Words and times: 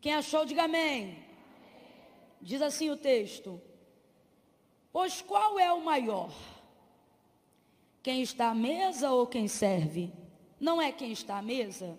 Quem 0.00 0.14
achou, 0.14 0.44
diga 0.44 0.64
amém. 0.64 1.18
Diz 2.40 2.62
assim 2.62 2.90
o 2.90 2.96
texto: 2.96 3.60
Pois 4.92 5.20
qual 5.20 5.58
é 5.58 5.72
o 5.72 5.84
maior? 5.84 6.32
Quem 8.02 8.22
está 8.22 8.50
à 8.50 8.54
mesa 8.54 9.10
ou 9.10 9.26
quem 9.26 9.48
serve? 9.48 10.12
Não 10.58 10.80
é 10.80 10.90
quem 10.92 11.12
está 11.12 11.38
à 11.38 11.42
mesa? 11.42 11.98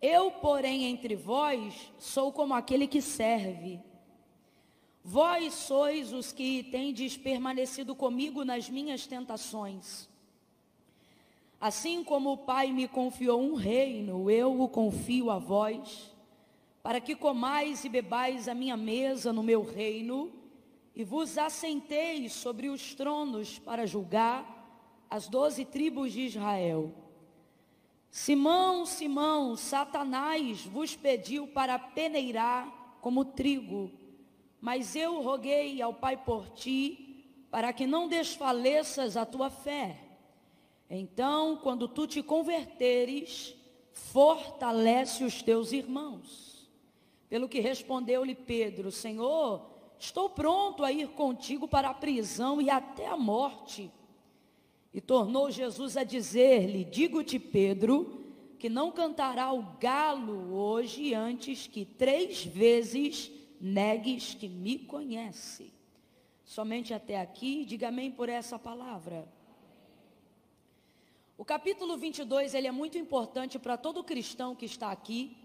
Eu, 0.00 0.30
porém, 0.30 0.84
entre 0.84 1.16
vós, 1.16 1.90
sou 1.98 2.30
como 2.32 2.52
aquele 2.52 2.86
que 2.86 3.00
serve. 3.00 3.80
Vós 5.02 5.54
sois 5.54 6.12
os 6.12 6.32
que 6.32 6.64
tendes 6.64 7.16
permanecido 7.16 7.94
comigo 7.94 8.44
nas 8.44 8.68
minhas 8.68 9.06
tentações. 9.06 10.08
Assim 11.60 12.04
como 12.04 12.32
o 12.32 12.38
Pai 12.38 12.72
me 12.72 12.86
confiou 12.86 13.40
um 13.40 13.54
reino, 13.54 14.30
eu 14.30 14.60
o 14.60 14.68
confio 14.68 15.30
a 15.30 15.38
vós, 15.38 16.14
para 16.86 17.00
que 17.00 17.16
comais 17.16 17.84
e 17.84 17.88
bebais 17.88 18.46
a 18.46 18.54
minha 18.54 18.76
mesa 18.76 19.32
no 19.32 19.42
meu 19.42 19.64
reino, 19.64 20.32
e 20.94 21.02
vos 21.02 21.36
assenteis 21.36 22.32
sobre 22.32 22.68
os 22.68 22.94
tronos 22.94 23.58
para 23.58 23.88
julgar 23.88 25.04
as 25.10 25.28
doze 25.28 25.64
tribos 25.64 26.12
de 26.12 26.26
Israel. 26.26 26.94
Simão, 28.08 28.86
Simão, 28.86 29.56
Satanás 29.56 30.64
vos 30.64 30.94
pediu 30.94 31.48
para 31.48 31.76
peneirar 31.76 32.96
como 33.00 33.24
trigo, 33.24 33.90
mas 34.60 34.94
eu 34.94 35.20
roguei 35.22 35.82
ao 35.82 35.92
Pai 35.92 36.16
por 36.16 36.50
ti, 36.50 37.26
para 37.50 37.72
que 37.72 37.84
não 37.84 38.06
desfaleças 38.06 39.16
a 39.16 39.26
tua 39.26 39.50
fé. 39.50 39.98
Então, 40.88 41.56
quando 41.56 41.88
tu 41.88 42.06
te 42.06 42.22
converteres, 42.22 43.56
fortalece 43.92 45.24
os 45.24 45.42
teus 45.42 45.72
irmãos. 45.72 46.45
Pelo 47.28 47.48
que 47.48 47.60
respondeu-lhe 47.60 48.34
Pedro: 48.34 48.90
Senhor, 48.90 49.68
estou 49.98 50.30
pronto 50.30 50.84
a 50.84 50.92
ir 50.92 51.08
contigo 51.08 51.66
para 51.66 51.90
a 51.90 51.94
prisão 51.94 52.60
e 52.60 52.70
até 52.70 53.06
a 53.06 53.16
morte. 53.16 53.90
E 54.94 55.00
tornou 55.00 55.50
Jesus 55.50 55.96
a 55.96 56.04
dizer-lhe: 56.04 56.84
Digo-te, 56.84 57.38
Pedro, 57.38 58.24
que 58.58 58.68
não 58.68 58.90
cantará 58.90 59.52
o 59.52 59.62
galo 59.78 60.54
hoje 60.54 61.12
antes 61.14 61.66
que 61.66 61.84
três 61.84 62.44
vezes 62.44 63.30
negues 63.60 64.34
que 64.34 64.48
me 64.48 64.78
conhece. 64.78 65.72
Somente 66.44 66.94
até 66.94 67.20
aqui, 67.20 67.64
diga 67.64 67.88
amém 67.88 68.10
por 68.10 68.28
essa 68.28 68.58
palavra. 68.58 69.28
O 71.36 71.44
capítulo 71.44 71.98
22, 71.98 72.54
ele 72.54 72.68
é 72.68 72.72
muito 72.72 72.96
importante 72.96 73.58
para 73.58 73.76
todo 73.76 74.02
cristão 74.04 74.54
que 74.54 74.64
está 74.64 74.90
aqui 74.90 75.36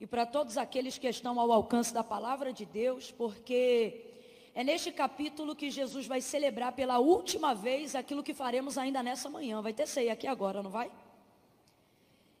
e 0.00 0.06
para 0.06 0.26
todos 0.26 0.58
aqueles 0.58 0.98
que 0.98 1.08
estão 1.08 1.38
ao 1.38 1.52
alcance 1.52 1.94
da 1.94 2.02
palavra 2.02 2.52
de 2.52 2.64
Deus, 2.64 3.10
porque 3.10 4.04
é 4.54 4.62
neste 4.62 4.92
capítulo 4.92 5.54
que 5.54 5.70
Jesus 5.70 6.06
vai 6.06 6.20
celebrar 6.20 6.72
pela 6.72 6.98
última 6.98 7.54
vez 7.54 7.94
aquilo 7.94 8.22
que 8.22 8.34
faremos 8.34 8.76
ainda 8.76 9.02
nessa 9.02 9.28
manhã. 9.28 9.60
Vai 9.60 9.72
ter 9.72 9.86
ceia 9.86 10.12
aqui 10.12 10.26
agora, 10.26 10.62
não 10.62 10.70
vai? 10.70 10.90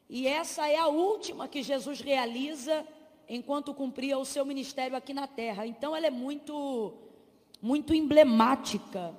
E 0.08 0.26
essa 0.26 0.68
é 0.68 0.76
a 0.76 0.86
última 0.86 1.48
que 1.48 1.62
Jesus 1.62 2.00
realiza 2.00 2.86
enquanto 3.28 3.74
cumpria 3.74 4.18
o 4.18 4.24
seu 4.24 4.44
ministério 4.44 4.96
aqui 4.96 5.14
na 5.14 5.26
terra. 5.26 5.66
Então 5.66 5.96
ela 5.96 6.06
é 6.06 6.10
muito 6.10 6.94
muito 7.60 7.94
emblemática. 7.94 9.14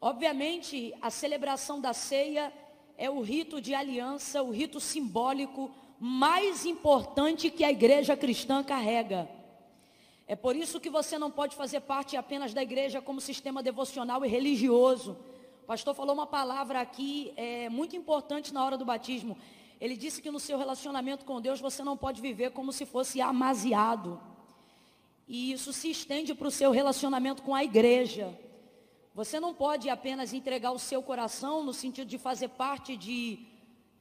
Obviamente, 0.00 0.94
a 1.02 1.10
celebração 1.10 1.80
da 1.80 1.92
ceia 1.92 2.52
é 2.96 3.10
o 3.10 3.20
rito 3.20 3.60
de 3.60 3.74
aliança, 3.74 4.42
o 4.42 4.50
rito 4.50 4.78
simbólico 4.78 5.74
mais 5.98 6.64
importante 6.64 7.50
que 7.50 7.64
a 7.64 7.70
igreja 7.70 8.16
cristã 8.16 8.62
carrega. 8.62 9.28
É 10.26 10.34
por 10.34 10.56
isso 10.56 10.80
que 10.80 10.88
você 10.88 11.18
não 11.18 11.30
pode 11.30 11.54
fazer 11.54 11.80
parte 11.80 12.16
apenas 12.16 12.54
da 12.54 12.62
igreja 12.62 13.02
como 13.02 13.20
sistema 13.20 13.62
devocional 13.62 14.24
e 14.24 14.28
religioso. 14.28 15.16
O 15.62 15.66
pastor 15.66 15.94
falou 15.94 16.14
uma 16.14 16.26
palavra 16.26 16.80
aqui 16.80 17.32
é, 17.36 17.68
muito 17.68 17.94
importante 17.94 18.52
na 18.52 18.64
hora 18.64 18.76
do 18.76 18.84
batismo. 18.84 19.36
Ele 19.80 19.96
disse 19.96 20.22
que 20.22 20.30
no 20.30 20.40
seu 20.40 20.56
relacionamento 20.56 21.24
com 21.24 21.40
Deus 21.40 21.60
você 21.60 21.82
não 21.82 21.96
pode 21.96 22.20
viver 22.20 22.52
como 22.52 22.72
se 22.72 22.86
fosse 22.86 23.20
amaziado. 23.20 24.20
E 25.28 25.52
isso 25.52 25.72
se 25.72 25.90
estende 25.90 26.34
para 26.34 26.48
o 26.48 26.50
seu 26.50 26.70
relacionamento 26.70 27.42
com 27.42 27.54
a 27.54 27.64
igreja. 27.64 28.38
Você 29.14 29.38
não 29.38 29.54
pode 29.54 29.88
apenas 29.88 30.32
entregar 30.32 30.72
o 30.72 30.78
seu 30.78 31.02
coração 31.02 31.62
no 31.62 31.72
sentido 31.72 32.08
de 32.08 32.18
fazer 32.18 32.48
parte 32.48 32.96
de 32.96 33.38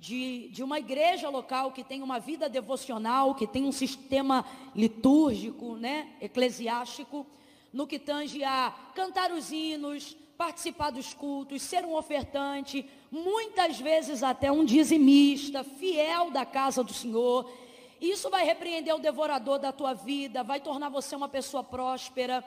de, 0.03 0.49
de 0.49 0.61
uma 0.61 0.79
igreja 0.79 1.29
local 1.29 1.71
que 1.71 1.81
tem 1.81 2.03
uma 2.03 2.19
vida 2.19 2.49
devocional, 2.49 3.33
que 3.33 3.47
tem 3.47 3.63
um 3.63 3.71
sistema 3.71 4.45
litúrgico, 4.75 5.77
né, 5.77 6.09
eclesiástico, 6.19 7.25
no 7.71 7.87
que 7.87 7.97
tange 7.97 8.43
a 8.43 8.75
cantar 8.93 9.31
os 9.31 9.49
hinos, 9.49 10.17
participar 10.37 10.89
dos 10.89 11.13
cultos, 11.13 11.61
ser 11.61 11.85
um 11.85 11.95
ofertante, 11.95 12.85
muitas 13.09 13.79
vezes 13.79 14.23
até 14.23 14.51
um 14.51 14.65
dizimista, 14.65 15.63
fiel 15.63 16.31
da 16.31 16.45
casa 16.45 16.83
do 16.83 16.93
Senhor. 16.93 17.49
Isso 18.01 18.29
vai 18.29 18.43
repreender 18.43 18.93
o 18.93 18.99
devorador 18.99 19.57
da 19.57 19.71
tua 19.71 19.93
vida, 19.93 20.43
vai 20.43 20.59
tornar 20.59 20.89
você 20.89 21.15
uma 21.15 21.29
pessoa 21.29 21.63
próspera, 21.63 22.43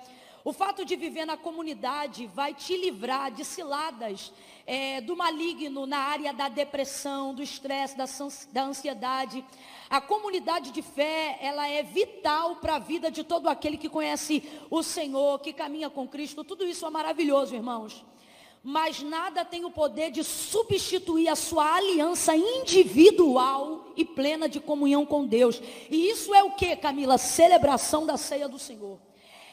o 0.47 0.53
fato 0.53 0.85
de 0.85 0.95
viver 0.95 1.25
na 1.25 1.37
comunidade 1.37 2.29
vai 2.29 2.55
te 2.55 2.77
livrar 2.77 3.33
de 3.33 3.45
ciladas 3.45 4.33
é, 4.65 5.01
do 5.01 5.17
maligno 5.17 5.87
na 5.87 5.99
área 5.99 6.33
da 6.33 6.49
depressão, 6.49 7.35
do 7.35 7.43
estresse, 7.43 7.97
da, 7.97 8.05
da 8.53 8.63
ansiedade. 8.63 9.45
A 9.91 10.01
comunidade 10.01 10.71
de 10.71 10.83
fé, 10.83 11.37
ela 11.43 11.67
é 11.69 11.83
vital 11.83 12.55
para 12.57 12.77
a 12.77 12.79
vida 12.79 13.11
de 13.11 13.25
todo 13.25 13.49
aquele 13.49 13.77
que 13.77 13.89
conhece 13.89 14.41
o 14.71 14.85
Senhor, 14.85 15.41
que 15.41 15.53
caminha 15.53 15.91
com 15.91 16.07
Cristo. 16.07 16.45
Tudo 16.45 16.65
isso 16.65 16.87
é 16.87 16.91
maravilhoso, 16.91 17.53
irmãos. 17.53 18.05
Mas 18.63 19.03
nada 19.03 19.45
tem 19.45 19.65
o 19.65 19.71
poder 19.73 20.13
de 20.13 20.23
substituir 20.23 21.29
a 21.29 21.35
sua 21.35 21.75
aliança 21.75 22.37
individual 22.37 23.93
e 23.97 24.05
plena 24.05 24.49
de 24.49 24.61
comunhão 24.61 25.05
com 25.05 25.27
Deus. 25.27 25.61
E 25.91 26.09
isso 26.09 26.33
é 26.33 26.45
o 26.45 26.53
que, 26.53 26.77
Camila? 26.77 27.19
Celebração 27.19 28.07
da 28.07 28.17
ceia 28.17 28.49
do 28.49 28.61
Senhor. 28.61 29.01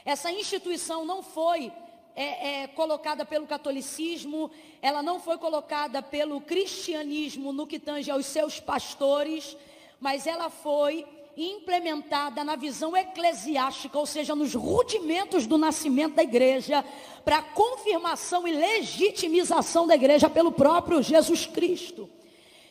Essa 0.05 0.31
instituição 0.31 1.05
não 1.05 1.23
foi 1.23 1.71
é, 2.15 2.63
é, 2.63 2.67
colocada 2.67 3.25
pelo 3.25 3.47
catolicismo, 3.47 4.51
ela 4.81 5.01
não 5.01 5.19
foi 5.19 5.37
colocada 5.37 6.01
pelo 6.01 6.41
cristianismo 6.41 7.51
no 7.51 7.65
que 7.65 7.79
tange 7.79 8.11
aos 8.11 8.25
seus 8.25 8.59
pastores, 8.59 9.57
mas 9.99 10.27
ela 10.27 10.49
foi 10.49 11.05
implementada 11.35 12.43
na 12.43 12.55
visão 12.55 12.95
eclesiástica, 12.95 13.97
ou 13.97 14.05
seja, 14.05 14.35
nos 14.35 14.53
rudimentos 14.53 15.47
do 15.47 15.57
nascimento 15.57 16.15
da 16.15 16.23
igreja, 16.23 16.85
para 17.25 17.41
confirmação 17.41 18.47
e 18.47 18.51
legitimização 18.51 19.87
da 19.87 19.95
igreja 19.95 20.29
pelo 20.29 20.51
próprio 20.51 21.01
Jesus 21.01 21.47
Cristo. 21.47 22.09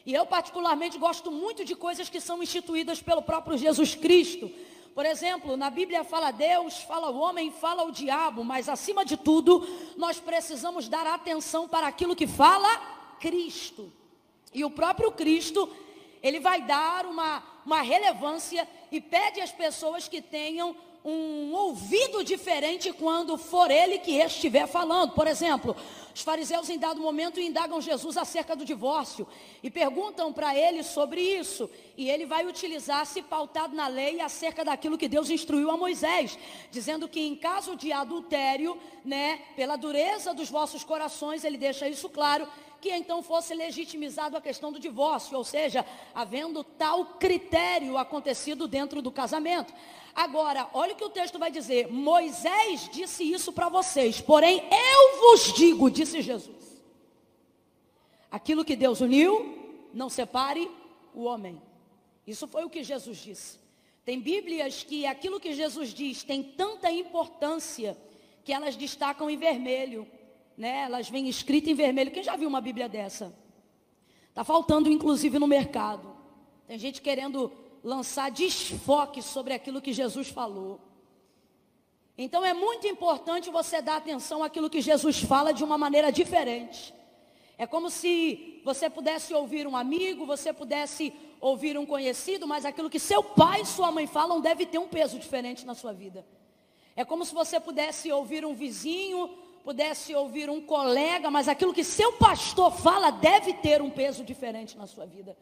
E 0.05 0.15
eu 0.15 0.27
particularmente 0.27 0.99
gosto 0.99 1.31
muito 1.31 1.65
de 1.65 1.75
coisas 1.75 2.09
que 2.09 2.21
são 2.21 2.43
instituídas 2.43 3.01
pelo 3.01 3.23
próprio 3.23 3.57
Jesus 3.57 3.95
Cristo. 3.95 4.51
Por 4.95 5.07
exemplo, 5.07 5.57
na 5.57 5.71
Bíblia 5.71 6.05
fala 6.05 6.31
Deus, 6.31 6.79
fala 6.79 7.11
o 7.11 7.19
homem, 7.19 7.51
fala 7.51 7.85
o 7.85 7.91
diabo, 7.91 8.45
mas 8.45 8.69
acima 8.69 9.05
de 9.05 9.17
tudo, 9.17 9.67
nós 9.97 10.21
precisamos 10.21 10.89
dar 10.89 11.07
atenção 11.07 11.67
para 11.67 11.87
aquilo 11.87 12.15
que 12.15 12.27
fala 12.27 12.69
Cristo. 13.19 13.91
E 14.53 14.65
o 14.65 14.71
próprio 14.71 15.11
Cristo, 15.13 15.69
ele 16.23 16.41
vai 16.41 16.61
dar 16.63 17.07
uma, 17.07 17.43
uma 17.65 17.81
relevância 17.81 18.69
e 18.91 19.01
pede 19.01 19.41
às 19.41 19.51
pessoas 19.51 20.09
que 20.09 20.21
tenham 20.21 20.77
um 21.05 21.53
ouvido 21.53 22.23
diferente 22.23 22.93
quando 22.93 23.37
for 23.37 23.71
ele 23.71 23.99
que 23.99 24.13
estiver 24.13 24.69
falando. 24.69 25.13
Por 25.13 25.27
exemplo, 25.27 25.75
os 26.15 26.23
fariseus 26.23 26.69
em 26.71 26.79
dado 26.79 27.01
momento 27.01 27.41
indagam 27.41 27.81
Jesus 27.81 28.17
acerca 28.17 28.55
do 28.55 28.65
divórcio 28.65 29.27
e 29.63 29.71
perguntam 29.71 30.33
para 30.33 30.57
ele 30.57 30.83
sobre 30.83 31.21
isso. 31.21 31.69
E 31.97 32.09
ele 32.09 32.25
vai 32.25 32.47
utilizar-se 32.47 33.21
pautado 33.23 33.75
na 33.75 33.89
lei 33.89 34.21
acerca 34.21 34.65
daquilo 34.65 34.99
que 34.99 35.09
Deus 35.09 35.29
instruiu 35.29 35.71
a 35.71 35.77
Moisés, 35.77 36.39
dizendo 36.71 37.09
que 37.09 37.21
em 37.21 37.35
caso 37.35 37.75
de 37.75 37.93
adultério, 37.93 38.79
né, 39.05 39.41
pela 39.57 39.77
dureza 39.77 40.33
dos 40.33 40.51
vossos 40.51 40.85
corações, 40.85 41.45
ele 41.45 41.59
deixa 41.59 41.89
isso 41.89 42.09
claro, 42.09 42.47
que 42.81 42.91
então 42.91 43.23
fosse 43.23 43.55
legitimizado 43.55 44.37
a 44.37 44.41
questão 44.41 44.73
do 44.73 44.79
divórcio, 44.79 45.37
ou 45.37 45.45
seja, 45.45 45.87
havendo 46.15 46.63
tal 46.65 47.05
critério 47.05 47.97
acontecido 47.97 48.67
dentro 48.69 49.01
do 49.01 49.11
casamento. 49.11 49.73
Agora, 50.15 50.69
olha 50.73 50.93
o 50.93 50.97
que 50.97 51.05
o 51.05 51.11
texto 51.11 51.39
vai 51.39 51.51
dizer: 51.51 51.91
Moisés 51.91 52.89
disse 52.93 53.25
isso 53.25 53.53
para 53.53 53.69
vocês, 53.69 54.21
porém 54.21 54.63
eu 54.71 55.21
vos 55.21 55.53
digo, 55.55 55.91
disse 55.91 56.21
Jesus. 56.21 56.83
Aquilo 58.31 58.65
que 58.65 58.77
Deus 58.77 59.01
uniu, 59.01 59.89
não 59.93 60.09
separe 60.09 60.71
o 61.15 61.25
homem. 61.25 61.61
Isso 62.27 62.47
foi 62.47 62.65
o 62.65 62.71
que 62.71 62.83
Jesus 62.83 63.19
disse. 63.19 63.59
Tem 64.05 64.19
Bíblias 64.19 64.83
que 64.83 65.07
aquilo 65.07 65.39
que 65.39 65.53
Jesus 65.53 65.91
diz 65.91 66.23
tem 66.23 66.43
tanta 66.43 66.91
importância 66.91 67.97
que 68.45 68.53
elas 68.53 68.75
destacam 68.75 69.31
em 69.31 69.37
vermelho 69.37 70.07
né? 70.57 70.85
Elas 70.85 71.09
vêm 71.09 71.29
escritas 71.29 71.71
em 71.71 71.75
vermelho. 71.75 72.11
Quem 72.11 72.23
já 72.23 72.37
viu 72.37 72.49
uma 72.49 72.61
Bíblia 72.61 72.89
dessa? 72.89 73.33
Está 74.29 74.45
faltando, 74.45 74.91
inclusive, 74.91 75.39
no 75.39 75.47
mercado. 75.47 76.17
Tem 76.67 76.79
gente 76.79 77.01
querendo 77.03 77.53
lançar 77.83 78.31
desfoque 78.31 79.23
sobre 79.23 79.53
aquilo 79.53 79.81
que 79.81 79.93
Jesus 79.93 80.29
falou. 80.29 80.81
Então 82.17 82.45
é 82.45 82.53
muito 82.53 82.87
importante 82.87 83.51
você 83.51 83.81
dar 83.81 83.97
atenção 83.97 84.45
àquilo 84.45 84.71
que 84.71 84.81
Jesus 84.81 85.21
fala 85.21 85.53
de 85.53 85.65
uma 85.65 85.79
maneira 85.79 86.13
diferente. 86.13 86.95
É 87.59 87.67
como 87.67 87.91
se 87.91 88.61
você 88.65 88.89
pudesse 88.91 89.33
ouvir 89.35 89.67
um 89.67 89.77
amigo, 89.77 90.27
você 90.27 90.53
pudesse 90.53 91.13
ouvir 91.41 91.77
um 91.77 91.87
conhecido, 91.87 92.47
mas 92.47 92.65
aquilo 92.65 92.91
que 92.91 92.99
seu 92.99 93.23
pai 93.23 93.63
e 93.63 93.67
sua 93.67 93.91
mãe 93.91 94.07
falam 94.07 94.41
deve 94.41 94.67
ter 94.67 94.79
um 94.79 94.89
peso 94.89 95.19
diferente 95.19 95.67
na 95.67 95.75
sua 95.75 95.93
vida. 95.93 96.25
É 96.95 97.05
como 97.05 97.25
se 97.25 97.35
você 97.35 97.59
pudesse 97.59 98.13
ouvir 98.13 98.45
um 98.45 98.55
vizinho, 98.55 99.29
pudesse 99.65 100.15
ouvir 100.15 100.51
um 100.51 100.61
colega, 100.61 101.31
mas 101.31 101.49
aquilo 101.49 101.73
que 101.73 101.85
seu 101.85 102.13
pastor 102.13 102.71
fala 102.71 103.11
deve 103.11 103.55
ter 103.55 103.81
um 103.81 103.91
peso 103.91 104.23
diferente 104.23 104.77
na 104.77 104.87
sua 104.87 105.07
vida. 105.07 105.37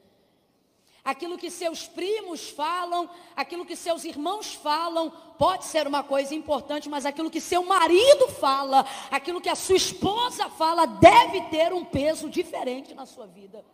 Aquilo 1.04 1.38
que 1.38 1.50
seus 1.50 1.88
primos 1.88 2.50
falam, 2.50 3.08
aquilo 3.34 3.64
que 3.64 3.74
seus 3.74 4.04
irmãos 4.04 4.54
falam, 4.54 5.10
pode 5.38 5.64
ser 5.64 5.86
uma 5.86 6.02
coisa 6.02 6.34
importante, 6.34 6.88
mas 6.88 7.06
aquilo 7.06 7.30
que 7.30 7.40
seu 7.40 7.64
marido 7.64 8.28
fala, 8.28 8.84
aquilo 9.10 9.40
que 9.40 9.48
a 9.48 9.54
sua 9.54 9.76
esposa 9.76 10.50
fala, 10.50 10.86
deve 10.86 11.40
ter 11.48 11.72
um 11.72 11.84
peso 11.84 12.28
diferente 12.28 12.94
na 12.94 13.06
sua 13.06 13.26
vida. 13.26 13.64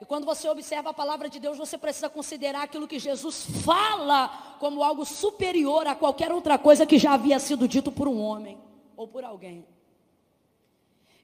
E 0.00 0.04
quando 0.04 0.26
você 0.26 0.48
observa 0.48 0.90
a 0.90 0.94
palavra 0.94 1.28
de 1.28 1.40
Deus, 1.40 1.56
você 1.56 1.78
precisa 1.78 2.08
considerar 2.08 2.64
aquilo 2.64 2.88
que 2.88 2.98
Jesus 2.98 3.46
fala 3.64 4.56
como 4.58 4.82
algo 4.82 5.06
superior 5.06 5.86
a 5.86 5.94
qualquer 5.94 6.32
outra 6.32 6.58
coisa 6.58 6.84
que 6.84 6.98
já 6.98 7.14
havia 7.14 7.38
sido 7.38 7.66
dito 7.66 7.90
por 7.90 8.06
um 8.06 8.20
homem 8.20 8.60
ou 8.96 9.08
por 9.08 9.24
alguém. 9.24 9.66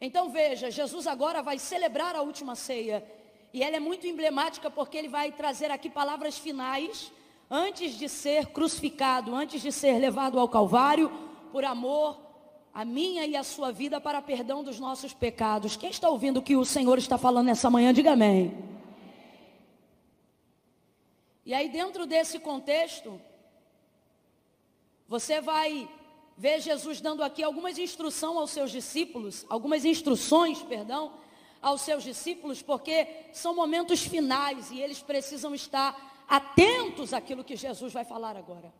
Então 0.00 0.30
veja, 0.30 0.70
Jesus 0.70 1.06
agora 1.06 1.42
vai 1.42 1.58
celebrar 1.58 2.16
a 2.16 2.22
última 2.22 2.54
ceia. 2.54 3.04
E 3.52 3.62
ela 3.62 3.76
é 3.76 3.80
muito 3.80 4.06
emblemática 4.06 4.70
porque 4.70 4.96
ele 4.96 5.08
vai 5.08 5.30
trazer 5.30 5.70
aqui 5.70 5.90
palavras 5.90 6.38
finais 6.38 7.12
antes 7.50 7.98
de 7.98 8.08
ser 8.08 8.46
crucificado, 8.46 9.34
antes 9.34 9.60
de 9.60 9.70
ser 9.70 9.98
levado 9.98 10.38
ao 10.38 10.48
Calvário, 10.48 11.10
por 11.52 11.64
amor 11.64 12.18
a 12.72 12.84
minha 12.84 13.26
e 13.26 13.36
a 13.36 13.42
sua 13.42 13.70
vida 13.70 14.00
para 14.00 14.22
perdão 14.22 14.64
dos 14.64 14.80
nossos 14.80 15.12
pecados. 15.12 15.76
Quem 15.76 15.90
está 15.90 16.08
ouvindo 16.08 16.38
o 16.38 16.42
que 16.42 16.56
o 16.56 16.64
Senhor 16.64 16.96
está 16.96 17.18
falando 17.18 17.46
nessa 17.46 17.68
manhã, 17.68 17.92
diga 17.92 18.12
amém. 18.12 18.56
E 21.44 21.52
aí, 21.52 21.68
dentro 21.68 22.06
desse 22.06 22.38
contexto, 22.38 23.20
você 25.06 25.40
vai 25.40 25.86
ver 26.38 26.60
Jesus 26.60 27.00
dando 27.00 27.22
aqui 27.22 27.42
algumas 27.42 27.76
instruções 27.76 28.36
aos 28.36 28.50
seus 28.50 28.70
discípulos, 28.70 29.44
algumas 29.50 29.84
instruções, 29.84 30.62
perdão, 30.62 31.12
aos 31.62 31.82
seus 31.82 32.02
discípulos, 32.02 32.60
porque 32.60 33.06
são 33.32 33.54
momentos 33.54 34.02
finais 34.02 34.70
e 34.72 34.80
eles 34.80 35.00
precisam 35.00 35.54
estar 35.54 36.24
atentos 36.28 37.14
àquilo 37.14 37.44
que 37.44 37.56
Jesus 37.56 37.92
vai 37.92 38.04
falar 38.04 38.36
agora. 38.36 38.72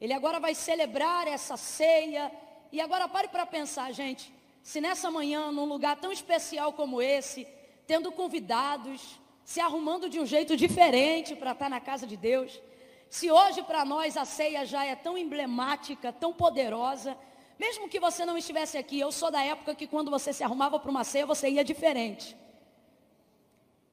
Ele 0.00 0.12
agora 0.12 0.40
vai 0.40 0.54
celebrar 0.54 1.26
essa 1.26 1.56
ceia. 1.56 2.32
E 2.70 2.80
agora 2.80 3.08
pare 3.08 3.28
para 3.28 3.44
pensar, 3.44 3.92
gente. 3.92 4.32
Se 4.62 4.80
nessa 4.80 5.10
manhã, 5.10 5.50
num 5.50 5.64
lugar 5.64 5.96
tão 5.96 6.12
especial 6.12 6.72
como 6.72 7.02
esse, 7.02 7.46
tendo 7.86 8.12
convidados, 8.12 9.18
se 9.44 9.60
arrumando 9.60 10.08
de 10.08 10.20
um 10.20 10.26
jeito 10.26 10.56
diferente 10.56 11.34
para 11.34 11.52
estar 11.52 11.70
na 11.70 11.80
casa 11.80 12.06
de 12.06 12.16
Deus, 12.16 12.60
se 13.08 13.30
hoje 13.30 13.62
para 13.62 13.84
nós 13.84 14.16
a 14.16 14.24
ceia 14.24 14.66
já 14.66 14.84
é 14.84 14.94
tão 14.94 15.16
emblemática, 15.16 16.12
tão 16.12 16.32
poderosa, 16.32 17.16
mesmo 17.58 17.88
que 17.88 17.98
você 17.98 18.24
não 18.24 18.38
estivesse 18.38 18.78
aqui, 18.78 19.00
eu 19.00 19.10
sou 19.10 19.30
da 19.30 19.42
época 19.42 19.74
que 19.74 19.86
quando 19.86 20.10
você 20.10 20.32
se 20.32 20.44
arrumava 20.44 20.78
para 20.78 20.90
uma 20.90 21.02
ceia, 21.02 21.26
você 21.26 21.48
ia 21.48 21.64
diferente. 21.64 22.36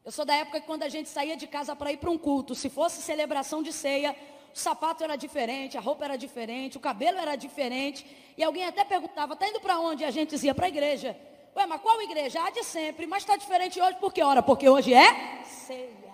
Eu 0.03 0.11
sou 0.11 0.23
da 0.23 0.35
época 0.35 0.61
que 0.61 0.67
quando 0.67 0.83
a 0.83 0.89
gente 0.89 1.09
saía 1.09 1.35
de 1.35 1.47
casa 1.47 1.75
para 1.75 1.91
ir 1.91 1.97
para 1.97 2.11
um 2.11 2.17
culto, 2.17 2.53
se 2.53 2.69
fosse 2.69 3.01
celebração 3.01 3.63
de 3.63 3.73
ceia, 3.73 4.15
o 4.53 4.57
sapato 4.57 5.03
era 5.03 5.15
diferente, 5.15 5.77
a 5.77 5.81
roupa 5.81 6.05
era 6.05 6.15
diferente, 6.15 6.77
o 6.77 6.79
cabelo 6.79 7.17
era 7.17 7.35
diferente. 7.35 8.05
E 8.37 8.43
alguém 8.43 8.65
até 8.65 8.85
perguntava, 8.85 9.33
está 9.33 9.49
indo 9.49 9.59
para 9.59 9.79
onde? 9.79 10.03
E 10.03 10.05
a 10.05 10.11
gente 10.11 10.29
dizia, 10.29 10.53
para 10.53 10.67
a 10.67 10.69
igreja. 10.69 11.17
Ué, 11.55 11.65
mas 11.65 11.81
qual 11.81 11.99
igreja? 12.03 12.43
A 12.43 12.51
de 12.51 12.63
sempre, 12.63 13.07
mas 13.07 13.23
está 13.23 13.35
diferente 13.35 13.81
hoje 13.81 13.97
por 13.97 14.13
que 14.13 14.21
hora? 14.21 14.43
Porque 14.43 14.69
hoje 14.69 14.93
é 14.93 15.43
ceia. 15.43 16.13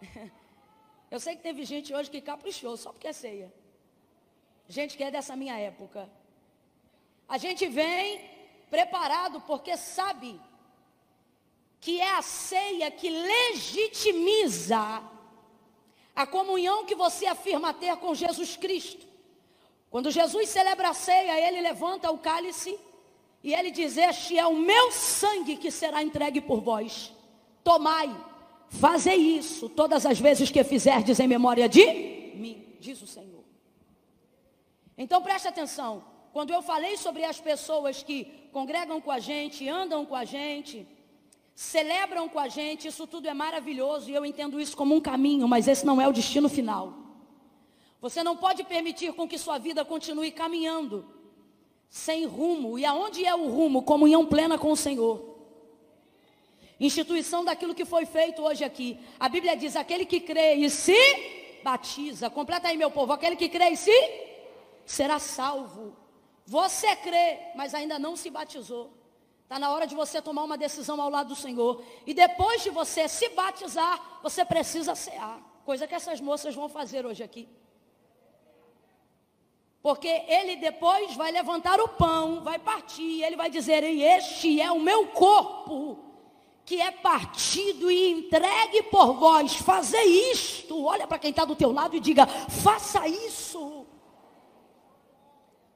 Eu 1.10 1.18
sei 1.18 1.34
que 1.34 1.42
teve 1.42 1.64
gente 1.64 1.92
hoje 1.92 2.08
que 2.08 2.20
caprichou 2.20 2.76
só 2.76 2.92
porque 2.92 3.08
é 3.08 3.12
ceia. 3.12 3.52
Gente 4.68 4.96
que 4.96 5.04
é 5.04 5.10
dessa 5.10 5.36
minha 5.36 5.58
época. 5.58 6.08
A 7.28 7.38
gente 7.38 7.66
vem 7.66 8.20
preparado 8.70 9.40
porque 9.42 9.76
sabe 9.76 10.40
que 11.80 12.00
é 12.00 12.16
a 12.16 12.22
ceia 12.22 12.90
que 12.90 13.10
legitimiza 13.10 15.02
a 16.16 16.26
comunhão 16.26 16.84
que 16.84 16.94
você 16.94 17.26
afirma 17.26 17.74
ter 17.74 17.96
com 17.96 18.14
Jesus 18.14 18.56
Cristo. 18.56 19.06
Quando 19.90 20.10
Jesus 20.10 20.48
celebra 20.48 20.90
a 20.90 20.94
ceia, 20.94 21.46
ele 21.46 21.60
levanta 21.60 22.10
o 22.10 22.18
cálice 22.18 22.78
e 23.42 23.52
ele 23.54 23.70
diz: 23.70 23.96
Este 23.96 24.38
é 24.38 24.46
o 24.46 24.56
meu 24.56 24.90
sangue 24.90 25.56
que 25.56 25.70
será 25.70 26.02
entregue 26.02 26.40
por 26.40 26.60
vós. 26.60 27.12
Tomai, 27.62 28.14
fazei 28.68 29.16
isso 29.16 29.68
todas 29.68 30.06
as 30.06 30.18
vezes 30.18 30.50
que 30.50 30.64
fizerdes 30.64 31.20
em 31.20 31.28
memória 31.28 31.68
de 31.68 31.84
mim, 32.34 32.76
diz 32.80 33.00
o 33.02 33.06
Senhor. 33.06 33.33
Então 34.96 35.22
preste 35.22 35.48
atenção. 35.48 36.04
Quando 36.32 36.52
eu 36.52 36.62
falei 36.62 36.96
sobre 36.96 37.24
as 37.24 37.40
pessoas 37.40 38.02
que 38.02 38.24
congregam 38.52 39.00
com 39.00 39.10
a 39.10 39.18
gente, 39.18 39.68
andam 39.68 40.04
com 40.04 40.16
a 40.16 40.24
gente, 40.24 40.86
celebram 41.54 42.28
com 42.28 42.38
a 42.38 42.48
gente, 42.48 42.88
isso 42.88 43.06
tudo 43.06 43.28
é 43.28 43.34
maravilhoso 43.34 44.10
e 44.10 44.14
eu 44.14 44.24
entendo 44.24 44.60
isso 44.60 44.76
como 44.76 44.94
um 44.94 45.00
caminho, 45.00 45.46
mas 45.46 45.68
esse 45.68 45.86
não 45.86 46.00
é 46.00 46.08
o 46.08 46.12
destino 46.12 46.48
final. 46.48 46.92
Você 48.00 48.22
não 48.22 48.36
pode 48.36 48.64
permitir 48.64 49.12
com 49.12 49.26
que 49.26 49.38
sua 49.38 49.58
vida 49.58 49.84
continue 49.84 50.30
caminhando 50.30 51.06
sem 51.88 52.26
rumo. 52.26 52.76
E 52.78 52.84
aonde 52.84 53.24
é 53.24 53.34
o 53.34 53.48
rumo? 53.48 53.82
Comunhão 53.82 54.26
plena 54.26 54.58
com 54.58 54.72
o 54.72 54.76
Senhor. 54.76 55.38
Instituição 56.78 57.44
daquilo 57.44 57.74
que 57.74 57.84
foi 57.84 58.04
feito 58.04 58.42
hoje 58.42 58.64
aqui. 58.64 58.98
A 59.18 59.28
Bíblia 59.28 59.56
diz: 59.56 59.76
aquele 59.76 60.04
que 60.04 60.18
crê 60.20 60.54
e 60.54 60.68
se 60.68 60.98
batiza. 61.62 62.28
Completa 62.28 62.68
aí, 62.68 62.76
meu 62.76 62.90
povo. 62.90 63.12
Aquele 63.12 63.36
que 63.36 63.48
crê 63.48 63.70
e 63.70 63.76
se 63.76 63.92
será 64.86 65.18
salvo. 65.18 65.96
Você 66.46 66.94
crê, 66.96 67.38
mas 67.54 67.74
ainda 67.74 67.98
não 67.98 68.16
se 68.16 68.30
batizou. 68.30 68.92
Está 69.44 69.58
na 69.58 69.70
hora 69.70 69.86
de 69.86 69.94
você 69.94 70.20
tomar 70.20 70.42
uma 70.42 70.58
decisão 70.58 71.00
ao 71.00 71.10
lado 71.10 71.28
do 71.28 71.36
Senhor. 71.36 71.82
E 72.06 72.14
depois 72.14 72.62
de 72.62 72.70
você 72.70 73.06
se 73.08 73.28
batizar, 73.30 74.20
você 74.22 74.44
precisa 74.44 74.94
cear. 74.94 75.40
Coisa 75.64 75.86
que 75.86 75.94
essas 75.94 76.20
moças 76.20 76.54
vão 76.54 76.68
fazer 76.68 77.06
hoje 77.06 77.22
aqui. 77.22 77.48
Porque 79.82 80.08
ele 80.08 80.56
depois 80.56 81.14
vai 81.14 81.30
levantar 81.30 81.78
o 81.78 81.88
pão, 81.88 82.40
vai 82.42 82.58
partir, 82.58 83.22
ele 83.22 83.36
vai 83.36 83.50
dizer: 83.50 83.84
Este 83.84 84.58
é 84.58 84.70
o 84.70 84.80
meu 84.80 85.08
corpo, 85.08 85.98
que 86.64 86.80
é 86.80 86.90
partido 86.90 87.90
e 87.90 88.12
entregue 88.12 88.84
por 88.84 89.12
vós. 89.12 89.54
Fazer 89.56 90.02
isto. 90.02 90.82
Olha 90.84 91.06
para 91.06 91.18
quem 91.18 91.28
está 91.28 91.44
do 91.44 91.54
teu 91.54 91.70
lado 91.70 91.94
e 91.94 92.00
diga: 92.00 92.26
Faça 92.26 93.06
isso. 93.06 93.73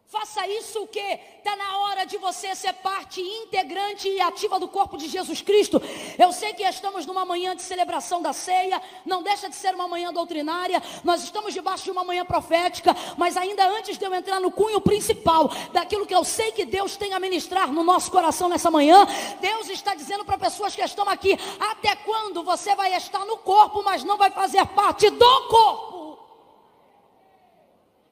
Faça 0.08 0.46
isso 0.48 0.84
o 0.84 0.86
que? 0.86 1.20
Está 1.36 1.54
na 1.54 1.80
hora 1.80 2.06
de 2.06 2.16
você 2.16 2.54
ser 2.54 2.72
parte 2.72 3.20
integrante 3.20 4.08
e 4.08 4.18
ativa 4.22 4.58
do 4.58 4.66
corpo 4.66 4.96
de 4.96 5.06
Jesus 5.06 5.42
Cristo. 5.42 5.82
Eu 6.18 6.32
sei 6.32 6.54
que 6.54 6.62
estamos 6.62 7.04
numa 7.04 7.26
manhã 7.26 7.54
de 7.54 7.60
celebração 7.60 8.22
da 8.22 8.32
ceia, 8.32 8.80
não 9.04 9.22
deixa 9.22 9.50
de 9.50 9.54
ser 9.54 9.74
uma 9.74 9.86
manhã 9.86 10.10
doutrinária, 10.10 10.82
nós 11.04 11.22
estamos 11.22 11.52
debaixo 11.52 11.84
de 11.84 11.90
uma 11.90 12.04
manhã 12.04 12.24
profética, 12.24 12.96
mas 13.18 13.36
ainda 13.36 13.68
antes 13.68 13.98
de 13.98 14.04
eu 14.06 14.14
entrar 14.14 14.40
no 14.40 14.50
cunho 14.50 14.80
principal 14.80 15.50
daquilo 15.74 16.06
que 16.06 16.14
eu 16.14 16.24
sei 16.24 16.52
que 16.52 16.64
Deus 16.64 16.96
tem 16.96 17.12
a 17.12 17.20
ministrar 17.20 17.70
no 17.70 17.84
nosso 17.84 18.10
coração 18.10 18.48
nessa 18.48 18.70
manhã, 18.70 19.06
Deus 19.42 19.68
está 19.68 19.94
dizendo 19.94 20.24
para 20.24 20.38
pessoas 20.38 20.74
que 20.74 20.80
estão 20.80 21.06
aqui: 21.06 21.38
até 21.60 21.94
quando 21.96 22.42
você 22.42 22.74
vai 22.74 22.94
estar 22.94 23.26
no 23.26 23.36
corpo, 23.36 23.82
mas 23.82 24.02
não 24.04 24.16
vai 24.16 24.30
fazer 24.30 24.64
parte 24.68 25.10
do 25.10 25.48
corpo? 25.48 25.97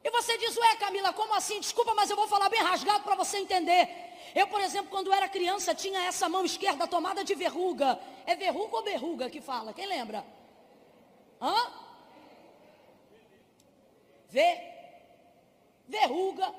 E 0.06 0.10
você 0.10 0.38
diz, 0.38 0.56
ué 0.56 0.76
Camila, 0.76 1.12
como 1.12 1.34
assim? 1.34 1.58
Desculpa, 1.58 1.92
mas 1.92 2.08
eu 2.08 2.14
vou 2.14 2.28
falar 2.28 2.48
bem 2.48 2.62
rasgado 2.62 3.02
para 3.02 3.16
você 3.16 3.38
entender. 3.38 3.88
Eu, 4.36 4.46
por 4.46 4.60
exemplo, 4.60 4.88
quando 4.88 5.12
era 5.12 5.28
criança, 5.28 5.74
tinha 5.74 6.04
essa 6.04 6.28
mão 6.28 6.44
esquerda 6.44 6.86
tomada 6.86 7.24
de 7.24 7.34
verruga. 7.34 7.98
É 8.24 8.36
verruga 8.36 8.76
ou 8.76 8.84
verruga 8.84 9.28
que 9.28 9.40
fala? 9.40 9.72
Quem 9.72 9.84
lembra? 9.84 10.24
Hã? 11.42 11.56
Vê? 14.28 14.60
Verruga. 15.88 16.54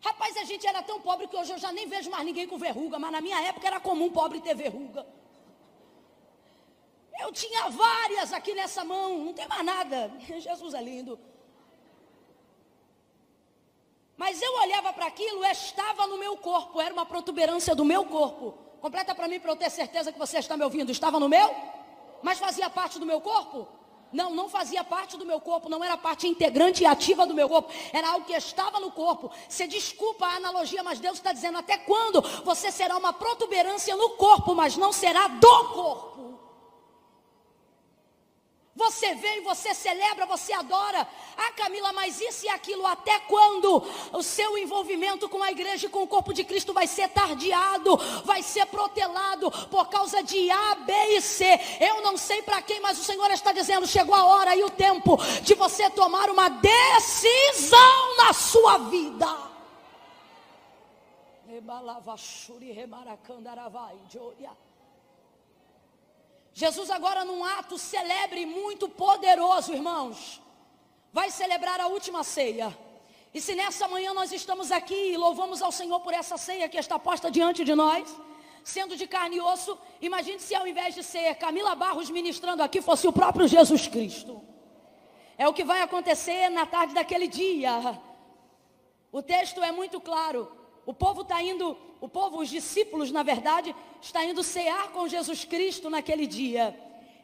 Rapaz, 0.00 0.36
a 0.36 0.44
gente 0.44 0.64
era 0.64 0.80
tão 0.80 1.00
pobre 1.00 1.26
que 1.26 1.36
hoje 1.36 1.50
eu 1.54 1.58
já 1.58 1.72
nem 1.72 1.88
vejo 1.88 2.08
mais 2.08 2.24
ninguém 2.24 2.46
com 2.46 2.56
verruga, 2.56 3.00
mas 3.00 3.10
na 3.10 3.20
minha 3.20 3.40
época 3.48 3.66
era 3.66 3.80
comum 3.80 4.12
pobre 4.12 4.40
ter 4.40 4.54
verruga. 4.54 5.04
Eu 7.18 7.32
tinha 7.32 7.68
várias 7.68 8.32
aqui 8.32 8.54
nessa 8.54 8.84
mão, 8.84 9.18
não 9.24 9.32
tem 9.32 9.48
mais 9.48 9.64
nada. 9.64 10.12
Jesus 10.38 10.72
é 10.72 10.80
lindo. 10.80 11.18
Mas 14.16 14.40
eu 14.40 14.54
olhava 14.60 14.92
para 14.92 15.06
aquilo, 15.06 15.44
estava 15.44 16.06
no 16.06 16.18
meu 16.18 16.36
corpo, 16.36 16.80
era 16.80 16.92
uma 16.92 17.04
protuberância 17.04 17.74
do 17.74 17.84
meu 17.84 18.04
corpo. 18.04 18.54
Completa 18.80 19.14
para 19.14 19.26
mim 19.26 19.40
para 19.40 19.50
eu 19.50 19.56
ter 19.56 19.70
certeza 19.70 20.12
que 20.12 20.18
você 20.18 20.38
está 20.38 20.56
me 20.56 20.62
ouvindo. 20.62 20.92
Estava 20.92 21.18
no 21.18 21.28
meu? 21.28 21.54
Mas 22.22 22.38
fazia 22.38 22.70
parte 22.70 22.98
do 22.98 23.06
meu 23.06 23.20
corpo? 23.20 23.66
Não, 24.14 24.30
não 24.30 24.48
fazia 24.48 24.84
parte 24.84 25.16
do 25.16 25.26
meu 25.26 25.40
corpo, 25.40 25.68
não 25.68 25.82
era 25.82 25.96
parte 25.96 26.28
integrante 26.28 26.84
e 26.84 26.86
ativa 26.86 27.26
do 27.26 27.34
meu 27.34 27.48
corpo, 27.48 27.72
era 27.92 28.10
algo 28.10 28.24
que 28.24 28.32
estava 28.32 28.78
no 28.78 28.92
corpo. 28.92 29.28
Você 29.48 29.66
desculpa 29.66 30.24
a 30.24 30.36
analogia, 30.36 30.84
mas 30.84 31.00
Deus 31.00 31.16
está 31.16 31.32
dizendo: 31.32 31.58
até 31.58 31.76
quando 31.78 32.22
você 32.44 32.70
será 32.70 32.96
uma 32.96 33.12
protuberância 33.12 33.96
no 33.96 34.10
corpo, 34.10 34.54
mas 34.54 34.76
não 34.76 34.92
será 34.92 35.26
do 35.26 35.64
corpo? 35.70 36.13
Você 38.76 39.14
vem, 39.14 39.40
você 39.42 39.72
celebra, 39.72 40.26
você 40.26 40.52
adora. 40.52 41.06
Ah, 41.36 41.52
Camila, 41.52 41.92
mas 41.92 42.20
isso 42.20 42.44
e 42.44 42.48
aquilo, 42.48 42.84
até 42.84 43.20
quando 43.20 43.84
o 44.12 44.20
seu 44.20 44.58
envolvimento 44.58 45.28
com 45.28 45.40
a 45.40 45.52
igreja 45.52 45.86
e 45.86 45.88
com 45.88 46.02
o 46.02 46.08
corpo 46.08 46.34
de 46.34 46.42
Cristo 46.42 46.72
vai 46.72 46.88
ser 46.88 47.08
tardiado, 47.08 47.96
vai 48.24 48.42
ser 48.42 48.66
protelado 48.66 49.48
por 49.68 49.88
causa 49.88 50.24
de 50.24 50.50
A, 50.50 50.74
B 50.74 50.92
e 51.16 51.20
C? 51.20 51.44
Eu 51.78 52.02
não 52.02 52.16
sei 52.16 52.42
para 52.42 52.60
quem, 52.62 52.80
mas 52.80 52.98
o 52.98 53.04
Senhor 53.04 53.30
está 53.30 53.52
dizendo: 53.52 53.86
chegou 53.86 54.14
a 54.14 54.24
hora 54.24 54.56
e 54.56 54.64
o 54.64 54.70
tempo 54.70 55.16
de 55.42 55.54
você 55.54 55.88
tomar 55.90 56.28
uma 56.28 56.48
decisão 56.48 58.16
na 58.16 58.32
sua 58.32 58.78
vida. 58.78 59.54
Jesus 66.54 66.88
agora 66.88 67.24
num 67.24 67.44
ato 67.44 67.76
celebre 67.76 68.46
muito 68.46 68.88
poderoso, 68.88 69.72
irmãos, 69.72 70.40
vai 71.12 71.28
celebrar 71.28 71.80
a 71.80 71.88
última 71.88 72.22
ceia. 72.22 72.76
E 73.34 73.40
se 73.40 73.56
nessa 73.56 73.88
manhã 73.88 74.14
nós 74.14 74.30
estamos 74.30 74.70
aqui 74.70 75.12
e 75.12 75.16
louvamos 75.16 75.60
ao 75.60 75.72
Senhor 75.72 75.98
por 75.98 76.14
essa 76.14 76.38
ceia 76.38 76.68
que 76.68 76.78
está 76.78 76.96
posta 76.96 77.28
diante 77.28 77.64
de 77.64 77.74
nós, 77.74 78.08
sendo 78.62 78.96
de 78.96 79.04
carne 79.08 79.36
e 79.36 79.40
osso, 79.40 79.76
imagine 80.00 80.38
se 80.38 80.54
ao 80.54 80.64
invés 80.64 80.94
de 80.94 81.02
ser 81.02 81.34
Camila 81.34 81.74
Barros 81.74 82.08
ministrando 82.08 82.62
aqui, 82.62 82.80
fosse 82.80 83.08
o 83.08 83.12
próprio 83.12 83.48
Jesus 83.48 83.88
Cristo. 83.88 84.40
É 85.36 85.48
o 85.48 85.52
que 85.52 85.64
vai 85.64 85.82
acontecer 85.82 86.48
na 86.50 86.64
tarde 86.64 86.94
daquele 86.94 87.26
dia. 87.26 88.00
O 89.10 89.20
texto 89.20 89.60
é 89.60 89.72
muito 89.72 90.00
claro. 90.00 90.63
O 90.86 90.92
povo 90.92 91.22
está 91.22 91.42
indo, 91.42 91.76
o 92.00 92.08
povo, 92.08 92.38
os 92.38 92.48
discípulos, 92.48 93.10
na 93.10 93.22
verdade, 93.22 93.74
está 94.00 94.24
indo 94.24 94.42
cear 94.42 94.92
com 94.92 95.08
Jesus 95.08 95.44
Cristo 95.44 95.88
naquele 95.88 96.26
dia. 96.26 96.78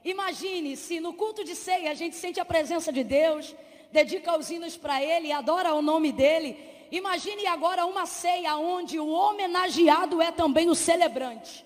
Imagine 0.04 0.76
se 0.76 0.98
no 0.98 1.12
culto 1.12 1.44
de 1.44 1.54
ceia 1.54 1.90
a 1.90 1.94
gente 1.94 2.16
sente 2.16 2.40
a 2.40 2.44
presença 2.44 2.90
de 2.90 3.04
Deus, 3.04 3.54
dedica 3.92 4.38
os 4.38 4.50
hinos 4.50 4.76
para 4.76 5.02
Ele, 5.02 5.30
adora 5.30 5.74
o 5.74 5.82
nome 5.82 6.10
dEle. 6.10 6.56
Imagine 6.90 7.46
agora 7.46 7.84
uma 7.84 8.06
ceia 8.06 8.56
onde 8.56 8.98
o 8.98 9.08
homenageado 9.08 10.22
é 10.22 10.32
também 10.32 10.70
o 10.70 10.74
celebrante. 10.74 11.64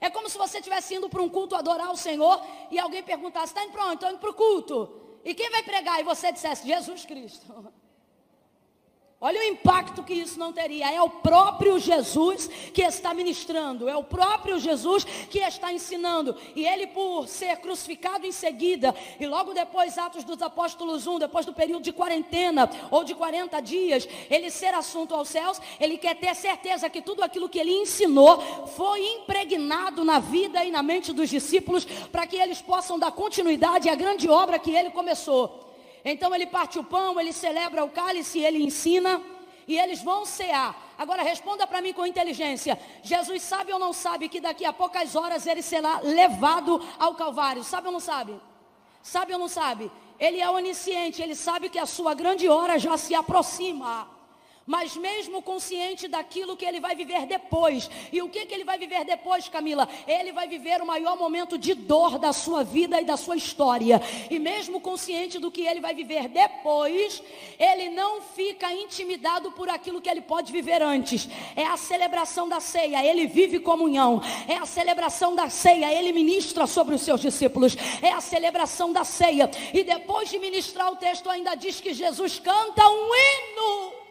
É 0.00 0.10
como 0.10 0.28
se 0.28 0.36
você 0.36 0.58
estivesse 0.58 0.94
indo 0.94 1.08
para 1.08 1.22
um 1.22 1.28
culto 1.28 1.54
adorar 1.54 1.90
o 1.90 1.96
Senhor 1.96 2.44
e 2.70 2.78
alguém 2.78 3.02
perguntasse, 3.02 3.46
está 3.46 3.64
indo 3.64 3.72
para 3.72 3.84
onde? 3.84 3.94
Estou 3.94 4.10
indo 4.10 4.18
para 4.18 4.30
o 4.30 4.34
culto. 4.34 5.20
E 5.24 5.34
quem 5.34 5.50
vai 5.50 5.62
pregar? 5.62 6.00
E 6.00 6.04
você 6.04 6.30
dissesse, 6.32 6.66
Jesus 6.66 7.04
Cristo. 7.04 7.46
Olha 9.18 9.40
o 9.40 9.44
impacto 9.44 10.02
que 10.02 10.12
isso 10.12 10.38
não 10.38 10.52
teria. 10.52 10.92
É 10.92 11.00
o 11.00 11.08
próprio 11.08 11.78
Jesus 11.78 12.48
que 12.74 12.82
está 12.82 13.14
ministrando, 13.14 13.88
é 13.88 13.96
o 13.96 14.04
próprio 14.04 14.58
Jesus 14.58 15.04
que 15.04 15.38
está 15.38 15.72
ensinando. 15.72 16.36
E 16.54 16.66
ele, 16.66 16.86
por 16.88 17.26
ser 17.26 17.56
crucificado 17.56 18.26
em 18.26 18.32
seguida, 18.32 18.94
e 19.18 19.26
logo 19.26 19.54
depois, 19.54 19.96
Atos 19.96 20.22
dos 20.22 20.42
Apóstolos 20.42 21.06
1, 21.06 21.18
depois 21.20 21.46
do 21.46 21.54
período 21.54 21.82
de 21.82 21.92
quarentena 21.92 22.68
ou 22.90 23.04
de 23.04 23.14
40 23.14 23.58
dias, 23.60 24.06
ele 24.28 24.50
ser 24.50 24.74
assunto 24.74 25.14
aos 25.14 25.30
céus, 25.30 25.62
ele 25.80 25.96
quer 25.96 26.16
ter 26.16 26.34
certeza 26.34 26.90
que 26.90 27.00
tudo 27.00 27.22
aquilo 27.22 27.48
que 27.48 27.58
ele 27.58 27.72
ensinou 27.72 28.66
foi 28.76 29.00
impregnado 29.00 30.04
na 30.04 30.18
vida 30.18 30.62
e 30.62 30.70
na 30.70 30.82
mente 30.82 31.14
dos 31.14 31.30
discípulos, 31.30 31.86
para 32.12 32.26
que 32.26 32.36
eles 32.36 32.60
possam 32.60 32.98
dar 32.98 33.12
continuidade 33.12 33.88
à 33.88 33.94
grande 33.94 34.28
obra 34.28 34.58
que 34.58 34.70
ele 34.70 34.90
começou. 34.90 35.65
Então 36.08 36.32
ele 36.32 36.46
parte 36.46 36.78
o 36.78 36.84
pão, 36.84 37.18
ele 37.18 37.32
celebra 37.32 37.84
o 37.84 37.90
cálice, 37.90 38.38
ele 38.38 38.62
ensina 38.62 39.20
e 39.66 39.76
eles 39.76 40.00
vão 40.00 40.24
cear. 40.24 40.94
Agora 40.96 41.20
responda 41.24 41.66
para 41.66 41.82
mim 41.82 41.92
com 41.92 42.06
inteligência. 42.06 42.78
Jesus 43.02 43.42
sabe 43.42 43.72
ou 43.72 43.78
não 43.78 43.92
sabe 43.92 44.28
que 44.28 44.40
daqui 44.40 44.64
a 44.64 44.72
poucas 44.72 45.16
horas 45.16 45.44
ele 45.48 45.62
será 45.62 45.98
levado 45.98 46.80
ao 46.96 47.16
Calvário? 47.16 47.64
Sabe 47.64 47.88
ou 47.88 47.92
não 47.92 47.98
sabe? 47.98 48.40
Sabe 49.02 49.32
ou 49.32 49.38
não 49.40 49.48
sabe? 49.48 49.90
Ele 50.16 50.40
é 50.40 50.48
onisciente, 50.48 51.20
ele 51.20 51.34
sabe 51.34 51.68
que 51.68 51.78
a 51.78 51.86
sua 51.86 52.14
grande 52.14 52.48
hora 52.48 52.78
já 52.78 52.96
se 52.96 53.12
aproxima 53.12 54.15
mas 54.66 54.96
mesmo 54.96 55.40
consciente 55.40 56.08
daquilo 56.08 56.56
que 56.56 56.64
ele 56.64 56.80
vai 56.80 56.96
viver 56.96 57.24
depois. 57.26 57.88
E 58.12 58.20
o 58.20 58.28
que, 58.28 58.44
que 58.46 58.54
ele 58.54 58.64
vai 58.64 58.76
viver 58.76 59.04
depois, 59.04 59.48
Camila? 59.48 59.88
Ele 60.06 60.32
vai 60.32 60.48
viver 60.48 60.82
o 60.82 60.86
maior 60.86 61.16
momento 61.16 61.56
de 61.56 61.72
dor 61.72 62.18
da 62.18 62.32
sua 62.32 62.64
vida 62.64 63.00
e 63.00 63.04
da 63.04 63.16
sua 63.16 63.36
história. 63.36 64.02
E 64.28 64.38
mesmo 64.38 64.80
consciente 64.80 65.38
do 65.38 65.50
que 65.50 65.62
ele 65.62 65.80
vai 65.80 65.94
viver 65.94 66.28
depois, 66.28 67.22
ele 67.58 67.90
não 67.90 68.20
fica 68.20 68.72
intimidado 68.72 69.52
por 69.52 69.68
aquilo 69.68 70.00
que 70.00 70.10
ele 70.10 70.20
pode 70.20 70.50
viver 70.50 70.82
antes. 70.82 71.28
É 71.54 71.64
a 71.64 71.76
celebração 71.76 72.48
da 72.48 72.58
ceia, 72.58 73.04
ele 73.06 73.26
vive 73.26 73.60
comunhão. 73.60 74.20
É 74.48 74.56
a 74.56 74.66
celebração 74.66 75.34
da 75.34 75.48
ceia, 75.48 75.94
ele 75.94 76.12
ministra 76.12 76.66
sobre 76.66 76.96
os 76.96 77.02
seus 77.02 77.20
discípulos. 77.20 77.76
É 78.02 78.10
a 78.10 78.20
celebração 78.20 78.92
da 78.92 79.04
ceia. 79.04 79.48
E 79.72 79.84
depois 79.84 80.28
de 80.28 80.38
ministrar 80.40 80.90
o 80.90 80.96
texto, 80.96 81.30
ainda 81.30 81.54
diz 81.54 81.80
que 81.80 81.94
Jesus 81.94 82.40
canta 82.40 82.82
um 82.88 83.10
hino. 83.14 84.05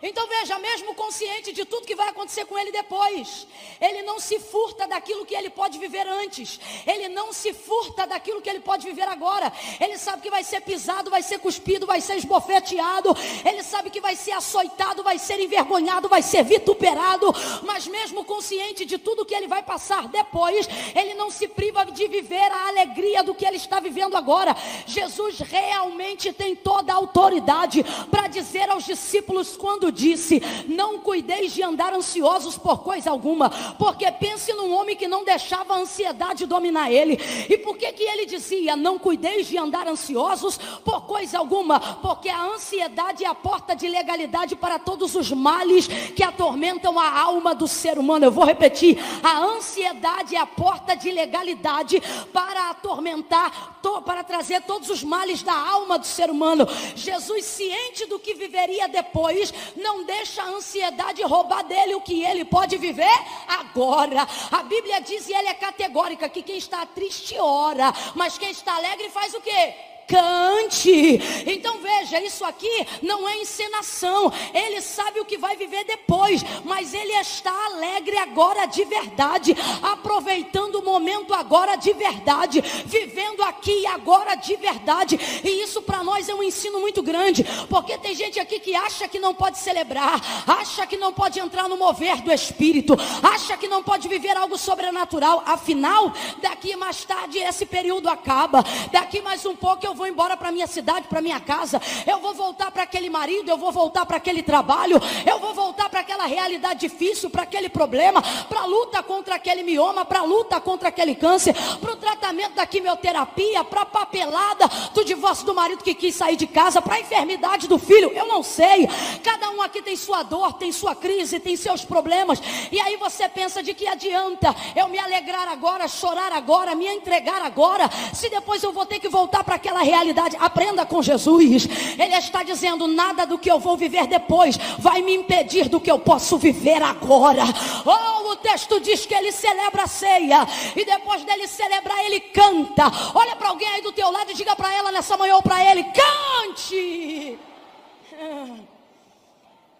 Então 0.00 0.28
veja, 0.28 0.56
mesmo 0.60 0.94
consciente 0.94 1.52
de 1.52 1.64
tudo 1.64 1.86
que 1.86 1.96
vai 1.96 2.08
acontecer 2.08 2.44
com 2.44 2.56
ele 2.56 2.70
depois, 2.70 3.48
ele 3.80 4.02
não 4.02 4.20
se 4.20 4.38
furta 4.38 4.86
daquilo 4.86 5.26
que 5.26 5.34
ele 5.34 5.50
pode 5.50 5.76
viver 5.76 6.06
antes, 6.06 6.60
ele 6.86 7.08
não 7.08 7.32
se 7.32 7.52
furta 7.52 8.06
daquilo 8.06 8.40
que 8.40 8.48
ele 8.48 8.60
pode 8.60 8.86
viver 8.86 9.08
agora. 9.08 9.52
Ele 9.80 9.98
sabe 9.98 10.22
que 10.22 10.30
vai 10.30 10.44
ser 10.44 10.60
pisado, 10.60 11.10
vai 11.10 11.20
ser 11.20 11.40
cuspido, 11.40 11.84
vai 11.84 12.00
ser 12.00 12.16
esbofeteado, 12.16 13.16
ele 13.44 13.64
sabe 13.64 13.90
que 13.90 14.00
vai 14.00 14.14
ser 14.14 14.32
açoitado, 14.32 15.02
vai 15.02 15.18
ser 15.18 15.40
envergonhado, 15.40 16.08
vai 16.08 16.22
ser 16.22 16.44
vituperado, 16.44 17.34
mas 17.64 17.88
mesmo 17.88 18.24
consciente 18.24 18.84
de 18.84 18.98
tudo 18.98 19.24
que 19.24 19.34
ele 19.34 19.48
vai 19.48 19.64
passar 19.64 20.06
depois, 20.06 20.68
ele 20.94 21.14
não 21.14 21.28
se 21.28 21.48
priva 21.48 21.84
de 21.86 22.06
viver 22.06 22.52
a 22.52 22.68
alegria 22.68 23.24
do 23.24 23.34
que 23.34 23.44
ele 23.44 23.56
está 23.56 23.80
vivendo 23.80 24.16
agora. 24.16 24.56
Jesus 24.86 25.40
realmente 25.40 26.32
tem 26.32 26.54
toda 26.54 26.92
a 26.92 26.96
autoridade 26.96 27.84
para 28.12 28.28
dizer 28.28 28.70
aos 28.70 28.84
discípulos 28.84 29.56
quando 29.56 29.87
disse: 29.90 30.42
Não 30.66 30.98
cuideis 30.98 31.52
de 31.52 31.62
andar 31.62 31.92
ansiosos 31.92 32.56
por 32.56 32.82
coisa 32.82 33.10
alguma, 33.10 33.50
porque 33.78 34.10
pense 34.12 34.52
num 34.52 34.72
homem 34.72 34.96
que 34.96 35.08
não 35.08 35.24
deixava 35.24 35.74
a 35.74 35.78
ansiedade 35.78 36.46
dominar 36.46 36.90
ele. 36.90 37.18
E 37.48 37.58
por 37.58 37.76
que 37.76 37.92
que 37.92 38.02
ele 38.02 38.26
dizia: 38.26 38.76
Não 38.76 38.98
cuideis 38.98 39.46
de 39.46 39.58
andar 39.58 39.86
ansiosos 39.88 40.58
por 40.84 41.02
coisa 41.02 41.38
alguma? 41.38 41.80
Porque 41.80 42.28
a 42.28 42.42
ansiedade 42.44 43.24
é 43.24 43.28
a 43.28 43.34
porta 43.34 43.74
de 43.74 43.88
legalidade 43.88 44.56
para 44.56 44.78
todos 44.78 45.14
os 45.14 45.30
males 45.32 45.86
que 45.86 46.22
atormentam 46.22 46.98
a 46.98 47.20
alma 47.20 47.54
do 47.54 47.68
ser 47.68 47.98
humano. 47.98 48.26
Eu 48.26 48.32
vou 48.32 48.44
repetir: 48.44 48.98
a 49.22 49.38
ansiedade 49.38 50.36
é 50.36 50.38
a 50.38 50.46
porta 50.46 50.94
de 50.94 51.10
legalidade 51.10 52.00
para 52.32 52.70
atormentar, 52.70 53.80
para 54.04 54.22
trazer 54.24 54.62
todos 54.62 54.90
os 54.90 55.02
males 55.02 55.42
da 55.42 55.54
alma 55.54 55.98
do 55.98 56.06
ser 56.06 56.30
humano. 56.30 56.66
Jesus, 56.94 57.44
ciente 57.44 58.06
do 58.06 58.18
que 58.18 58.34
viveria 58.34 58.88
depois, 58.88 59.52
não 59.78 60.04
deixa 60.04 60.42
a 60.42 60.48
ansiedade 60.48 61.22
roubar 61.22 61.64
dele 61.64 61.94
o 61.94 62.00
que 62.00 62.22
ele 62.22 62.44
pode 62.44 62.76
viver 62.76 63.18
agora. 63.46 64.26
A 64.50 64.62
Bíblia 64.62 65.00
diz, 65.00 65.28
e 65.28 65.34
ela 65.34 65.48
é 65.48 65.54
categórica, 65.54 66.28
que 66.28 66.42
quem 66.42 66.58
está 66.58 66.84
triste 66.84 67.38
ora, 67.38 67.92
mas 68.14 68.36
quem 68.36 68.50
está 68.50 68.76
alegre 68.76 69.08
faz 69.10 69.32
o 69.34 69.40
quê? 69.40 69.87
Cante. 70.08 71.20
Então 71.46 71.78
veja, 71.78 72.20
isso 72.20 72.44
aqui 72.44 72.86
não 73.02 73.28
é 73.28 73.36
encenação. 73.36 74.32
Ele 74.54 74.80
sabe 74.80 75.20
o 75.20 75.24
que 75.24 75.36
vai 75.36 75.54
viver 75.56 75.84
depois, 75.84 76.42
mas 76.64 76.94
ele 76.94 77.12
está 77.12 77.52
alegre 77.66 78.16
agora 78.16 78.64
de 78.64 78.84
verdade, 78.84 79.54
aproveitando 79.82 80.76
o 80.76 80.84
momento 80.84 81.34
agora 81.34 81.76
de 81.76 81.92
verdade, 81.92 82.62
vivendo 82.86 83.42
aqui 83.42 83.82
e 83.82 83.86
agora 83.86 84.34
de 84.34 84.56
verdade. 84.56 85.20
E 85.44 85.62
isso 85.62 85.82
para 85.82 86.02
nós 86.02 86.28
é 86.28 86.34
um 86.34 86.42
ensino 86.42 86.80
muito 86.80 87.02
grande, 87.02 87.44
porque 87.68 87.98
tem 87.98 88.14
gente 88.14 88.40
aqui 88.40 88.58
que 88.58 88.74
acha 88.74 89.06
que 89.06 89.18
não 89.18 89.34
pode 89.34 89.58
celebrar, 89.58 90.20
acha 90.46 90.86
que 90.86 90.96
não 90.96 91.12
pode 91.12 91.38
entrar 91.38 91.68
no 91.68 91.76
mover 91.76 92.22
do 92.22 92.32
espírito, 92.32 92.96
acha 93.22 93.56
que 93.56 93.68
não 93.68 93.82
pode 93.82 94.08
viver 94.08 94.36
algo 94.36 94.56
sobrenatural. 94.56 95.42
Afinal, 95.44 96.12
daqui 96.40 96.74
mais 96.76 97.04
tarde 97.04 97.38
esse 97.38 97.66
período 97.66 98.08
acaba. 98.08 98.64
Daqui 98.90 99.20
mais 99.20 99.44
um 99.44 99.54
pouco 99.54 99.84
eu 99.84 99.97
vou 99.98 100.06
embora 100.06 100.36
para 100.36 100.52
minha 100.52 100.68
cidade, 100.68 101.08
para 101.08 101.20
minha 101.20 101.40
casa, 101.40 101.82
eu 102.06 102.20
vou 102.20 102.32
voltar 102.32 102.70
para 102.70 102.84
aquele 102.84 103.10
marido, 103.10 103.50
eu 103.50 103.58
vou 103.58 103.72
voltar 103.72 104.06
para 104.06 104.16
aquele 104.16 104.44
trabalho, 104.44 104.96
eu 105.26 105.40
vou 105.40 105.52
voltar 105.52 105.88
para 105.88 106.00
aquela 106.00 106.24
realidade 106.24 106.80
difícil, 106.80 107.28
para 107.28 107.42
aquele 107.42 107.68
problema, 107.68 108.22
para 108.48 108.60
a 108.60 108.64
luta 108.64 109.02
contra 109.02 109.34
aquele 109.34 109.64
mioma, 109.64 110.04
para 110.04 110.20
a 110.20 110.22
luta 110.22 110.60
contra 110.60 110.88
aquele 110.88 111.16
câncer, 111.16 111.52
para 111.80 111.92
o 111.92 111.96
tratamento 111.96 112.54
da 112.54 112.64
quimioterapia, 112.64 113.64
para 113.64 113.82
a 113.82 113.86
papelada 113.86 114.68
do 114.94 115.04
divórcio 115.04 115.44
do 115.44 115.52
marido 115.52 115.82
que 115.82 115.94
quis 115.94 116.14
sair 116.14 116.36
de 116.36 116.46
casa, 116.46 116.80
para 116.80 116.94
a 116.94 117.00
enfermidade 117.00 117.66
do 117.66 117.76
filho, 117.76 118.12
eu 118.14 118.26
não 118.26 118.42
sei. 118.42 118.88
Cada 119.24 119.50
um 119.50 119.60
aqui 119.60 119.82
tem 119.82 119.96
sua 119.96 120.22
dor, 120.22 120.52
tem 120.52 120.70
sua 120.70 120.94
crise, 120.94 121.40
tem 121.40 121.56
seus 121.56 121.84
problemas. 121.84 122.40
E 122.70 122.80
aí 122.80 122.96
você 122.96 123.28
pensa 123.28 123.64
de 123.64 123.74
que 123.74 123.88
adianta 123.88 124.54
eu 124.76 124.86
me 124.86 124.98
alegrar 124.98 125.48
agora, 125.48 125.88
chorar 125.88 126.32
agora, 126.32 126.76
me 126.76 126.86
entregar 126.86 127.42
agora, 127.42 127.90
se 128.14 128.28
depois 128.28 128.62
eu 128.62 128.72
vou 128.72 128.86
ter 128.86 129.00
que 129.00 129.08
voltar 129.08 129.42
para 129.42 129.56
aquela 129.56 129.87
realidade. 129.88 130.36
Aprenda 130.38 130.84
com 130.86 131.02
Jesus. 131.02 131.68
Ele 131.98 132.14
está 132.16 132.42
dizendo: 132.42 132.86
nada 132.86 133.26
do 133.26 133.38
que 133.38 133.50
eu 133.50 133.58
vou 133.58 133.76
viver 133.76 134.06
depois 134.06 134.56
vai 134.78 135.02
me 135.02 135.14
impedir 135.14 135.68
do 135.68 135.80
que 135.80 135.90
eu 135.90 135.98
posso 135.98 136.38
viver 136.38 136.82
agora. 136.82 137.42
Oh, 137.84 138.30
o 138.30 138.36
texto 138.36 138.80
diz 138.80 139.06
que 139.06 139.14
ele 139.14 139.32
celebra 139.32 139.84
a 139.84 139.86
ceia 139.86 140.46
e 140.76 140.84
depois 140.84 141.24
dele 141.24 141.46
celebrar, 141.48 142.04
ele 142.04 142.20
canta. 142.20 142.84
Olha 143.14 143.34
para 143.36 143.48
alguém 143.48 143.68
aí 143.68 143.82
do 143.82 143.92
teu 143.92 144.10
lado 144.10 144.30
e 144.30 144.34
diga 144.34 144.54
para 144.54 144.72
ela 144.72 144.92
nessa 144.92 145.16
manhã 145.16 145.36
ou 145.36 145.42
para 145.42 145.64
ele: 145.64 145.84
cante. 145.84 147.38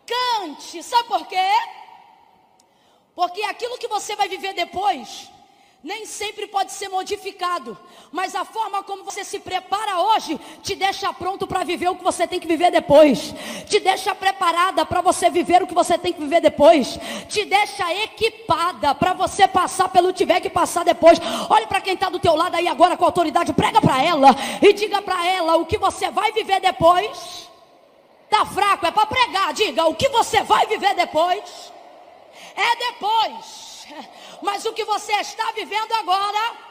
Cante. 0.06 0.82
Sabe 0.82 1.08
por 1.08 1.26
quê? 1.26 1.50
Porque 3.14 3.42
aquilo 3.42 3.78
que 3.78 3.88
você 3.88 4.14
vai 4.16 4.28
viver 4.28 4.54
depois 4.54 5.28
nem 5.82 6.06
sempre 6.06 6.49
pode 6.49 6.73
ser 6.73 6.88
modificado, 6.88 7.78
mas 8.11 8.35
a 8.35 8.44
forma 8.44 8.82
como 8.82 9.04
você 9.04 9.23
se 9.23 9.38
prepara 9.38 10.00
hoje 10.00 10.38
te 10.61 10.75
deixa 10.75 11.12
pronto 11.12 11.47
para 11.47 11.62
viver 11.62 11.88
o 11.88 11.94
que 11.94 12.02
você 12.02 12.26
tem 12.26 12.40
que 12.40 12.49
viver 12.49 12.73
depois, 12.73 13.32
te 13.68 13.78
deixa 13.78 14.12
preparada 14.12 14.85
para 14.85 15.00
você 15.00 15.30
viver 15.30 15.62
o 15.62 15.66
que 15.68 15.75
você 15.75 15.97
tem 15.97 16.12
que 16.12 16.20
viver 16.20 16.40
depois, 16.40 16.99
te 17.28 17.44
deixa 17.44 17.94
equipada 17.94 18.92
para 18.92 19.12
você 19.12 19.47
passar 19.47 19.88
pelo 19.88 20.08
que 20.08 20.18
tiver 20.18 20.40
que 20.40 20.50
passar 20.50 20.85
depois. 20.85 21.18
Olhe 21.49 21.66
para 21.66 21.80
quem 21.80 21.94
está 21.94 22.08
do 22.08 22.18
teu 22.18 22.35
lado 22.35 22.56
aí 22.56 22.66
agora 22.66 22.97
com 22.97 23.04
autoridade, 23.04 23.52
prega 23.52 23.80
para 23.80 24.02
ela 24.02 24.30
e 24.61 24.73
diga 24.73 25.00
para 25.00 25.25
ela 25.26 25.56
o 25.56 25.66
que 25.66 25.78
você 25.78 26.11
vai 26.11 26.32
viver 26.32 26.61
depois. 26.61 27.49
Tá 28.28 28.44
fraco, 28.44 28.87
é 28.87 28.90
para 28.90 29.06
pregar. 29.06 29.52
Diga 29.54 29.87
o 29.87 29.94
que 29.94 30.08
você 30.11 30.42
vai 30.42 30.66
viver 30.66 30.94
depois. 30.94 31.73
É 32.54 32.76
depois. 32.92 33.68
Mas 34.42 34.64
o 34.64 34.73
que 34.73 34.85
você 34.85 35.12
está 35.14 35.52
vivendo 35.52 35.92
agora 35.92 36.67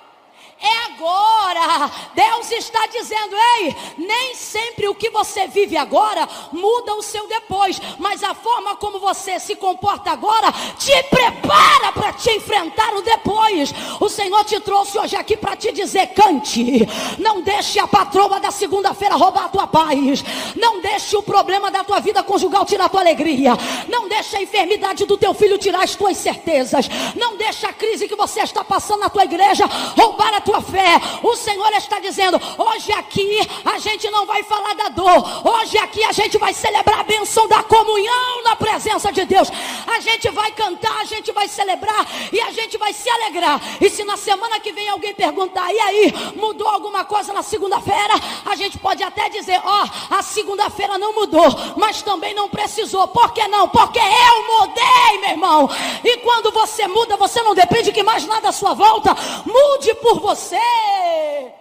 é 0.62 0.94
agora. 0.94 1.92
Deus 2.16 2.52
está 2.52 2.88
dizendo: 2.88 3.36
ei, 3.58 3.76
nem 3.98 4.36
sempre 4.36 4.88
o 4.88 4.96
que 4.96 5.10
você 5.10 5.48
vive 5.48 5.78
agora 5.78 6.28
muda 6.52 6.96
o 6.96 7.02
seu 7.02 7.28
depois, 7.28 7.80
mas 8.00 8.24
a 8.24 8.34
forma 8.34 8.76
como 8.76 9.00
você 9.00 9.40
se 9.40 9.56
comporta 9.56 10.12
agora 10.12 10.52
te 10.78 11.04
prepara 11.04 11.92
para 11.94 12.14
te 12.14 12.32
enfrentar 12.32 12.94
o 12.96 13.02
depois. 13.02 13.74
O 14.00 14.10
Senhor 14.10 14.44
te 14.46 14.60
trouxe 14.60 14.98
hoje 14.98 15.16
aqui 15.16 15.38
para 15.38 15.56
te 15.56 15.72
dizer: 15.72 16.08
cante, 16.08 16.88
não 17.20 17.42
deixe 17.42 17.80
a 17.80 17.88
patroa 17.88 18.40
da 18.40 18.52
segunda-feira 18.52 19.16
roubar 19.16 19.46
a 19.46 19.50
tua 19.50 19.68
paz, 19.68 20.24
não 20.56 20.82
deixe 20.82 21.16
o 21.16 21.24
problema 21.24 21.70
da 21.70 21.84
tua 21.84 22.00
vida 22.00 22.24
conjugal 22.24 22.66
tirar 22.66 22.86
a 22.86 22.90
tua 22.90 23.02
alegria, 23.02 23.54
não 23.88 24.08
deixe 24.08 24.36
a 24.36 24.42
enfermidade 24.42 25.06
do 25.06 25.18
teu 25.18 25.34
filho 25.34 25.58
tirar 25.58 25.84
as 25.84 25.96
tuas 25.96 26.18
certezas, 26.18 26.90
não 27.16 27.38
deixe 27.38 27.66
a 27.66 27.74
crise 27.74 28.08
que 28.08 28.16
você 28.16 28.42
está 28.42 28.64
passando 28.64 29.02
na 29.02 29.10
tua 29.10 29.24
igreja 29.24 29.66
roubar 29.96 30.34
a 30.34 30.42
tua 30.48 30.62
fé. 30.62 31.02
O 31.22 31.36
Senhor 31.36 31.74
está 31.74 32.00
dizendo: 32.00 32.40
hoje 32.58 32.94
aqui 32.94 33.46
a 33.66 33.78
gente 33.80 34.10
não 34.10 34.26
vai 34.26 34.44
falar 34.44 34.74
da 34.76 34.88
dor, 34.88 35.46
hoje 35.46 35.78
aqui 35.78 36.02
a 36.06 36.14
gente 36.14 36.38
vai 36.38 36.54
celebrar 36.54 37.02
a 37.02 37.04
benção 37.04 37.48
da 37.50 37.62
comunhão 37.64 38.44
na 38.46 38.56
presença 38.56 39.12
de 39.12 39.26
Deus. 39.26 39.50
A 39.86 40.00
gente 40.00 40.30
vai 40.30 40.52
cantar, 40.52 41.02
a 41.02 41.04
gente 41.04 41.34
vai 41.34 41.50
celebrar 41.50 42.08
e 42.32 42.40
a 42.40 42.52
gente 42.52 42.78
vai 42.78 42.94
se 42.94 43.10
alegrar. 43.10 43.60
E 43.82 43.90
se 43.90 44.06
na 44.06 44.16
semana 44.16 44.58
que 44.62 44.72
vem 44.72 44.88
alguém 44.88 45.14
perguntar, 45.14 45.70
e 45.74 45.80
aí, 45.80 46.14
mudou 46.38 46.70
alguma 46.70 47.04
coisa 47.04 47.34
na 47.34 47.44
segunda-feira? 47.44 48.14
A 48.46 48.56
gente 48.56 48.78
pode 48.78 49.04
até 49.04 49.28
dizer: 49.28 49.60
ó, 49.66 49.84
oh, 49.84 50.16
a 50.16 50.22
segunda-feira 50.22 50.98
não 50.98 51.14
mudou, 51.14 51.48
mas 51.76 52.02
também 52.02 52.34
não 52.34 52.48
precisou. 52.48 53.06
Por 53.10 53.34
que 53.34 53.46
não? 53.50 53.68
Porque 53.68 54.00
eu 54.00 54.60
mudei, 54.60 55.20
meu 55.20 55.30
irmão. 55.32 55.70
E 56.06 56.18
quando 56.20 56.52
você 56.52 56.88
muda, 56.88 57.18
você 57.18 57.42
não 57.42 57.54
depende 57.54 57.92
que 57.92 58.02
mais 58.02 58.26
nada 58.26 58.48
à 58.48 58.52
sua 58.54 58.74
volta 58.74 59.14
mude 59.46 59.94
por 59.96 60.22
você 60.22 60.37
você. 60.38 61.54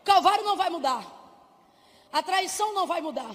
O 0.00 0.04
Calvário 0.04 0.44
não 0.44 0.56
vai 0.56 0.70
mudar. 0.70 1.04
A 2.12 2.22
traição 2.22 2.72
não 2.72 2.86
vai 2.86 3.00
mudar. 3.00 3.34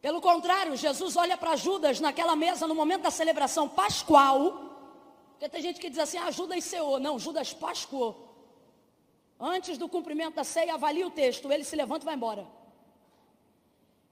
Pelo 0.00 0.20
contrário, 0.20 0.76
Jesus 0.76 1.16
olha 1.16 1.36
para 1.36 1.56
Judas 1.56 2.00
naquela 2.00 2.36
mesa 2.36 2.66
no 2.66 2.74
momento 2.74 3.02
da 3.02 3.10
celebração 3.10 3.68
pascual. 3.68 4.70
Porque 5.32 5.48
tem 5.48 5.60
gente 5.60 5.80
que 5.80 5.90
diz 5.90 5.98
assim: 5.98 6.18
ah, 6.18 6.30
Judas 6.30 6.64
ceou. 6.64 7.00
Não, 7.00 7.18
Judas 7.18 7.52
pascuou. 7.52 8.28
Antes 9.38 9.76
do 9.76 9.88
cumprimento 9.88 10.36
da 10.36 10.44
ceia, 10.44 10.74
avalia 10.74 11.06
o 11.06 11.10
texto. 11.10 11.50
Ele 11.50 11.64
se 11.64 11.74
levanta 11.74 12.04
e 12.04 12.06
vai 12.06 12.14
embora. 12.14 12.46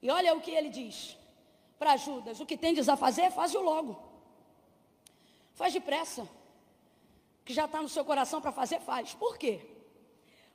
E 0.01 0.09
olha 0.09 0.35
o 0.35 0.41
que 0.41 0.51
ele 0.51 0.69
diz 0.69 1.17
para 1.79 1.97
Judas: 1.97 2.39
o 2.39 2.45
que 2.45 2.57
tem 2.57 2.77
a 2.77 2.97
fazer, 2.97 3.31
faz-o 3.31 3.61
logo. 3.61 4.08
Faz 5.59 5.73
depressa. 5.73 6.25
Que 7.43 7.53
já 7.53 7.65
está 7.65 7.81
no 7.81 7.89
seu 7.89 8.05
coração 8.05 8.39
para 8.39 8.49
fazer, 8.49 8.79
faz. 8.79 9.13
Por 9.13 9.37
quê? 9.37 9.59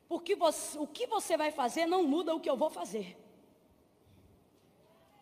Porque 0.09 0.35
você, 0.35 0.79
o 0.79 0.87
que 0.87 1.07
você 1.07 1.37
vai 1.37 1.51
fazer 1.51 1.85
não 1.85 2.05
muda 2.05 2.35
o 2.35 2.41
que 2.41 2.49
eu 2.49 2.57
vou 2.57 2.71
fazer. 2.71 3.15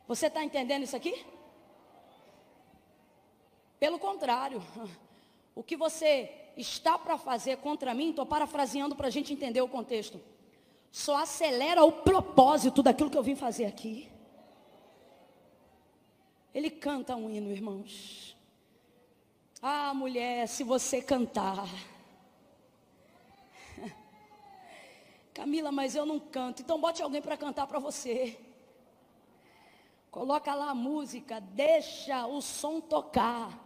Você 0.06 0.28
está 0.28 0.44
entendendo 0.44 0.84
isso 0.84 0.94
aqui? 0.94 1.26
Pelo 3.80 3.98
contrário, 3.98 4.62
o 5.52 5.64
que 5.64 5.76
você 5.76 6.30
está 6.56 6.96
para 6.96 7.18
fazer 7.18 7.56
contra 7.56 7.92
mim, 7.92 8.10
estou 8.10 8.24
parafraseando 8.24 8.94
para 8.94 9.08
a 9.08 9.10
gente 9.10 9.32
entender 9.32 9.62
o 9.62 9.68
contexto, 9.68 10.20
só 10.92 11.16
acelera 11.16 11.82
o 11.82 11.90
propósito 11.90 12.84
daquilo 12.84 13.10
que 13.10 13.18
eu 13.18 13.22
vim 13.24 13.34
fazer 13.34 13.64
aqui. 13.64 14.08
Ele 16.54 16.70
canta 16.70 17.16
um 17.16 17.28
hino, 17.28 17.50
irmãos. 17.50 18.31
Ah, 19.64 19.94
mulher, 19.94 20.48
se 20.48 20.64
você 20.64 21.00
cantar. 21.00 21.68
Camila, 25.32 25.70
mas 25.70 25.94
eu 25.94 26.04
não 26.04 26.18
canto. 26.18 26.62
Então 26.62 26.80
bote 26.80 27.00
alguém 27.00 27.22
para 27.22 27.36
cantar 27.36 27.68
para 27.68 27.78
você. 27.78 28.36
Coloca 30.10 30.52
lá 30.52 30.70
a 30.70 30.74
música, 30.74 31.40
deixa 31.40 32.26
o 32.26 32.42
som 32.42 32.80
tocar 32.80 33.56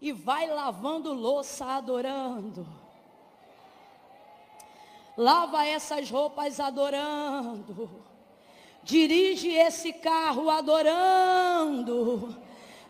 e 0.00 0.12
vai 0.12 0.46
lavando 0.48 1.12
louça 1.12 1.66
adorando. 1.66 2.66
Lava 5.16 5.66
essas 5.66 6.10
roupas 6.10 6.58
adorando. 6.58 8.02
Dirige 8.82 9.50
esse 9.50 9.92
carro 9.92 10.48
adorando. 10.48 12.42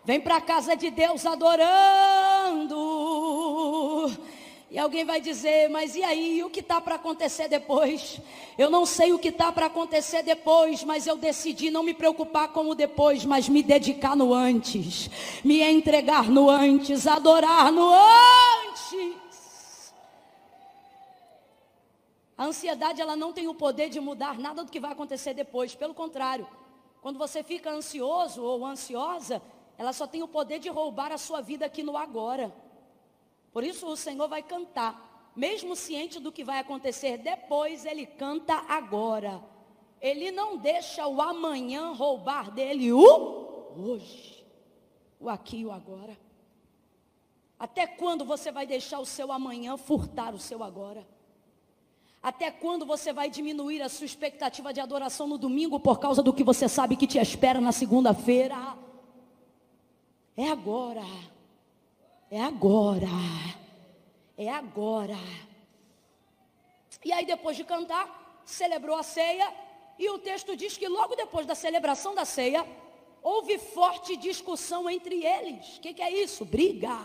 Vem 0.05 0.21
para 0.21 0.37
a 0.37 0.41
casa 0.41 0.75
de 0.75 0.91
Deus 0.91 1.25
adorando. 1.25 2.75
E 4.69 4.77
alguém 4.77 5.03
vai 5.03 5.19
dizer, 5.19 5.67
mas 5.69 5.95
e 5.95 6.03
aí, 6.03 6.43
o 6.43 6.49
que 6.49 6.59
está 6.59 6.79
para 6.79 6.95
acontecer 6.95 7.47
depois? 7.47 8.19
Eu 8.57 8.69
não 8.69 8.85
sei 8.85 9.13
o 9.13 9.19
que 9.19 9.29
está 9.29 9.51
para 9.51 9.65
acontecer 9.67 10.21
depois, 10.21 10.83
mas 10.83 11.07
eu 11.07 11.15
decidi 11.15 11.71
não 11.71 11.81
me 11.81 11.93
preocupar 11.93 12.49
com 12.49 12.69
o 12.69 12.75
depois, 12.75 13.25
mas 13.25 13.49
me 13.49 13.63
dedicar 13.63 14.15
no 14.15 14.33
antes, 14.33 15.09
me 15.43 15.61
entregar 15.61 16.29
no 16.29 16.49
antes, 16.49 17.07
adorar 17.07 17.71
no 17.71 17.89
antes. 17.93 19.15
A 22.37 22.45
ansiedade, 22.45 23.01
ela 23.01 23.15
não 23.15 23.31
tem 23.31 23.47
o 23.47 23.55
poder 23.55 23.89
de 23.89 23.99
mudar 23.99 24.37
nada 24.37 24.63
do 24.63 24.69
que 24.69 24.79
vai 24.79 24.91
acontecer 24.91 25.33
depois, 25.33 25.73
pelo 25.73 25.93
contrário, 25.93 26.45
quando 27.01 27.17
você 27.17 27.41
fica 27.41 27.71
ansioso 27.71 28.43
ou 28.43 28.65
ansiosa, 28.65 29.41
ela 29.77 29.93
só 29.93 30.07
tem 30.07 30.23
o 30.23 30.27
poder 30.27 30.59
de 30.59 30.69
roubar 30.69 31.11
a 31.11 31.17
sua 31.17 31.41
vida 31.41 31.65
aqui 31.65 31.83
no 31.83 31.97
agora. 31.97 32.53
Por 33.51 33.63
isso 33.63 33.87
o 33.87 33.97
Senhor 33.97 34.27
vai 34.27 34.43
cantar, 34.43 35.31
mesmo 35.35 35.75
ciente 35.75 36.19
do 36.19 36.31
que 36.31 36.43
vai 36.43 36.59
acontecer 36.59 37.17
depois, 37.17 37.85
ele 37.85 38.05
canta 38.05 38.53
agora. 38.67 39.41
Ele 40.01 40.31
não 40.31 40.57
deixa 40.57 41.07
o 41.07 41.21
amanhã 41.21 41.91
roubar 41.91 42.51
dele 42.51 42.91
o 42.91 43.73
hoje, 43.77 44.45
o 45.19 45.29
aqui 45.29 45.57
e 45.57 45.65
o 45.65 45.71
agora. 45.71 46.17
Até 47.57 47.87
quando 47.87 48.25
você 48.25 48.51
vai 48.51 48.65
deixar 48.65 48.99
o 48.99 49.05
seu 49.05 49.31
amanhã 49.31 49.77
furtar 49.77 50.33
o 50.33 50.39
seu 50.39 50.63
agora? 50.63 51.07
Até 52.21 52.51
quando 52.51 52.85
você 52.85 53.13
vai 53.13 53.29
diminuir 53.29 53.81
a 53.81 53.89
sua 53.89 54.05
expectativa 54.05 54.73
de 54.73 54.81
adoração 54.81 55.27
no 55.27 55.37
domingo 55.37 55.79
por 55.79 55.99
causa 55.99 56.23
do 56.23 56.33
que 56.33 56.43
você 56.43 56.67
sabe 56.67 56.95
que 56.95 57.07
te 57.07 57.19
espera 57.19 57.61
na 57.61 57.71
segunda-feira? 57.71 58.55
É 60.37 60.49
agora. 60.49 61.05
É 62.29 62.41
agora. 62.41 63.07
É 64.37 64.49
agora. 64.49 65.17
E 67.03 67.11
aí, 67.13 67.25
depois 67.25 67.55
de 67.55 67.63
cantar, 67.63 68.41
celebrou 68.45 68.97
a 68.97 69.03
ceia. 69.03 69.53
E 69.97 70.09
o 70.09 70.19
texto 70.19 70.55
diz 70.57 70.75
que 70.77 70.87
logo 70.87 71.15
depois 71.15 71.45
da 71.45 71.55
celebração 71.55 72.13
da 72.13 72.25
ceia, 72.25 72.67
houve 73.21 73.57
forte 73.57 74.17
discussão 74.17 74.89
entre 74.89 75.25
eles. 75.25 75.77
O 75.77 75.81
que, 75.81 75.93
que 75.93 76.01
é 76.01 76.11
isso? 76.11 76.43
Briga. 76.43 76.99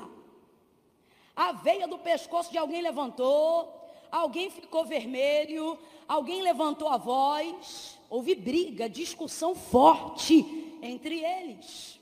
A 1.36 1.52
veia 1.52 1.86
do 1.86 1.98
pescoço 1.98 2.50
de 2.50 2.58
alguém 2.58 2.82
levantou, 2.82 3.72
alguém 4.10 4.50
ficou 4.50 4.84
vermelho, 4.84 5.78
alguém 6.08 6.42
levantou 6.42 6.88
a 6.88 6.96
voz. 6.96 7.96
Houve 8.08 8.34
briga, 8.34 8.88
discussão 8.88 9.54
forte 9.54 10.78
entre 10.82 11.24
eles. 11.24 11.99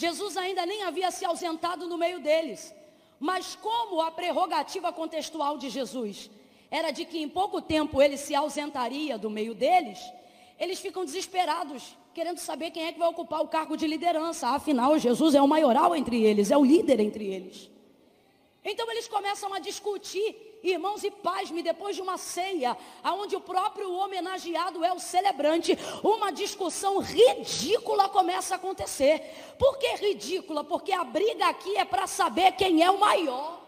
Jesus 0.00 0.34
ainda 0.38 0.64
nem 0.64 0.82
havia 0.82 1.10
se 1.10 1.26
ausentado 1.26 1.86
no 1.86 1.98
meio 1.98 2.20
deles. 2.20 2.74
Mas 3.18 3.54
como 3.54 4.00
a 4.00 4.10
prerrogativa 4.10 4.90
contextual 4.90 5.58
de 5.58 5.68
Jesus 5.68 6.30
era 6.70 6.90
de 6.90 7.04
que 7.04 7.18
em 7.18 7.28
pouco 7.28 7.60
tempo 7.60 8.00
ele 8.00 8.16
se 8.16 8.34
ausentaria 8.34 9.18
do 9.18 9.28
meio 9.28 9.54
deles, 9.54 9.98
eles 10.58 10.80
ficam 10.80 11.04
desesperados, 11.04 11.94
querendo 12.14 12.38
saber 12.38 12.70
quem 12.70 12.86
é 12.86 12.92
que 12.92 12.98
vai 12.98 13.08
ocupar 13.08 13.42
o 13.42 13.48
cargo 13.48 13.76
de 13.76 13.86
liderança. 13.86 14.48
Afinal, 14.48 14.98
Jesus 14.98 15.34
é 15.34 15.42
o 15.42 15.46
maioral 15.46 15.94
entre 15.94 16.22
eles, 16.24 16.50
é 16.50 16.56
o 16.56 16.64
líder 16.64 16.98
entre 16.98 17.26
eles. 17.26 17.70
Então 18.64 18.90
eles 18.90 19.06
começam 19.06 19.52
a 19.52 19.58
discutir 19.58 20.34
irmãos 20.62 21.02
e 21.04 21.10
pais-me, 21.10 21.62
depois 21.62 21.96
de 21.96 22.02
uma 22.02 22.18
ceia, 22.18 22.76
aonde 23.02 23.36
o 23.36 23.40
próprio 23.40 23.92
homenageado 23.92 24.84
é 24.84 24.92
o 24.92 24.98
celebrante, 24.98 25.78
uma 26.02 26.30
discussão 26.30 26.98
ridícula 26.98 28.08
começa 28.08 28.54
a 28.54 28.56
acontecer. 28.56 29.54
Por 29.58 29.78
que 29.78 29.94
ridícula? 29.96 30.64
Porque 30.64 30.92
a 30.92 31.04
briga 31.04 31.46
aqui 31.46 31.76
é 31.76 31.84
para 31.84 32.06
saber 32.06 32.52
quem 32.52 32.82
é 32.82 32.90
o 32.90 32.98
maior. 32.98 33.60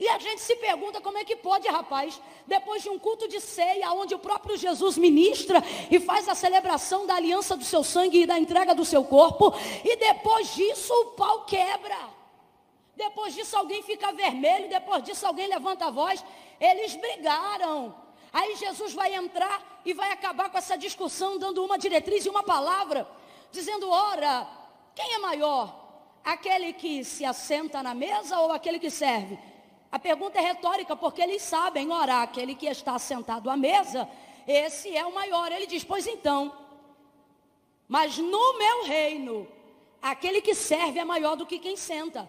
E 0.00 0.08
a 0.08 0.18
gente 0.18 0.40
se 0.40 0.56
pergunta 0.56 0.98
como 0.98 1.18
é 1.18 1.24
que 1.24 1.36
pode, 1.36 1.68
rapaz, 1.68 2.18
depois 2.46 2.82
de 2.82 2.88
um 2.88 2.98
culto 2.98 3.28
de 3.28 3.38
ceia, 3.38 3.92
onde 3.92 4.14
o 4.14 4.18
próprio 4.18 4.56
Jesus 4.56 4.96
ministra 4.96 5.62
e 5.90 6.00
faz 6.00 6.26
a 6.26 6.34
celebração 6.34 7.06
da 7.06 7.16
aliança 7.16 7.54
do 7.54 7.64
seu 7.64 7.84
sangue 7.84 8.22
e 8.22 8.26
da 8.26 8.38
entrega 8.38 8.74
do 8.74 8.84
seu 8.84 9.04
corpo, 9.04 9.52
e 9.84 9.96
depois 9.96 10.54
disso 10.54 10.90
o 10.94 11.06
pau 11.10 11.44
quebra. 11.44 12.19
Depois 13.00 13.34
disso 13.34 13.56
alguém 13.56 13.82
fica 13.82 14.12
vermelho, 14.12 14.68
depois 14.68 15.02
disso 15.02 15.26
alguém 15.26 15.46
levanta 15.46 15.86
a 15.86 15.90
voz. 15.90 16.22
Eles 16.60 16.94
brigaram. 16.96 17.94
Aí 18.30 18.56
Jesus 18.56 18.92
vai 18.92 19.14
entrar 19.14 19.80
e 19.86 19.94
vai 19.94 20.12
acabar 20.12 20.50
com 20.50 20.58
essa 20.58 20.76
discussão, 20.76 21.38
dando 21.38 21.64
uma 21.64 21.78
diretriz 21.78 22.26
e 22.26 22.28
uma 22.28 22.42
palavra, 22.42 23.08
dizendo: 23.50 23.88
ora, 23.88 24.46
quem 24.94 25.14
é 25.14 25.18
maior? 25.18 25.64
Aquele 26.22 26.74
que 26.74 27.02
se 27.02 27.24
assenta 27.24 27.82
na 27.82 27.94
mesa 27.94 28.38
ou 28.38 28.52
aquele 28.52 28.78
que 28.78 28.90
serve? 28.90 29.38
A 29.90 29.98
pergunta 29.98 30.38
é 30.38 30.42
retórica, 30.42 30.94
porque 30.94 31.22
eles 31.22 31.40
sabem, 31.40 31.90
ora, 31.90 32.20
aquele 32.20 32.54
que 32.54 32.66
está 32.66 32.98
sentado 32.98 33.48
à 33.48 33.56
mesa, 33.56 34.06
esse 34.46 34.94
é 34.94 35.06
o 35.06 35.14
maior. 35.14 35.50
Ele 35.50 35.66
diz: 35.66 35.82
Pois 35.82 36.06
então, 36.06 36.54
mas 37.88 38.18
no 38.18 38.58
meu 38.58 38.84
reino, 38.84 39.48
aquele 40.02 40.42
que 40.42 40.54
serve 40.54 40.98
é 40.98 41.04
maior 41.04 41.34
do 41.34 41.46
que 41.46 41.58
quem 41.58 41.78
senta. 41.78 42.28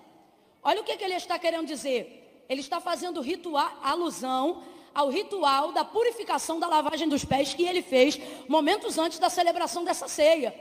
Olha 0.63 0.81
o 0.81 0.83
que, 0.83 0.95
que 0.97 1.03
ele 1.03 1.15
está 1.15 1.39
querendo 1.39 1.67
dizer. 1.67 2.45
Ele 2.47 2.61
está 2.61 2.79
fazendo 2.79 3.21
ritual, 3.21 3.71
alusão 3.81 4.63
ao 4.93 5.09
ritual 5.09 5.71
da 5.71 5.85
purificação 5.85 6.59
da 6.59 6.67
lavagem 6.67 7.07
dos 7.07 7.23
pés 7.23 7.53
que 7.53 7.63
ele 7.63 7.81
fez 7.81 8.19
momentos 8.47 8.97
antes 8.97 9.19
da 9.19 9.29
celebração 9.29 9.83
dessa 9.83 10.07
ceia. 10.07 10.53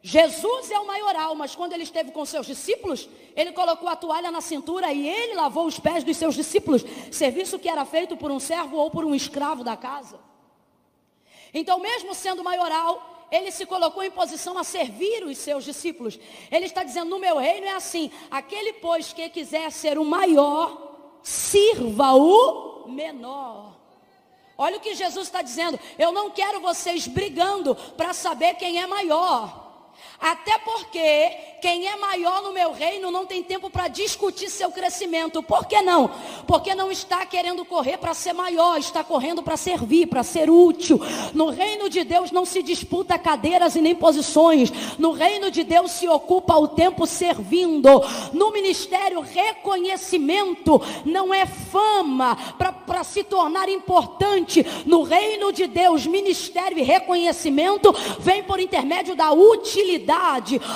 Jesus 0.00 0.70
é 0.70 0.78
o 0.78 0.86
maioral, 0.86 1.34
mas 1.34 1.56
quando 1.56 1.72
ele 1.72 1.82
esteve 1.82 2.12
com 2.12 2.24
seus 2.24 2.46
discípulos, 2.46 3.08
ele 3.34 3.52
colocou 3.52 3.88
a 3.88 3.96
toalha 3.96 4.30
na 4.30 4.40
cintura 4.40 4.92
e 4.92 5.08
ele 5.08 5.34
lavou 5.34 5.66
os 5.66 5.78
pés 5.78 6.04
dos 6.04 6.16
seus 6.16 6.34
discípulos, 6.34 6.84
serviço 7.10 7.58
que 7.58 7.68
era 7.68 7.84
feito 7.84 8.16
por 8.16 8.30
um 8.30 8.38
servo 8.38 8.76
ou 8.76 8.90
por 8.90 9.04
um 9.04 9.14
escravo 9.14 9.64
da 9.64 9.76
casa. 9.76 10.20
Então, 11.52 11.80
mesmo 11.80 12.14
sendo 12.14 12.44
maioral, 12.44 13.17
ele 13.30 13.50
se 13.50 13.66
colocou 13.66 14.02
em 14.02 14.10
posição 14.10 14.56
a 14.56 14.64
servir 14.64 15.24
os 15.24 15.38
seus 15.38 15.64
discípulos. 15.64 16.18
Ele 16.50 16.66
está 16.66 16.82
dizendo: 16.82 17.10
no 17.10 17.18
meu 17.18 17.36
reino 17.36 17.66
é 17.66 17.72
assim: 17.74 18.10
aquele, 18.30 18.74
pois, 18.74 19.12
que 19.12 19.28
quiser 19.28 19.70
ser 19.70 19.98
o 19.98 20.04
maior, 20.04 21.20
sirva 21.22 22.14
o 22.14 22.88
menor. 22.88 23.76
Olha 24.56 24.78
o 24.78 24.80
que 24.80 24.94
Jesus 24.94 25.26
está 25.26 25.42
dizendo: 25.42 25.78
eu 25.98 26.10
não 26.10 26.30
quero 26.30 26.60
vocês 26.60 27.06
brigando 27.06 27.74
para 27.96 28.12
saber 28.12 28.54
quem 28.54 28.80
é 28.80 28.86
maior. 28.86 29.67
Até 30.20 30.58
porque 30.58 31.30
quem 31.60 31.86
é 31.86 31.96
maior 31.96 32.42
no 32.42 32.52
meu 32.52 32.72
reino 32.72 33.08
não 33.10 33.24
tem 33.24 33.40
tempo 33.42 33.70
para 33.70 33.86
discutir 33.86 34.50
seu 34.50 34.70
crescimento. 34.72 35.42
Por 35.44 35.66
que 35.66 35.80
não? 35.80 36.10
Porque 36.44 36.74
não 36.74 36.90
está 36.90 37.24
querendo 37.24 37.64
correr 37.64 37.98
para 37.98 38.14
ser 38.14 38.32
maior, 38.32 38.78
está 38.78 39.04
correndo 39.04 39.44
para 39.44 39.56
servir, 39.56 40.06
para 40.06 40.24
ser 40.24 40.50
útil. 40.50 41.00
No 41.32 41.50
reino 41.50 41.88
de 41.88 42.02
Deus 42.02 42.32
não 42.32 42.44
se 42.44 42.64
disputa 42.64 43.16
cadeiras 43.16 43.76
e 43.76 43.80
nem 43.80 43.94
posições. 43.94 44.72
No 44.98 45.12
reino 45.12 45.52
de 45.52 45.62
Deus 45.62 45.92
se 45.92 46.08
ocupa 46.08 46.56
o 46.56 46.66
tempo 46.66 47.06
servindo. 47.06 47.88
No 48.32 48.50
ministério, 48.50 49.20
reconhecimento 49.20 50.82
não 51.04 51.32
é 51.32 51.46
fama 51.46 52.36
para 52.58 53.04
se 53.04 53.22
tornar 53.22 53.68
importante. 53.68 54.66
No 54.84 55.04
reino 55.04 55.52
de 55.52 55.68
Deus, 55.68 56.06
ministério 56.06 56.78
e 56.78 56.82
reconhecimento 56.82 57.94
vem 58.18 58.42
por 58.42 58.58
intermédio 58.58 59.14
da 59.14 59.30
utilidade 59.32 60.07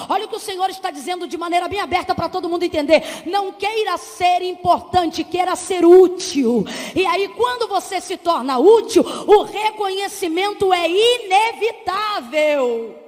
Olha 0.08 0.26
o 0.26 0.28
que 0.28 0.36
o 0.36 0.40
Senhor 0.40 0.68
está 0.70 0.90
dizendo 0.90 1.26
de 1.26 1.38
maneira 1.38 1.68
bem 1.68 1.80
aberta 1.80 2.14
para 2.14 2.28
todo 2.28 2.48
mundo 2.48 2.62
entender. 2.62 3.02
Não 3.26 3.52
queira 3.52 3.96
ser 3.96 4.42
importante, 4.42 5.24
queira 5.24 5.56
ser 5.56 5.84
útil. 5.84 6.64
E 6.94 7.06
aí, 7.06 7.28
quando 7.28 7.68
você 7.68 8.00
se 8.00 8.16
torna 8.16 8.58
útil, 8.58 9.04
o 9.26 9.42
reconhecimento 9.42 10.72
é 10.72 10.88
inevitável. 10.88 12.98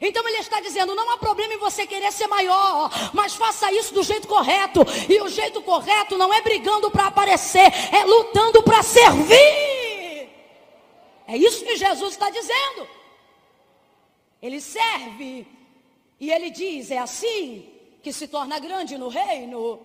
Então 0.00 0.26
ele 0.28 0.38
está 0.38 0.60
dizendo: 0.60 0.94
não 0.94 1.10
há 1.10 1.18
problema 1.18 1.54
em 1.54 1.58
você 1.58 1.86
querer 1.86 2.12
ser 2.12 2.26
maior, 2.26 2.90
mas 3.12 3.34
faça 3.34 3.72
isso 3.72 3.94
do 3.94 4.02
jeito 4.02 4.28
correto. 4.28 4.80
E 5.08 5.20
o 5.20 5.28
jeito 5.28 5.62
correto 5.62 6.18
não 6.18 6.32
é 6.32 6.42
brigando 6.42 6.90
para 6.90 7.06
aparecer, 7.06 7.72
é 7.92 8.04
lutando 8.04 8.62
para 8.62 8.82
servir. 8.82 10.28
É 11.26 11.36
isso 11.36 11.64
que 11.64 11.76
Jesus 11.76 12.12
está 12.12 12.28
dizendo. 12.28 12.86
Ele 14.44 14.60
serve. 14.60 15.46
E 16.20 16.30
ele 16.30 16.50
diz: 16.50 16.90
é 16.90 16.98
assim 16.98 17.66
que 18.02 18.12
se 18.12 18.28
torna 18.28 18.58
grande 18.58 18.98
no 18.98 19.08
reino. 19.08 19.80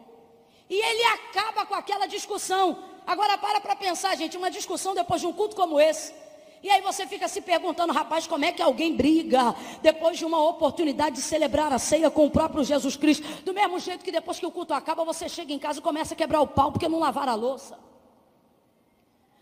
E 0.69 0.75
ele 0.75 1.03
acaba 1.05 1.65
com 1.65 1.75
aquela 1.75 2.05
discussão. 2.07 2.83
Agora 3.07 3.37
para 3.37 3.61
para 3.61 3.75
pensar, 3.77 4.17
gente, 4.17 4.35
uma 4.35 4.51
discussão 4.51 4.93
depois 4.93 5.21
de 5.21 5.27
um 5.27 5.31
culto 5.31 5.55
como 5.55 5.79
esse. 5.79 6.13
E 6.61 6.69
aí 6.69 6.81
você 6.81 7.07
fica 7.07 7.29
se 7.29 7.39
perguntando, 7.39 7.93
rapaz, 7.93 8.27
como 8.27 8.43
é 8.43 8.51
que 8.51 8.61
alguém 8.61 8.93
briga 8.93 9.55
depois 9.81 10.17
de 10.17 10.25
uma 10.25 10.43
oportunidade 10.43 11.15
de 11.15 11.21
celebrar 11.21 11.71
a 11.71 11.79
ceia 11.79 12.11
com 12.11 12.25
o 12.25 12.29
próprio 12.29 12.65
Jesus 12.65 12.97
Cristo? 12.97 13.25
Do 13.43 13.53
mesmo 13.53 13.79
jeito 13.79 14.03
que 14.03 14.11
depois 14.11 14.39
que 14.39 14.45
o 14.45 14.51
culto 14.51 14.73
acaba, 14.73 15.05
você 15.05 15.29
chega 15.29 15.53
em 15.53 15.57
casa 15.57 15.79
e 15.79 15.81
começa 15.81 16.13
a 16.13 16.17
quebrar 16.17 16.41
o 16.41 16.47
pau 16.47 16.69
porque 16.73 16.89
não 16.89 16.99
lavaram 16.99 17.31
a 17.31 17.35
louça. 17.35 17.79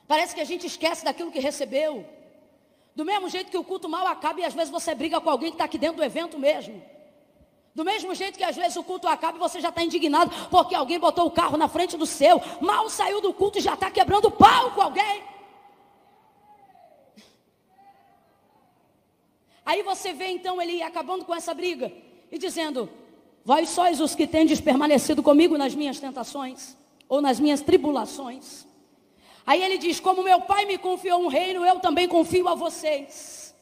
Parece 0.08 0.36
que 0.36 0.42
a 0.42 0.46
gente 0.46 0.68
esquece 0.68 1.04
daquilo 1.04 1.32
que 1.32 1.40
recebeu. 1.40 2.17
Do 2.98 3.06
mesmo 3.06 3.30
jeito 3.30 3.52
que 3.52 3.58
o 3.60 3.64
culto 3.64 3.88
mal 3.88 4.08
acaba 4.08 4.42
e 4.42 4.44
às 4.44 4.56
vezes 4.56 4.72
você 4.72 4.96
briga 4.96 5.22
com 5.22 5.30
alguém 5.30 5.52
que 5.52 5.54
está 5.54 5.66
aqui 5.66 5.78
dentro 5.78 5.98
do 5.98 6.04
evento 6.04 6.40
mesmo. 6.40 6.82
Do 7.76 7.86
mesmo 7.86 8.16
jeito 8.16 8.40
que 8.40 8.44
às 8.44 8.56
vezes 8.56 8.76
o 8.76 8.84
culto 8.84 9.08
acaba 9.08 9.38
e 9.38 9.40
você 9.40 9.62
já 9.62 9.70
está 9.70 9.84
indignado 9.84 10.32
porque 10.50 10.74
alguém 10.74 10.98
botou 10.98 11.28
o 11.28 11.30
carro 11.30 11.58
na 11.58 11.68
frente 11.68 11.96
do 11.96 12.08
seu. 12.08 12.42
Mal 12.60 12.90
saiu 12.90 13.22
do 13.22 13.32
culto 13.32 13.60
e 13.60 13.62
já 13.62 13.76
está 13.76 13.92
quebrando 13.92 14.32
pau 14.32 14.72
com 14.72 14.82
alguém. 14.82 15.24
Aí 19.64 19.84
você 19.84 20.12
vê 20.12 20.30
então 20.30 20.60
ele 20.60 20.82
acabando 20.82 21.24
com 21.24 21.36
essa 21.36 21.54
briga 21.54 21.94
e 22.32 22.40
dizendo: 22.40 22.90
Vós 23.46 23.70
sois 23.70 24.02
os 24.02 24.16
que 24.16 24.26
tendes 24.26 24.60
permanecido 24.60 25.22
comigo 25.22 25.56
nas 25.56 25.76
minhas 25.76 26.00
tentações 26.00 26.76
ou 27.08 27.22
nas 27.22 27.40
minhas 27.40 27.62
tribulações. 27.62 28.67
Aí 29.48 29.64
ele 29.64 29.78
diz: 29.78 30.02
Como 30.02 30.22
meu 30.22 30.42
pai 30.42 30.66
me 30.66 30.78
confiou 30.78 31.24
um 31.24 31.28
reino, 31.28 31.66
eu 31.66 31.80
também 31.80 32.06
confio 32.06 32.50
a 32.50 32.54
vocês. 32.54 33.56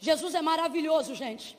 Jesus 0.00 0.34
é 0.34 0.42
maravilhoso, 0.42 1.14
gente. 1.14 1.56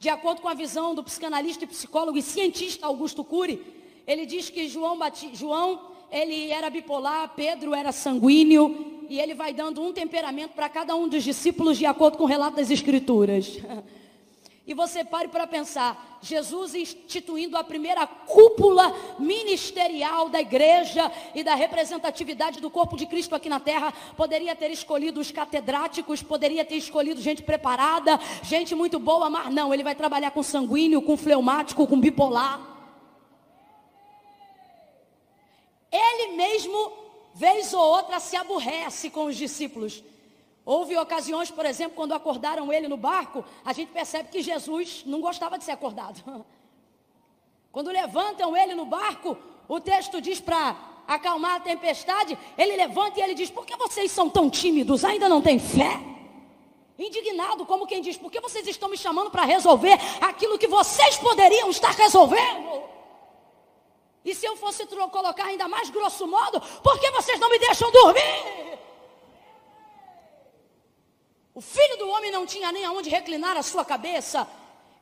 De 0.00 0.08
acordo 0.08 0.42
com 0.42 0.48
a 0.48 0.54
visão 0.54 0.96
do 0.96 1.04
psicanalista 1.04 1.62
e 1.62 1.68
psicólogo 1.68 2.18
e 2.18 2.22
cientista 2.22 2.86
Augusto 2.86 3.22
Cury, 3.22 3.64
ele 4.04 4.26
diz 4.26 4.50
que 4.50 4.68
João. 4.68 4.98
João 5.32 5.86
ele 6.10 6.50
era 6.50 6.70
bipolar, 6.70 7.34
Pedro 7.36 7.74
era 7.74 7.92
sanguíneo, 7.92 9.04
e 9.08 9.20
ele 9.20 9.34
vai 9.34 9.52
dando 9.52 9.80
um 9.82 9.92
temperamento 9.92 10.52
para 10.54 10.68
cada 10.68 10.96
um 10.96 11.06
dos 11.06 11.22
discípulos 11.22 11.78
de 11.78 11.86
acordo 11.86 12.18
com 12.18 12.24
o 12.24 12.26
relato 12.26 12.56
das 12.56 12.70
Escrituras. 12.70 13.58
E 14.68 14.74
você 14.74 15.02
pare 15.02 15.28
para 15.28 15.46
pensar, 15.46 16.18
Jesus 16.20 16.74
instituindo 16.74 17.56
a 17.56 17.64
primeira 17.64 18.06
cúpula 18.06 18.94
ministerial 19.18 20.28
da 20.28 20.42
igreja 20.42 21.10
e 21.34 21.42
da 21.42 21.54
representatividade 21.54 22.60
do 22.60 22.68
corpo 22.68 22.94
de 22.94 23.06
Cristo 23.06 23.34
aqui 23.34 23.48
na 23.48 23.58
terra, 23.58 23.94
poderia 24.14 24.54
ter 24.54 24.70
escolhido 24.70 25.20
os 25.20 25.32
catedráticos, 25.32 26.22
poderia 26.22 26.66
ter 26.66 26.74
escolhido 26.74 27.18
gente 27.18 27.42
preparada, 27.42 28.20
gente 28.42 28.74
muito 28.74 28.98
boa, 28.98 29.30
mas 29.30 29.50
não, 29.54 29.72
ele 29.72 29.82
vai 29.82 29.94
trabalhar 29.94 30.32
com 30.32 30.42
sanguíneo, 30.42 31.00
com 31.00 31.16
fleumático, 31.16 31.86
com 31.86 31.98
bipolar. 31.98 32.60
Ele 35.90 36.36
mesmo, 36.36 36.92
vez 37.34 37.72
ou 37.72 37.80
outra, 37.80 38.20
se 38.20 38.36
aborrece 38.36 39.08
com 39.08 39.24
os 39.24 39.36
discípulos. 39.36 40.04
Houve 40.68 40.98
ocasiões, 40.98 41.50
por 41.50 41.64
exemplo, 41.64 41.96
quando 41.96 42.12
acordaram 42.12 42.70
ele 42.70 42.88
no 42.88 42.96
barco, 42.98 43.42
a 43.64 43.72
gente 43.72 43.90
percebe 43.90 44.28
que 44.28 44.42
Jesus 44.42 45.02
não 45.06 45.18
gostava 45.18 45.56
de 45.56 45.64
ser 45.64 45.70
acordado. 45.70 46.22
Quando 47.72 47.90
levantam 47.90 48.54
ele 48.54 48.74
no 48.74 48.84
barco, 48.84 49.34
o 49.66 49.80
texto 49.80 50.20
diz 50.20 50.40
para 50.40 50.76
acalmar 51.06 51.54
a 51.54 51.60
tempestade, 51.60 52.36
ele 52.58 52.76
levanta 52.76 53.18
e 53.18 53.22
ele 53.22 53.34
diz: 53.34 53.50
Por 53.50 53.64
que 53.64 53.74
vocês 53.78 54.12
são 54.12 54.28
tão 54.28 54.50
tímidos? 54.50 55.06
Ainda 55.06 55.26
não 55.26 55.40
têm 55.40 55.58
fé? 55.58 55.98
Indignado, 56.98 57.64
como 57.64 57.86
quem 57.86 58.02
diz: 58.02 58.18
Por 58.18 58.30
que 58.30 58.38
vocês 58.38 58.66
estão 58.66 58.90
me 58.90 58.98
chamando 58.98 59.30
para 59.30 59.44
resolver 59.44 59.98
aquilo 60.20 60.58
que 60.58 60.68
vocês 60.68 61.16
poderiam 61.16 61.70
estar 61.70 61.92
resolvendo? 61.92 62.82
E 64.22 64.34
se 64.34 64.44
eu 64.44 64.54
fosse 64.54 64.86
colocar 64.86 65.46
ainda 65.46 65.66
mais 65.66 65.88
grosso 65.88 66.26
modo, 66.26 66.60
por 66.82 67.00
que 67.00 67.10
vocês 67.12 67.40
não 67.40 67.48
me 67.48 67.58
deixam 67.58 67.90
dormir? 67.90 68.67
O 71.54 71.60
filho 71.60 71.96
do 71.96 72.08
homem 72.08 72.30
não 72.30 72.46
tinha 72.46 72.70
nem 72.70 72.84
aonde 72.84 73.10
reclinar 73.10 73.56
a 73.56 73.62
sua 73.62 73.84
cabeça. 73.84 74.48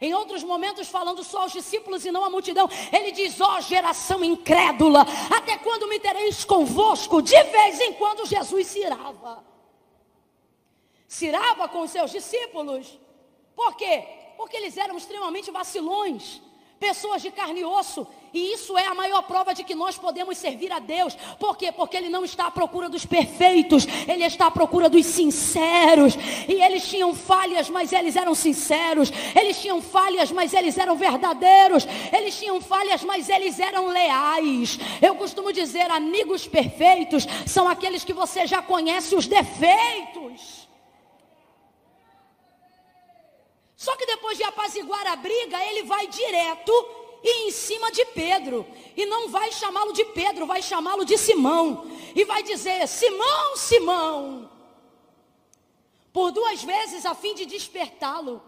Em 0.00 0.12
outros 0.12 0.42
momentos, 0.42 0.88
falando 0.88 1.24
só 1.24 1.42
aos 1.42 1.52
discípulos 1.52 2.04
e 2.04 2.12
não 2.12 2.24
à 2.24 2.30
multidão, 2.30 2.68
ele 2.92 3.12
diz: 3.12 3.40
Ó 3.40 3.56
oh, 3.56 3.60
geração 3.60 4.22
incrédula, 4.22 5.06
até 5.34 5.56
quando 5.58 5.88
me 5.88 5.98
tereis 5.98 6.44
convosco? 6.44 7.22
De 7.22 7.42
vez 7.44 7.80
em 7.80 7.94
quando 7.94 8.26
Jesus 8.26 8.66
se 8.66 8.80
irava. 8.80 9.44
Se 11.08 11.26
irava 11.26 11.68
com 11.68 11.80
os 11.80 11.90
seus 11.90 12.10
discípulos. 12.10 12.98
Por 13.54 13.74
quê? 13.74 14.04
Porque 14.36 14.56
eles 14.56 14.76
eram 14.76 14.98
extremamente 14.98 15.50
vacilões 15.50 16.42
pessoas 16.78 17.22
de 17.22 17.30
carne 17.30 17.60
e 17.60 17.64
osso. 17.64 18.06
E 18.32 18.52
isso 18.52 18.76
é 18.76 18.86
a 18.86 18.94
maior 18.94 19.22
prova 19.22 19.54
de 19.54 19.64
que 19.64 19.74
nós 19.74 19.96
podemos 19.96 20.36
servir 20.36 20.70
a 20.70 20.78
Deus. 20.78 21.16
Por 21.38 21.56
quê? 21.56 21.72
Porque 21.72 21.96
Ele 21.96 22.10
não 22.10 22.22
está 22.22 22.48
à 22.48 22.50
procura 22.50 22.86
dos 22.86 23.06
perfeitos, 23.06 23.86
Ele 24.06 24.24
está 24.24 24.48
à 24.48 24.50
procura 24.50 24.90
dos 24.90 25.06
sinceros. 25.06 26.18
E 26.46 26.52
eles 26.52 26.86
tinham 26.86 27.14
falhas, 27.14 27.70
mas 27.70 27.92
eles 27.92 28.14
eram 28.14 28.34
sinceros. 28.34 29.10
Eles 29.34 29.58
tinham 29.58 29.80
falhas, 29.80 30.30
mas 30.30 30.52
eles 30.52 30.76
eram 30.76 30.96
verdadeiros. 30.96 31.86
Eles 32.12 32.38
tinham 32.38 32.60
falhas, 32.60 33.02
mas 33.02 33.30
eles 33.30 33.58
eram 33.58 33.88
leais. 33.88 34.78
Eu 35.00 35.14
costumo 35.14 35.52
dizer: 35.52 35.90
amigos 35.90 36.46
perfeitos 36.46 37.26
são 37.46 37.66
aqueles 37.66 38.04
que 38.04 38.12
você 38.12 38.46
já 38.46 38.60
conhece 38.60 39.14
os 39.14 39.26
defeitos. 39.26 40.25
Só 43.86 43.94
que 43.94 44.04
depois 44.04 44.36
de 44.36 44.42
apaziguar 44.42 45.06
a 45.06 45.14
briga, 45.14 45.64
ele 45.64 45.84
vai 45.84 46.08
direto 46.08 46.72
e 47.22 47.46
em 47.46 47.52
cima 47.52 47.92
de 47.92 48.04
Pedro. 48.06 48.66
E 48.96 49.06
não 49.06 49.28
vai 49.28 49.52
chamá-lo 49.52 49.92
de 49.92 50.04
Pedro, 50.06 50.44
vai 50.44 50.60
chamá-lo 50.60 51.04
de 51.04 51.16
Simão. 51.16 51.86
E 52.12 52.24
vai 52.24 52.42
dizer: 52.42 52.88
Simão, 52.88 53.56
Simão. 53.56 54.50
Por 56.12 56.32
duas 56.32 56.64
vezes 56.64 57.06
a 57.06 57.14
fim 57.14 57.32
de 57.36 57.46
despertá-lo. 57.46 58.42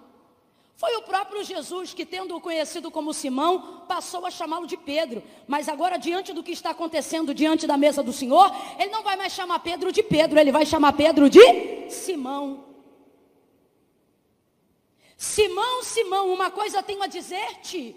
Foi 0.74 0.96
o 0.96 1.03
próprio 1.03 1.44
Jesus 1.44 1.94
que, 1.94 2.05
tendo-o 2.05 2.40
conhecido 2.40 2.90
como 2.90 3.14
Simão, 3.14 3.85
passou 3.87 4.27
a 4.27 4.33
chamá-lo 4.33 4.66
de 4.66 4.77
Pedro. 4.77 5.22
Mas 5.46 5.68
agora, 5.68 5.98
diante 5.98 6.33
do 6.33 6.42
que 6.42 6.51
está 6.51 6.70
acontecendo 6.70 7.33
diante 7.33 7.64
da 7.64 7.77
mesa 7.77 8.03
do 8.03 8.12
Senhor, 8.12 8.51
ele 8.77 8.90
não 8.90 9.05
vai 9.05 9.14
mais 9.14 9.33
chamar 9.33 9.61
Pedro 9.61 9.92
de 9.92 10.03
Pedro, 10.03 10.40
ele 10.40 10.51
vai 10.51 10.66
chamar 10.66 10.94
Pedro 10.94 11.31
de 11.31 11.88
Simão. 11.90 12.67
Simão, 15.18 15.83
Simão, 15.83 16.33
uma 16.33 16.48
coisa 16.48 16.81
tenho 16.81 17.02
a 17.02 17.09
dizer-te. 17.09 17.96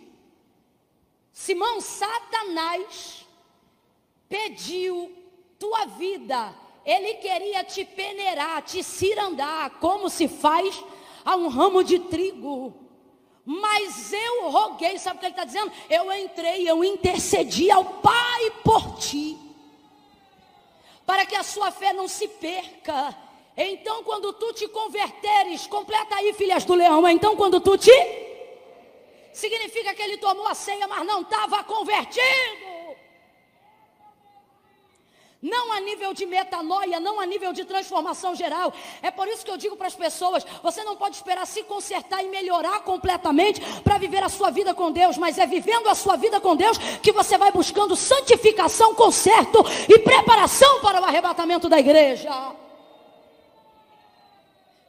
Simão, 1.32 1.80
Satanás 1.80 3.28
pediu 4.28 5.16
tua 5.60 5.86
vida. 5.86 6.52
Ele 6.84 7.14
queria 7.16 7.64
te 7.64 7.86
peneirar, 7.86 8.64
te 8.64 8.84
cirandar, 8.84 9.70
como 9.80 10.10
se 10.10 10.28
faz 10.28 10.84
a 11.24 11.36
um 11.36 11.48
ramo 11.48 11.84
de 11.84 12.00
trigo. 12.00 12.74
Mas 13.46 14.12
eu 14.12 14.50
roguei, 14.50 14.98
sabe 14.98 15.18
o 15.18 15.20
que 15.20 15.26
ele 15.28 15.34
está 15.34 15.46
dizendo? 15.46 15.72
Eu 15.92 16.12
entrei, 16.12 16.68
eu 16.68 16.84
intercedi 16.84 17.70
ao 17.70 17.86
Pai 17.86 18.52
por 18.64 18.98
ti, 18.98 19.38
para 21.06 21.24
que 21.28 21.36
a 21.36 21.44
sua 21.44 21.70
fé 21.70 21.94
não 21.94 22.08
se 22.08 22.28
perca 22.28 23.16
então, 23.56 24.04
quando 24.04 24.32
tu 24.34 24.54
te 24.54 24.68
converteres, 24.68 25.68
completa 25.68 26.16
aí, 26.16 26.34
filhas 26.34 26.64
do 26.64 26.74
leão. 26.74 27.08
Então, 27.10 27.36
quando 27.36 27.60
tu 27.60 27.78
te. 27.78 27.92
Significa 29.34 29.94
que 29.94 30.02
ele 30.02 30.18
tomou 30.18 30.48
a 30.48 30.54
ceia, 30.54 30.88
mas 30.88 31.06
não 31.06 31.22
estava 31.22 31.64
convertido. 31.64 32.72
Não 35.42 35.74
a 35.74 35.80
nível 35.80 36.14
de 36.14 36.24
metanoia, 36.28 37.00
não 37.00 37.20
a 37.20 37.26
nível 37.26 37.52
de 37.52 37.66
transformação 37.66 38.36
geral. 38.36 38.72
É 39.02 39.10
por 39.10 39.28
isso 39.28 39.44
que 39.44 39.50
eu 39.50 39.58
digo 39.58 39.76
para 39.76 39.88
as 39.88 39.96
pessoas: 39.96 40.46
você 40.62 40.84
não 40.84 40.96
pode 40.96 41.16
esperar 41.16 41.48
se 41.48 41.64
consertar 41.64 42.24
e 42.24 42.30
melhorar 42.30 42.82
completamente 42.82 43.60
para 43.82 43.98
viver 43.98 44.24
a 44.24 44.30
sua 44.30 44.52
vida 44.52 44.74
com 44.74 44.92
Deus, 44.92 45.18
mas 45.18 45.40
é 45.40 45.48
vivendo 45.48 45.90
a 45.90 45.96
sua 45.96 46.16
vida 46.16 46.40
com 46.40 46.56
Deus 46.56 46.78
que 46.78 47.12
você 47.12 47.40
vai 47.40 47.52
buscando 47.52 47.96
santificação, 47.96 48.94
conserto 48.94 49.66
e 49.90 49.98
preparação 49.98 50.80
para 50.80 51.02
o 51.02 51.06
arrebatamento 51.06 51.68
da 51.68 51.80
igreja. 51.80 52.30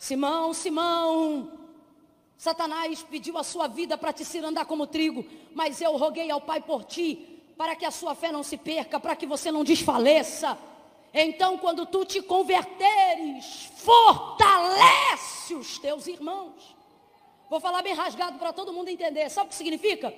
Simão, 0.03 0.53
Simão, 0.53 1.49
Satanás 2.37 3.05
pediu 3.09 3.39
a 3.39 3.45
sua 3.45 3.69
vida 3.69 3.97
para 3.97 4.13
te 4.13 4.25
cirandar 4.25 4.67
como 4.67 4.85
trigo, 4.85 5.25
mas 5.55 5.81
eu 5.81 5.97
roguei 5.97 6.29
ao 6.29 6.41
Pai 6.41 6.61
por 6.61 6.83
ti, 6.83 7.41
para 7.57 7.77
que 7.77 7.85
a 7.85 7.91
sua 7.93 8.13
fé 8.13 8.33
não 8.33 8.43
se 8.43 8.57
perca, 8.57 8.99
para 8.99 9.15
que 9.15 9.27
você 9.27 9.53
não 9.53 9.63
desfaleça. 9.63 10.59
Então, 11.15 11.57
quando 11.57 11.87
tu 11.87 12.05
te 12.05 12.21
converteres, 12.21 13.71
fortalece 13.77 15.55
os 15.55 15.79
teus 15.79 16.09
irmãos. 16.09 16.75
Vou 17.49 17.61
falar 17.61 17.81
bem 17.83 17.95
rasgado 17.95 18.41
para 18.41 18.53
todo 18.53 18.73
mundo 18.73 18.89
entender. 18.89 19.31
Sabe 19.31 19.47
o 19.47 19.49
que 19.51 19.55
significa? 19.55 20.13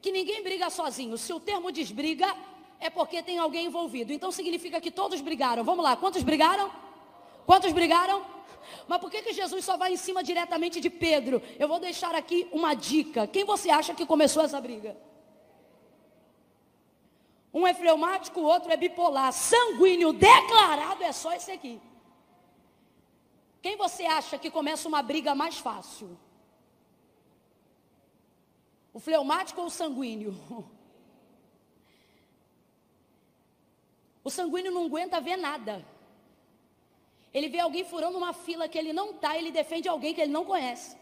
Que 0.00 0.10
ninguém 0.10 0.42
briga 0.42 0.70
sozinho. 0.70 1.18
Se 1.18 1.30
o 1.34 1.38
termo 1.38 1.70
diz 1.70 1.90
briga, 1.90 2.34
é 2.80 2.88
porque 2.88 3.22
tem 3.22 3.38
alguém 3.38 3.66
envolvido. 3.66 4.14
Então 4.14 4.32
significa 4.32 4.80
que 4.80 4.90
todos 4.90 5.20
brigaram. 5.20 5.62
Vamos 5.62 5.84
lá, 5.84 5.94
quantos 5.94 6.22
brigaram? 6.22 6.70
Quantos 7.44 7.70
brigaram? 7.74 8.35
Mas 8.86 9.00
por 9.00 9.10
que, 9.10 9.22
que 9.22 9.32
Jesus 9.32 9.64
só 9.64 9.76
vai 9.76 9.92
em 9.92 9.96
cima 9.96 10.22
diretamente 10.22 10.80
de 10.80 10.90
Pedro? 10.90 11.42
Eu 11.58 11.68
vou 11.68 11.78
deixar 11.78 12.14
aqui 12.14 12.48
uma 12.52 12.74
dica. 12.74 13.26
Quem 13.26 13.44
você 13.44 13.70
acha 13.70 13.94
que 13.94 14.06
começou 14.06 14.42
essa 14.42 14.60
briga? 14.60 14.96
Um 17.52 17.66
é 17.66 17.72
fleumático, 17.72 18.40
o 18.40 18.44
outro 18.44 18.70
é 18.70 18.76
bipolar. 18.76 19.32
Sanguíneo 19.32 20.12
declarado 20.12 21.02
é 21.02 21.12
só 21.12 21.32
esse 21.32 21.50
aqui. 21.50 21.80
Quem 23.62 23.76
você 23.76 24.04
acha 24.04 24.38
que 24.38 24.50
começa 24.50 24.86
uma 24.86 25.02
briga 25.02 25.34
mais 25.34 25.58
fácil? 25.58 26.18
O 28.92 29.00
fleumático 29.00 29.60
ou 29.60 29.66
o 29.66 29.70
sanguíneo? 29.70 30.34
O 34.26 34.30
sanguíneo 34.30 34.72
não 34.72 34.86
aguenta 34.86 35.20
ver 35.20 35.36
nada. 35.36 35.86
Ele 37.36 37.50
vê 37.50 37.60
alguém 37.60 37.84
furando 37.84 38.16
uma 38.16 38.32
fila 38.32 38.66
que 38.66 38.78
ele 38.78 38.94
não 38.94 39.10
está, 39.10 39.36
ele 39.36 39.50
defende 39.50 39.86
alguém 39.86 40.14
que 40.14 40.22
ele 40.22 40.32
não 40.32 40.42
conhece. 40.42 40.96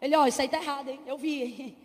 Ele, 0.00 0.16
ó, 0.16 0.22
oh, 0.22 0.26
isso 0.26 0.40
aí 0.40 0.46
está 0.46 0.56
errado, 0.56 0.88
hein? 0.88 1.00
Eu 1.04 1.18
vi. 1.18 1.76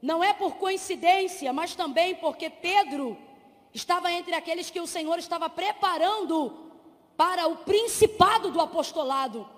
Não 0.00 0.22
é 0.22 0.32
por 0.32 0.54
coincidência, 0.58 1.52
mas 1.52 1.74
também 1.74 2.14
porque 2.14 2.48
Pedro 2.48 3.18
estava 3.72 4.12
entre 4.12 4.36
aqueles 4.36 4.70
que 4.70 4.78
o 4.78 4.86
Senhor 4.86 5.18
estava 5.18 5.50
preparando 5.50 6.70
para 7.16 7.48
o 7.48 7.56
principado 7.56 8.52
do 8.52 8.60
apostolado. 8.60 9.48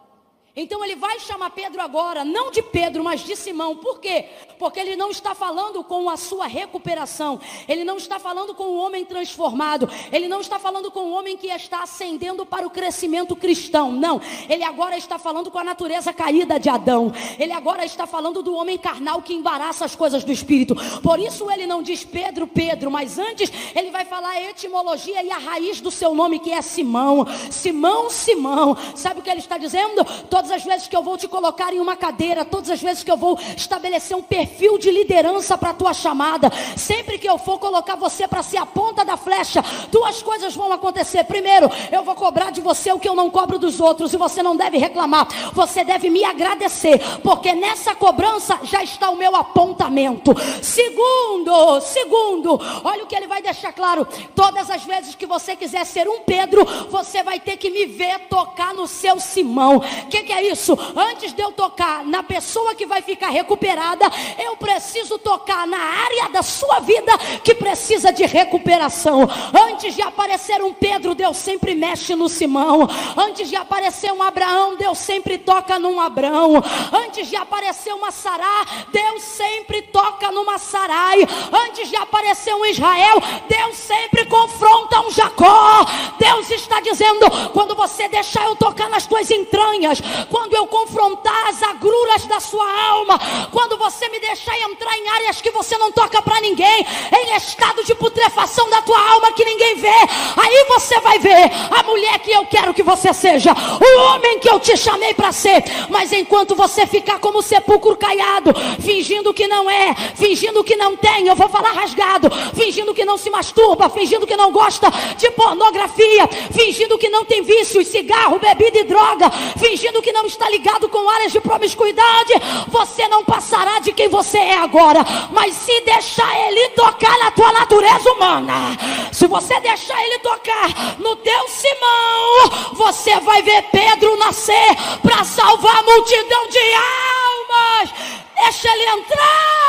Então 0.58 0.82
ele 0.82 0.96
vai 0.96 1.20
chamar 1.20 1.50
Pedro 1.50 1.82
agora, 1.82 2.24
não 2.24 2.50
de 2.50 2.62
Pedro, 2.62 3.04
mas 3.04 3.20
de 3.20 3.36
Simão. 3.36 3.76
Por 3.76 4.00
quê? 4.00 4.24
Porque 4.58 4.80
ele 4.80 4.96
não 4.96 5.10
está 5.10 5.34
falando 5.34 5.84
com 5.84 6.08
a 6.08 6.16
sua 6.16 6.46
recuperação. 6.46 7.38
Ele 7.68 7.84
não 7.84 7.98
está 7.98 8.18
falando 8.18 8.54
com 8.54 8.64
o 8.64 8.78
homem 8.78 9.04
transformado. 9.04 9.86
Ele 10.10 10.26
não 10.28 10.40
está 10.40 10.58
falando 10.58 10.90
com 10.90 11.00
o 11.00 11.12
homem 11.12 11.36
que 11.36 11.48
está 11.48 11.82
ascendendo 11.82 12.46
para 12.46 12.66
o 12.66 12.70
crescimento 12.70 13.36
cristão. 13.36 13.92
Não. 13.92 14.18
Ele 14.48 14.64
agora 14.64 14.96
está 14.96 15.18
falando 15.18 15.50
com 15.50 15.58
a 15.58 15.64
natureza 15.64 16.10
caída 16.10 16.58
de 16.58 16.70
Adão. 16.70 17.12
Ele 17.38 17.52
agora 17.52 17.84
está 17.84 18.06
falando 18.06 18.42
do 18.42 18.54
homem 18.54 18.78
carnal 18.78 19.20
que 19.20 19.34
embaraça 19.34 19.84
as 19.84 19.94
coisas 19.94 20.24
do 20.24 20.32
espírito. 20.32 20.74
Por 21.02 21.18
isso 21.18 21.50
ele 21.50 21.66
não 21.66 21.82
diz 21.82 22.02
Pedro, 22.02 22.46
Pedro, 22.46 22.90
mas 22.90 23.18
antes 23.18 23.52
ele 23.74 23.90
vai 23.90 24.06
falar 24.06 24.30
a 24.30 24.42
etimologia 24.44 25.22
e 25.22 25.30
a 25.30 25.36
raiz 25.36 25.82
do 25.82 25.90
seu 25.90 26.14
nome 26.14 26.38
que 26.38 26.50
é 26.50 26.62
Simão. 26.62 27.26
Simão, 27.50 28.08
Simão. 28.08 28.74
Sabe 28.94 29.20
o 29.20 29.22
que 29.22 29.28
ele 29.28 29.40
está 29.40 29.58
dizendo? 29.58 30.02
Toda 30.30 30.45
todas 30.46 30.52
as 30.52 30.64
vezes 30.64 30.86
que 30.86 30.96
eu 30.96 31.02
vou 31.02 31.16
te 31.18 31.26
colocar 31.26 31.74
em 31.74 31.80
uma 31.80 31.96
cadeira, 31.96 32.44
todas 32.44 32.70
as 32.70 32.80
vezes 32.80 33.02
que 33.02 33.10
eu 33.10 33.16
vou 33.16 33.36
estabelecer 33.56 34.16
um 34.16 34.22
perfil 34.22 34.78
de 34.78 34.92
liderança 34.92 35.58
para 35.58 35.70
a 35.70 35.74
tua 35.74 35.92
chamada, 35.92 36.52
sempre 36.76 37.18
que 37.18 37.28
eu 37.28 37.36
for 37.36 37.58
colocar 37.58 37.96
você 37.96 38.28
para 38.28 38.44
ser 38.44 38.58
a 38.58 38.66
ponta 38.66 39.04
da 39.04 39.16
flecha, 39.16 39.64
duas 39.90 40.22
coisas 40.22 40.54
vão 40.54 40.72
acontecer. 40.72 41.24
Primeiro, 41.24 41.68
eu 41.90 42.04
vou 42.04 42.14
cobrar 42.14 42.52
de 42.52 42.60
você 42.60 42.92
o 42.92 42.98
que 42.98 43.08
eu 43.08 43.14
não 43.14 43.28
cobro 43.28 43.58
dos 43.58 43.80
outros, 43.80 44.14
e 44.14 44.16
você 44.16 44.40
não 44.40 44.56
deve 44.56 44.78
reclamar, 44.78 45.26
você 45.52 45.82
deve 45.82 46.08
me 46.10 46.22
agradecer, 46.22 47.00
porque 47.24 47.52
nessa 47.52 47.96
cobrança 47.96 48.60
já 48.62 48.84
está 48.84 49.10
o 49.10 49.16
meu 49.16 49.34
apontamento. 49.34 50.32
Segundo, 50.62 51.80
segundo, 51.80 52.60
olha 52.84 53.02
o 53.02 53.06
que 53.08 53.16
ele 53.16 53.26
vai 53.26 53.42
deixar 53.42 53.72
claro: 53.72 54.06
todas 54.34 54.70
as 54.70 54.84
vezes 54.84 55.16
que 55.16 55.26
você 55.26 55.56
quiser 55.56 55.84
ser 55.84 56.08
um 56.08 56.20
Pedro, 56.20 56.64
você 56.88 57.24
vai 57.24 57.40
ter 57.40 57.56
que 57.56 57.68
me 57.68 57.84
ver 57.86 58.20
tocar 58.28 58.72
no 58.74 58.86
seu 58.86 59.18
Simão. 59.18 59.78
O 59.78 60.06
que, 60.08 60.22
que 60.22 60.35
é 60.36 60.42
isso? 60.42 60.76
Antes 60.94 61.32
de 61.32 61.42
eu 61.42 61.52
tocar 61.52 62.04
na 62.04 62.22
pessoa 62.22 62.74
que 62.74 62.86
vai 62.86 63.02
ficar 63.02 63.30
recuperada, 63.30 64.04
eu 64.38 64.56
preciso 64.56 65.18
tocar 65.18 65.66
na 65.66 65.78
área 65.78 66.28
da 66.28 66.42
sua 66.42 66.80
vida 66.80 67.16
que 67.42 67.54
precisa 67.54 68.12
de 68.12 68.24
recuperação. 68.24 69.28
Antes 69.68 69.94
de 69.94 70.02
aparecer 70.02 70.62
um 70.62 70.72
Pedro, 70.72 71.14
Deus 71.14 71.36
sempre 71.36 71.74
mexe 71.74 72.14
no 72.14 72.28
Simão. 72.28 72.88
Antes 73.16 73.48
de 73.48 73.56
aparecer 73.56 74.12
um 74.12 74.22
Abraão, 74.22 74.76
Deus 74.76 74.98
sempre 74.98 75.38
toca 75.38 75.78
num 75.78 76.00
Abraão. 76.00 76.62
Antes 76.92 77.28
de 77.28 77.36
aparecer 77.36 77.92
uma 77.94 78.10
Sará, 78.10 78.66
Deus 78.92 79.22
sempre 79.22 79.82
toca 79.82 80.30
numa 80.30 80.58
Sarai. 80.58 81.20
Antes 81.66 81.88
de 81.88 81.96
aparecer 81.96 82.54
um 82.54 82.66
Israel, 82.66 83.22
Deus 83.48 83.76
sempre 83.76 84.26
confronta 84.26 85.00
um 85.00 85.10
Jacó. 85.10 85.84
Deus 86.18 86.50
está 86.50 86.80
dizendo: 86.80 87.26
quando 87.52 87.74
você 87.74 88.08
deixar 88.08 88.44
eu 88.46 88.56
tocar 88.56 88.88
nas 88.88 89.06
tuas 89.06 89.30
entranhas, 89.30 90.00
quando 90.30 90.54
eu 90.54 90.66
confrontar 90.66 91.48
as 91.48 91.62
agruras 91.62 92.24
da 92.26 92.40
sua 92.40 92.66
alma, 92.90 93.18
quando 93.52 93.76
você 93.76 94.08
me 94.08 94.20
deixar 94.20 94.58
entrar 94.60 94.96
em 94.98 95.08
áreas 95.08 95.40
que 95.40 95.50
você 95.50 95.76
não 95.78 95.92
toca 95.92 96.20
para 96.22 96.40
ninguém, 96.40 96.86
em 97.12 97.36
estado 97.36 97.84
de 97.84 97.94
putrefação 97.94 98.68
da 98.70 98.82
tua 98.82 98.98
alma 99.12 99.32
que 99.32 99.44
ninguém 99.44 99.76
vê, 99.76 99.88
aí 100.36 100.66
você 100.68 101.00
vai 101.00 101.18
ver 101.18 101.50
a 101.70 101.82
mulher 101.82 102.18
que 102.20 102.30
eu 102.30 102.46
quero 102.46 102.74
que 102.74 102.82
você 102.82 103.12
seja, 103.12 103.52
o 103.52 104.00
homem 104.02 104.38
que 104.38 104.48
eu 104.48 104.58
te 104.60 104.76
chamei 104.76 105.14
para 105.14 105.32
ser. 105.32 105.62
Mas 105.88 106.12
enquanto 106.12 106.54
você 106.54 106.86
ficar 106.86 107.18
como 107.18 107.42
sepulcro 107.42 107.96
caiado, 107.96 108.52
fingindo 108.80 109.32
que 109.32 109.46
não 109.46 109.70
é, 109.70 109.94
fingindo 110.14 110.62
que 110.64 110.76
não 110.76 110.96
tem, 110.96 111.26
eu 111.26 111.36
vou 111.36 111.48
falar 111.48 111.72
rasgado, 111.72 112.28
fingindo 112.54 112.94
que 112.94 113.04
não 113.04 113.16
se 113.16 113.30
masturba, 113.30 113.88
fingindo 113.88 114.26
que 114.26 114.36
não 114.36 114.52
gosta 114.52 114.88
de 115.16 115.30
pornografia, 115.30 116.28
fingindo 116.52 116.98
que 116.98 117.08
não 117.08 117.24
tem 117.24 117.42
vícios, 117.42 117.88
cigarro, 117.88 118.38
bebida 118.38 118.78
e 118.78 118.84
droga, 118.84 119.30
fingindo 119.58 120.02
que 120.02 120.05
não 120.12 120.26
está 120.26 120.48
ligado 120.48 120.88
com 120.88 121.08
áreas 121.08 121.32
de 121.32 121.40
promiscuidade, 121.40 122.32
você 122.68 123.08
não 123.08 123.24
passará 123.24 123.78
de 123.80 123.92
quem 123.92 124.08
você 124.08 124.38
é 124.38 124.58
agora. 124.58 125.00
Mas 125.30 125.54
se 125.54 125.80
deixar 125.82 126.48
ele 126.48 126.70
tocar 126.70 127.18
na 127.18 127.30
tua 127.30 127.52
natureza 127.52 128.12
humana, 128.12 128.76
se 129.12 129.26
você 129.26 129.58
deixar 129.60 130.02
ele 130.04 130.18
tocar 130.20 130.98
no 130.98 131.16
teu 131.16 131.48
Simão, 131.48 132.74
você 132.74 133.18
vai 133.20 133.42
ver 133.42 133.62
Pedro 133.70 134.16
nascer 134.16 134.76
para 135.02 135.24
salvar 135.24 135.78
a 135.78 135.82
multidão 135.82 136.48
de 136.48 136.58
almas. 136.58 137.90
Deixa 138.34 138.72
ele 138.72 139.00
entrar. 139.00 139.66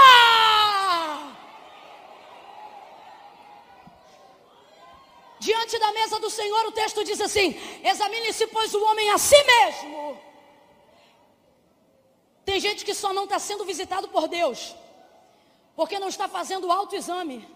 Diante 5.40 5.80
da 5.80 5.92
mesa 5.94 6.20
do 6.20 6.30
Senhor, 6.30 6.66
o 6.66 6.72
texto 6.72 7.04
diz 7.04 7.22
assim: 7.22 7.58
Examine-se, 7.84 8.48
pois, 8.48 8.74
o 8.74 8.84
homem 8.84 9.12
a 9.12 9.18
si 9.18 9.42
mesmo. 9.44 10.27
Tem 12.58 12.62
gente 12.72 12.84
que 12.84 12.96
só 12.96 13.14
não 13.14 13.26
está 13.26 13.38
sendo 13.38 13.64
visitado 13.66 14.08
por 14.08 14.28
Deus, 14.28 14.76
porque 15.76 16.00
não 16.00 16.08
está 16.08 16.28
fazendo 16.28 16.72
autoexame. 16.72 17.48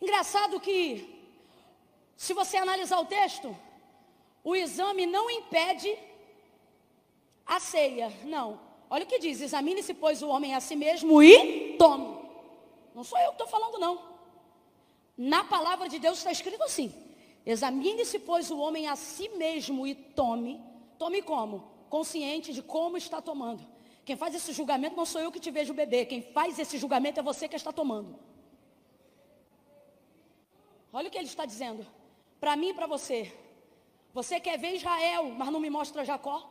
Engraçado 0.00 0.60
que, 0.60 0.80
se 2.16 2.32
você 2.32 2.56
analisar 2.56 3.00
o 3.00 3.04
texto, 3.04 3.48
o 4.44 4.54
exame 4.54 5.06
não 5.06 5.28
impede 5.28 5.92
a 7.44 7.58
ceia. 7.58 8.16
Não. 8.22 8.60
Olha 8.88 9.02
o 9.02 9.08
que 9.08 9.18
diz: 9.18 9.40
examine-se, 9.40 9.92
pois, 9.94 10.22
o 10.22 10.28
homem 10.28 10.54
a 10.54 10.60
si 10.60 10.76
mesmo 10.76 11.20
e 11.20 11.76
tome. 11.76 12.16
Não 12.94 13.02
sou 13.02 13.18
eu 13.18 13.30
que 13.30 13.42
estou 13.42 13.48
falando, 13.48 13.76
não. 13.76 14.00
Na 15.18 15.42
palavra 15.42 15.88
de 15.88 15.98
Deus 15.98 16.18
está 16.18 16.30
escrito 16.30 16.62
assim: 16.62 16.94
examine-se, 17.44 18.20
pois, 18.20 18.52
o 18.52 18.58
homem 18.58 18.86
a 18.86 18.94
si 18.94 19.28
mesmo 19.30 19.84
e 19.84 19.96
tome. 19.96 20.62
Tome 20.96 21.22
como? 21.22 21.75
Consciente 21.88 22.52
de 22.52 22.62
como 22.62 22.96
está 22.96 23.20
tomando. 23.20 23.66
Quem 24.04 24.16
faz 24.16 24.34
esse 24.34 24.52
julgamento 24.52 24.96
não 24.96 25.04
sou 25.04 25.20
eu 25.20 25.32
que 25.32 25.40
te 25.40 25.50
vejo 25.50 25.74
beber. 25.74 26.06
Quem 26.06 26.22
faz 26.22 26.58
esse 26.58 26.78
julgamento 26.78 27.18
é 27.18 27.22
você 27.22 27.48
que 27.48 27.56
está 27.56 27.72
tomando. 27.72 28.18
Olha 30.92 31.08
o 31.08 31.10
que 31.10 31.18
ele 31.18 31.26
está 31.26 31.44
dizendo. 31.44 31.86
Para 32.38 32.56
mim 32.56 32.68
e 32.70 32.74
para 32.74 32.86
você. 32.86 33.32
Você 34.14 34.38
quer 34.40 34.58
ver 34.58 34.76
Israel, 34.76 35.24
mas 35.30 35.50
não 35.50 35.60
me 35.60 35.68
mostra 35.68 36.04
Jacó? 36.04 36.48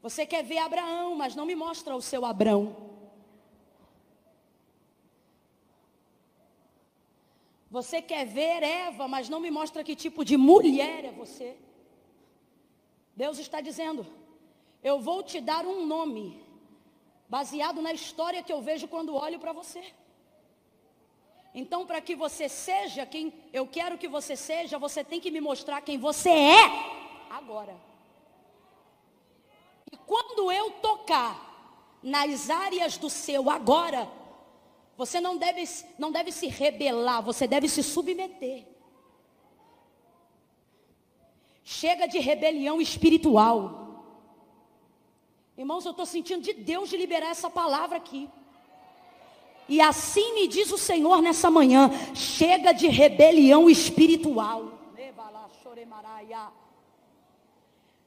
Você 0.00 0.24
quer 0.24 0.44
ver 0.44 0.58
Abraão, 0.58 1.14
mas 1.14 1.34
não 1.34 1.44
me 1.44 1.54
mostra 1.54 1.96
o 1.96 2.02
seu 2.02 2.24
Abrão. 2.24 2.76
Você 7.70 8.00
quer 8.00 8.24
ver 8.24 8.62
Eva, 8.62 9.08
mas 9.08 9.28
não 9.28 9.40
me 9.40 9.50
mostra 9.50 9.82
que 9.82 9.96
tipo 9.96 10.24
de 10.24 10.36
mulher 10.36 11.04
é 11.06 11.10
você. 11.10 11.56
Deus 13.16 13.38
está 13.38 13.60
dizendo: 13.60 14.06
Eu 14.82 15.00
vou 15.00 15.22
te 15.22 15.40
dar 15.40 15.64
um 15.64 15.86
nome, 15.86 16.44
baseado 17.28 17.80
na 17.80 17.92
história 17.92 18.42
que 18.42 18.52
eu 18.52 18.60
vejo 18.60 18.88
quando 18.88 19.14
olho 19.14 19.38
para 19.38 19.52
você. 19.52 19.82
Então, 21.54 21.86
para 21.86 22.00
que 22.00 22.16
você 22.16 22.48
seja 22.48 23.06
quem 23.06 23.32
eu 23.52 23.66
quero 23.66 23.96
que 23.96 24.08
você 24.08 24.34
seja, 24.34 24.76
você 24.78 25.04
tem 25.04 25.20
que 25.20 25.30
me 25.30 25.40
mostrar 25.40 25.80
quem 25.82 25.96
você 25.96 26.30
é 26.30 26.64
agora. 27.30 27.76
E 29.92 29.96
quando 29.96 30.50
eu 30.50 30.72
tocar 30.72 31.54
nas 32.02 32.50
áreas 32.50 32.98
do 32.98 33.08
seu 33.08 33.48
agora, 33.48 34.10
você 34.96 35.20
não 35.20 35.36
deve, 35.36 35.64
não 35.96 36.10
deve 36.10 36.32
se 36.32 36.48
rebelar, 36.48 37.22
você 37.22 37.46
deve 37.46 37.68
se 37.68 37.84
submeter. 37.84 38.73
Chega 41.64 42.06
de 42.06 42.18
rebelião 42.18 42.80
espiritual. 42.80 44.04
Irmãos, 45.56 45.84
eu 45.84 45.92
estou 45.92 46.06
sentindo 46.06 46.42
de 46.42 46.52
Deus 46.52 46.90
de 46.90 46.96
liberar 46.96 47.30
essa 47.30 47.48
palavra 47.48 47.96
aqui. 47.96 48.28
E 49.68 49.80
assim 49.80 50.34
me 50.34 50.46
diz 50.46 50.70
o 50.70 50.78
Senhor 50.78 51.22
nessa 51.22 51.50
manhã: 51.50 51.90
chega 52.14 52.72
de 52.72 52.86
rebelião 52.86 53.68
espiritual 53.68 54.74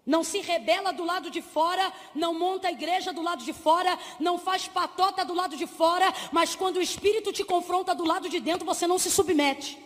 não 0.08 0.24
se 0.24 0.40
rebela 0.40 0.94
do 0.94 1.04
lado 1.04 1.30
de 1.30 1.42
fora, 1.42 1.92
não 2.16 2.34
monta 2.34 2.70
a 2.70 2.72
igreja 2.72 3.12
do 3.12 3.22
lado 3.22 3.44
de 3.44 3.52
fora, 3.52 4.00
não 4.18 4.40
faz 4.40 4.66
patota 4.66 5.26
do 5.26 5.34
lado 5.34 5.58
de 5.58 5.68
fora, 5.68 6.14
mas 6.32 6.56
quando 6.56 6.78
o 6.78 6.82
Espírito 6.82 7.34
te 7.34 7.44
confronta 7.44 7.94
do 7.94 8.06
lado 8.06 8.30
de 8.30 8.40
dentro, 8.40 8.66
você 8.66 8.88
não 8.88 8.98
se 8.98 9.12
submete. 9.12 9.78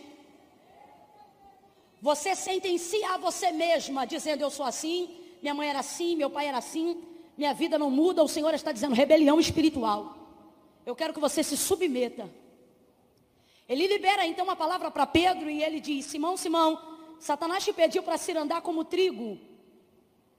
Você 2.02 2.34
sentencia 2.34 3.14
a 3.14 3.16
você 3.16 3.52
mesma, 3.52 4.04
dizendo: 4.04 4.42
Eu 4.42 4.50
sou 4.50 4.66
assim, 4.66 5.08
minha 5.40 5.54
mãe 5.54 5.68
era 5.68 5.78
assim, 5.78 6.16
meu 6.16 6.28
pai 6.28 6.48
era 6.48 6.58
assim, 6.58 7.00
minha 7.38 7.54
vida 7.54 7.78
não 7.78 7.88
muda. 7.88 8.24
O 8.24 8.28
Senhor 8.28 8.52
está 8.52 8.72
dizendo: 8.72 8.92
rebelião 8.92 9.38
espiritual. 9.38 10.16
Eu 10.84 10.96
quero 10.96 11.14
que 11.14 11.20
você 11.20 11.44
se 11.44 11.56
submeta. 11.56 12.28
Ele 13.68 13.86
libera 13.86 14.26
então 14.26 14.44
uma 14.44 14.56
palavra 14.56 14.90
para 14.90 15.06
Pedro 15.06 15.48
e 15.48 15.62
ele 15.62 15.78
diz: 15.78 16.06
Simão, 16.06 16.36
Simão, 16.36 16.76
Satanás 17.20 17.64
te 17.64 17.72
pediu 17.72 18.02
para 18.02 18.18
se 18.18 18.36
andar 18.36 18.62
como 18.62 18.84
trigo. 18.84 19.38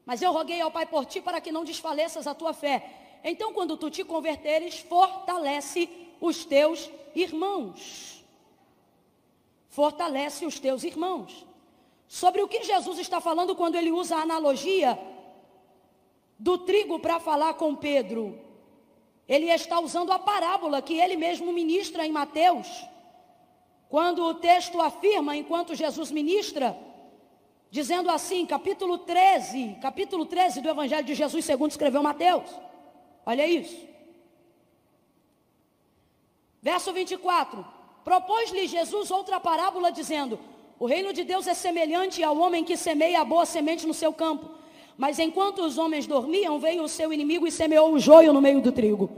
Mas 0.06 0.22
eu 0.22 0.34
roguei 0.34 0.60
ao 0.60 0.70
Pai 0.70 0.86
por 0.86 1.06
ti 1.06 1.22
para 1.22 1.40
que 1.40 1.50
não 1.50 1.64
desfaleças 1.64 2.28
a 2.28 2.36
tua 2.36 2.52
fé. 2.52 3.20
Então, 3.24 3.54
quando 3.54 3.78
tu 3.78 3.90
te 3.90 4.04
converteres, 4.04 4.80
fortalece 4.80 5.90
os 6.20 6.44
teus 6.44 6.92
irmãos. 7.16 8.22
Fortalece 9.70 10.46
os 10.46 10.60
teus 10.60 10.84
irmãos. 10.84 11.53
Sobre 12.08 12.42
o 12.42 12.48
que 12.48 12.64
Jesus 12.64 13.00
está 13.00 13.20
falando 13.20 13.56
quando 13.56 13.76
ele 13.76 13.92
usa 13.92 14.18
a 14.18 14.22
analogia 14.22 15.00
do 16.38 16.58
trigo 16.58 17.00
para 17.00 17.20
falar 17.20 17.54
com 17.56 17.76
Pedro. 17.76 18.40
Ele 19.28 19.50
está 19.50 19.80
usando 19.80 20.12
a 20.12 20.20
parábola 20.20 20.82
que 20.82 21.00
ele 21.00 21.16
mesmo 21.16 21.54
ministra 21.54 22.06
em 22.06 22.12
Mateus. 22.12 22.68
Quando 23.88 24.24
o 24.24 24.34
texto 24.34 24.82
afirma, 24.82 25.36
enquanto 25.36 25.76
Jesus 25.76 26.12
ministra, 26.12 26.78
dizendo 27.70 28.10
assim, 28.10 28.46
capítulo 28.46 28.98
13, 28.98 29.78
capítulo 29.82 30.26
13 30.26 30.62
do 30.62 30.70
Evangelho 30.70 31.06
de 31.06 31.16
Jesus, 31.16 31.46
segundo 31.46 31.72
escreveu 31.72 32.04
Mateus. 32.04 32.50
Olha 33.26 33.48
isso. 33.48 33.88
Verso 36.62 36.92
24. 36.92 37.66
Propôs-lhe 38.04 38.68
Jesus 38.68 39.10
outra 39.12 39.40
parábola, 39.40 39.92
dizendo: 39.92 40.40
O 40.84 40.86
reino 40.86 41.14
de 41.14 41.24
Deus 41.24 41.48
é 41.48 41.54
semelhante 41.54 42.22
ao 42.22 42.38
homem 42.38 42.62
que 42.62 42.76
semeia 42.76 43.22
a 43.22 43.24
boa 43.24 43.46
semente 43.46 43.88
no 43.88 43.94
seu 43.94 44.12
campo. 44.12 44.52
Mas 44.98 45.18
enquanto 45.18 45.60
os 45.60 45.78
homens 45.78 46.06
dormiam, 46.06 46.60
veio 46.60 46.84
o 46.84 46.90
seu 46.90 47.14
inimigo 47.14 47.48
e 47.48 47.52
semeou 47.54 47.94
o 47.94 48.00
joio 48.00 48.34
no 48.34 48.42
meio 48.42 48.60
do 48.60 48.70
trigo. 48.70 49.10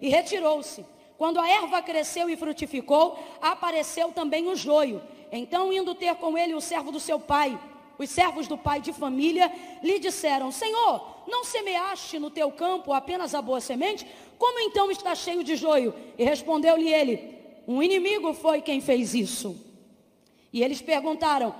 E 0.00 0.08
retirou-se. 0.08 0.84
Quando 1.16 1.38
a 1.38 1.48
erva 1.48 1.80
cresceu 1.80 2.28
e 2.28 2.36
frutificou, 2.36 3.16
apareceu 3.40 4.08
também 4.08 4.48
o 4.48 4.56
joio. 4.56 5.00
Então, 5.30 5.72
indo 5.72 5.94
ter 5.94 6.12
com 6.16 6.36
ele 6.36 6.54
o 6.54 6.60
servo 6.60 6.90
do 6.90 6.98
seu 6.98 7.20
pai, 7.20 7.56
os 7.96 8.10
servos 8.10 8.48
do 8.48 8.58
pai 8.58 8.80
de 8.80 8.92
família, 8.92 9.48
lhe 9.80 10.00
disseram: 10.00 10.50
Senhor, 10.50 11.22
não 11.28 11.44
semeaste 11.44 12.18
no 12.18 12.30
teu 12.30 12.50
campo 12.50 12.92
apenas 12.92 13.32
a 13.32 13.40
boa 13.40 13.60
semente? 13.60 14.04
Como 14.36 14.58
então 14.58 14.90
está 14.90 15.14
cheio 15.14 15.44
de 15.44 15.54
joio? 15.54 15.94
E 16.18 16.24
respondeu-lhe 16.24 16.92
ele: 16.92 17.38
Um 17.68 17.80
inimigo 17.80 18.34
foi 18.34 18.60
quem 18.60 18.80
fez 18.80 19.14
isso. 19.14 19.70
E 20.52 20.62
eles 20.62 20.82
perguntaram: 20.82 21.54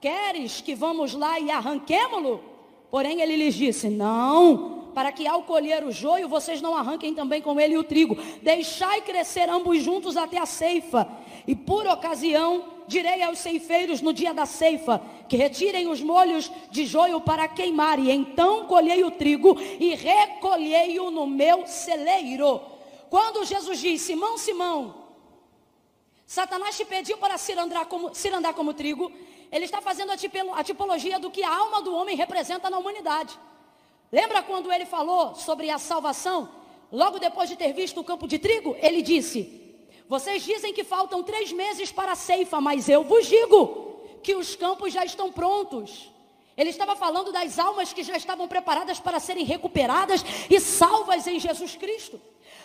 Queres 0.00 0.60
que 0.60 0.74
vamos 0.74 1.14
lá 1.14 1.38
e 1.38 1.50
arranquemo-lo? 1.50 2.42
Porém 2.90 3.20
ele 3.20 3.36
lhes 3.36 3.54
disse: 3.54 3.88
Não, 3.88 4.90
para 4.94 5.12
que 5.12 5.26
ao 5.26 5.42
colher 5.42 5.84
o 5.84 5.92
joio 5.92 6.28
vocês 6.28 6.62
não 6.62 6.76
arranquem 6.76 7.14
também 7.14 7.42
com 7.42 7.60
ele 7.60 7.76
o 7.76 7.84
trigo. 7.84 8.16
Deixai 8.42 9.02
crescer 9.02 9.48
ambos 9.50 9.82
juntos 9.82 10.16
até 10.16 10.38
a 10.38 10.46
ceifa. 10.46 11.08
E 11.46 11.54
por 11.54 11.86
ocasião 11.86 12.64
direi 12.86 13.22
aos 13.22 13.38
ceifeiros 13.38 14.00
no 14.00 14.12
dia 14.12 14.32
da 14.32 14.46
ceifa 14.46 15.02
que 15.28 15.36
retirem 15.36 15.88
os 15.88 16.00
molhos 16.00 16.50
de 16.70 16.86
joio 16.86 17.20
para 17.20 17.46
queimar. 17.46 17.98
E 17.98 18.10
então 18.10 18.64
colhei 18.64 19.04
o 19.04 19.10
trigo 19.10 19.56
e 19.78 19.94
recolhei-o 19.94 21.10
no 21.10 21.26
meu 21.26 21.66
celeiro. 21.66 22.60
Quando 23.10 23.44
Jesus 23.44 23.80
disse: 23.80 24.06
Simão, 24.06 24.38
Simão, 24.38 24.94
Satanás 26.28 26.76
te 26.76 26.84
pediu 26.84 27.16
para 27.16 27.38
se 27.38 27.54
como, 27.88 28.12
como 28.54 28.74
trigo. 28.74 29.10
Ele 29.50 29.64
está 29.64 29.80
fazendo 29.80 30.12
a 30.12 30.62
tipologia 30.62 31.18
do 31.18 31.30
que 31.30 31.42
a 31.42 31.48
alma 31.48 31.80
do 31.80 31.94
homem 31.94 32.14
representa 32.14 32.68
na 32.68 32.76
humanidade. 32.78 33.38
Lembra 34.12 34.42
quando 34.42 34.70
ele 34.70 34.84
falou 34.84 35.34
sobre 35.34 35.70
a 35.70 35.78
salvação? 35.78 36.50
Logo 36.92 37.18
depois 37.18 37.48
de 37.48 37.56
ter 37.56 37.72
visto 37.72 37.98
o 38.00 38.04
campo 38.04 38.28
de 38.28 38.38
trigo, 38.38 38.76
ele 38.82 39.00
disse: 39.00 39.80
Vocês 40.06 40.42
dizem 40.42 40.74
que 40.74 40.84
faltam 40.84 41.22
três 41.22 41.50
meses 41.50 41.90
para 41.90 42.12
a 42.12 42.16
ceifa, 42.16 42.60
mas 42.60 42.90
eu 42.90 43.02
vos 43.04 43.26
digo 43.26 44.02
que 44.22 44.34
os 44.34 44.54
campos 44.54 44.92
já 44.92 45.06
estão 45.06 45.32
prontos. 45.32 46.10
Ele 46.58 46.68
estava 46.68 46.94
falando 46.94 47.32
das 47.32 47.58
almas 47.58 47.94
que 47.94 48.02
já 48.02 48.18
estavam 48.18 48.46
preparadas 48.46 49.00
para 49.00 49.18
serem 49.18 49.46
recuperadas 49.46 50.22
e 50.50 50.60
salvas 50.60 51.26
em 51.26 51.40
Jesus 51.40 51.74
Cristo. 51.74 52.20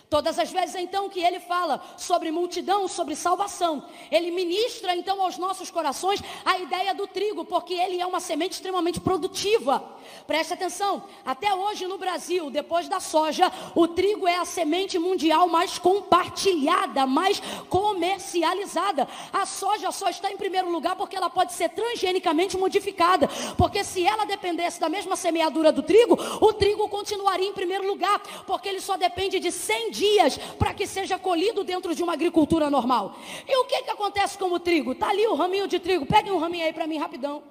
Todas 0.09 0.37
as 0.37 0.51
vezes 0.51 0.75
então 0.75 1.09
que 1.09 1.19
ele 1.19 1.39
fala 1.39 1.81
sobre 1.97 2.29
multidão, 2.29 2.87
sobre 2.87 3.15
salvação, 3.15 3.83
ele 4.11 4.29
ministra 4.29 4.95
então 4.95 5.19
aos 5.19 5.39
nossos 5.39 5.71
corações 5.71 6.21
a 6.45 6.59
ideia 6.59 6.93
do 6.93 7.07
trigo, 7.07 7.43
porque 7.43 7.73
ele 7.73 7.99
é 7.99 8.05
uma 8.05 8.19
semente 8.19 8.53
extremamente 8.53 8.99
produtiva. 8.99 9.83
Preste 10.27 10.53
atenção, 10.53 11.03
até 11.25 11.53
hoje 11.55 11.87
no 11.87 11.97
Brasil, 11.97 12.51
depois 12.51 12.87
da 12.87 12.99
soja, 12.99 13.51
o 13.73 13.87
trigo 13.87 14.27
é 14.27 14.35
a 14.35 14.45
semente 14.45 14.99
mundial 14.99 15.47
mais 15.47 15.79
compartilhada, 15.79 17.07
mais 17.07 17.41
comercializada. 17.67 19.07
A 19.31 19.47
soja 19.47 19.91
só 19.91 20.09
está 20.09 20.31
em 20.31 20.37
primeiro 20.37 20.69
lugar 20.69 20.95
porque 20.95 21.15
ela 21.15 21.29
pode 21.29 21.53
ser 21.53 21.69
transgenicamente 21.69 22.55
modificada, 22.55 23.27
porque 23.57 23.83
se 23.83 24.05
ela 24.05 24.25
dependesse 24.25 24.79
da 24.79 24.89
mesma 24.89 25.15
semeadura 25.15 25.71
do 25.71 25.81
trigo, 25.81 26.17
o 26.39 26.53
trigo 26.53 26.87
continuaria 26.87 27.47
em 27.47 27.53
primeiro 27.53 27.87
lugar, 27.87 28.19
porque 28.45 28.69
ele 28.69 28.79
só 28.79 28.95
depende 28.95 29.39
de 29.39 29.51
100 29.51 29.91
dias 29.93 30.37
para 30.59 30.73
que 30.73 30.85
seja 30.85 31.17
colhido 31.17 31.63
dentro 31.63 31.93
de 31.95 32.03
uma 32.03 32.13
agricultura 32.13 32.69
normal. 32.69 33.15
E 33.47 33.55
o 33.61 33.65
que, 33.65 33.83
que 33.83 33.91
acontece 33.91 34.37
com 34.37 34.51
o 34.51 34.59
trigo? 34.59 34.91
Está 34.91 35.09
ali 35.09 35.25
o 35.27 35.35
raminho 35.35 35.67
de 35.67 35.79
trigo. 35.79 36.05
Peguem 36.05 36.33
um 36.33 36.39
raminho 36.39 36.65
aí 36.65 36.73
para 36.73 36.87
mim 36.87 36.97
rapidão. 36.97 37.43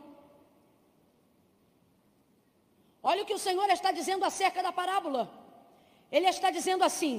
Olha 3.02 3.22
o 3.22 3.26
que 3.26 3.34
o 3.34 3.38
Senhor 3.38 3.68
está 3.70 3.90
dizendo 3.90 4.24
acerca 4.24 4.62
da 4.62 4.72
parábola. 4.72 5.30
Ele 6.10 6.26
está 6.28 6.50
dizendo 6.50 6.84
assim: 6.84 7.14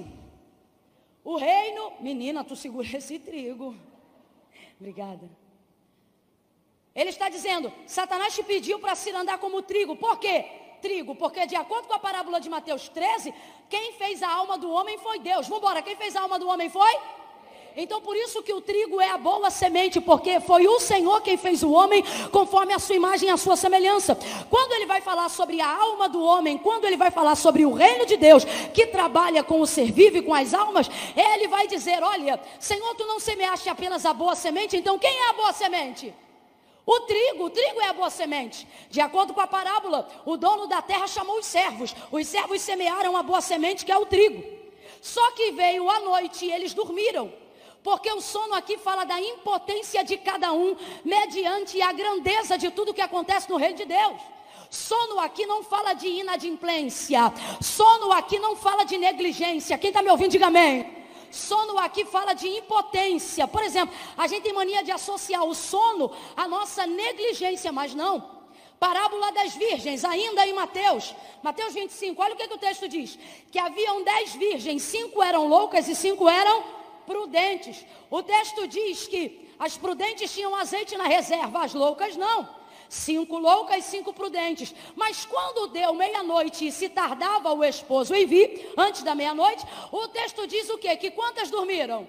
o 1.23 1.35
reino, 1.37 1.93
menina, 1.99 2.43
tu 2.43 2.55
segura 2.55 2.87
esse 2.97 3.17
trigo. 3.19 3.75
Obrigada. 4.79 5.29
Ele 6.93 7.09
está 7.09 7.29
dizendo: 7.29 7.73
Satanás 7.87 8.35
te 8.35 8.43
pediu 8.43 8.79
para 8.79 8.95
se 8.95 9.09
andar 9.11 9.37
como 9.39 9.61
trigo. 9.61 9.95
Por 9.95 10.19
quê? 10.19 10.62
Trigo, 10.83 11.15
porque 11.15 11.47
de 11.47 11.55
acordo 11.55 11.87
com 11.87 11.93
a 11.93 11.99
parábola 12.07 12.41
de 12.41 12.49
Mateus 12.49 12.89
13, 12.89 13.33
quem 13.69 13.93
fez 13.93 14.21
a 14.21 14.29
alma 14.29 14.57
do 14.57 14.69
homem 14.69 14.97
foi 14.97 15.17
Deus. 15.17 15.47
Vamos 15.47 15.63
embora, 15.63 15.81
quem 15.81 15.95
fez 15.95 16.13
a 16.15 16.21
alma 16.21 16.37
do 16.37 16.47
homem 16.47 16.69
foi? 16.69 16.93
Então 17.75 18.01
por 18.01 18.15
isso 18.15 18.43
que 18.43 18.53
o 18.53 18.61
trigo 18.61 18.99
é 19.01 19.09
a 19.09 19.17
boa 19.17 19.49
semente, 19.49 19.99
porque 20.01 20.39
foi 20.41 20.67
o 20.67 20.79
Senhor 20.79 21.21
quem 21.21 21.37
fez 21.37 21.63
o 21.63 21.71
homem 21.71 22.03
conforme 22.31 22.73
a 22.73 22.79
sua 22.79 22.95
imagem 22.95 23.29
e 23.29 23.31
a 23.31 23.37
sua 23.37 23.55
semelhança. 23.55 24.15
Quando 24.49 24.73
ele 24.73 24.85
vai 24.85 25.01
falar 25.01 25.29
sobre 25.29 25.59
a 25.61 25.67
alma 25.67 26.07
do 26.09 26.21
homem, 26.21 26.57
quando 26.57 26.85
ele 26.85 26.97
vai 26.97 27.09
falar 27.09 27.35
sobre 27.35 27.65
o 27.65 27.73
reino 27.73 28.05
de 28.05 28.17
Deus, 28.17 28.43
que 28.73 28.85
trabalha 28.87 29.41
com 29.41 29.59
o 29.61 29.65
ser 29.65 29.91
vivo 29.91 30.17
e 30.17 30.21
com 30.21 30.33
as 30.33 30.53
almas, 30.53 30.91
ele 31.15 31.47
vai 31.47 31.65
dizer: 31.67 32.03
Olha, 32.03 32.39
Senhor, 32.59 32.93
tu 32.95 33.05
não 33.07 33.19
semeaste 33.19 33.69
apenas 33.69 34.05
a 34.05 34.13
boa 34.13 34.35
semente, 34.35 34.77
então 34.77 34.99
quem 34.99 35.15
é 35.21 35.29
a 35.29 35.33
boa 35.33 35.53
semente? 35.53 36.13
O 36.85 36.99
trigo, 37.01 37.45
o 37.45 37.49
trigo 37.49 37.81
é 37.81 37.87
a 37.87 37.93
boa 37.93 38.09
semente. 38.09 38.67
De 38.89 38.99
acordo 38.99 39.33
com 39.33 39.39
a 39.39 39.47
parábola, 39.47 40.07
o 40.25 40.35
dono 40.35 40.67
da 40.67 40.81
terra 40.81 41.07
chamou 41.07 41.39
os 41.39 41.45
servos. 41.45 41.95
Os 42.11 42.27
servos 42.27 42.61
semearam 42.61 43.15
a 43.15 43.23
boa 43.23 43.39
semente, 43.39 43.85
que 43.85 43.91
é 43.91 43.97
o 43.97 44.05
trigo. 44.05 44.43
Só 45.01 45.31
que 45.31 45.51
veio 45.51 45.89
a 45.89 45.99
noite 46.01 46.45
e 46.45 46.51
eles 46.51 46.73
dormiram. 46.73 47.31
Porque 47.81 48.11
o 48.11 48.21
sono 48.21 48.53
aqui 48.53 48.77
fala 48.77 49.03
da 49.05 49.19
impotência 49.19 50.03
de 50.03 50.17
cada 50.17 50.53
um, 50.53 50.75
mediante 51.03 51.81
a 51.81 51.91
grandeza 51.91 52.57
de 52.57 52.71
tudo 52.71 52.93
que 52.93 53.01
acontece 53.01 53.49
no 53.49 53.57
reino 53.57 53.77
de 53.77 53.85
Deus. 53.85 54.21
Sono 54.69 55.19
aqui 55.19 55.45
não 55.45 55.63
fala 55.63 55.93
de 55.93 56.07
inadimplência. 56.07 57.31
Sono 57.61 58.11
aqui 58.11 58.39
não 58.39 58.55
fala 58.55 58.83
de 58.83 58.97
negligência. 58.97 59.77
Quem 59.77 59.89
está 59.89 60.01
me 60.01 60.09
ouvindo, 60.09 60.31
diga 60.31 60.47
amém. 60.47 61.02
Sono 61.33 61.79
aqui 61.79 62.05
fala 62.05 62.35
de 62.35 62.47
impotência. 62.47 63.47
Por 63.47 63.63
exemplo, 63.63 63.95
a 64.15 64.27
gente 64.27 64.43
tem 64.43 64.53
mania 64.53 64.83
de 64.83 64.91
associar 64.91 65.43
o 65.43 65.55
sono 65.55 66.11
à 66.37 66.47
nossa 66.47 66.85
negligência, 66.85 67.71
mas 67.71 67.95
não. 67.95 68.43
Parábola 68.79 69.31
das 69.31 69.55
virgens, 69.55 70.05
ainda 70.05 70.45
em 70.45 70.53
Mateus, 70.53 71.15
Mateus 71.41 71.73
25, 71.73 72.21
olha 72.21 72.35
o 72.35 72.37
que, 72.37 72.47
que 72.47 72.53
o 72.53 72.59
texto 72.59 72.87
diz: 72.87 73.17
que 73.51 73.57
haviam 73.57 74.03
dez 74.03 74.35
virgens, 74.35 74.83
cinco 74.83 75.23
eram 75.23 75.47
loucas 75.47 75.87
e 75.87 75.95
cinco 75.95 76.29
eram 76.29 76.63
prudentes. 77.07 77.83
O 78.11 78.21
texto 78.21 78.67
diz 78.67 79.07
que 79.07 79.49
as 79.57 79.75
prudentes 79.75 80.31
tinham 80.31 80.55
azeite 80.55 80.95
na 80.95 81.05
reserva, 81.05 81.63
as 81.63 81.73
loucas 81.73 82.15
não. 82.15 82.47
Cinco 82.93 83.39
loucas, 83.39 83.85
cinco 83.85 84.13
prudentes. 84.13 84.73
Mas 84.95 85.25
quando 85.25 85.67
deu 85.69 85.95
meia-noite 85.95 86.67
e 86.67 86.71
se 86.71 86.87
tardava 86.87 87.51
o 87.51 87.63
esposo 87.63 88.13
em 88.13 88.23
vir, 88.27 88.71
antes 88.77 89.01
da 89.01 89.15
meia-noite, 89.15 89.65
o 89.91 90.07
texto 90.09 90.45
diz 90.45 90.69
o 90.69 90.77
quê? 90.77 90.95
Que 90.95 91.09
quantas 91.09 91.49
dormiram? 91.49 92.07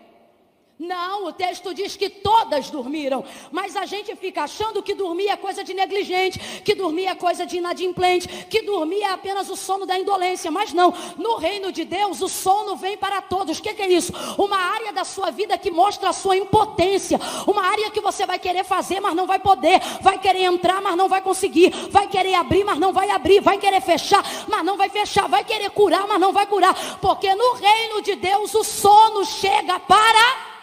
Não, 0.77 1.27
o 1.27 1.33
texto 1.33 1.73
diz 1.73 1.97
que 1.97 2.11
todas 2.11 2.69
dormiram, 2.69 3.25
mas 3.53 3.77
a 3.77 3.87
gente 3.87 4.17
fica 4.17 4.43
achando 4.43 4.83
que 4.83 4.93
dormir 4.93 5.29
é 5.29 5.37
coisa 5.37 5.63
de 5.63 5.73
negligente, 5.73 6.41
que 6.65 6.75
dormir 6.75 7.07
é 7.07 7.15
coisa 7.15 7.47
de 7.47 7.59
inadimplente, 7.59 8.27
que 8.51 8.61
dormir 8.63 9.03
é 9.03 9.13
apenas 9.13 9.49
o 9.49 9.55
sono 9.55 9.87
da 9.87 9.97
indolência, 9.97 10.51
mas 10.51 10.73
não, 10.73 10.93
no 11.17 11.37
reino 11.37 11.71
de 11.71 11.85
Deus 11.85 12.21
o 12.21 12.29
sono 12.29 12.75
vem 12.75 12.97
para 12.97 13.23
todos. 13.23 13.61
O 13.61 13.63
que, 13.63 13.73
que 13.73 13.83
é 13.83 13.89
isso? 13.89 14.13
Uma 14.37 14.57
área 14.57 14.93
da 14.93 15.05
sua 15.05 15.31
vida 15.31 15.57
que 15.57 15.71
mostra 15.71 16.09
a 16.09 16.13
sua 16.13 16.37
impotência, 16.37 17.21
uma 17.47 17.63
área 17.63 17.89
que 17.93 18.01
você 18.01 18.27
vai 18.27 18.41
querer 18.41 18.65
fazer, 18.65 18.99
mas 18.99 19.15
não 19.15 19.29
vai 19.29 19.39
poder, 19.39 19.81
vai 20.01 20.19
querer 20.19 20.43
entrar, 20.43 20.83
mas 20.83 20.97
não 20.97 21.09
vai 21.09 21.21
conseguir, 21.21 21.71
vai 21.89 22.09
querer 22.09 22.35
abrir, 22.35 22.65
mas 22.65 22.81
não 22.81 22.93
vai 22.93 23.11
abrir, 23.11 23.41
vai 23.41 23.59
querer 23.59 23.81
fechar, 23.81 24.25
mas 24.49 24.65
não 24.65 24.77
vai 24.77 24.89
fechar, 24.89 25.29
vai 25.29 25.45
querer 25.45 25.71
curar, 25.71 26.09
mas 26.09 26.19
não 26.19 26.33
vai 26.33 26.49
curar, 26.49 26.99
porque 26.99 27.33
no 27.33 27.53
reino 27.53 28.03
de 28.03 28.17
Deus 28.17 28.53
o 28.57 28.65
sono 28.65 29.25
chega 29.25 29.79
para 29.79 30.54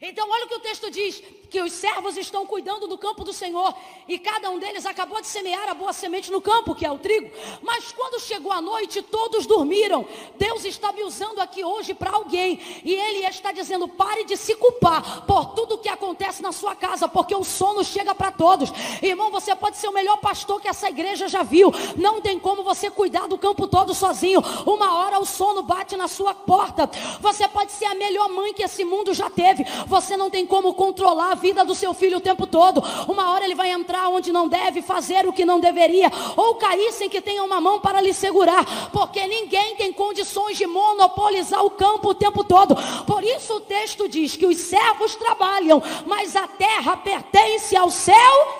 então, 0.00 0.28
olha 0.28 0.46
o 0.46 0.48
que 0.48 0.54
o 0.54 0.60
texto 0.60 0.90
diz: 0.90 1.22
que 1.50 1.60
os 1.60 1.72
servos 1.72 2.16
estão 2.16 2.46
cuidando 2.46 2.86
do 2.86 2.96
campo 2.96 3.24
do 3.24 3.32
Senhor, 3.32 3.74
e 4.06 4.18
cada 4.18 4.48
um 4.50 4.58
deles 4.58 4.86
acabou 4.86 5.20
de 5.20 5.26
semear 5.26 5.68
a 5.68 5.74
boa 5.74 5.92
semente 5.92 6.30
no 6.30 6.40
campo, 6.40 6.74
que 6.74 6.86
é 6.86 6.92
o 6.92 6.98
trigo. 6.98 7.30
Mas 7.60 7.90
quando 7.92 8.20
chegou 8.20 8.52
a 8.52 8.60
noite, 8.60 9.02
todos 9.02 9.46
dormiram. 9.46 10.06
Deus 10.38 10.64
está 10.64 10.92
me 10.92 11.02
usando 11.02 11.40
aqui 11.40 11.64
hoje 11.64 11.92
para 11.92 12.12
alguém, 12.12 12.60
e 12.84 12.94
Ele 12.94 13.26
está 13.26 13.50
dizendo: 13.50 13.88
pare 13.88 14.24
de 14.24 14.36
se 14.36 14.54
culpar 14.54 15.26
por 15.26 15.46
tudo 15.54 15.78
que 15.78 15.88
acontece 15.88 16.40
na 16.40 16.52
sua 16.52 16.76
casa, 16.76 17.08
porque 17.08 17.34
o 17.34 17.42
sono 17.42 17.82
chega 17.82 18.14
para 18.14 18.30
todos. 18.30 18.70
Irmão, 19.02 19.30
você 19.30 19.54
pode 19.56 19.76
ser 19.76 19.88
o 19.88 19.92
melhor 19.92 20.18
pastor 20.18 20.60
que 20.60 20.68
essa 20.68 20.88
igreja 20.88 21.26
já 21.26 21.42
viu, 21.42 21.72
não 21.96 22.20
tem 22.20 22.38
como 22.38 22.62
você 22.62 22.90
cuidar 22.90 23.26
do 23.26 23.36
campo 23.36 23.66
todo 23.66 23.92
sozinho. 23.92 24.40
Uma 24.64 24.94
hora 24.98 25.18
o 25.18 25.24
sono 25.24 25.62
bate 25.62 25.96
na 25.96 26.06
sua 26.06 26.32
porta. 26.32 26.88
Você 27.20 27.48
pode 27.48 27.72
ser 27.72 27.86
a 27.86 27.94
melhor 27.94 28.28
mãe 28.28 28.54
que 28.54 28.62
esse 28.62 28.84
mundo 28.84 29.12
já 29.12 29.28
teve. 29.28 29.64
Você 29.86 30.16
não 30.16 30.30
tem 30.30 30.46
como 30.46 30.74
controlar 30.74 31.39
vida 31.40 31.64
do 31.64 31.74
seu 31.74 31.92
filho 31.92 32.18
o 32.18 32.20
tempo 32.20 32.46
todo. 32.46 32.80
Uma 33.08 33.32
hora 33.32 33.44
ele 33.44 33.56
vai 33.56 33.70
entrar 33.70 34.08
onde 34.08 34.30
não 34.30 34.46
deve, 34.46 34.82
fazer 34.82 35.26
o 35.26 35.32
que 35.32 35.44
não 35.44 35.58
deveria, 35.58 36.10
ou 36.36 36.54
cair 36.54 36.92
sem 36.92 37.08
que 37.08 37.20
tenha 37.20 37.42
uma 37.42 37.60
mão 37.60 37.80
para 37.80 38.00
lhe 38.00 38.12
segurar, 38.14 38.90
porque 38.92 39.26
ninguém 39.26 39.74
tem 39.74 39.92
condições 39.92 40.56
de 40.56 40.66
monopolizar 40.66 41.64
o 41.64 41.70
campo 41.70 42.10
o 42.10 42.14
tempo 42.14 42.44
todo. 42.44 42.76
Por 43.04 43.24
isso 43.24 43.54
o 43.56 43.60
texto 43.60 44.08
diz 44.08 44.36
que 44.36 44.46
os 44.46 44.58
servos 44.58 45.16
trabalham, 45.16 45.82
mas 46.06 46.36
a 46.36 46.46
terra 46.46 46.96
pertence 46.98 47.74
ao 47.76 47.90
seu 47.90 48.14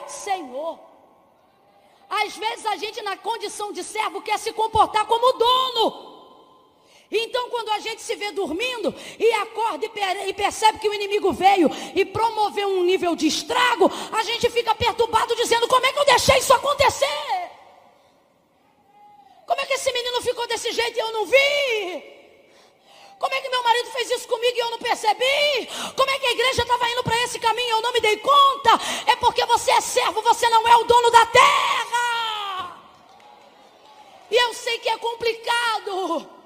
Senhor. 0.08 0.78
Às 2.08 2.36
vezes 2.36 2.66
a 2.66 2.76
gente, 2.76 3.00
na 3.02 3.16
condição 3.16 3.72
de 3.72 3.84
servo, 3.84 4.20
quer 4.20 4.38
se 4.38 4.52
comportar 4.52 5.06
como 5.06 5.38
dono. 5.38 6.09
Então, 7.10 7.50
quando 7.50 7.70
a 7.70 7.80
gente 7.80 8.00
se 8.02 8.14
vê 8.14 8.30
dormindo 8.30 8.94
e 9.18 9.32
acorda 9.32 9.84
e 10.26 10.32
percebe 10.32 10.78
que 10.78 10.88
o 10.88 10.94
inimigo 10.94 11.32
veio 11.32 11.68
e 11.94 12.04
promoveu 12.04 12.68
um 12.68 12.84
nível 12.84 13.16
de 13.16 13.26
estrago, 13.26 13.90
a 14.12 14.22
gente 14.22 14.48
fica 14.48 14.72
perturbado 14.76 15.34
dizendo: 15.34 15.66
como 15.66 15.84
é 15.84 15.92
que 15.92 15.98
eu 15.98 16.04
deixei 16.04 16.38
isso 16.38 16.54
acontecer? 16.54 17.50
Como 19.44 19.60
é 19.60 19.66
que 19.66 19.72
esse 19.72 19.92
menino 19.92 20.22
ficou 20.22 20.46
desse 20.46 20.70
jeito 20.70 20.96
e 20.96 21.00
eu 21.00 21.12
não 21.12 21.26
vi? 21.26 22.10
Como 23.18 23.34
é 23.34 23.40
que 23.40 23.48
meu 23.48 23.62
marido 23.64 23.90
fez 23.90 24.08
isso 24.12 24.28
comigo 24.28 24.56
e 24.56 24.60
eu 24.60 24.70
não 24.70 24.78
percebi? 24.78 25.68
Como 25.96 26.10
é 26.10 26.18
que 26.20 26.26
a 26.26 26.32
igreja 26.32 26.62
estava 26.62 26.88
indo 26.90 27.02
para 27.02 27.22
esse 27.24 27.40
caminho 27.40 27.66
e 27.66 27.70
eu 27.70 27.82
não 27.82 27.92
me 27.92 28.00
dei 28.00 28.16
conta? 28.18 28.70
É 29.06 29.16
porque 29.16 29.44
você 29.46 29.72
é 29.72 29.80
servo, 29.80 30.22
você 30.22 30.48
não 30.48 30.66
é 30.68 30.76
o 30.76 30.84
dono 30.84 31.10
da 31.10 31.26
terra. 31.26 32.80
E 34.30 34.36
eu 34.36 34.54
sei 34.54 34.78
que 34.78 34.88
é 34.88 34.96
complicado. 34.96 36.39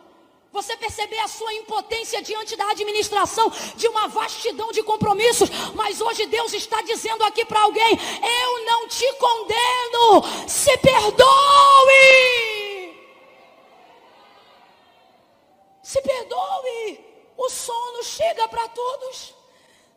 Você 0.54 0.76
perceber 0.76 1.18
a 1.18 1.26
sua 1.26 1.52
impotência 1.52 2.22
diante 2.22 2.54
da 2.54 2.70
administração 2.70 3.50
de 3.74 3.88
uma 3.88 4.06
vastidão 4.06 4.70
de 4.70 4.84
compromissos. 4.84 5.50
Mas 5.74 6.00
hoje 6.00 6.26
Deus 6.26 6.52
está 6.52 6.80
dizendo 6.82 7.24
aqui 7.24 7.44
para 7.44 7.60
alguém: 7.62 7.98
Eu 8.40 8.64
não 8.64 8.86
te 8.86 9.12
condeno. 9.14 10.22
Se 10.46 10.78
perdoe. 10.78 11.24
Se 15.82 16.00
perdoe. 16.02 17.04
O 17.36 17.50
sono 17.50 18.04
chega 18.04 18.46
para 18.46 18.68
todos. 18.68 19.34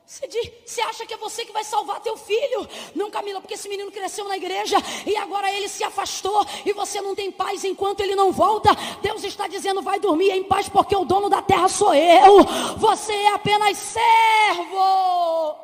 Você, 0.08 0.26
diz, 0.26 0.49
você, 0.66 0.80
acha 0.80 1.05
que 1.05 1.14
é 1.14 1.18
você 1.18 1.43
que 1.43 1.51
vai 1.51 1.66
salvar 1.66 1.99
teu 1.99 2.16
filho? 2.16 2.66
Não, 2.95 3.12
Camila, 3.12 3.41
porque 3.41 3.55
esse 3.55 3.68
menino 3.68 3.91
cresceu 3.91 4.26
na 4.26 4.38
igreja 4.38 4.78
e 5.05 5.18
agora 5.18 5.51
ele 5.51 5.68
se 5.68 5.84
afastou 5.84 6.47
e 6.66 6.72
você 6.72 7.01
não 7.01 7.14
tem 7.14 7.30
paz 7.30 7.66
enquanto 7.66 7.99
ele 7.99 8.16
não 8.16 8.32
volta. 8.32 8.70
Deus 9.01 9.22
está 9.26 9.49
dizendo: 9.49 9.82
vai 9.82 9.99
dormir 9.99 10.32
em 10.32 10.45
paz, 10.45 10.70
porque 10.70 10.95
o 10.95 11.03
dono 11.03 11.30
da 11.30 11.41
terra 11.41 11.68
sou 11.68 11.93
eu. 11.93 12.41
Você 12.78 13.12
é 13.12 13.34
apenas 13.34 13.78
servo. 13.78 15.58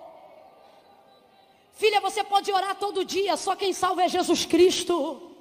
Filha, 1.71 2.01
você 2.01 2.21
pode 2.21 2.51
orar 2.51 2.75
todo 2.75 3.05
dia, 3.05 3.37
só 3.37 3.55
quem 3.55 3.71
salva 3.71 4.03
é 4.03 4.09
Jesus 4.09 4.45
Cristo. 4.45 5.31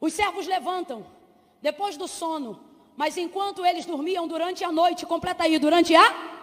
Os 0.00 0.12
servos 0.12 0.48
levantam 0.48 1.06
depois 1.62 1.96
do 1.96 2.08
sono. 2.08 2.58
Mas 2.96 3.16
enquanto 3.16 3.64
eles 3.64 3.86
dormiam 3.86 4.26
durante 4.26 4.64
a 4.64 4.72
noite, 4.72 5.06
completa 5.06 5.44
aí, 5.44 5.56
durante 5.56 5.94
a. 5.94 6.33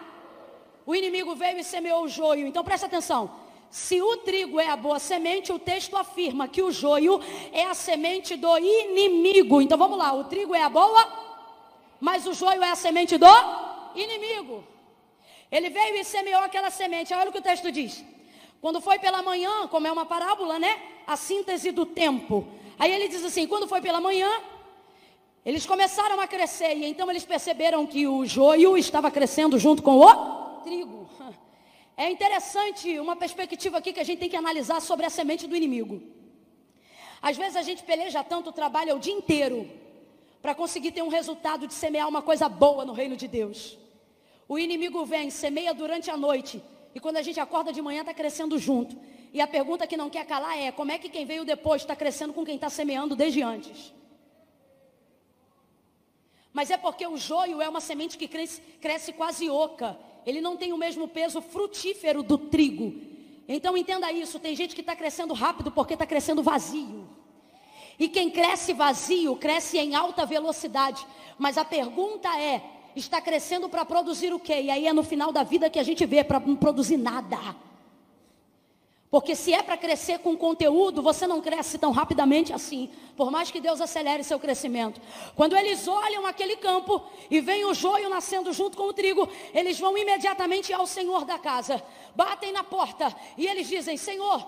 O 0.85 0.95
inimigo 0.95 1.35
veio 1.35 1.59
e 1.59 1.63
semeou 1.63 2.03
o 2.03 2.07
joio. 2.07 2.47
Então 2.47 2.63
presta 2.63 2.87
atenção. 2.87 3.31
Se 3.69 4.01
o 4.01 4.17
trigo 4.17 4.59
é 4.59 4.67
a 4.67 4.75
boa 4.75 4.99
semente, 4.99 5.53
o 5.53 5.57
texto 5.57 5.95
afirma 5.95 6.47
que 6.47 6.61
o 6.61 6.71
joio 6.71 7.21
é 7.53 7.65
a 7.65 7.73
semente 7.73 8.35
do 8.35 8.57
inimigo. 8.57 9.61
Então 9.61 9.77
vamos 9.77 9.97
lá, 9.97 10.11
o 10.13 10.25
trigo 10.25 10.53
é 10.53 10.61
a 10.61 10.69
boa, 10.69 11.07
mas 11.99 12.27
o 12.27 12.33
joio 12.33 12.61
é 12.61 12.69
a 12.69 12.75
semente 12.75 13.17
do 13.17 13.27
inimigo. 13.95 14.63
Ele 15.49 15.69
veio 15.69 15.95
e 15.95 16.03
semeou 16.03 16.41
aquela 16.41 16.69
semente. 16.69 17.13
Olha 17.13 17.29
o 17.29 17.31
que 17.31 17.39
o 17.39 17.41
texto 17.41 17.71
diz. 17.71 18.03
Quando 18.59 18.81
foi 18.81 18.99
pela 18.99 19.21
manhã, 19.21 19.67
como 19.67 19.87
é 19.87 19.91
uma 19.91 20.05
parábola, 20.05 20.59
né? 20.59 20.77
A 21.07 21.15
síntese 21.15 21.71
do 21.71 21.85
tempo. 21.85 22.45
Aí 22.77 22.91
ele 22.91 23.07
diz 23.07 23.23
assim: 23.23 23.47
quando 23.47 23.67
foi 23.67 23.79
pela 23.79 24.01
manhã, 24.01 24.29
eles 25.45 25.65
começaram 25.65 26.19
a 26.19 26.27
crescer 26.27 26.75
e 26.75 26.85
então 26.85 27.09
eles 27.09 27.25
perceberam 27.25 27.87
que 27.87 28.05
o 28.05 28.25
joio 28.25 28.77
estava 28.77 29.09
crescendo 29.09 29.57
junto 29.57 29.81
com 29.81 29.95
o 29.97 30.40
trigo. 30.61 31.09
É 31.97 32.09
interessante 32.09 32.99
uma 32.99 33.15
perspectiva 33.15 33.77
aqui 33.77 33.93
que 33.93 33.99
a 33.99 34.03
gente 34.03 34.19
tem 34.19 34.29
que 34.29 34.35
analisar 34.35 34.79
sobre 34.81 35.05
a 35.05 35.09
semente 35.09 35.47
do 35.47 35.55
inimigo. 35.55 36.01
Às 37.21 37.37
vezes 37.37 37.55
a 37.55 37.61
gente 37.61 37.83
peleja 37.83 38.23
tanto, 38.23 38.51
trabalha 38.51 38.95
o 38.95 38.99
dia 38.99 39.13
inteiro 39.13 39.69
para 40.41 40.55
conseguir 40.55 40.91
ter 40.91 41.03
um 41.03 41.09
resultado 41.09 41.67
de 41.67 41.73
semear 41.73 42.07
uma 42.07 42.21
coisa 42.21 42.49
boa 42.49 42.83
no 42.83 42.93
reino 42.93 43.15
de 43.15 43.27
Deus. 43.27 43.77
O 44.47 44.57
inimigo 44.57 45.05
vem, 45.05 45.29
semeia 45.29 45.73
durante 45.73 46.09
a 46.09 46.17
noite 46.17 46.61
e 46.95 46.99
quando 46.99 47.17
a 47.17 47.21
gente 47.21 47.39
acorda 47.39 47.71
de 47.71 47.81
manhã 47.81 48.01
está 48.01 48.13
crescendo 48.13 48.57
junto. 48.57 48.97
E 49.33 49.39
a 49.39 49.47
pergunta 49.47 49.87
que 49.87 49.95
não 49.95 50.09
quer 50.09 50.25
calar 50.25 50.57
é: 50.57 50.71
como 50.71 50.91
é 50.91 50.97
que 50.97 51.09
quem 51.09 51.25
veio 51.25 51.45
depois 51.45 51.83
está 51.83 51.95
crescendo 51.95 52.33
com 52.33 52.43
quem 52.43 52.55
está 52.55 52.69
semeando 52.69 53.15
desde 53.15 53.41
antes? 53.41 53.93
Mas 56.51 56.69
é 56.69 56.75
porque 56.75 57.07
o 57.07 57.17
joio 57.17 57.61
é 57.61 57.69
uma 57.69 57.79
semente 57.79 58.17
que 58.17 58.27
cresce, 58.27 58.59
cresce 58.81 59.13
quase 59.13 59.49
oca. 59.49 59.97
Ele 60.25 60.41
não 60.41 60.55
tem 60.57 60.73
o 60.73 60.77
mesmo 60.77 61.07
peso 61.07 61.41
frutífero 61.41 62.21
do 62.21 62.37
trigo. 62.37 62.93
Então 63.47 63.75
entenda 63.75 64.11
isso, 64.11 64.39
tem 64.39 64.55
gente 64.55 64.75
que 64.75 64.81
está 64.81 64.95
crescendo 64.95 65.33
rápido 65.33 65.71
porque 65.71 65.93
está 65.93 66.05
crescendo 66.05 66.43
vazio. 66.43 67.07
E 67.99 68.07
quem 68.07 68.29
cresce 68.29 68.73
vazio, 68.73 69.35
cresce 69.35 69.77
em 69.77 69.95
alta 69.95 70.25
velocidade. 70.25 71.05
Mas 71.37 71.57
a 71.57 71.65
pergunta 71.65 72.29
é, 72.39 72.61
está 72.95 73.21
crescendo 73.21 73.69
para 73.69 73.85
produzir 73.85 74.33
o 74.33 74.39
quê? 74.39 74.61
E 74.61 74.71
aí 74.71 74.87
é 74.87 74.93
no 74.93 75.03
final 75.03 75.31
da 75.31 75.43
vida 75.43 75.69
que 75.69 75.79
a 75.79 75.83
gente 75.83 76.05
vê 76.05 76.23
para 76.23 76.39
não 76.39 76.55
produzir 76.55 76.97
nada. 76.97 77.37
Porque 79.11 79.35
se 79.35 79.53
é 79.53 79.61
para 79.61 79.75
crescer 79.75 80.19
com 80.19 80.37
conteúdo, 80.37 81.01
você 81.01 81.27
não 81.27 81.41
cresce 81.41 81.77
tão 81.77 81.91
rapidamente 81.91 82.53
assim. 82.53 82.89
Por 83.17 83.29
mais 83.29 83.51
que 83.51 83.59
Deus 83.59 83.81
acelere 83.81 84.23
seu 84.23 84.39
crescimento. 84.39 85.01
Quando 85.35 85.53
eles 85.53 85.85
olham 85.85 86.25
aquele 86.25 86.55
campo 86.55 87.03
e 87.29 87.41
veem 87.41 87.65
o 87.65 87.73
joio 87.73 88.09
nascendo 88.09 88.53
junto 88.53 88.77
com 88.77 88.83
o 88.83 88.93
trigo, 88.93 89.27
eles 89.53 89.77
vão 89.77 89.97
imediatamente 89.97 90.71
ao 90.71 90.87
Senhor 90.87 91.25
da 91.25 91.37
casa. 91.37 91.83
Batem 92.15 92.53
na 92.53 92.63
porta 92.63 93.13
e 93.37 93.45
eles 93.45 93.67
dizem: 93.67 93.97
Senhor, 93.97 94.47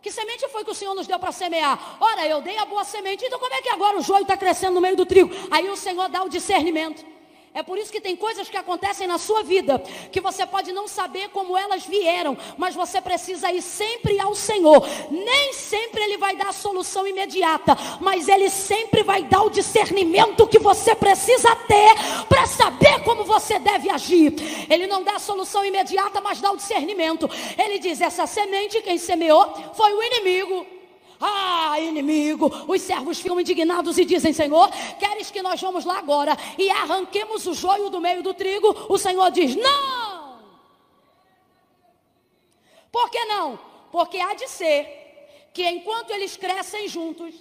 que 0.00 0.10
semente 0.10 0.48
foi 0.48 0.64
que 0.64 0.70
o 0.70 0.74
Senhor 0.74 0.94
nos 0.94 1.06
deu 1.06 1.18
para 1.18 1.30
semear? 1.30 1.98
Ora, 2.00 2.26
eu 2.26 2.40
dei 2.40 2.56
a 2.56 2.64
boa 2.64 2.84
semente, 2.84 3.26
então 3.26 3.38
como 3.38 3.52
é 3.52 3.60
que 3.60 3.68
agora 3.68 3.98
o 3.98 4.02
joio 4.02 4.22
está 4.22 4.38
crescendo 4.38 4.76
no 4.76 4.80
meio 4.80 4.96
do 4.96 5.04
trigo? 5.04 5.30
Aí 5.50 5.68
o 5.68 5.76
Senhor 5.76 6.08
dá 6.08 6.22
o 6.22 6.30
discernimento. 6.30 7.04
É 7.58 7.62
por 7.64 7.76
isso 7.76 7.90
que 7.90 8.00
tem 8.00 8.14
coisas 8.14 8.48
que 8.48 8.56
acontecem 8.56 9.08
na 9.08 9.18
sua 9.18 9.42
vida 9.42 9.82
que 10.12 10.20
você 10.20 10.46
pode 10.46 10.70
não 10.70 10.86
saber 10.86 11.28
como 11.30 11.58
elas 11.58 11.84
vieram, 11.84 12.38
mas 12.56 12.72
você 12.72 13.00
precisa 13.00 13.50
ir 13.50 13.62
sempre 13.62 14.20
ao 14.20 14.32
Senhor. 14.32 14.86
Nem 15.10 15.52
sempre 15.52 16.04
Ele 16.04 16.16
vai 16.16 16.36
dar 16.36 16.50
a 16.50 16.52
solução 16.52 17.04
imediata, 17.04 17.76
mas 18.00 18.28
Ele 18.28 18.48
sempre 18.48 19.02
vai 19.02 19.24
dar 19.24 19.42
o 19.42 19.50
discernimento 19.50 20.46
que 20.46 20.60
você 20.60 20.94
precisa 20.94 21.56
ter 21.56 21.96
para 22.28 22.46
saber 22.46 23.02
como 23.02 23.24
você 23.24 23.58
deve 23.58 23.90
agir. 23.90 24.34
Ele 24.70 24.86
não 24.86 25.02
dá 25.02 25.16
a 25.16 25.18
solução 25.18 25.64
imediata, 25.64 26.20
mas 26.20 26.40
dá 26.40 26.52
o 26.52 26.56
discernimento. 26.56 27.28
Ele 27.58 27.80
diz: 27.80 28.00
essa 28.00 28.24
semente 28.24 28.80
quem 28.82 28.98
semeou 28.98 29.52
foi 29.74 29.92
o 29.94 30.00
inimigo. 30.00 30.77
Ah, 31.20 31.80
inimigo, 31.80 32.50
os 32.68 32.80
servos 32.82 33.18
ficam 33.18 33.40
indignados 33.40 33.98
e 33.98 34.04
dizem: 34.04 34.32
Senhor, 34.32 34.70
queres 34.98 35.30
que 35.30 35.42
nós 35.42 35.60
vamos 35.60 35.84
lá 35.84 35.98
agora 35.98 36.36
e 36.56 36.70
arranquemos 36.70 37.46
o 37.46 37.54
joio 37.54 37.90
do 37.90 38.00
meio 38.00 38.22
do 38.22 38.32
trigo? 38.32 38.86
O 38.88 38.98
Senhor 38.98 39.30
diz: 39.30 39.56
Não. 39.56 40.38
Por 42.92 43.10
que 43.10 43.24
não? 43.24 43.58
Porque 43.90 44.18
há 44.18 44.34
de 44.34 44.48
ser 44.48 45.50
que 45.52 45.68
enquanto 45.68 46.10
eles 46.10 46.36
crescem 46.36 46.86
juntos, 46.86 47.34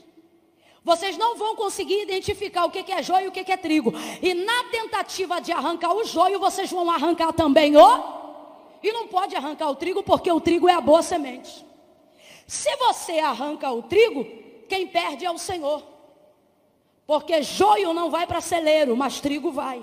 vocês 0.84 1.18
não 1.18 1.36
vão 1.36 1.56
conseguir 1.56 2.02
identificar 2.02 2.66
o 2.66 2.72
que 2.72 2.92
é 2.92 3.04
joio 3.04 3.26
e 3.26 3.28
o 3.28 3.32
que 3.32 3.52
é 3.52 3.58
trigo. 3.58 3.94
E 4.22 4.34
na 4.34 4.64
tentativa 4.72 5.40
de 5.40 5.52
arrancar 5.52 5.94
o 5.94 6.04
joio, 6.04 6.40
vocês 6.40 6.72
vão 6.72 6.90
arrancar 6.90 7.34
também 7.34 7.76
o. 7.76 8.18
E 8.82 8.92
não 8.92 9.08
pode 9.08 9.36
arrancar 9.36 9.70
o 9.70 9.76
trigo, 9.76 10.02
porque 10.02 10.32
o 10.32 10.40
trigo 10.40 10.70
é 10.70 10.74
a 10.74 10.82
boa 10.82 11.02
semente. 11.04 11.67
Se 12.48 12.74
você 12.78 13.20
arranca 13.20 13.70
o 13.72 13.84
trigo, 13.84 14.26
quem 14.70 14.88
perde 14.88 15.26
é 15.26 15.32
o 15.32 15.38
Senhor. 15.38 15.84
Porque 17.06 17.44
joio 17.44 17.94
não 17.94 18.10
vai 18.10 18.26
para 18.26 18.42
celeiro, 18.42 18.96
mas 18.96 19.20
trigo 19.20 19.52
vai. 19.52 19.82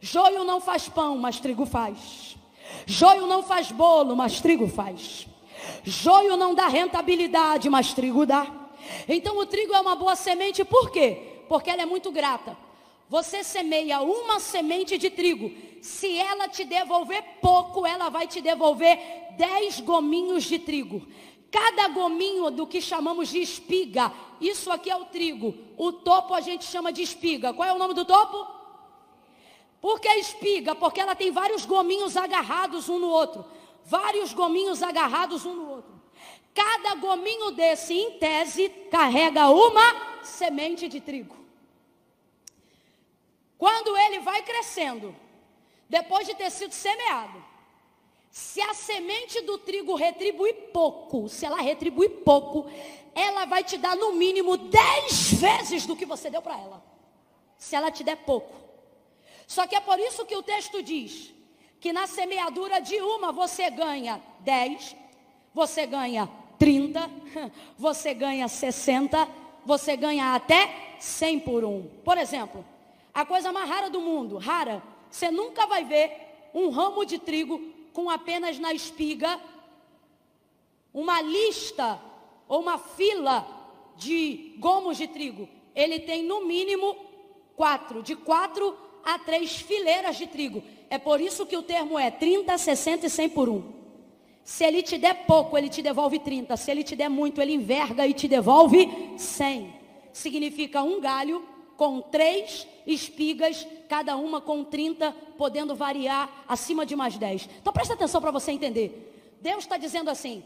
Joio 0.00 0.44
não 0.44 0.60
faz 0.60 0.88
pão, 0.88 1.16
mas 1.16 1.40
trigo 1.40 1.64
faz. 1.64 2.36
Joio 2.86 3.26
não 3.26 3.42
faz 3.42 3.72
bolo, 3.72 4.14
mas 4.14 4.40
trigo 4.40 4.68
faz. 4.68 5.26
Joio 5.82 6.36
não 6.36 6.54
dá 6.54 6.68
rentabilidade, 6.68 7.68
mas 7.68 7.92
trigo 7.92 8.26
dá. 8.26 8.46
Então 9.08 9.38
o 9.38 9.46
trigo 9.46 9.74
é 9.74 9.80
uma 9.80 9.96
boa 9.96 10.16
semente, 10.16 10.64
por 10.64 10.90
quê? 10.90 11.42
Porque 11.48 11.70
ela 11.70 11.82
é 11.82 11.86
muito 11.86 12.10
grata. 12.10 12.56
Você 13.08 13.42
semeia 13.42 14.00
uma 14.00 14.38
semente 14.38 14.96
de 14.96 15.10
trigo. 15.10 15.50
Se 15.82 16.16
ela 16.16 16.48
te 16.48 16.64
devolver 16.64 17.22
pouco, 17.40 17.86
ela 17.86 18.08
vai 18.08 18.26
te 18.26 18.40
devolver 18.40 18.98
dez 19.36 19.80
gominhos 19.80 20.44
de 20.44 20.58
trigo. 20.58 21.06
Cada 21.50 21.88
gominho 21.88 22.50
do 22.50 22.66
que 22.66 22.80
chamamos 22.80 23.28
de 23.28 23.40
espiga, 23.40 24.12
isso 24.40 24.70
aqui 24.70 24.90
é 24.90 24.96
o 24.96 25.06
trigo. 25.06 25.54
O 25.76 25.92
topo 25.92 26.32
a 26.32 26.40
gente 26.40 26.64
chama 26.64 26.92
de 26.92 27.02
espiga. 27.02 27.52
Qual 27.52 27.68
é 27.68 27.72
o 27.72 27.78
nome 27.78 27.92
do 27.94 28.04
topo? 28.04 28.46
Por 29.80 30.00
que 30.00 30.08
espiga? 30.14 30.74
Porque 30.74 31.00
ela 31.00 31.14
tem 31.14 31.32
vários 31.32 31.64
gominhos 31.64 32.16
agarrados 32.16 32.88
um 32.88 32.98
no 32.98 33.08
outro. 33.08 33.44
Vários 33.84 34.32
gominhos 34.32 34.82
agarrados 34.82 35.44
um 35.44 35.54
no 35.54 35.70
outro. 35.70 36.00
Cada 36.54 36.94
gominho 36.96 37.50
desse, 37.50 37.94
em 37.94 38.18
tese, 38.18 38.68
carrega 38.90 39.48
uma 39.48 40.22
semente 40.22 40.86
de 40.86 41.00
trigo. 41.00 41.36
Quando 43.56 43.96
ele 43.96 44.20
vai 44.20 44.42
crescendo, 44.42 45.14
depois 45.88 46.26
de 46.26 46.34
ter 46.34 46.50
sido 46.50 46.72
semeado, 46.72 47.44
se 48.30 48.60
a 48.60 48.72
semente 48.72 49.40
do 49.42 49.58
trigo 49.58 49.96
retribuir 49.96 50.54
pouco, 50.72 51.28
se 51.28 51.44
ela 51.44 51.60
retribuir 51.60 52.10
pouco, 52.24 52.70
ela 53.14 53.44
vai 53.44 53.64
te 53.64 53.76
dar 53.76 53.96
no 53.96 54.12
mínimo 54.12 54.56
dez 54.56 55.32
vezes 55.32 55.84
do 55.84 55.96
que 55.96 56.06
você 56.06 56.30
deu 56.30 56.40
para 56.40 56.58
ela. 56.58 56.84
Se 57.58 57.74
ela 57.74 57.90
te 57.90 58.04
der 58.04 58.16
pouco. 58.18 58.54
Só 59.46 59.66
que 59.66 59.74
é 59.74 59.80
por 59.80 59.98
isso 59.98 60.24
que 60.24 60.36
o 60.36 60.42
texto 60.42 60.80
diz 60.80 61.34
que 61.80 61.92
na 61.92 62.06
semeadura 62.06 62.80
de 62.80 63.00
uma 63.00 63.32
você 63.32 63.68
ganha 63.68 64.22
dez, 64.40 64.94
você 65.52 65.84
ganha 65.84 66.30
trinta, 66.56 67.10
você 67.76 68.14
ganha 68.14 68.46
sessenta, 68.46 69.28
você 69.66 69.96
ganha 69.96 70.34
até 70.34 70.94
cem 71.00 71.40
por 71.40 71.64
um. 71.64 71.82
Por 72.04 72.16
exemplo, 72.16 72.64
a 73.12 73.26
coisa 73.26 73.52
mais 73.52 73.68
rara 73.68 73.90
do 73.90 74.00
mundo, 74.00 74.38
rara, 74.38 74.80
você 75.10 75.32
nunca 75.32 75.66
vai 75.66 75.84
ver 75.84 76.50
um 76.54 76.70
ramo 76.70 77.04
de 77.04 77.18
trigo 77.18 77.79
com 77.92 78.08
apenas 78.10 78.58
na 78.58 78.72
espiga 78.72 79.40
uma 80.92 81.20
lista 81.20 82.00
ou 82.48 82.60
uma 82.60 82.78
fila 82.78 83.46
de 83.96 84.54
gomos 84.58 84.96
de 84.96 85.06
trigo. 85.06 85.48
Ele 85.74 86.00
tem 86.00 86.24
no 86.24 86.44
mínimo 86.46 86.96
quatro, 87.56 88.02
de 88.02 88.16
quatro 88.16 88.76
a 89.04 89.18
três 89.18 89.56
fileiras 89.56 90.16
de 90.16 90.26
trigo. 90.26 90.62
É 90.88 90.98
por 90.98 91.20
isso 91.20 91.46
que 91.46 91.56
o 91.56 91.62
termo 91.62 91.98
é 91.98 92.10
30, 92.10 92.56
60 92.58 93.06
e 93.06 93.10
100 93.10 93.28
por 93.30 93.48
um. 93.48 93.80
Se 94.42 94.64
ele 94.64 94.82
te 94.82 94.98
der 94.98 95.26
pouco, 95.26 95.56
ele 95.56 95.68
te 95.68 95.80
devolve 95.80 96.18
30. 96.18 96.56
Se 96.56 96.70
ele 96.70 96.82
te 96.82 96.96
der 96.96 97.08
muito, 97.08 97.40
ele 97.40 97.54
enverga 97.54 98.06
e 98.06 98.12
te 98.12 98.26
devolve 98.26 99.14
100. 99.16 99.72
Significa 100.12 100.82
um 100.82 101.00
galho 101.00 101.46
com 101.80 102.02
três 102.02 102.68
espigas, 102.86 103.66
cada 103.88 104.14
uma 104.14 104.38
com 104.38 104.62
30, 104.62 105.16
podendo 105.38 105.74
variar 105.74 106.28
acima 106.46 106.84
de 106.84 106.94
mais 106.94 107.16
10. 107.16 107.48
Então 107.58 107.72
presta 107.72 107.94
atenção 107.94 108.20
para 108.20 108.30
você 108.30 108.52
entender. 108.52 109.38
Deus 109.40 109.64
está 109.64 109.78
dizendo 109.78 110.10
assim: 110.10 110.44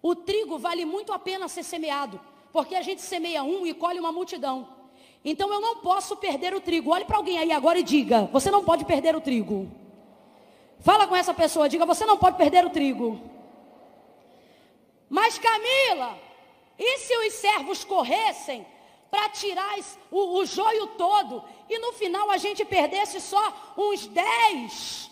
o 0.00 0.14
trigo 0.14 0.58
vale 0.58 0.84
muito 0.84 1.12
a 1.12 1.18
pena 1.18 1.48
ser 1.48 1.64
semeado, 1.64 2.20
porque 2.52 2.76
a 2.76 2.82
gente 2.82 3.02
semeia 3.02 3.42
um 3.42 3.66
e 3.66 3.74
colhe 3.74 3.98
uma 3.98 4.12
multidão. 4.12 4.68
Então 5.24 5.52
eu 5.52 5.60
não 5.60 5.78
posso 5.78 6.16
perder 6.18 6.54
o 6.54 6.60
trigo. 6.60 6.92
Olhe 6.92 7.04
para 7.04 7.16
alguém 7.16 7.40
aí 7.40 7.50
agora 7.50 7.80
e 7.80 7.82
diga: 7.82 8.30
você 8.32 8.48
não 8.48 8.62
pode 8.62 8.84
perder 8.84 9.16
o 9.16 9.20
trigo. 9.20 9.68
Fala 10.78 11.08
com 11.08 11.16
essa 11.16 11.34
pessoa, 11.34 11.68
diga: 11.68 11.84
você 11.84 12.06
não 12.06 12.16
pode 12.16 12.36
perder 12.36 12.64
o 12.64 12.70
trigo. 12.70 13.20
Mas 15.10 15.36
Camila, 15.36 16.16
e 16.78 16.98
se 16.98 17.26
os 17.26 17.32
servos 17.32 17.82
corressem 17.82 18.64
para 19.16 19.30
tirar 19.30 19.78
o, 20.10 20.38
o 20.38 20.44
joio 20.44 20.88
todo 20.88 21.42
e 21.70 21.78
no 21.78 21.90
final 21.94 22.30
a 22.30 22.36
gente 22.36 22.66
perdesse 22.66 23.18
só 23.18 23.74
uns 23.74 24.06
10 24.06 25.10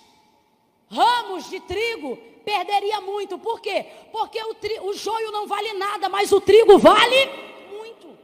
ramos 0.91 1.49
de 1.49 1.59
trigo, 1.61 2.19
perderia 2.45 3.01
muito. 3.01 3.39
Por 3.39 3.61
quê? 3.63 3.87
Porque 4.13 4.39
o, 4.45 4.55
tri, 4.55 4.79
o 4.81 4.93
joio 4.93 5.33
não 5.33 5.47
vale 5.47 5.73
nada, 5.73 6.11
mas 6.11 6.31
o 6.33 6.41
trigo 6.41 6.77
vale 6.77 7.31
muito. 7.71 8.19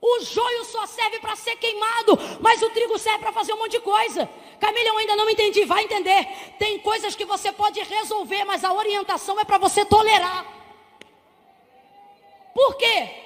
O 0.00 0.20
joio 0.20 0.64
só 0.64 0.86
serve 0.86 1.18
para 1.18 1.34
ser 1.34 1.56
queimado, 1.56 2.16
mas 2.40 2.62
o 2.62 2.70
trigo 2.70 2.96
serve 2.96 3.18
para 3.18 3.32
fazer 3.32 3.52
um 3.52 3.58
monte 3.58 3.72
de 3.72 3.80
coisa. 3.80 4.30
Camila, 4.60 4.90
eu 4.90 4.98
ainda 4.98 5.16
não 5.16 5.28
entendi, 5.28 5.64
vai 5.64 5.82
entender. 5.82 6.24
Tem 6.56 6.78
coisas 6.78 7.16
que 7.16 7.24
você 7.24 7.50
pode 7.50 7.80
resolver, 7.82 8.44
mas 8.44 8.62
a 8.62 8.72
orientação 8.72 9.40
é 9.40 9.44
para 9.44 9.58
você 9.58 9.84
tolerar. 9.84 10.46
Por 12.54 12.76
quê? 12.76 13.23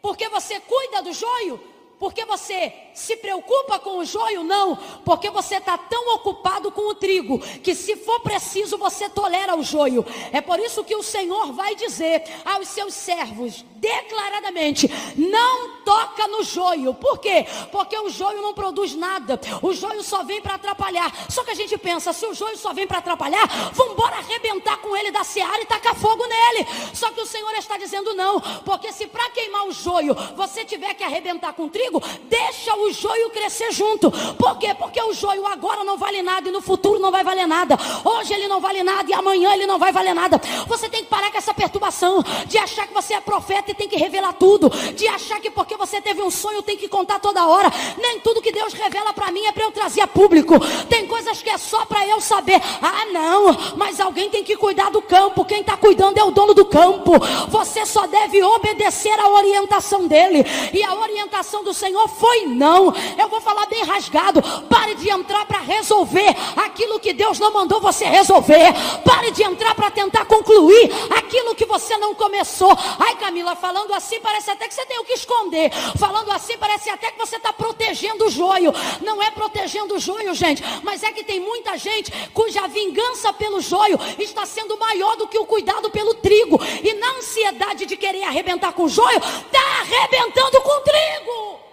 Porque 0.00 0.28
você 0.28 0.58
cuida 0.60 1.02
do 1.02 1.12
joio? 1.12 1.60
Porque 1.98 2.24
você 2.24 2.72
se 2.94 3.16
preocupa 3.16 3.78
com 3.78 3.98
o 3.98 4.04
joio? 4.04 4.42
Não, 4.42 4.76
porque 5.04 5.30
você 5.30 5.56
está 5.56 5.76
tão 5.76 6.14
ocupado 6.14 6.70
com 6.70 6.90
o 6.90 6.94
trigo 6.94 7.38
que 7.38 7.74
se 7.74 7.96
for 7.96 8.20
preciso 8.20 8.78
você 8.78 9.08
tolera 9.08 9.56
o 9.56 9.62
joio. 9.62 10.04
É 10.32 10.40
por 10.40 10.58
isso 10.58 10.84
que 10.84 10.94
o 10.94 11.02
Senhor 11.02 11.52
vai 11.52 11.74
dizer 11.74 12.22
aos 12.44 12.68
seus 12.68 12.94
servos 12.94 13.64
declaradamente: 13.80 14.88
não 15.16 15.80
toca 15.84 16.28
no 16.28 16.44
joio. 16.44 16.94
Por 16.94 17.18
quê? 17.18 17.46
Porque 17.72 17.98
o 17.98 18.10
joio 18.10 18.42
não 18.42 18.54
produz 18.54 18.94
nada. 18.94 19.40
O 19.62 19.72
joio 19.72 20.02
só 20.02 20.22
vem 20.22 20.40
para 20.40 20.54
atrapalhar. 20.54 21.12
Só 21.28 21.42
que 21.42 21.50
a 21.50 21.54
gente 21.54 21.76
pensa: 21.78 22.12
se 22.12 22.26
o 22.26 22.34
joio 22.34 22.56
só 22.56 22.72
vem 22.72 22.86
para 22.86 22.98
atrapalhar, 22.98 23.46
vamos 23.72 23.94
embora 23.94 24.16
arrebentar 24.16 24.76
com 24.78 24.96
ele 24.96 25.10
da 25.10 25.24
seara 25.24 25.60
e 25.62 25.66
tacar 25.66 25.94
fogo 25.94 26.24
nele. 26.26 26.66
Só 26.94 27.10
que 27.10 27.20
o 27.20 27.26
Senhor 27.26 27.52
está 27.54 27.76
dizendo 27.76 28.14
não, 28.14 28.40
porque 28.64 28.92
se 28.92 29.06
para 29.06 29.30
queimar 29.30 29.66
o 29.66 29.72
joio 29.72 30.14
você 30.36 30.64
tiver 30.64 30.94
que 30.94 31.02
arrebentar 31.02 31.52
com 31.54 31.68
trigo, 31.68 32.02
deixa 32.24 32.74
o 32.76 32.89
joio 32.92 33.30
crescer 33.30 33.72
junto. 33.72 34.10
Por 34.10 34.58
quê? 34.58 34.74
Porque 34.74 35.00
o 35.02 35.12
joio 35.12 35.46
agora 35.46 35.84
não 35.84 35.96
vale 35.96 36.22
nada 36.22 36.48
e 36.48 36.52
no 36.52 36.60
futuro 36.60 36.98
não 36.98 37.10
vai 37.10 37.24
valer 37.24 37.46
nada. 37.46 37.78
Hoje 38.04 38.32
ele 38.34 38.48
não 38.48 38.60
vale 38.60 38.82
nada 38.82 39.10
e 39.10 39.14
amanhã 39.14 39.52
ele 39.54 39.66
não 39.66 39.78
vai 39.78 39.92
valer 39.92 40.14
nada. 40.14 40.40
Você 40.66 40.88
tem 40.88 41.02
que 41.02 41.10
parar 41.10 41.30
com 41.30 41.38
essa 41.38 41.54
perturbação 41.54 42.24
de 42.46 42.58
achar 42.58 42.86
que 42.86 42.94
você 42.94 43.14
é 43.14 43.20
profeta 43.20 43.70
e 43.70 43.74
tem 43.74 43.88
que 43.88 43.96
revelar 43.96 44.32
tudo, 44.34 44.70
de 44.94 45.06
achar 45.08 45.40
que 45.40 45.50
porque 45.50 45.76
você 45.76 46.00
teve 46.00 46.22
um 46.22 46.30
sonho 46.30 46.62
tem 46.62 46.76
que 46.76 46.88
contar 46.88 47.20
toda 47.20 47.46
hora. 47.46 47.70
Nem 47.98 48.20
tudo 48.20 48.42
que 48.42 48.52
Deus 48.52 48.72
revela 48.72 49.12
para 49.12 49.30
mim 49.30 49.44
é 49.46 49.52
para 49.52 49.64
eu 49.64 49.70
trazer 49.70 50.00
a 50.00 50.06
público. 50.06 50.54
Tem 50.88 51.06
coisas 51.06 51.42
que 51.42 51.50
é 51.50 51.58
só 51.58 51.84
para 51.84 52.06
eu 52.06 52.20
saber. 52.20 52.60
Ah, 52.80 53.06
não, 53.12 53.56
mas 53.76 54.00
alguém 54.00 54.30
tem 54.30 54.44
que 54.44 54.56
cuidar 54.56 54.90
do 54.90 55.02
campo. 55.02 55.44
Quem 55.44 55.60
está 55.60 55.76
cuidando 55.76 56.18
é 56.18 56.24
o 56.24 56.30
dono 56.30 56.54
do 56.54 56.64
campo. 56.64 57.12
Você 57.48 57.84
só 57.86 58.06
deve 58.06 58.42
obedecer 58.42 59.18
à 59.18 59.28
orientação 59.28 60.06
dele. 60.06 60.44
E 60.72 60.82
a 60.82 60.94
orientação 60.94 61.64
do 61.64 61.74
Senhor 61.74 62.08
foi 62.08 62.46
não. 62.46 62.69
Eu 63.18 63.28
vou 63.28 63.40
falar 63.40 63.66
bem 63.66 63.84
rasgado. 63.84 64.42
Pare 64.68 64.94
de 64.94 65.10
entrar 65.10 65.44
para 65.46 65.60
resolver 65.60 66.36
aquilo 66.56 67.00
que 67.00 67.12
Deus 67.12 67.38
não 67.38 67.52
mandou 67.52 67.80
você 67.80 68.04
resolver. 68.04 68.72
Pare 69.04 69.30
de 69.30 69.42
entrar 69.42 69.74
para 69.74 69.90
tentar 69.90 70.24
concluir 70.24 70.90
aquilo 71.16 71.54
que 71.54 71.66
você 71.66 71.96
não 71.98 72.14
começou. 72.14 72.76
Ai, 72.98 73.16
Camila, 73.16 73.56
falando 73.56 73.92
assim 73.94 74.20
parece 74.20 74.50
até 74.50 74.68
que 74.68 74.74
você 74.74 74.86
tem 74.86 74.98
o 74.98 75.04
que 75.04 75.14
esconder. 75.14 75.70
Falando 75.98 76.30
assim 76.32 76.56
parece 76.58 76.90
até 76.90 77.10
que 77.10 77.18
você 77.18 77.36
está 77.36 77.52
protegendo 77.52 78.26
o 78.26 78.30
joio. 78.30 78.72
Não 79.02 79.22
é 79.22 79.30
protegendo 79.30 79.94
o 79.94 79.98
joio, 79.98 80.34
gente, 80.34 80.62
mas 80.82 81.02
é 81.02 81.12
que 81.12 81.24
tem 81.24 81.40
muita 81.40 81.76
gente 81.76 82.12
cuja 82.32 82.66
vingança 82.68 83.32
pelo 83.32 83.60
joio 83.60 83.98
está 84.18 84.46
sendo 84.46 84.78
maior 84.78 85.16
do 85.16 85.26
que 85.26 85.38
o 85.38 85.46
cuidado 85.46 85.90
pelo 85.90 86.14
trigo. 86.14 86.60
E 86.82 86.94
na 86.94 87.10
ansiedade 87.18 87.86
de 87.86 87.96
querer 87.96 88.24
arrebentar 88.24 88.72
com 88.72 88.84
o 88.84 88.88
joio, 88.88 89.18
está 89.18 89.60
arrebentando 89.80 90.60
com 90.60 90.70
o 90.70 90.80
trigo. 90.80 91.69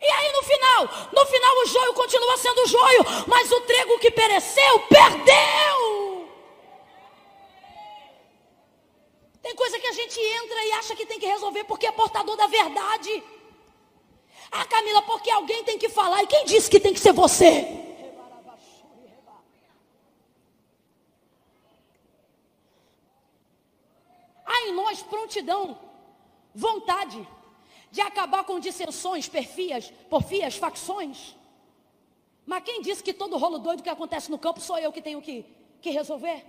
E 0.00 0.06
aí 0.06 0.32
no 0.32 0.42
final, 0.42 0.88
no 1.12 1.26
final 1.26 1.56
o 1.56 1.66
joio 1.66 1.94
continua 1.94 2.36
sendo 2.38 2.66
joio, 2.66 3.04
mas 3.26 3.52
o 3.52 3.60
trigo 3.60 3.98
que 3.98 4.10
pereceu, 4.10 4.80
perdeu. 4.88 6.28
Tem 9.42 9.54
coisa 9.54 9.78
que 9.78 9.86
a 9.86 9.92
gente 9.92 10.18
entra 10.18 10.64
e 10.64 10.72
acha 10.72 10.96
que 10.96 11.04
tem 11.04 11.20
que 11.20 11.26
resolver 11.26 11.64
porque 11.64 11.86
é 11.86 11.92
portador 11.92 12.34
da 12.34 12.46
verdade. 12.46 13.22
Ah, 14.50 14.64
Camila, 14.64 15.02
porque 15.02 15.30
alguém 15.30 15.62
tem 15.64 15.78
que 15.78 15.88
falar. 15.88 16.22
E 16.22 16.26
quem 16.26 16.44
disse 16.46 16.70
que 16.70 16.80
tem 16.80 16.94
que 16.94 17.00
ser 17.00 17.12
você? 17.12 17.78
Há 24.46 24.66
em 24.66 24.72
nós 24.72 25.02
prontidão, 25.02 25.78
vontade 26.54 27.26
de 27.90 28.00
acabar 28.00 28.44
com 28.44 28.60
dissensões, 28.60 29.28
perfias, 29.28 29.90
porfias, 30.08 30.56
facções. 30.56 31.36
Mas 32.46 32.62
quem 32.64 32.82
disse 32.82 33.02
que 33.02 33.12
todo 33.12 33.36
rolo 33.36 33.58
doido 33.58 33.82
que 33.82 33.88
acontece 33.88 34.30
no 34.30 34.38
campo 34.38 34.60
sou 34.60 34.78
eu 34.78 34.92
que 34.92 35.02
tenho 35.02 35.20
que, 35.20 35.44
que 35.80 35.90
resolver? 35.90 36.44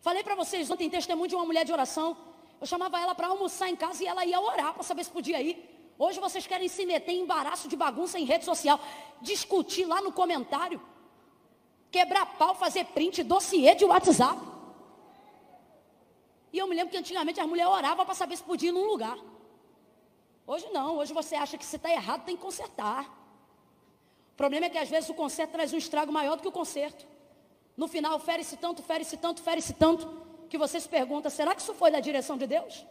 Falei 0.00 0.22
para 0.22 0.34
vocês 0.34 0.70
ontem 0.70 0.88
testemunho 0.88 1.28
de 1.28 1.34
uma 1.34 1.44
mulher 1.44 1.64
de 1.64 1.72
oração. 1.72 2.16
Eu 2.60 2.66
chamava 2.66 3.00
ela 3.00 3.14
para 3.14 3.28
almoçar 3.28 3.68
em 3.68 3.76
casa 3.76 4.02
e 4.02 4.06
ela 4.06 4.24
ia 4.24 4.40
orar 4.40 4.74
para 4.74 4.82
saber 4.82 5.04
se 5.04 5.10
podia 5.10 5.40
ir. 5.40 5.56
Hoje 5.98 6.20
vocês 6.20 6.46
querem 6.46 6.68
se 6.68 6.86
meter 6.86 7.12
em 7.12 7.22
embaraço 7.22 7.68
de 7.68 7.76
bagunça 7.76 8.18
em 8.18 8.24
rede 8.24 8.44
social, 8.44 8.80
discutir 9.20 9.84
lá 9.84 10.00
no 10.00 10.12
comentário, 10.12 10.80
quebrar 11.90 12.24
pau, 12.38 12.54
fazer 12.54 12.84
print, 12.86 13.22
dossiê 13.22 13.74
de 13.74 13.84
WhatsApp. 13.84 14.40
E 16.52 16.58
eu 16.58 16.66
me 16.66 16.74
lembro 16.74 16.90
que 16.90 16.96
antigamente 16.96 17.40
as 17.40 17.46
mulheres 17.46 17.72
oravam 17.72 18.04
para 18.04 18.14
saber 18.14 18.36
se 18.36 18.42
podia 18.42 18.70
ir 18.70 18.72
num 18.72 18.86
lugar. 18.86 19.18
Hoje 20.46 20.66
não, 20.72 20.96
hoje 20.96 21.12
você 21.12 21.34
acha 21.34 21.58
que 21.58 21.64
você 21.64 21.76
está 21.76 21.90
errado, 21.90 22.24
tem 22.24 22.36
que 22.36 22.42
consertar. 22.42 23.04
O 24.32 24.36
problema 24.36 24.66
é 24.66 24.70
que 24.70 24.78
às 24.78 24.88
vezes 24.88 25.10
o 25.10 25.14
conserto 25.14 25.52
traz 25.52 25.72
um 25.72 25.76
estrago 25.76 26.10
maior 26.10 26.36
do 26.36 26.42
que 26.42 26.48
o 26.48 26.52
conserto. 26.52 27.06
No 27.76 27.86
final, 27.86 28.18
fere-se 28.18 28.56
tanto, 28.56 28.82
fere-se 28.82 29.16
tanto, 29.16 29.42
fere-se 29.42 29.74
tanto, 29.74 30.08
que 30.48 30.56
você 30.56 30.80
se 30.80 30.88
pergunta, 30.88 31.28
será 31.28 31.54
que 31.54 31.60
isso 31.60 31.74
foi 31.74 31.90
da 31.90 32.00
direção 32.00 32.38
de 32.38 32.46
Deus? 32.46 32.84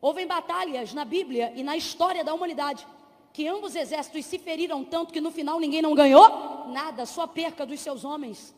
Houve 0.00 0.26
batalhas 0.26 0.92
na 0.92 1.04
Bíblia 1.04 1.52
e 1.54 1.62
na 1.62 1.76
história 1.76 2.24
da 2.24 2.34
humanidade 2.34 2.86
que 3.32 3.48
ambos 3.48 3.74
exércitos 3.74 4.26
se 4.26 4.38
feriram 4.38 4.84
tanto 4.84 5.12
que 5.12 5.20
no 5.20 5.30
final 5.30 5.58
ninguém 5.58 5.80
não 5.80 5.94
ganhou 5.94 6.68
nada, 6.68 7.06
só 7.06 7.22
a 7.22 7.28
perca 7.28 7.64
dos 7.64 7.80
seus 7.80 8.04
homens, 8.04 8.54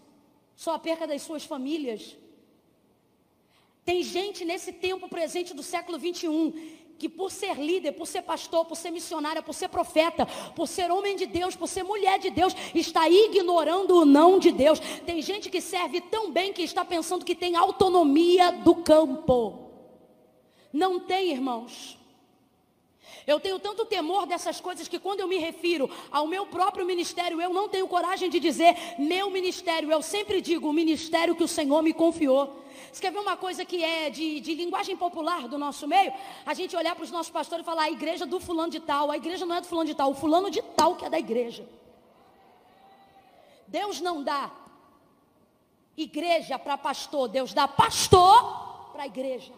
só 0.57 0.75
a 0.75 0.79
perca 0.79 1.07
das 1.07 1.23
suas 1.23 1.45
famílias. 1.45 2.17
Tem 3.85 4.03
gente 4.03 4.45
nesse 4.45 4.73
tempo 4.73 5.09
presente 5.09 5.53
do 5.53 5.63
século 5.63 5.99
21 5.99 6.85
que 6.99 7.09
por 7.09 7.31
ser 7.31 7.59
líder, 7.59 7.93
por 7.93 8.07
ser 8.07 8.23
pastor, 8.23 8.65
por 8.65 8.77
ser 8.77 8.91
missionária, 8.91 9.43
por 9.43 9.53
ser 9.53 9.69
profeta, 9.69 10.27
por 10.55 10.69
ser 10.69 10.91
homem 10.91 11.17
de 11.17 11.27
Deus, 11.27 11.57
por 11.57 11.69
ser 11.69 11.83
mulher 11.83 12.19
de 12.19 12.31
Deus, 12.31 12.55
está 12.75 13.09
ignorando 13.09 13.97
o 13.97 14.05
não 14.05 14.39
de 14.39 14.53
Deus. 14.53 14.79
Tem 15.05 15.21
gente 15.21 15.51
que 15.51 15.61
serve 15.61 16.01
tão 16.01 16.31
bem 16.31 16.53
que 16.53 16.63
está 16.63 16.85
pensando 16.85 17.25
que 17.25 17.35
tem 17.35 17.57
autonomia 17.57 18.53
do 18.53 18.77
campo. 18.77 19.71
Não 20.73 21.01
tem, 21.01 21.31
irmãos. 21.31 21.99
Eu 23.27 23.41
tenho 23.41 23.59
tanto 23.59 23.87
temor 23.87 24.27
dessas 24.27 24.61
coisas 24.61 24.87
que 24.87 24.99
quando 24.99 25.21
eu 25.21 25.29
me 25.29 25.39
refiro 25.39 25.91
ao 26.11 26.27
meu 26.27 26.47
próprio 26.47 26.85
ministério, 26.85 27.41
eu 27.41 27.53
não 27.53 27.69
tenho 27.69 27.89
coragem 27.89 28.29
de 28.29 28.39
dizer 28.39 28.77
meu 28.99 29.31
ministério. 29.31 29.91
Eu 29.91 30.03
sempre 30.03 30.41
digo 30.41 30.69
o 30.69 30.73
ministério 30.73 31.35
que 31.35 31.45
o 31.45 31.49
Senhor 31.49 31.83
me 31.83 31.95
confiou. 31.95 32.63
Você 32.93 33.01
quer 33.01 33.13
ver 33.13 33.19
uma 33.19 33.37
coisa 33.37 33.65
que 33.65 33.83
é 33.83 34.11
de, 34.11 34.41
de 34.41 34.55
linguagem 34.55 34.97
popular 34.97 35.49
do 35.49 35.59
nosso 35.59 35.89
meio? 35.89 36.13
A 36.45 36.53
gente 36.55 36.77
olhar 36.77 36.95
para 36.95 37.05
os 37.05 37.11
nossos 37.11 37.33
pastores 37.33 37.65
e 37.65 37.67
falar 37.67 37.85
a 37.85 37.91
igreja 37.91 38.27
do 38.27 38.39
fulano 38.39 38.71
de 38.71 38.81
tal. 38.81 39.11
A 39.11 39.17
igreja 39.17 39.47
não 39.47 39.57
é 39.57 39.61
do 39.61 39.67
fulano 39.67 39.89
de 39.89 39.95
tal, 39.95 40.11
o 40.11 40.15
fulano 40.15 40.51
de 40.51 40.61
tal 40.63 40.95
que 40.95 41.05
é 41.05 41.11
da 41.11 41.19
igreja. 41.19 41.67
Deus 43.67 44.01
não 44.01 44.23
dá 44.23 44.53
igreja 45.97 46.59
para 46.59 46.77
pastor, 46.77 47.29
Deus 47.29 47.55
dá 47.55 47.67
pastor 47.67 48.91
para 48.93 49.05
a 49.05 49.07
igreja. 49.07 49.53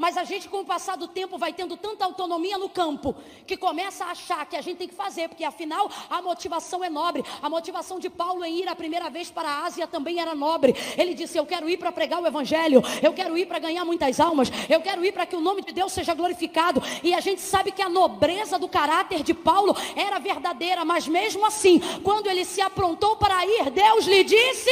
Mas 0.00 0.16
a 0.16 0.24
gente, 0.24 0.48
com 0.48 0.60
o 0.60 0.64
passar 0.64 0.96
do 0.96 1.06
tempo, 1.06 1.36
vai 1.36 1.52
tendo 1.52 1.76
tanta 1.76 2.06
autonomia 2.06 2.56
no 2.56 2.70
campo 2.70 3.14
que 3.46 3.54
começa 3.54 4.06
a 4.06 4.12
achar 4.12 4.46
que 4.46 4.56
a 4.56 4.62
gente 4.62 4.78
tem 4.78 4.88
que 4.88 4.94
fazer, 4.94 5.28
porque 5.28 5.44
afinal 5.44 5.90
a 6.08 6.22
motivação 6.22 6.82
é 6.82 6.88
nobre. 6.88 7.22
A 7.42 7.50
motivação 7.50 8.00
de 8.00 8.08
Paulo 8.08 8.42
em 8.42 8.60
ir 8.60 8.66
a 8.66 8.74
primeira 8.74 9.10
vez 9.10 9.30
para 9.30 9.46
a 9.46 9.66
Ásia 9.66 9.86
também 9.86 10.18
era 10.18 10.34
nobre. 10.34 10.74
Ele 10.96 11.12
disse: 11.12 11.36
Eu 11.36 11.44
quero 11.44 11.68
ir 11.68 11.76
para 11.76 11.92
pregar 11.92 12.18
o 12.22 12.26
Evangelho, 12.26 12.82
eu 13.02 13.12
quero 13.12 13.36
ir 13.36 13.44
para 13.44 13.58
ganhar 13.58 13.84
muitas 13.84 14.18
almas, 14.18 14.50
eu 14.70 14.80
quero 14.80 15.04
ir 15.04 15.12
para 15.12 15.26
que 15.26 15.36
o 15.36 15.40
nome 15.40 15.60
de 15.60 15.70
Deus 15.74 15.92
seja 15.92 16.14
glorificado. 16.14 16.82
E 17.02 17.12
a 17.12 17.20
gente 17.20 17.42
sabe 17.42 17.70
que 17.70 17.82
a 17.82 17.88
nobreza 17.90 18.58
do 18.58 18.70
caráter 18.70 19.22
de 19.22 19.34
Paulo 19.34 19.76
era 19.94 20.18
verdadeira, 20.18 20.82
mas 20.82 21.06
mesmo 21.06 21.44
assim, 21.44 21.78
quando 22.02 22.26
ele 22.26 22.46
se 22.46 22.62
aprontou 22.62 23.16
para 23.16 23.44
ir, 23.44 23.70
Deus 23.70 24.06
lhe 24.06 24.24
disse: 24.24 24.70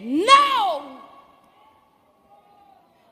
Não! 0.00 0.99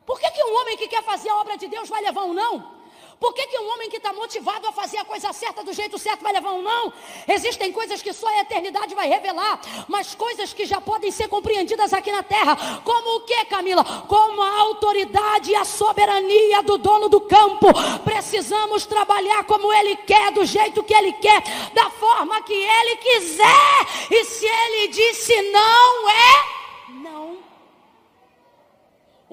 Por 0.09 0.19
que, 0.19 0.31
que 0.31 0.43
um 0.43 0.57
homem 0.59 0.75
que 0.75 0.89
quer 0.89 1.03
fazer 1.03 1.29
a 1.29 1.37
obra 1.37 1.59
de 1.59 1.69
Deus 1.69 1.87
vai 1.87 2.01
levar 2.01 2.23
um 2.23 2.33
não? 2.33 2.79
Por 3.21 3.35
que, 3.35 3.47
que 3.47 3.59
um 3.59 3.69
homem 3.75 3.91
que 3.91 3.99
está 3.99 4.11
motivado 4.11 4.67
a 4.67 4.73
fazer 4.73 4.97
a 4.97 5.05
coisa 5.05 5.31
certa 5.35 5.63
do 5.63 5.71
jeito 5.71 5.99
certo 5.99 6.23
vai 6.23 6.33
levar 6.33 6.53
um 6.53 6.63
não? 6.63 6.91
Existem 7.29 7.71
coisas 7.71 8.01
que 8.01 8.15
só 8.15 8.27
a 8.27 8.41
eternidade 8.41 8.95
vai 8.95 9.07
revelar, 9.07 9.61
mas 9.87 10.15
coisas 10.15 10.55
que 10.55 10.65
já 10.65 10.81
podem 10.81 11.11
ser 11.11 11.29
compreendidas 11.29 11.93
aqui 11.93 12.11
na 12.11 12.23
terra. 12.23 12.81
Como 12.83 13.17
o 13.17 13.21
que, 13.21 13.45
Camila? 13.45 13.85
Como 14.09 14.41
a 14.41 14.61
autoridade 14.61 15.51
e 15.51 15.57
a 15.57 15.67
soberania 15.67 16.63
do 16.63 16.79
dono 16.79 17.11
do 17.11 17.21
campo. 17.21 17.67
Precisamos 18.03 18.87
trabalhar 18.87 19.45
como 19.45 19.71
ele 19.75 19.95
quer, 19.97 20.33
do 20.33 20.47
jeito 20.47 20.83
que 20.83 20.95
ele 20.95 21.13
quer, 21.13 21.43
da 21.75 21.91
forma 21.91 22.41
que 22.41 22.55
ele 22.55 22.97
quiser. 22.97 23.87
E 24.11 24.25
se 24.25 24.47
ele 24.47 24.89
disse 24.89 25.43
não, 25.51 26.09
é. 26.09 26.58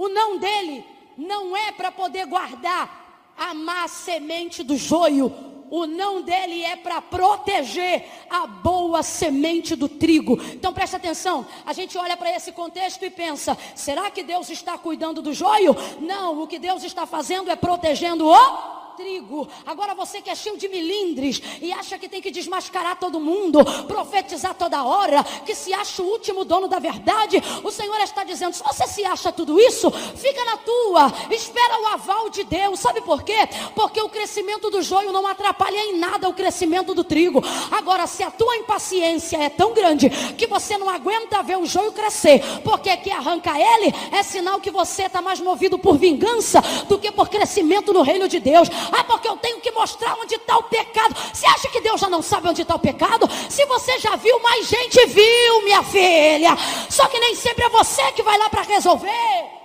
O 0.06 0.10
não 0.10 0.38
dele 0.38 0.86
não 1.18 1.58
é 1.58 1.72
para 1.72 1.91
poder 1.91 2.28
guardar 2.28 3.34
a 3.36 3.56
má 3.56 3.88
semente 3.88 4.62
do 4.62 4.78
joio. 4.78 5.34
O 5.72 5.88
não 5.88 6.22
dele 6.22 6.64
é 6.64 6.76
para 6.76 7.01
proteger 7.01 8.06
a 8.30 8.45
boa 8.45 9.01
semente 9.01 9.76
do 9.76 9.89
trigo. 9.89 10.39
Então 10.53 10.72
preste 10.72 10.95
atenção. 10.95 11.43
A 11.66 11.74
gente 11.74 11.97
olha 11.97 12.16
para 12.16 12.32
esse 12.36 12.51
contexto 12.51 13.03
e 13.03 13.10
pensa: 13.10 13.58
será 13.74 14.12
que 14.12 14.22
Deus 14.22 14.47
está 14.51 14.78
cuidando 14.78 15.24
do 15.24 15.34
joio? 15.34 15.76
Não, 15.99 16.39
o 16.43 16.45
que 16.45 16.60
Deus 16.60 16.84
está 16.84 17.08
fazendo 17.08 17.49
é 17.49 17.56
protegendo 17.56 18.28
o 18.28 18.85
trigo. 18.96 19.48
Agora 19.66 19.93
você 19.93 20.22
que 20.22 20.30
é 20.30 20.36
cheio 20.36 20.58
de 20.58 20.68
milindres 20.68 21.41
e 21.62 21.72
acha 21.72 21.98
que 21.98 22.08
tem 22.08 22.22
que 22.22 22.32
desmascarar 22.32 22.98
todo 22.98 23.20
mundo, 23.20 23.60
profetizar 23.88 24.56
toda 24.56 24.84
hora, 24.84 25.24
que 25.46 25.54
se 25.54 25.74
acha 25.74 26.02
o 26.02 26.06
último 26.06 26.46
dono 26.46 26.68
da 26.68 26.80
verdade, 26.80 27.41
o 27.64 27.72
Senhor 27.72 28.00
está 28.02 28.24
dizendo: 28.24 28.54
se 28.54 28.64
você 28.64 28.88
se 28.88 29.06
acha 29.06 29.32
tudo 29.32 29.60
isso, 29.60 29.91
fica 29.91 30.43
na 30.46 30.58
tua, 30.58 31.14
espera 31.32 31.82
o 31.82 31.88
aval 31.88 32.30
de 32.30 32.43
Deus. 32.43 32.80
Sabe 32.80 33.02
por 33.02 33.24
quê? 33.24 33.48
Porque 33.76 34.02
o 34.02 34.10
crescimento 34.10 34.70
do 34.70 34.82
joio 34.82 35.12
não 35.12 35.28
atrapalha 35.28 35.78
em 35.78 35.98
nada 35.98 36.30
o 36.30 36.34
crescimento 36.34 36.93
do 36.93 37.04
trigo. 37.04 37.43
Agora, 37.72 38.08
se 38.08 38.24
a 38.24 38.32
tua 38.32 38.56
impaciência 38.58 39.38
é 39.38 39.50
tão 39.50 39.74
grande 39.74 40.10
que 40.38 40.48
você 40.48 40.78
não 40.78 40.89
aguenta 40.89 41.43
ver 41.43 41.58
o 41.58 41.66
joio 41.66 41.91
crescer, 41.91 42.41
porque 42.64 42.96
que 42.98 43.12
arranca 43.12 43.52
ele, 43.60 43.93
é 44.12 44.24
sinal 44.24 44.60
que 44.60 44.72
você 44.72 45.04
está 45.04 45.22
mais 45.22 45.39
movido 45.39 45.78
por 45.78 45.98
vingança 45.98 46.62
do 46.88 46.98
que 46.98 47.12
por 47.12 47.30
crescimento 47.30 47.93
no 47.93 48.02
reino 48.02 48.28
de 48.28 48.39
Deus. 48.39 48.70
Ah, 48.92 49.04
porque 49.04 49.28
eu 49.28 49.38
tenho 49.38 49.62
que 49.62 49.72
mostrar 49.72 50.16
onde 50.20 50.36
está 50.36 50.58
o 50.58 50.64
pecado. 50.64 51.16
Você 51.34 51.46
acha 51.46 51.70
que 51.70 51.82
Deus 51.82 52.00
já 52.00 52.10
não 52.10 52.22
sabe 52.22 52.50
onde 52.50 52.62
está 52.62 52.76
o 52.76 52.80
pecado? 52.80 53.28
Se 53.50 53.66
você 53.66 54.00
já 54.00 54.16
viu, 54.16 54.40
mais 54.40 54.68
gente 54.68 55.06
viu, 55.08 55.62
minha 55.64 55.84
filha. 55.84 56.56
Só 56.90 57.08
que 57.08 57.20
nem 57.20 57.36
sempre 57.36 57.66
é 57.66 57.70
você 57.70 58.12
que 58.12 58.24
vai 58.24 58.38
lá 58.38 58.50
para 58.50 58.62
resolver. 58.62 59.56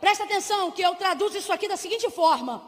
Presta 0.00 0.24
atenção 0.24 0.70
que 0.70 0.82
eu 0.82 0.94
traduzo 0.94 1.36
isso 1.36 1.52
aqui 1.52 1.68
da 1.68 1.76
seguinte 1.76 2.08
forma. 2.10 2.62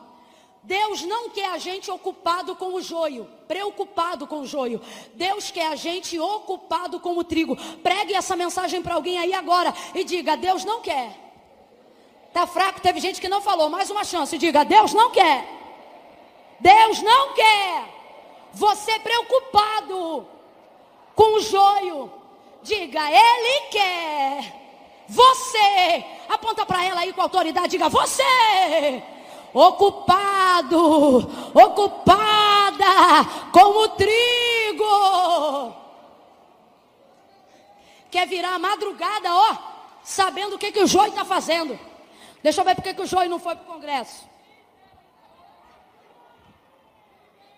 Deus 0.63 1.03
não 1.03 1.31
quer 1.31 1.51
a 1.51 1.59
gente 1.59 1.91
ocupado 1.91 2.55
com 2.55 2.75
o 2.75 2.83
joio, 2.83 3.27
preocupado 3.49 4.27
com 4.27 4.41
o 4.41 4.47
joio. 4.47 4.81
Deus 5.15 5.51
quer 5.51 5.69
a 5.69 5.77
gente 5.77 6.19
ocupado 6.19 7.01
com 7.01 7.17
o 7.17 7.25
trigo. 7.25 7.57
Pregue 7.83 8.15
essa 8.15 8.37
mensagem 8.37 8.83
para 8.83 8.95
alguém 8.95 9.19
aí 9.19 9.33
agora 9.33 9.73
e 9.95 10.05
diga: 10.05 10.37
Deus 10.37 10.65
não 10.65 10.81
quer 10.83 11.30
Está 12.31 12.47
fraco, 12.47 12.81
teve 12.81 13.01
gente 13.01 13.21
que 13.21 13.29
não 13.29 13.43
falou. 13.43 13.69
Mais 13.69 13.91
uma 13.91 14.05
chance. 14.05 14.39
Diga: 14.39 14.65
Deus 14.65 14.95
não 14.95 15.11
quer. 15.11 15.45
Deus 16.61 17.03
não 17.03 17.35
quer. 17.35 17.85
Você 18.53 18.99
preocupado 19.01 20.27
com 21.17 21.37
o 21.37 21.41
joio. 21.41 22.11
Diga: 22.63 23.01
Ele 23.11 23.69
quer. 23.71 24.61
Você. 25.09 26.05
Aponta 26.29 26.65
para 26.65 26.85
ela 26.85 27.01
aí 27.01 27.13
com 27.13 27.21
autoridade. 27.21 27.71
Diga: 27.71 27.89
Você. 27.89 29.03
Ocupado. 29.53 31.19
Ocupada 31.53 32.85
com 33.53 33.83
o 33.83 33.89
trigo. 33.89 35.75
Quer 38.09 38.29
virar 38.29 38.55
a 38.55 38.59
madrugada, 38.61 39.35
ó. 39.35 39.57
Sabendo 40.05 40.55
o 40.55 40.59
que, 40.59 40.71
que 40.71 40.81
o 40.81 40.87
joio 40.87 41.09
está 41.09 41.25
fazendo. 41.25 41.90
Deixa 42.43 42.61
eu 42.61 42.65
ver 42.65 42.75
porque 42.75 42.95
que 42.95 43.03
o 43.03 43.07
joio 43.07 43.29
não 43.29 43.39
foi 43.39 43.55
para 43.55 43.65
o 43.65 43.75
Congresso. 43.75 44.29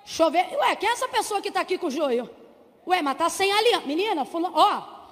Deixa 0.05 0.23
eu 0.23 0.31
ver. 0.31 0.57
Ué, 0.57 0.77
quem 0.77 0.89
é 0.89 0.93
essa 0.93 1.09
pessoa 1.09 1.41
que 1.41 1.49
está 1.49 1.61
aqui 1.61 1.79
com 1.79 1.87
o 1.87 1.91
joio? 1.91 2.29
Ué, 2.87 3.01
mas 3.01 3.15
está 3.15 3.29
sem 3.29 3.53
aliança. 3.53 3.87
Menina, 3.87 4.25
fulano, 4.25 4.55
ó. 4.57 5.03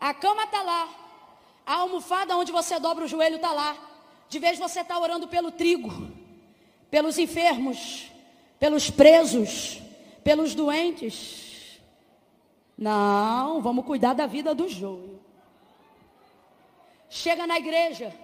A 0.00 0.14
cama 0.14 0.44
está 0.44 0.62
lá. 0.62 0.88
A 1.66 1.74
almofada 1.76 2.36
onde 2.36 2.50
você 2.50 2.80
dobra 2.80 3.04
o 3.04 3.08
joelho 3.08 3.36
está 3.36 3.52
lá. 3.52 3.76
De 4.28 4.38
vez 4.38 4.58
você 4.58 4.80
está 4.80 4.98
orando 4.98 5.28
pelo 5.28 5.50
trigo, 5.50 6.08
pelos 6.90 7.18
enfermos, 7.18 8.10
pelos 8.58 8.90
presos, 8.90 9.80
pelos 10.22 10.54
doentes. 10.54 11.80
Não, 12.78 13.60
vamos 13.60 13.84
cuidar 13.84 14.14
da 14.14 14.26
vida 14.26 14.54
do 14.54 14.68
joio. 14.68 15.09
Chega 17.10 17.44
na 17.44 17.58
igreja, 17.58 18.14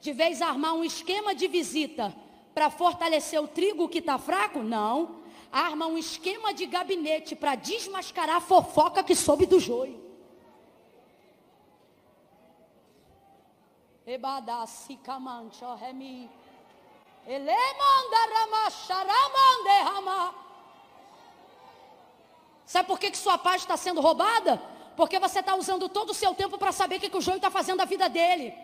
de 0.00 0.10
vez 0.14 0.40
armar 0.40 0.72
um 0.72 0.82
esquema 0.82 1.34
de 1.34 1.46
visita 1.46 2.14
para 2.54 2.70
fortalecer 2.70 3.38
o 3.38 3.46
trigo 3.46 3.90
que 3.90 3.98
está 3.98 4.18
fraco? 4.18 4.62
Não. 4.62 5.20
Arma 5.52 5.86
um 5.86 5.98
esquema 5.98 6.54
de 6.54 6.64
gabinete 6.64 7.36
para 7.36 7.54
desmascarar 7.54 8.36
a 8.36 8.40
fofoca 8.40 9.04
que 9.04 9.14
soube 9.14 9.44
do 9.44 9.60
joio. 9.60 10.02
Sabe 22.64 22.88
por 22.88 22.98
que, 22.98 23.10
que 23.10 23.18
sua 23.18 23.36
paz 23.36 23.60
está 23.60 23.76
sendo 23.76 24.00
roubada? 24.00 24.60
Porque 24.96 25.18
você 25.18 25.40
está 25.40 25.54
usando 25.54 25.88
todo 25.88 26.10
o 26.10 26.14
seu 26.14 26.34
tempo 26.34 26.58
para 26.58 26.72
saber 26.72 26.96
o 26.96 27.00
que, 27.00 27.08
que 27.08 27.16
o 27.16 27.20
joio 27.20 27.36
está 27.36 27.50
fazendo 27.50 27.78
da 27.78 27.84
vida 27.84 28.08
dele. 28.08 28.54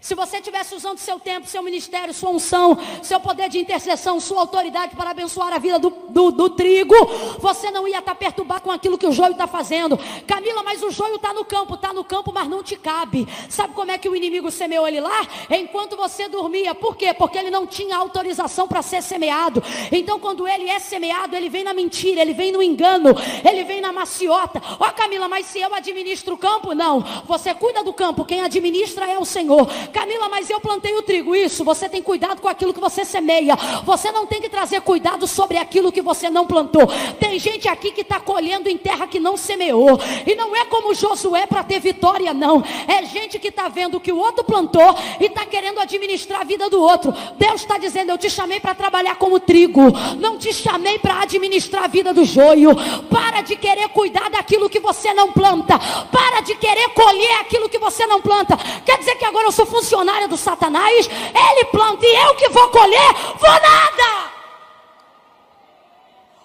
Se 0.00 0.14
você 0.14 0.38
estivesse 0.38 0.74
usando 0.74 0.98
seu 0.98 1.18
tempo, 1.18 1.46
seu 1.46 1.62
ministério, 1.62 2.12
sua 2.12 2.30
unção, 2.30 2.78
seu 3.02 3.18
poder 3.20 3.48
de 3.48 3.58
intercessão, 3.58 4.20
sua 4.20 4.40
autoridade 4.40 4.94
para 4.94 5.10
abençoar 5.10 5.52
a 5.52 5.58
vida 5.58 5.78
do, 5.78 5.90
do, 6.12 6.30
do 6.30 6.50
trigo, 6.50 6.94
você 7.38 7.70
não 7.70 7.86
ia 7.86 7.98
estar 7.98 8.12
tá 8.12 8.14
perturbado 8.14 8.62
com 8.62 8.70
aquilo 8.70 8.98
que 8.98 9.06
o 9.06 9.12
joio 9.12 9.32
está 9.32 9.46
fazendo. 9.46 9.98
Camila, 10.26 10.62
mas 10.62 10.82
o 10.82 10.90
joio 10.90 11.16
está 11.16 11.32
no 11.32 11.44
campo, 11.44 11.74
está 11.74 11.92
no 11.92 12.04
campo, 12.04 12.32
mas 12.32 12.48
não 12.48 12.62
te 12.62 12.76
cabe. 12.76 13.26
Sabe 13.48 13.74
como 13.74 13.90
é 13.90 13.98
que 13.98 14.08
o 14.08 14.16
inimigo 14.16 14.50
semeou 14.50 14.86
ele 14.86 15.00
lá? 15.00 15.26
Enquanto 15.50 15.96
você 15.96 16.28
dormia. 16.28 16.74
Por 16.74 16.96
quê? 16.96 17.12
Porque 17.14 17.38
ele 17.38 17.50
não 17.50 17.66
tinha 17.66 17.96
autorização 17.96 18.66
para 18.66 18.82
ser 18.82 19.02
semeado. 19.02 19.62
Então, 19.92 20.18
quando 20.18 20.46
ele 20.46 20.68
é 20.68 20.78
semeado, 20.78 21.36
ele 21.36 21.48
vem 21.48 21.64
na 21.64 21.74
mentira, 21.74 22.20
ele 22.20 22.32
vem 22.32 22.52
no 22.52 22.62
engano, 22.62 23.10
ele 23.48 23.64
vem 23.64 23.80
na 23.80 23.92
maciota. 23.92 24.62
Ó, 24.78 24.86
oh, 24.88 24.92
Camila, 24.92 25.28
mas 25.28 25.46
se 25.46 25.60
eu 25.60 25.74
administro 25.74 26.34
o 26.34 26.38
campo, 26.38 26.74
não. 26.74 27.00
Você 27.26 27.54
cuida 27.54 27.82
do 27.84 27.92
campo, 27.92 28.24
quem 28.24 28.40
administra 28.42 29.06
é 29.06 29.18
o 29.18 29.24
Senhor. 29.24 29.68
Camila, 29.92 30.28
mas 30.28 30.48
eu 30.48 30.60
plantei 30.60 30.94
o 30.94 31.02
trigo. 31.02 31.34
Isso, 31.34 31.64
você 31.64 31.88
tem 31.88 32.02
cuidado 32.02 32.40
com 32.40 32.48
aquilo 32.48 32.74
que 32.74 32.80
você 32.80 33.04
semeia. 33.04 33.56
Você 33.84 34.10
não 34.10 34.26
tem 34.26 34.40
que 34.40 34.48
trazer 34.48 34.80
cuidado 34.80 35.26
sobre 35.26 35.58
aquilo 35.58 35.92
que 35.92 35.99
você 36.02 36.30
não 36.30 36.46
plantou. 36.46 36.86
Tem 37.18 37.38
gente 37.38 37.68
aqui 37.68 37.90
que 37.90 38.02
está 38.02 38.20
colhendo 38.20 38.68
em 38.68 38.76
terra 38.76 39.06
que 39.06 39.20
não 39.20 39.36
semeou. 39.36 39.98
E 40.26 40.34
não 40.34 40.54
é 40.54 40.64
como 40.66 40.94
Josué 40.94 41.46
para 41.46 41.62
ter 41.62 41.80
vitória, 41.80 42.32
não. 42.32 42.62
É 42.86 43.04
gente 43.04 43.38
que 43.38 43.48
está 43.48 43.68
vendo 43.68 44.00
que 44.00 44.12
o 44.12 44.18
outro 44.18 44.44
plantou 44.44 44.96
e 45.20 45.24
está 45.24 45.44
querendo 45.46 45.80
administrar 45.80 46.40
a 46.40 46.44
vida 46.44 46.68
do 46.68 46.80
outro. 46.80 47.12
Deus 47.36 47.60
está 47.60 47.78
dizendo: 47.78 48.10
Eu 48.10 48.18
te 48.18 48.30
chamei 48.30 48.60
para 48.60 48.74
trabalhar 48.74 49.16
como 49.16 49.40
trigo. 49.40 49.82
Não 50.18 50.38
te 50.38 50.52
chamei 50.52 50.98
para 50.98 51.22
administrar 51.22 51.84
a 51.84 51.88
vida 51.88 52.12
do 52.12 52.24
joio. 52.24 52.70
Para 53.08 53.42
de 53.42 53.56
querer 53.56 53.88
cuidar 53.88 54.30
daquilo 54.30 54.68
que 54.68 54.80
você 54.80 55.12
não 55.12 55.32
planta. 55.32 55.78
Para 56.10 56.40
de 56.40 56.54
querer 56.56 56.88
colher 56.90 57.40
aquilo 57.40 57.68
que 57.68 57.78
você 57.78 58.06
não 58.06 58.20
planta. 58.20 58.56
Quer 58.84 58.98
dizer 58.98 59.16
que 59.16 59.24
agora 59.24 59.46
eu 59.46 59.52
sou 59.52 59.66
funcionária 59.66 60.28
do 60.28 60.36
Satanás? 60.36 61.08
Ele 61.08 61.64
planta 61.66 62.06
e 62.06 62.14
eu 62.26 62.34
que 62.34 62.48
vou 62.48 62.68
colher? 62.68 63.14
Vou 63.38 63.50
nada! 63.50 64.39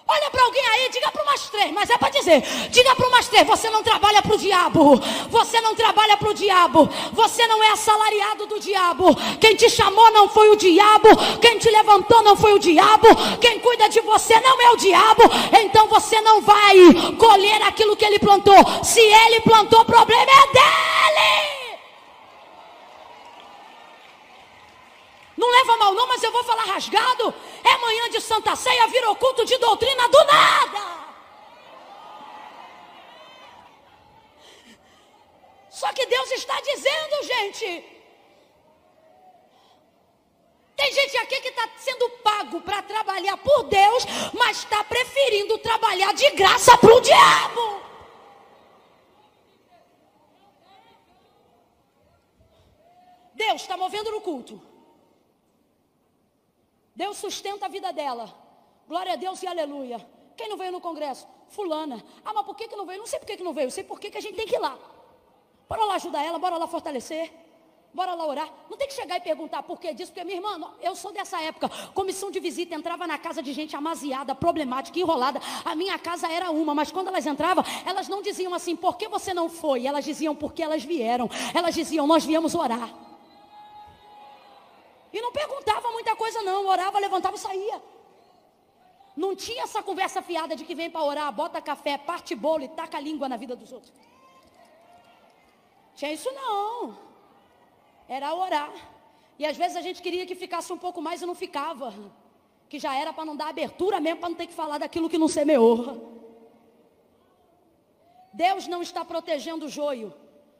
Olha 0.08 0.30
para 0.30 0.44
alguém 0.44 0.64
aí, 0.68 0.88
diga 0.88 1.10
para 1.10 1.22
umas 1.24 1.50
três, 1.50 1.72
mas 1.72 1.90
é 1.90 1.98
para 1.98 2.10
dizer, 2.10 2.40
diga 2.70 2.94
para 2.94 3.08
umas 3.08 3.26
três, 3.26 3.44
você 3.44 3.68
não 3.70 3.82
trabalha 3.82 4.22
para 4.22 4.34
o 4.36 4.38
diabo, 4.38 5.02
você 5.28 5.60
não 5.60 5.74
trabalha 5.74 6.16
para 6.16 6.28
o 6.28 6.34
diabo, 6.34 6.88
você 7.12 7.44
não 7.48 7.60
é 7.64 7.72
assalariado 7.72 8.46
do 8.46 8.60
diabo, 8.60 9.16
quem 9.40 9.56
te 9.56 9.68
chamou 9.68 10.08
não 10.12 10.28
foi 10.28 10.48
o 10.50 10.56
diabo, 10.56 11.08
quem 11.40 11.58
te 11.58 11.68
levantou 11.70 12.22
não 12.22 12.36
foi 12.36 12.52
o 12.52 12.58
diabo, 12.60 13.08
quem 13.40 13.58
cuida 13.58 13.88
de 13.88 14.00
você 14.00 14.38
não 14.38 14.60
é 14.62 14.70
o 14.70 14.76
diabo, 14.76 15.22
então 15.60 15.88
você 15.88 16.20
não 16.20 16.40
vai 16.40 16.76
colher 17.18 17.60
aquilo 17.62 17.96
que 17.96 18.04
ele 18.04 18.20
plantou, 18.20 18.84
se 18.84 19.00
ele 19.00 19.40
plantou, 19.40 19.80
o 19.80 19.84
problema 19.84 20.22
é 20.22 20.52
dele. 20.52 21.55
Não 25.36 25.50
leva 25.50 25.76
mal 25.76 25.92
não, 25.94 26.06
mas 26.06 26.22
eu 26.22 26.32
vou 26.32 26.42
falar 26.44 26.64
rasgado. 26.64 27.34
É 27.62 27.76
manhã 27.78 28.08
de 28.08 28.20
Santa 28.20 28.56
Ceia, 28.56 28.86
virou 28.88 29.14
culto 29.16 29.44
de 29.44 29.58
doutrina 29.58 30.08
do 30.08 30.24
nada. 30.24 31.06
Só 35.68 35.92
que 35.92 36.06
Deus 36.06 36.30
está 36.32 36.58
dizendo, 36.62 37.22
gente. 37.22 37.96
Tem 40.74 40.92
gente 40.92 41.16
aqui 41.18 41.40
que 41.40 41.48
está 41.48 41.68
sendo 41.76 42.08
pago 42.22 42.60
para 42.62 42.82
trabalhar 42.82 43.36
por 43.38 43.64
Deus, 43.64 44.04
mas 44.32 44.58
está 44.58 44.82
preferindo 44.84 45.58
trabalhar 45.58 46.12
de 46.14 46.30
graça 46.30 46.76
para 46.78 46.94
o 46.94 47.00
diabo. 47.00 47.82
Deus 53.34 53.60
está 53.60 53.76
movendo 53.76 54.10
no 54.10 54.20
culto. 54.22 54.60
Deus 56.96 57.18
sustenta 57.18 57.66
a 57.66 57.68
vida 57.68 57.92
dela. 57.92 58.34
Glória 58.88 59.12
a 59.12 59.16
Deus 59.16 59.42
e 59.42 59.46
aleluia. 59.46 60.04
Quem 60.36 60.48
não 60.48 60.56
veio 60.56 60.72
no 60.72 60.80
congresso? 60.80 61.28
Fulana. 61.48 62.02
Ah, 62.24 62.32
mas 62.32 62.46
por 62.46 62.56
que, 62.56 62.66
que 62.66 62.74
não 62.74 62.86
veio? 62.86 62.98
Não 63.00 63.06
sei 63.06 63.18
por 63.18 63.26
que, 63.26 63.36
que 63.36 63.44
não 63.44 63.52
veio. 63.52 63.70
Sei 63.70 63.84
por 63.84 64.00
que, 64.00 64.10
que 64.10 64.18
a 64.18 64.20
gente 64.20 64.34
tem 64.34 64.46
que 64.46 64.56
ir 64.56 64.58
lá. 64.58 64.78
Bora 65.68 65.84
lá 65.84 65.94
ajudar 65.96 66.24
ela, 66.24 66.38
bora 66.38 66.56
lá 66.56 66.66
fortalecer. 66.66 67.30
Bora 67.92 68.14
lá 68.14 68.26
orar. 68.26 68.48
Não 68.70 68.76
tem 68.76 68.88
que 68.88 68.94
chegar 68.94 69.16
e 69.16 69.20
perguntar 69.20 69.62
por 69.62 69.78
que 69.80 69.92
disso, 69.94 70.12
porque 70.12 70.24
minha 70.24 70.36
irmã, 70.36 70.74
eu 70.82 70.94
sou 70.94 71.12
dessa 71.12 71.40
época. 71.40 71.68
Comissão 71.94 72.30
de 72.30 72.40
visita 72.40 72.74
entrava 72.74 73.06
na 73.06 73.18
casa 73.18 73.42
de 73.42 73.52
gente 73.52 73.74
amaziada, 73.74 74.34
problemática, 74.34 74.98
enrolada. 74.98 75.40
A 75.64 75.74
minha 75.74 75.98
casa 75.98 76.30
era 76.30 76.50
uma, 76.50 76.74
mas 76.74 76.92
quando 76.92 77.08
elas 77.08 77.26
entravam, 77.26 77.64
elas 77.86 78.06
não 78.08 78.20
diziam 78.20 78.52
assim, 78.52 78.76
por 78.76 78.96
que 78.96 79.08
você 79.08 79.32
não 79.32 79.48
foi? 79.48 79.86
Elas 79.86 80.04
diziam, 80.04 80.34
porque 80.34 80.62
elas 80.62 80.84
vieram. 80.84 81.28
Elas 81.54 81.74
diziam, 81.74 82.06
nós 82.06 82.24
viemos 82.24 82.54
orar. 82.54 83.05
E 85.16 85.20
não 85.22 85.32
perguntava 85.32 85.90
muita 85.92 86.14
coisa, 86.14 86.42
não. 86.42 86.66
Orava, 86.66 86.98
levantava 86.98 87.36
e 87.36 87.38
saía. 87.38 87.82
Não 89.16 89.34
tinha 89.34 89.62
essa 89.62 89.82
conversa 89.82 90.20
fiada 90.20 90.54
de 90.54 90.62
que 90.62 90.74
vem 90.74 90.90
para 90.90 91.02
orar, 91.02 91.32
bota 91.32 91.58
café, 91.58 91.96
parte 91.96 92.34
bolo 92.34 92.64
e 92.64 92.68
taca 92.68 92.98
a 92.98 93.00
língua 93.00 93.26
na 93.26 93.38
vida 93.38 93.56
dos 93.56 93.72
outros. 93.72 93.90
Tinha 95.94 96.12
isso 96.12 96.30
não. 96.32 96.98
Era 98.06 98.34
orar. 98.34 98.74
E 99.38 99.46
às 99.46 99.56
vezes 99.56 99.74
a 99.78 99.80
gente 99.80 100.02
queria 100.02 100.26
que 100.26 100.34
ficasse 100.34 100.70
um 100.70 100.76
pouco 100.76 101.00
mais 101.00 101.22
e 101.22 101.26
não 101.26 101.34
ficava. 101.34 101.94
Que 102.68 102.78
já 102.78 102.94
era 102.94 103.10
para 103.10 103.24
não 103.24 103.34
dar 103.34 103.48
abertura 103.48 103.98
mesmo, 103.98 104.20
para 104.20 104.28
não 104.28 104.36
ter 104.36 104.46
que 104.46 104.52
falar 104.52 104.76
daquilo 104.76 105.08
que 105.08 105.16
não 105.16 105.28
semeou. 105.28 106.14
Deus 108.34 108.68
não 108.68 108.82
está 108.82 109.02
protegendo 109.02 109.64
o 109.64 109.70
joio. 109.70 110.12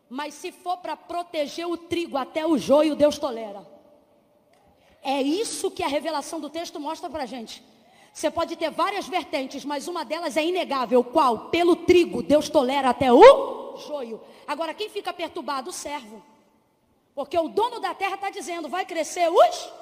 Mas 0.08 0.32
se 0.32 0.50
for 0.50 0.78
para 0.78 0.96
proteger 0.96 1.66
o 1.66 1.76
trigo 1.76 2.16
até 2.16 2.46
o 2.46 2.56
joio, 2.56 2.96
Deus 2.96 3.18
tolera. 3.18 3.75
É 5.02 5.22
isso 5.22 5.70
que 5.70 5.82
a 5.82 5.88
revelação 5.88 6.40
do 6.40 6.50
texto 6.50 6.80
mostra 6.80 7.08
para 7.08 7.22
a 7.22 7.26
gente. 7.26 7.62
Você 8.12 8.30
pode 8.30 8.56
ter 8.56 8.70
várias 8.70 9.06
vertentes, 9.06 9.64
mas 9.64 9.88
uma 9.88 10.04
delas 10.04 10.36
é 10.36 10.44
inegável. 10.44 11.04
Qual? 11.04 11.50
Pelo 11.50 11.76
trigo, 11.76 12.22
Deus 12.22 12.48
tolera 12.48 12.90
até 12.90 13.12
o 13.12 13.76
joio. 13.76 14.20
Agora, 14.46 14.72
quem 14.72 14.88
fica 14.88 15.12
perturbado? 15.12 15.70
O 15.70 15.72
servo. 15.72 16.22
Porque 17.14 17.38
o 17.38 17.48
dono 17.48 17.78
da 17.78 17.94
terra 17.94 18.14
está 18.14 18.30
dizendo, 18.30 18.68
vai 18.68 18.84
crescer 18.84 19.28
os. 19.30 19.72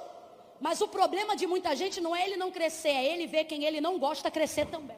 Mas 0.60 0.80
o 0.80 0.88
problema 0.88 1.36
de 1.36 1.46
muita 1.46 1.74
gente 1.76 2.00
não 2.00 2.14
é 2.14 2.24
ele 2.24 2.36
não 2.36 2.50
crescer, 2.50 2.88
é 2.88 3.04
ele 3.04 3.26
ver 3.26 3.44
quem 3.44 3.64
ele 3.64 3.80
não 3.80 3.98
gosta 3.98 4.30
crescer 4.30 4.66
também. 4.66 4.96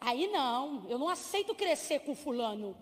Aí 0.00 0.26
não, 0.26 0.84
eu 0.88 0.98
não 0.98 1.08
aceito 1.08 1.54
crescer 1.54 2.00
com 2.00 2.14
fulano. 2.14 2.76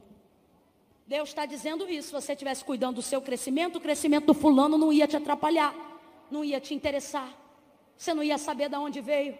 Deus 1.11 1.31
está 1.31 1.45
dizendo 1.45 1.91
isso. 1.91 2.07
Se 2.07 2.13
você 2.13 2.35
estivesse 2.35 2.65
cuidando 2.65 2.95
do 2.95 3.03
seu 3.03 3.21
crescimento, 3.21 3.79
o 3.79 3.81
crescimento 3.81 4.27
do 4.27 4.33
fulano 4.33 4.79
não 4.79 4.93
ia 4.93 5.09
te 5.09 5.17
atrapalhar, 5.17 5.75
não 6.31 6.45
ia 6.45 6.61
te 6.61 6.73
interessar. 6.73 7.37
Você 7.97 8.15
não 8.15 8.23
ia 8.23 8.39
saber 8.39 8.69
de 8.69 8.77
onde 8.77 9.01
veio. 9.01 9.37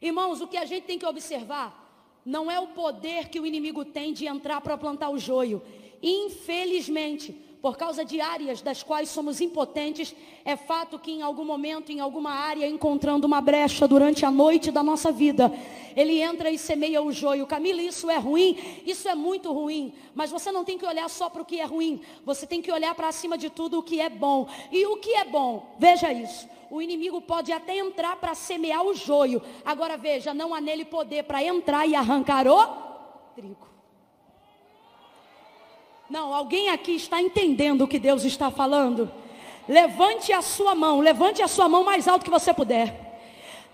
Irmãos, 0.00 0.40
o 0.40 0.46
que 0.46 0.56
a 0.56 0.64
gente 0.64 0.84
tem 0.84 0.96
que 0.96 1.04
observar 1.04 2.20
não 2.24 2.48
é 2.48 2.60
o 2.60 2.68
poder 2.68 3.30
que 3.30 3.40
o 3.40 3.46
inimigo 3.46 3.84
tem 3.84 4.12
de 4.12 4.28
entrar 4.28 4.60
para 4.60 4.78
plantar 4.78 5.10
o 5.10 5.18
joio. 5.18 5.60
Infelizmente, 6.00 7.36
por 7.60 7.76
causa 7.76 8.04
de 8.04 8.20
áreas 8.20 8.62
das 8.62 8.82
quais 8.82 9.08
somos 9.08 9.40
impotentes, 9.40 10.14
é 10.44 10.56
fato 10.56 10.98
que 10.98 11.10
em 11.10 11.22
algum 11.22 11.44
momento, 11.44 11.90
em 11.90 12.00
alguma 12.00 12.30
área, 12.30 12.66
encontrando 12.66 13.26
uma 13.26 13.40
brecha 13.40 13.88
durante 13.88 14.24
a 14.24 14.30
noite 14.30 14.70
da 14.70 14.82
nossa 14.82 15.10
vida, 15.10 15.52
ele 15.96 16.20
entra 16.20 16.50
e 16.50 16.58
semeia 16.58 17.02
o 17.02 17.10
joio. 17.10 17.46
Camila, 17.46 17.82
isso 17.82 18.08
é 18.08 18.16
ruim? 18.16 18.56
Isso 18.86 19.08
é 19.08 19.14
muito 19.14 19.52
ruim. 19.52 19.92
Mas 20.14 20.30
você 20.30 20.52
não 20.52 20.64
tem 20.64 20.78
que 20.78 20.86
olhar 20.86 21.08
só 21.10 21.28
para 21.28 21.42
o 21.42 21.44
que 21.44 21.60
é 21.60 21.64
ruim, 21.64 22.00
você 22.24 22.46
tem 22.46 22.62
que 22.62 22.70
olhar 22.70 22.94
para 22.94 23.08
acima 23.08 23.36
de 23.36 23.50
tudo 23.50 23.78
o 23.78 23.82
que 23.82 24.00
é 24.00 24.08
bom. 24.08 24.48
E 24.70 24.86
o 24.86 24.96
que 24.98 25.14
é 25.14 25.24
bom? 25.24 25.74
Veja 25.78 26.12
isso. 26.12 26.48
O 26.70 26.82
inimigo 26.82 27.20
pode 27.20 27.50
até 27.50 27.76
entrar 27.78 28.16
para 28.16 28.34
semear 28.34 28.84
o 28.84 28.94
joio. 28.94 29.42
Agora 29.64 29.96
veja, 29.96 30.34
não 30.34 30.54
há 30.54 30.60
nele 30.60 30.84
poder 30.84 31.24
para 31.24 31.42
entrar 31.42 31.86
e 31.86 31.94
arrancar 31.94 32.46
o 32.46 32.66
trigo. 33.34 33.67
Não, 36.08 36.32
alguém 36.32 36.70
aqui 36.70 36.92
está 36.92 37.20
entendendo 37.20 37.82
o 37.82 37.88
que 37.88 37.98
Deus 37.98 38.24
está 38.24 38.50
falando? 38.50 39.10
Levante 39.68 40.32
a 40.32 40.40
sua 40.40 40.74
mão, 40.74 41.00
levante 41.00 41.42
a 41.42 41.48
sua 41.48 41.68
mão 41.68 41.84
mais 41.84 42.08
alto 42.08 42.24
que 42.24 42.30
você 42.30 42.54
puder. 42.54 43.07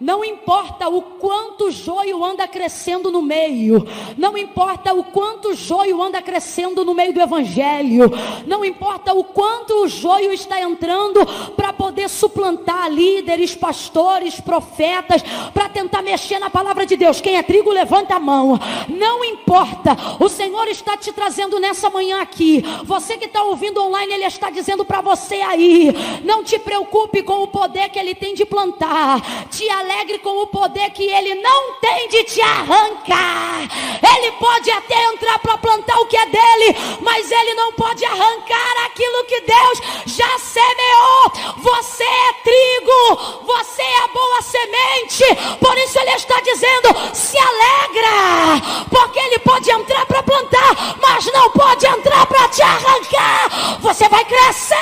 Não 0.04 0.22
importa 0.22 0.86
o 0.86 1.00
quanto 1.00 1.68
o 1.68 1.70
joio 1.70 2.22
anda 2.22 2.46
crescendo 2.46 3.10
no 3.10 3.22
meio, 3.22 3.88
não 4.18 4.36
importa 4.36 4.92
o 4.92 5.02
quanto 5.02 5.48
o 5.48 5.54
joio 5.54 6.02
anda 6.02 6.20
crescendo 6.20 6.84
no 6.84 6.92
meio 6.92 7.14
do 7.14 7.22
evangelho, 7.22 8.12
não 8.46 8.62
importa 8.62 9.14
o 9.14 9.24
quanto 9.24 9.82
o 9.82 9.88
joio 9.88 10.30
está 10.30 10.60
entrando 10.60 11.24
para 11.56 11.72
poder 11.72 12.10
suplantar 12.10 12.90
líderes, 12.92 13.56
pastores, 13.56 14.38
profetas, 14.38 15.22
para 15.54 15.70
tentar 15.70 16.02
mexer 16.02 16.38
na 16.38 16.50
palavra 16.50 16.84
de 16.84 16.98
Deus. 16.98 17.22
Quem 17.22 17.38
é 17.38 17.42
trigo, 17.42 17.72
levanta 17.72 18.16
a 18.16 18.20
mão. 18.20 18.60
Não 18.90 19.24
importa, 19.24 19.96
o 20.20 20.28
Senhor 20.28 20.68
está 20.68 20.98
te 20.98 21.12
trazendo 21.12 21.58
nessa 21.58 21.88
manhã 21.88 22.20
aqui. 22.20 22.62
Você 22.84 23.16
que 23.16 23.24
está 23.24 23.42
ouvindo 23.42 23.82
online, 23.82 24.12
Ele 24.12 24.26
está 24.26 24.50
dizendo 24.50 24.84
para 24.84 25.00
você 25.00 25.36
aí: 25.36 25.94
não 26.22 26.44
te 26.44 26.58
preocupe 26.58 27.22
com 27.22 27.42
o 27.42 27.48
poder 27.48 27.88
que 27.88 27.98
Ele 27.98 28.14
tem 28.14 28.34
de 28.34 28.44
plantar, 28.44 29.48
te 29.48 29.66
alegre 29.70 29.93
alegre 29.94 30.18
com 30.18 30.42
o 30.42 30.46
poder 30.46 30.90
que 30.90 31.04
ele 31.04 31.36
não 31.36 31.74
tem 31.74 32.08
de 32.08 32.24
te 32.24 32.40
arrancar. 32.40 33.68
Ele 34.16 34.32
pode 34.32 34.70
até 34.70 35.04
entrar 35.04 35.38
para 35.38 35.56
plantar 35.58 35.96
o 36.00 36.06
que 36.06 36.16
é 36.16 36.26
dele, 36.26 36.76
mas 37.00 37.30
ele 37.30 37.54
não 37.54 37.72
pode 37.72 38.04
arrancar 38.04 38.86
aquilo 38.86 39.24
que 39.26 39.40
Deus 39.40 39.80
já 40.06 40.38
semeou. 40.38 41.32
Você 41.58 42.02
é 42.02 42.32
trigo, 42.42 43.42
você 43.46 43.82
é 43.82 43.98
a 44.04 44.08
boa 44.08 44.42
semente. 44.42 45.24
Por 45.60 45.78
isso 45.78 45.98
ele 46.00 46.10
está 46.10 46.40
dizendo: 46.40 47.14
se 47.14 47.38
alegra, 47.38 48.86
porque 48.90 49.18
ele 49.18 49.38
pode 49.38 49.70
entrar 49.70 50.04
para 50.06 50.22
plantar, 50.22 50.96
mas 51.00 51.24
não 51.32 51.50
pode 51.50 51.86
entrar 51.86 52.26
para 52.26 52.48
te 52.48 52.62
arrancar. 52.62 53.78
Você 53.80 54.08
vai 54.08 54.24
crescer. 54.24 54.74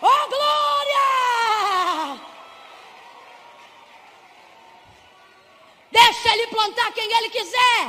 Oh 0.00 0.28
glória! 0.28 0.77
Deixa 6.00 6.32
ele 6.34 6.46
plantar 6.46 6.92
quem 6.92 7.12
ele 7.18 7.30
quiser. 7.30 7.82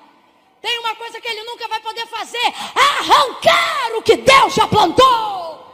Tem 0.60 0.78
uma 0.80 0.94
coisa 0.96 1.20
que 1.20 1.28
ele 1.28 1.42
nunca 1.44 1.66
vai 1.68 1.80
poder 1.80 2.06
fazer: 2.06 2.46
arrancar 2.74 3.96
o 3.96 4.02
que 4.02 4.16
Deus 4.16 4.54
já 4.54 4.66
plantou. 4.66 5.64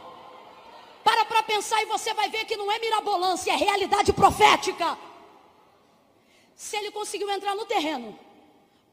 Para 1.03 1.25
para 1.25 1.43
pensar 1.43 1.81
e 1.81 1.85
você 1.85 2.13
vai 2.13 2.29
ver 2.29 2.45
que 2.45 2.55
não 2.55 2.71
é 2.71 2.79
mirabolância, 2.79 3.51
é 3.51 3.55
realidade 3.55 4.13
profética. 4.13 4.97
Se 6.55 6.77
ele 6.77 6.91
conseguiu 6.91 7.29
entrar 7.29 7.55
no 7.55 7.65
terreno 7.65 8.17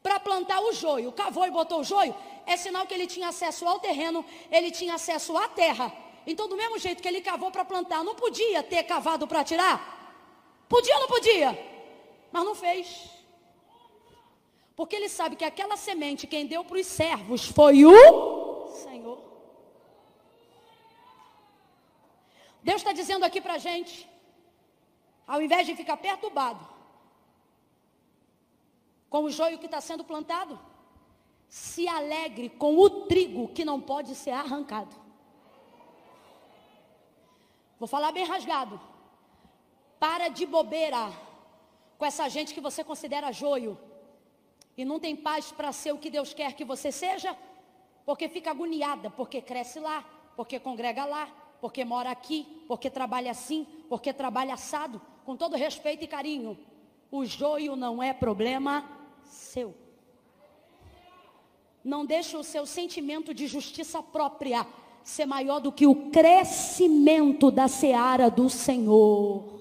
para 0.03 0.19
plantar 0.19 0.59
o 0.61 0.73
joio, 0.73 1.11
cavou 1.11 1.45
e 1.45 1.51
botou 1.51 1.79
o 1.79 1.83
joio, 1.83 2.13
é 2.45 2.57
sinal 2.57 2.85
que 2.85 2.93
ele 2.93 3.07
tinha 3.07 3.29
acesso 3.29 3.65
ao 3.65 3.79
terreno, 3.79 4.25
ele 4.51 4.71
tinha 4.71 4.95
acesso 4.95 5.37
à 5.37 5.47
terra. 5.47 5.93
Então, 6.27 6.49
do 6.49 6.57
mesmo 6.57 6.77
jeito 6.77 7.01
que 7.01 7.07
ele 7.07 7.21
cavou 7.21 7.49
para 7.49 7.63
plantar, 7.63 8.03
não 8.03 8.15
podia 8.15 8.61
ter 8.61 8.83
cavado 8.83 9.25
para 9.27 9.43
tirar? 9.43 9.75
Podia 10.67 10.95
ou 10.95 11.01
não 11.01 11.07
podia? 11.07 11.71
Mas 12.31 12.45
não 12.45 12.55
fez. 12.55 13.09
Porque 14.75 14.95
ele 14.95 15.09
sabe 15.09 15.35
que 15.35 15.45
aquela 15.45 15.77
semente, 15.77 16.25
quem 16.27 16.45
deu 16.45 16.63
para 16.63 16.79
os 16.79 16.87
servos 16.87 17.45
foi 17.45 17.85
o 17.85 18.67
Senhor. 18.83 19.19
Deus 22.63 22.77
está 22.77 22.93
dizendo 22.93 23.25
aqui 23.25 23.41
para 23.41 23.53
a 23.53 23.57
gente, 23.57 24.07
ao 25.27 25.41
invés 25.41 25.65
de 25.65 25.75
ficar 25.75 25.97
perturbado 25.97 26.67
com 29.09 29.23
o 29.23 29.31
joio 29.31 29.59
que 29.59 29.65
está 29.65 29.81
sendo 29.81 30.03
plantado, 30.03 30.59
se 31.49 31.87
alegre 31.87 32.47
com 32.49 32.77
o 32.77 32.89
trigo 33.07 33.49
que 33.49 33.65
não 33.65 33.81
pode 33.81 34.15
ser 34.15 34.31
arrancado. 34.31 34.95
Vou 37.77 37.87
falar 37.87 38.11
bem 38.11 38.25
rasgado. 38.25 38.79
Para 39.99 40.29
de 40.29 40.45
bobeira 40.45 41.11
com 42.01 42.05
essa 42.07 42.27
gente 42.27 42.51
que 42.51 42.59
você 42.59 42.83
considera 42.83 43.31
joio. 43.31 43.77
E 44.75 44.83
não 44.83 44.99
tem 44.99 45.15
paz 45.15 45.51
para 45.51 45.71
ser 45.71 45.91
o 45.91 45.99
que 45.99 46.09
Deus 46.09 46.33
quer 46.33 46.53
que 46.53 46.65
você 46.65 46.91
seja, 46.91 47.37
porque 48.07 48.27
fica 48.27 48.49
agoniada, 48.49 49.11
porque 49.11 49.39
cresce 49.39 49.79
lá, 49.79 50.03
porque 50.35 50.59
congrega 50.59 51.05
lá, 51.05 51.27
porque 51.61 51.85
mora 51.85 52.09
aqui, 52.09 52.63
porque 52.67 52.89
trabalha 52.89 53.29
assim, 53.29 53.67
porque 53.87 54.11
trabalha 54.11 54.55
assado, 54.55 54.99
com 55.23 55.37
todo 55.37 55.55
respeito 55.55 56.03
e 56.03 56.07
carinho. 56.07 56.57
O 57.11 57.23
joio 57.23 57.75
não 57.75 58.01
é 58.01 58.13
problema 58.13 58.83
seu. 59.23 59.75
Não 61.83 62.03
deixe 62.03 62.35
o 62.35 62.43
seu 62.43 62.65
sentimento 62.65 63.31
de 63.31 63.45
justiça 63.45 64.01
própria 64.01 64.65
ser 65.03 65.27
maior 65.27 65.59
do 65.59 65.71
que 65.71 65.85
o 65.85 66.09
crescimento 66.09 67.51
da 67.51 67.67
seara 67.67 68.27
do 68.27 68.49
Senhor. 68.49 69.60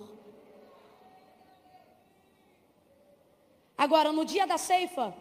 Agora, 3.81 4.13
no 4.13 4.27
dia 4.27 4.47
da 4.47 4.59
ceifa, 4.59 5.15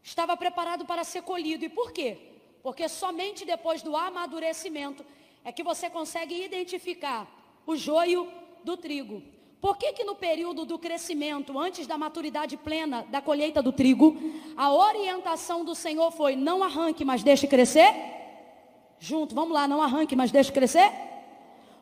estava 0.00 0.36
preparado 0.36 0.84
para 0.84 1.02
ser 1.02 1.22
colhido. 1.22 1.64
E 1.64 1.68
por 1.68 1.90
quê? 1.90 2.16
Porque 2.62 2.88
somente 2.88 3.44
depois 3.44 3.82
do 3.82 3.96
amadurecimento 3.96 5.04
é 5.44 5.50
que 5.50 5.64
você 5.64 5.90
consegue 5.90 6.44
identificar 6.44 7.26
o 7.66 7.74
joio 7.74 8.30
do 8.62 8.76
trigo. 8.76 9.20
Por 9.60 9.76
que, 9.76 9.92
que 9.92 10.04
no 10.04 10.14
período 10.14 10.64
do 10.64 10.78
crescimento, 10.78 11.58
antes 11.58 11.84
da 11.84 11.98
maturidade 11.98 12.56
plena 12.56 13.04
da 13.10 13.20
colheita 13.20 13.60
do 13.60 13.72
trigo, 13.72 14.16
a 14.56 14.72
orientação 14.72 15.64
do 15.64 15.74
Senhor 15.74 16.12
foi: 16.12 16.36
não 16.36 16.62
arranque, 16.62 17.04
mas 17.04 17.24
deixe 17.24 17.48
crescer? 17.48 17.92
Junto, 19.00 19.34
vamos 19.34 19.52
lá, 19.52 19.66
não 19.66 19.82
arranque, 19.82 20.14
mas 20.14 20.30
deixe 20.30 20.52
crescer? 20.52 20.92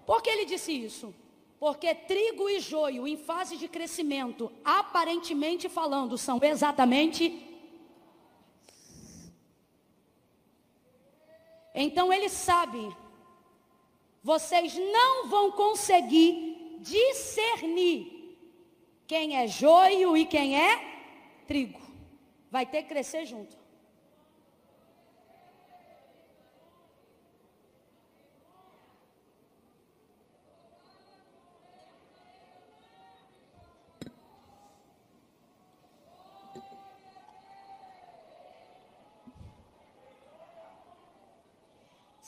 Por 0.06 0.22
que 0.22 0.30
ele 0.30 0.46
disse 0.46 0.72
isso? 0.72 1.14
Porque 1.60 1.94
trigo 1.94 2.48
e 2.48 2.58
joio, 2.58 3.06
em 3.06 3.18
fase 3.18 3.58
de 3.58 3.68
crescimento, 3.68 4.50
aparentemente 4.64 5.68
falando, 5.68 6.16
são 6.16 6.40
exatamente. 6.42 7.46
Então 11.74 12.10
ele 12.10 12.30
sabe, 12.30 12.96
vocês 14.22 14.74
não 14.74 15.28
vão 15.28 15.52
conseguir 15.52 16.78
discernir 16.80 18.38
quem 19.06 19.36
é 19.36 19.46
joio 19.46 20.16
e 20.16 20.24
quem 20.24 20.58
é 20.58 21.42
trigo. 21.46 21.78
Vai 22.50 22.64
ter 22.64 22.84
que 22.84 22.88
crescer 22.88 23.26
junto. 23.26 23.59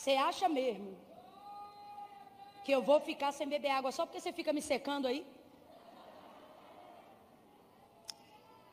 Você 0.03 0.16
acha 0.16 0.48
mesmo 0.48 0.98
que 2.64 2.72
eu 2.72 2.82
vou 2.82 2.98
ficar 2.98 3.30
sem 3.30 3.46
beber 3.46 3.68
água 3.68 3.92
só 3.92 4.05
porque 4.05 4.20
você 4.20 4.32
fica 4.32 4.53
me 4.53 4.61
secando 4.61 5.07
aí? 5.07 5.24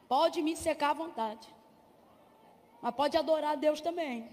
Pode 0.07 0.41
me 0.41 0.57
secar 0.57 0.89
à 0.89 0.93
vontade. 0.93 1.47
Mas 2.81 2.95
pode 2.95 3.15
adorar 3.15 3.51
a 3.51 3.55
Deus 3.55 3.79
também. 3.79 4.27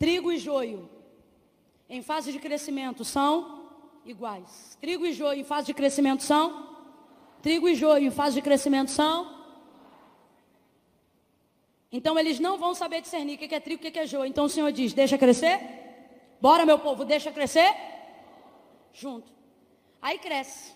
Trigo 0.00 0.32
e 0.32 0.36
joio, 0.36 0.95
em 1.88 2.02
fase 2.02 2.32
de 2.32 2.38
crescimento, 2.38 3.04
são 3.04 3.70
iguais. 4.04 4.76
Trigo 4.80 5.06
e 5.06 5.12
joio 5.12 5.40
em 5.40 5.44
fase 5.44 5.66
de 5.66 5.74
crescimento 5.74 6.22
são? 6.22 6.66
Trigo 7.42 7.68
e 7.68 7.74
joio 7.74 8.06
em 8.06 8.10
fase 8.10 8.36
de 8.36 8.42
crescimento 8.42 8.90
são? 8.90 9.34
Então 11.90 12.18
eles 12.18 12.40
não 12.40 12.58
vão 12.58 12.74
saber 12.74 13.00
discernir 13.00 13.36
o 13.36 13.38
que 13.38 13.54
é 13.54 13.60
trigo 13.60 13.84
e 13.84 13.88
o 13.88 13.92
que 13.92 13.98
é 13.98 14.06
joio. 14.06 14.28
Então 14.28 14.44
o 14.44 14.48
Senhor 14.48 14.70
diz: 14.72 14.92
deixa 14.92 15.16
crescer. 15.16 15.60
Bora, 16.40 16.66
meu 16.66 16.78
povo, 16.78 17.04
deixa 17.04 17.30
crescer. 17.30 17.74
Junto. 18.92 19.32
Aí 20.02 20.18
cresce. 20.18 20.74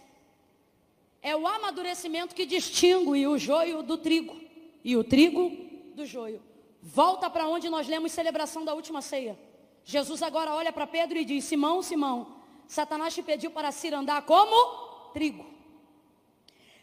É 1.22 1.36
o 1.36 1.46
amadurecimento 1.46 2.34
que 2.34 2.46
distingue 2.46 3.26
o 3.26 3.36
joio 3.36 3.82
do 3.82 3.98
trigo 3.98 4.40
e 4.82 4.96
o 4.96 5.04
trigo 5.04 5.50
do 5.94 6.06
joio. 6.06 6.42
Volta 6.80 7.28
para 7.28 7.46
onde 7.46 7.68
nós 7.68 7.86
lemos 7.86 8.12
celebração 8.12 8.64
da 8.64 8.72
última 8.72 9.02
ceia. 9.02 9.38
Jesus 9.84 10.22
agora 10.22 10.54
olha 10.54 10.72
para 10.72 10.86
Pedro 10.86 11.18
e 11.18 11.24
diz: 11.24 11.44
Simão, 11.44 11.82
Simão, 11.82 12.36
Satanás 12.66 13.14
te 13.14 13.22
pediu 13.22 13.50
para 13.50 13.72
se 13.72 13.92
andar 13.92 14.22
como 14.22 15.10
trigo. 15.12 15.46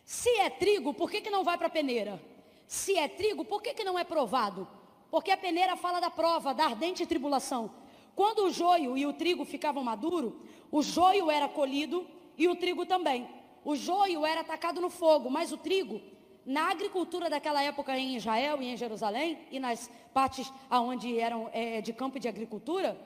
Se 0.03 0.29
é 0.37 0.49
trigo, 0.49 0.93
por 0.93 1.11
que, 1.11 1.21
que 1.21 1.29
não 1.29 1.43
vai 1.43 1.57
para 1.57 1.67
a 1.67 1.69
peneira? 1.69 2.21
Se 2.67 2.97
é 2.97 3.07
trigo, 3.07 3.45
por 3.45 3.61
que, 3.61 3.73
que 3.73 3.83
não 3.83 3.97
é 3.97 4.03
provado? 4.03 4.67
Porque 5.09 5.31
a 5.31 5.37
peneira 5.37 5.75
fala 5.75 5.99
da 5.99 6.09
prova, 6.09 6.53
da 6.53 6.65
ardente 6.65 7.05
tribulação. 7.05 7.71
Quando 8.15 8.45
o 8.45 8.51
joio 8.51 8.97
e 8.97 9.05
o 9.05 9.13
trigo 9.13 9.45
ficavam 9.45 9.83
maduros, 9.83 10.33
o 10.71 10.81
joio 10.81 11.29
era 11.29 11.47
colhido 11.47 12.05
e 12.37 12.47
o 12.47 12.55
trigo 12.55 12.85
também. 12.85 13.29
O 13.63 13.75
joio 13.75 14.25
era 14.25 14.41
atacado 14.41 14.81
no 14.81 14.89
fogo, 14.89 15.29
mas 15.29 15.51
o 15.51 15.57
trigo, 15.57 16.01
na 16.47 16.71
agricultura 16.71 17.29
daquela 17.29 17.61
época 17.61 17.97
em 17.97 18.15
Israel 18.15 18.61
e 18.61 18.67
em 18.69 18.77
Jerusalém, 18.77 19.37
e 19.51 19.59
nas 19.59 19.91
partes 20.13 20.49
onde 20.71 21.19
eram 21.19 21.49
é, 21.51 21.81
de 21.81 21.91
campo 21.91 22.17
de 22.17 22.29
agricultura, 22.29 22.97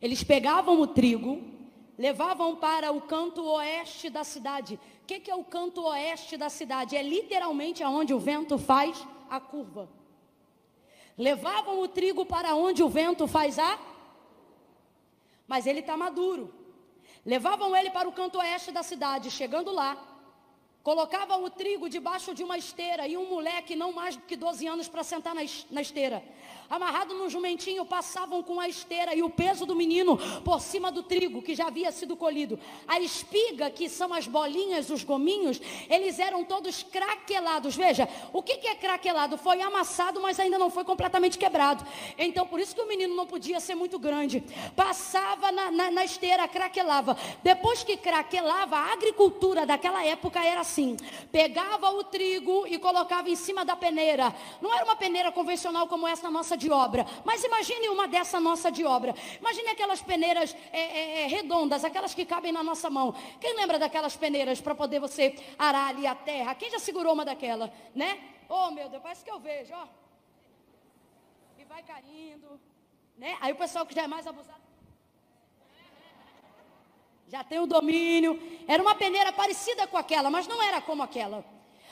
eles 0.00 0.22
pegavam 0.22 0.80
o 0.80 0.86
trigo, 0.86 1.42
levavam 1.98 2.54
para 2.54 2.92
o 2.92 3.00
canto 3.00 3.44
oeste 3.44 4.08
da 4.08 4.22
cidade. 4.22 4.78
O 5.02 5.06
que, 5.06 5.18
que 5.18 5.30
é 5.32 5.34
o 5.34 5.42
canto 5.42 5.82
oeste 5.82 6.36
da 6.36 6.48
cidade? 6.48 6.94
É 6.94 7.02
literalmente 7.02 7.82
aonde 7.82 8.14
o 8.14 8.20
vento 8.20 8.56
faz 8.56 9.04
a 9.28 9.40
curva. 9.40 9.88
Levavam 11.16 11.80
o 11.80 11.88
trigo 11.88 12.24
para 12.24 12.54
onde 12.54 12.84
o 12.84 12.88
vento 12.88 13.26
faz 13.26 13.58
a. 13.58 13.76
Mas 15.48 15.66
ele 15.66 15.80
está 15.80 15.96
maduro. 15.96 16.54
Levavam 17.26 17.74
ele 17.74 17.90
para 17.90 18.08
o 18.08 18.12
canto 18.12 18.38
oeste 18.38 18.70
da 18.70 18.84
cidade. 18.84 19.28
Chegando 19.28 19.72
lá, 19.72 20.17
colocava 20.88 21.36
o 21.36 21.50
trigo 21.50 21.86
debaixo 21.86 22.34
de 22.34 22.42
uma 22.42 22.56
esteira 22.56 23.06
e 23.06 23.14
um 23.14 23.28
moleque 23.28 23.76
não 23.76 23.92
mais 23.92 24.16
do 24.16 24.22
que 24.22 24.34
12 24.34 24.66
anos 24.66 24.88
para 24.88 25.04
sentar 25.04 25.34
na, 25.34 25.82
esteira 25.82 26.22
amarrado 26.68 27.14
no 27.14 27.28
jumentinho, 27.28 27.84
passavam 27.84 28.42
com 28.42 28.60
a 28.60 28.68
esteira 28.68 29.14
e 29.14 29.22
o 29.22 29.30
peso 29.30 29.64
do 29.64 29.74
menino 29.74 30.18
por 30.44 30.60
cima 30.60 30.90
do 30.92 31.02
trigo 31.02 31.40
que 31.40 31.54
já 31.54 31.68
havia 31.68 31.90
sido 31.90 32.16
colhido. 32.16 32.58
A 32.86 33.00
espiga, 33.00 33.70
que 33.70 33.88
são 33.88 34.12
as 34.12 34.26
bolinhas, 34.26 34.90
os 34.90 35.02
gominhos, 35.04 35.60
eles 35.88 36.18
eram 36.18 36.44
todos 36.44 36.82
craquelados. 36.82 37.74
Veja, 37.74 38.08
o 38.32 38.42
que, 38.42 38.68
é 38.68 38.74
craquelado? 38.74 39.38
Foi 39.38 39.60
amassado, 39.62 40.20
mas 40.20 40.38
ainda 40.38 40.58
não 40.58 40.70
foi 40.70 40.84
completamente 40.84 41.38
quebrado. 41.38 41.86
Então, 42.18 42.46
por 42.46 42.60
isso 42.60 42.74
que 42.74 42.80
o 42.80 42.88
menino 42.88 43.14
não 43.14 43.26
podia 43.26 43.60
ser 43.60 43.74
muito 43.74 43.98
grande. 43.98 44.44
Passava 44.76 45.50
na, 45.50 45.70
na, 45.70 45.90
na 45.90 46.04
esteira, 46.04 46.46
craquelava. 46.46 47.16
Depois 47.42 47.82
que 47.82 47.96
craquelava, 47.96 48.76
a 48.76 48.92
agricultura 48.92 49.64
daquela 49.64 50.04
época 50.04 50.44
era 50.44 50.60
assim: 50.60 50.96
pegava 51.32 51.90
o 51.90 52.04
trigo 52.04 52.66
e 52.66 52.78
colocava 52.78 53.30
em 53.30 53.36
cima 53.36 53.64
da 53.64 53.76
peneira. 53.76 54.34
Não 54.60 54.74
era 54.74 54.84
uma 54.84 54.96
peneira 54.96 55.32
convencional 55.32 55.86
como 55.86 56.06
essa 56.06 56.30
nossa 56.30 56.57
de 56.58 56.70
obra. 56.70 57.06
Mas 57.24 57.42
imagine 57.42 57.88
uma 57.88 58.06
dessa 58.06 58.38
nossa 58.38 58.70
de 58.70 58.84
obra. 58.84 59.14
Imagine 59.40 59.68
aquelas 59.68 60.02
peneiras 60.02 60.54
é, 60.72 60.80
é, 60.80 61.22
é, 61.22 61.26
redondas, 61.26 61.84
aquelas 61.84 62.12
que 62.12 62.26
cabem 62.26 62.52
na 62.52 62.62
nossa 62.62 62.90
mão. 62.90 63.14
Quem 63.40 63.56
lembra 63.56 63.78
daquelas 63.78 64.16
peneiras 64.16 64.60
para 64.60 64.74
poder 64.74 65.00
você 65.00 65.34
arar 65.58 65.88
ali 65.88 66.06
a 66.06 66.14
terra? 66.14 66.54
Quem 66.54 66.70
já 66.70 66.78
segurou 66.78 67.14
uma 67.14 67.24
daquela, 67.24 67.72
né? 67.94 68.20
Oh, 68.48 68.70
meu 68.70 68.88
Deus, 68.90 69.02
parece 69.02 69.24
que 69.24 69.30
eu 69.30 69.40
vejo, 69.40 69.72
ó. 69.72 69.86
E 71.58 71.64
vai 71.64 71.82
caindo, 71.82 72.60
né? 73.16 73.38
Aí 73.40 73.52
o 73.52 73.56
pessoal 73.56 73.86
que 73.86 73.94
já 73.94 74.02
é 74.02 74.06
mais 74.06 74.26
abusado 74.26 74.68
já 77.28 77.44
tem 77.44 77.58
o 77.58 77.66
domínio. 77.66 78.40
Era 78.66 78.82
uma 78.82 78.94
peneira 78.94 79.32
parecida 79.32 79.86
com 79.86 79.96
aquela, 79.96 80.30
mas 80.30 80.46
não 80.46 80.62
era 80.62 80.80
como 80.80 81.02
aquela. 81.02 81.44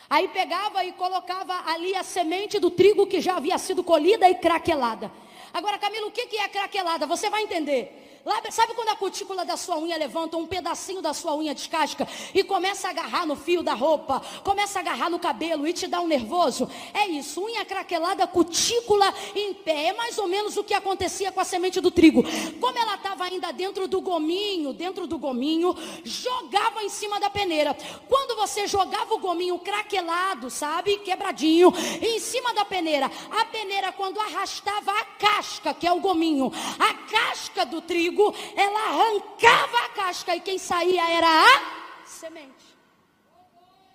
Aí 0.09 0.29
pegava 0.29 0.85
e 0.85 0.93
colocava 0.93 1.71
ali 1.71 1.95
a 1.95 2.03
semente 2.03 2.59
do 2.59 2.71
trigo 2.71 3.07
que 3.07 3.21
já 3.21 3.37
havia 3.37 3.59
sido 3.59 3.83
colhida 3.83 4.29
e 4.31 4.37
craquelada. 4.37 5.11
Agora, 5.53 5.79
Camilo, 5.79 6.09
o 6.09 6.11
que 6.13 6.37
é 6.37 6.49
craquelada? 6.49 7.07
Você 7.07 7.29
vai 7.29 7.43
entender. 7.43 8.06
Sabe 8.51 8.75
quando 8.75 8.89
a 8.89 8.97
cutícula 8.97 9.45
da 9.45 9.57
sua 9.57 9.79
unha 9.79 9.97
levanta 9.97 10.37
um 10.37 10.47
pedacinho 10.47 11.01
da 11.01 11.15
sua 11.15 11.37
unha 11.37 11.55
descasca 11.55 12.09
e 12.35 12.43
começa 12.43 12.89
a 12.89 12.91
agarrar 12.91 13.25
no 13.25 13.37
fio 13.37 13.63
da 13.63 13.73
roupa, 13.73 14.21
começa 14.43 14.79
a 14.79 14.83
agarrar 14.83 15.09
no 15.09 15.19
cabelo 15.19 15.67
e 15.67 15.73
te 15.73 15.87
dá 15.87 16.01
um 16.01 16.09
nervoso? 16.09 16.69
É 16.93 17.07
isso, 17.07 17.45
unha 17.45 17.65
craquelada, 17.65 18.27
cutícula 18.27 19.15
em 19.35 19.55
pé. 19.55 19.89
É 19.89 19.93
mais 19.93 20.19
ou 20.19 20.27
menos 20.27 20.57
o 20.57 20.65
que 20.65 20.75
acontecia 20.75 21.31
com 21.31 21.39
a 21.39 21.45
semente 21.45 21.81
do 21.81 21.91
trigo. 21.91 22.25
Como 22.59 22.77
ela 22.77 22.97
estava 22.97 23.25
ainda 23.25 23.53
dentro 23.53 23.87
do 23.87 24.01
gominho, 24.01 24.73
dentro 24.73 25.07
do 25.07 25.19
gominho, 25.19 25.77
jogava 26.03 26.83
em 26.83 26.89
cima 26.89 27.21
da 27.21 27.31
peneira. 27.31 27.77
Quando 28.09 28.35
você 28.37 28.67
jogava 28.67 29.15
o 29.15 29.19
gominho 29.19 29.59
craquelado, 29.59 30.51
sabe, 30.51 30.97
quebradinho, 30.99 31.73
em 32.03 32.19
cima 32.19 32.53
da 32.55 32.65
peneira, 32.65 33.11
a 33.31 33.45
peneira 33.45 33.93
quando 33.93 34.19
arrastava 34.19 34.91
a 34.91 35.05
casca, 35.05 35.75
que 35.75 35.87
é 35.87 35.93
o 35.93 36.01
gominho, 36.01 36.51
a 36.79 36.95
casca 36.95 37.65
do 37.67 37.81
trigo, 37.83 38.16
ela 38.57 38.81
arrancava 38.89 39.79
a 39.85 39.89
casca 39.91 40.37
e 40.37 40.41
quem 40.41 40.59
saía 40.59 41.09
era 41.11 41.29
a 41.29 42.07
semente. 42.07 42.77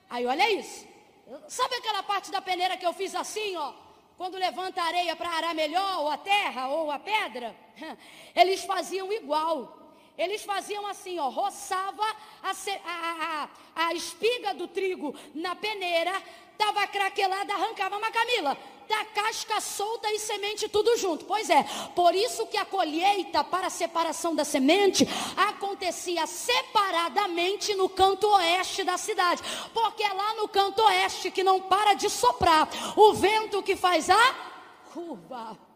Aí 0.10 0.26
olha 0.26 0.50
isso. 0.52 0.88
Sabe 1.48 1.76
aquela 1.76 2.04
parte 2.04 2.30
da 2.30 2.42
peneira 2.42 2.76
que 2.78 2.86
eu 2.86 2.94
fiz 2.94 3.16
assim, 3.16 3.56
ó? 3.56 3.74
Quando 4.18 4.38
levanta 4.38 4.82
a 4.82 4.86
areia 4.86 5.16
para 5.16 5.30
arar 5.30 5.56
melhor, 5.56 6.00
ou 6.00 6.10
a 6.10 6.18
terra, 6.18 6.68
ou 6.68 6.92
a 6.92 7.00
pedra? 7.00 7.56
Eles 8.36 8.64
faziam 8.64 9.12
igual. 9.12 9.78
Eles 10.18 10.44
faziam 10.44 10.86
assim, 10.86 11.18
ó, 11.18 11.30
roçava 11.30 12.04
a, 12.44 12.52
a, 12.52 13.50
a, 13.76 13.88
a 13.88 13.94
espiga 13.94 14.54
do 14.54 14.68
trigo 14.68 15.16
na 15.34 15.56
peneira, 15.56 16.12
estava 16.52 16.86
craquelada, 16.86 17.54
arrancava 17.54 17.98
uma 17.98 18.12
camila 18.12 18.58
da 18.92 19.06
casca 19.06 19.62
solta 19.62 20.12
e 20.12 20.20
semente 20.20 20.68
tudo 20.68 20.98
junto. 20.98 21.24
Pois 21.24 21.50
é, 21.50 21.64
por 21.96 22.14
isso 22.14 22.46
que 22.48 22.58
a 22.58 22.66
colheita 22.66 23.42
para 23.42 23.68
a 23.68 23.70
separação 23.70 24.36
da 24.36 24.44
semente 24.44 25.08
acontecia 25.38 26.28
separadamente 26.28 27.74
no 27.74 27.88
canto 27.88 28.28
oeste 28.28 28.84
da 28.84 28.98
cidade. 28.98 29.42
Porque 29.74 30.04
é 30.04 30.12
lá 30.12 30.34
no 30.36 30.48
canto 30.50 30.82
oeste 30.84 31.32
que 31.32 31.42
não 31.42 31.62
para 31.62 31.94
de 31.94 32.10
soprar 32.10 32.68
o 32.98 33.14
vento 33.14 33.64
que 33.64 33.78
faz 33.78 34.10
a 34.10 34.36
curva. 34.94 35.71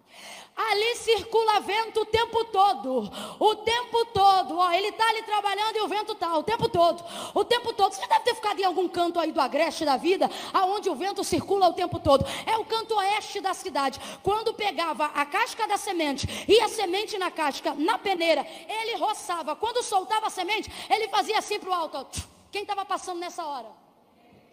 Ali 0.55 0.95
circula 0.95 1.59
vento 1.59 1.99
o 1.99 2.05
tempo 2.05 2.45
todo. 2.45 3.11
O 3.39 3.55
tempo 3.55 4.05
todo. 4.05 4.57
Ó, 4.57 4.71
ele 4.71 4.87
está 4.87 5.05
ali 5.09 5.21
trabalhando 5.23 5.75
e 5.75 5.81
o 5.81 5.87
vento 5.87 6.13
está 6.13 6.37
o 6.37 6.43
tempo 6.43 6.69
todo. 6.69 7.03
O 7.33 7.43
tempo 7.43 7.73
todo. 7.73 7.91
Você 7.91 8.07
deve 8.07 8.21
ter 8.21 8.35
ficado 8.35 8.57
em 8.61 8.63
algum 8.63 8.87
canto 8.87 9.19
aí 9.19 9.33
do 9.33 9.41
agreste 9.41 9.83
da 9.83 9.97
vida, 9.97 10.31
aonde 10.53 10.89
o 10.89 10.95
vento 10.95 11.25
circula 11.25 11.67
o 11.67 11.73
tempo 11.73 11.99
todo. 11.99 12.25
É 12.45 12.57
o 12.57 12.63
canto 12.63 12.95
oeste 12.95 13.41
da 13.41 13.53
cidade. 13.53 13.99
Quando 14.23 14.53
pegava 14.53 15.07
a 15.07 15.25
casca 15.25 15.67
da 15.67 15.75
semente 15.75 16.25
e 16.47 16.61
a 16.61 16.69
semente 16.69 17.17
na 17.17 17.29
casca, 17.29 17.75
na 17.75 17.97
peneira, 17.97 18.47
ele 18.69 18.95
roçava. 18.95 19.57
Quando 19.57 19.83
soltava 19.83 20.27
a 20.27 20.29
semente, 20.29 20.71
ele 20.89 21.09
fazia 21.09 21.37
assim 21.37 21.59
para 21.59 21.69
o 21.69 21.73
alto. 21.73 22.07
Quem 22.49 22.61
estava 22.61 22.85
passando 22.85 23.19
nessa 23.19 23.45
hora? 23.45 23.67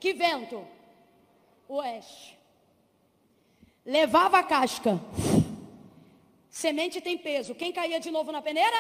Que 0.00 0.12
vento? 0.12 0.66
Oeste. 1.68 2.36
Levava 3.86 4.40
a 4.40 4.42
casca 4.42 5.00
Semente 6.52 7.00
tem 7.00 7.16
peso. 7.16 7.54
Quem 7.54 7.72
caía 7.72 7.98
de 7.98 8.10
novo 8.10 8.30
na 8.30 8.42
peneira? 8.42 8.78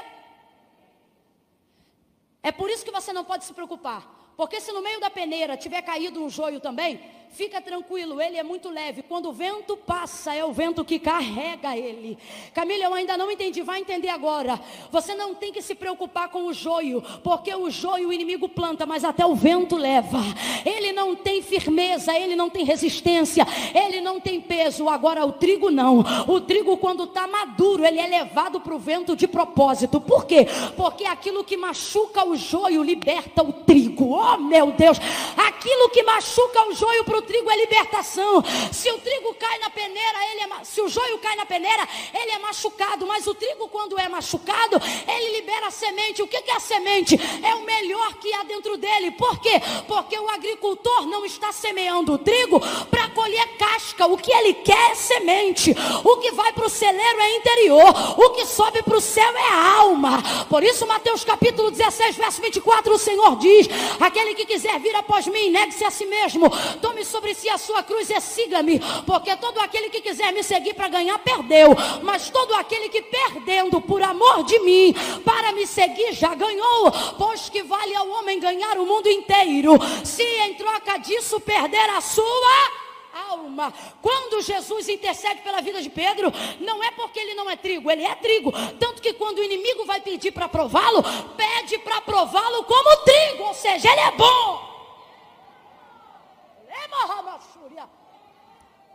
É 2.42 2.52
por 2.52 2.68
isso 2.68 2.84
que 2.84 2.90
você 2.90 3.14
não 3.14 3.24
pode 3.24 3.46
se 3.46 3.54
preocupar. 3.54 4.34
Porque 4.36 4.60
se 4.60 4.70
no 4.72 4.82
meio 4.82 5.00
da 5.00 5.08
peneira 5.08 5.56
tiver 5.56 5.80
caído 5.80 6.22
um 6.22 6.28
joio 6.28 6.60
também, 6.60 7.00
Fica 7.32 7.62
tranquilo, 7.62 8.20
ele 8.20 8.36
é 8.36 8.42
muito 8.42 8.68
leve. 8.68 9.00
Quando 9.00 9.30
o 9.30 9.32
vento 9.32 9.74
passa, 9.74 10.34
é 10.34 10.44
o 10.44 10.52
vento 10.52 10.84
que 10.84 10.98
carrega 10.98 11.74
ele. 11.74 12.18
Camila, 12.52 12.84
eu 12.84 12.92
ainda 12.92 13.16
não 13.16 13.30
entendi, 13.30 13.62
vai 13.62 13.80
entender 13.80 14.10
agora. 14.10 14.60
Você 14.90 15.14
não 15.14 15.34
tem 15.34 15.50
que 15.50 15.62
se 15.62 15.74
preocupar 15.74 16.28
com 16.28 16.44
o 16.44 16.52
joio, 16.52 17.02
porque 17.24 17.54
o 17.54 17.70
joio 17.70 18.08
o 18.08 18.12
inimigo 18.12 18.50
planta, 18.50 18.84
mas 18.84 19.02
até 19.02 19.24
o 19.24 19.34
vento 19.34 19.76
leva. 19.76 20.18
Ele 20.62 20.92
não 20.92 21.16
tem 21.16 21.40
firmeza, 21.40 22.14
ele 22.14 22.36
não 22.36 22.50
tem 22.50 22.66
resistência, 22.66 23.46
ele 23.74 24.02
não 24.02 24.20
tem 24.20 24.38
peso. 24.38 24.86
Agora 24.90 25.24
o 25.24 25.32
trigo 25.32 25.70
não. 25.70 26.04
O 26.28 26.38
trigo, 26.38 26.76
quando 26.76 27.04
está 27.04 27.26
maduro, 27.26 27.82
ele 27.82 27.98
é 27.98 28.06
levado 28.06 28.60
para 28.60 28.74
o 28.74 28.78
vento 28.78 29.16
de 29.16 29.26
propósito. 29.26 29.98
Por 30.02 30.26
quê? 30.26 30.46
Porque 30.76 31.06
aquilo 31.06 31.44
que 31.44 31.56
machuca 31.56 32.26
o 32.26 32.36
joio 32.36 32.82
liberta 32.82 33.42
o 33.42 33.54
trigo. 33.54 34.10
Oh 34.10 34.36
meu 34.36 34.72
Deus! 34.72 34.98
Aquilo 35.34 35.88
que 35.88 36.02
machuca 36.02 36.68
o 36.68 36.74
joio 36.74 37.04
para 37.04 37.18
o 37.18 37.21
trigo 37.22 37.50
é 37.50 37.56
libertação. 37.56 38.42
Se 38.72 38.90
o 38.90 38.98
trigo 38.98 39.34
cai 39.34 39.58
na 39.58 39.70
peneira, 39.70 40.18
ele 40.30 40.40
é, 40.40 40.64
se 40.64 40.80
o 40.80 40.88
joio 40.88 41.18
cai 41.18 41.36
na 41.36 41.46
peneira, 41.46 41.88
ele 42.14 42.32
é 42.32 42.38
machucado. 42.38 43.06
Mas 43.06 43.26
o 43.26 43.34
trigo, 43.34 43.68
quando 43.68 43.98
é 43.98 44.08
machucado, 44.08 44.80
ele 45.08 45.36
libera 45.36 45.68
a 45.68 45.70
semente. 45.70 46.22
O 46.22 46.28
que 46.28 46.36
é 46.36 46.56
a 46.56 46.60
semente? 46.60 47.18
É 47.42 47.54
o 47.54 47.64
melhor 47.64 48.14
que 48.14 48.32
há 48.34 48.42
dentro 48.42 48.76
dele. 48.76 49.10
Por 49.12 49.38
quê? 49.40 49.60
Porque 49.86 50.18
o 50.18 50.28
agricultor 50.28 51.06
não 51.06 51.24
está 51.24 51.52
semeando 51.52 52.14
o 52.14 52.18
trigo 52.18 52.60
para 52.90 53.08
colher 53.10 53.56
casca. 53.56 54.06
O 54.06 54.16
que 54.16 54.32
ele 54.32 54.54
quer 54.54 54.92
é 54.92 54.94
semente. 54.94 55.74
O 56.04 56.16
que 56.18 56.32
vai 56.32 56.52
para 56.52 56.66
o 56.66 56.70
celeiro 56.70 57.20
é 57.20 57.36
interior. 57.36 58.18
O 58.18 58.30
que 58.30 58.46
sobe 58.46 58.82
para 58.82 58.96
o 58.96 59.00
céu 59.00 59.36
é 59.36 59.52
alma. 59.78 60.22
Por 60.48 60.62
isso, 60.62 60.86
Mateus 60.86 61.24
capítulo 61.24 61.70
16, 61.70 62.16
verso 62.16 62.42
24, 62.42 62.94
o 62.94 62.98
Senhor 62.98 63.36
diz: 63.36 63.68
Aquele 64.00 64.34
que 64.34 64.46
quiser 64.46 64.78
vir 64.80 64.94
após 64.96 65.26
mim, 65.26 65.50
negue-se 65.50 65.84
a 65.84 65.90
si 65.90 66.06
mesmo. 66.06 66.50
Tome 66.80 67.04
sobre 67.12 67.34
si 67.34 67.48
a 67.50 67.58
sua 67.58 67.82
cruz 67.82 68.08
e 68.08 68.18
siga-me, 68.20 68.80
porque 69.06 69.36
todo 69.36 69.60
aquele 69.60 69.90
que 69.90 70.00
quiser 70.00 70.32
me 70.32 70.42
seguir 70.42 70.72
para 70.72 70.88
ganhar, 70.88 71.18
perdeu, 71.18 71.76
mas 72.02 72.30
todo 72.30 72.54
aquele 72.54 72.88
que 72.88 73.02
perdendo 73.02 73.80
por 73.82 74.02
amor 74.02 74.42
de 74.44 74.58
mim, 74.60 74.94
para 75.22 75.52
me 75.52 75.66
seguir, 75.66 76.14
já 76.14 76.34
ganhou, 76.34 76.90
pois 77.18 77.50
que 77.50 77.62
vale 77.62 77.94
ao 77.94 78.08
homem 78.08 78.40
ganhar 78.40 78.78
o 78.78 78.86
mundo 78.86 79.08
inteiro, 79.08 79.74
se 80.02 80.22
em 80.22 80.54
troca 80.54 80.96
disso 80.96 81.38
perder 81.38 81.90
a 81.90 82.00
sua 82.00 82.82
alma. 83.28 83.74
Quando 84.00 84.40
Jesus 84.40 84.88
intercede 84.88 85.42
pela 85.42 85.60
vida 85.60 85.82
de 85.82 85.90
Pedro, 85.90 86.32
não 86.60 86.82
é 86.82 86.90
porque 86.92 87.20
ele 87.20 87.34
não 87.34 87.50
é 87.50 87.56
trigo, 87.56 87.90
ele 87.90 88.04
é 88.04 88.14
trigo. 88.14 88.50
Tanto 88.80 89.02
que 89.02 89.12
quando 89.12 89.38
o 89.38 89.44
inimigo 89.44 89.84
vai 89.84 90.00
pedir 90.00 90.32
para 90.32 90.48
prová-lo, 90.48 91.02
pede 91.36 91.76
para 91.78 92.00
prová-lo 92.00 92.64
como 92.64 92.96
trigo, 93.04 93.44
ou 93.44 93.54
seja, 93.54 93.90
ele 93.90 94.00
é 94.00 94.10
bom. 94.12 94.71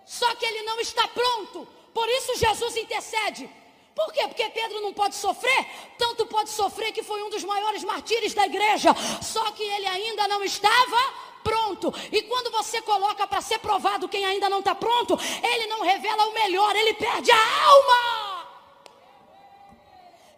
Só 0.06 0.34
que 0.36 0.46
ele 0.46 0.64
não 0.64 0.80
está 0.80 1.08
pronto. 1.08 1.68
Por 1.94 2.08
isso 2.10 2.38
Jesus 2.38 2.78
intercede. 2.78 3.50
Por 3.94 4.14
quê? 4.14 4.28
Porque 4.28 4.48
Pedro 4.50 4.80
não 4.82 4.94
pode 4.94 5.16
sofrer, 5.16 5.66
tanto 5.98 6.28
pode 6.28 6.52
sofrer 6.52 6.92
que 6.92 7.02
foi 7.02 7.24
um 7.24 7.32
dos 7.32 7.44
maiores 7.44 7.84
martírios 7.84 8.34
da 8.34 8.46
igreja. 8.46 8.96
Só 9.24 9.52
que 9.52 9.64
ele 9.64 9.88
ainda 9.88 10.28
não 10.28 10.44
estava 10.44 11.14
pronto. 11.44 11.92
E 12.12 12.22
quando 12.22 12.52
você 12.52 12.80
coloca 12.82 13.26
para 13.26 13.42
ser 13.42 13.58
provado 13.58 14.08
quem 14.08 14.24
ainda 14.24 14.50
não 14.50 14.60
está 14.60 14.76
pronto, 14.76 15.18
ele 15.42 15.66
não 15.66 15.82
revela 15.82 16.28
o 16.28 16.34
melhor, 16.34 16.76
ele 16.76 16.94
perde 16.94 17.32
a 17.32 17.66
alma. 17.66 18.48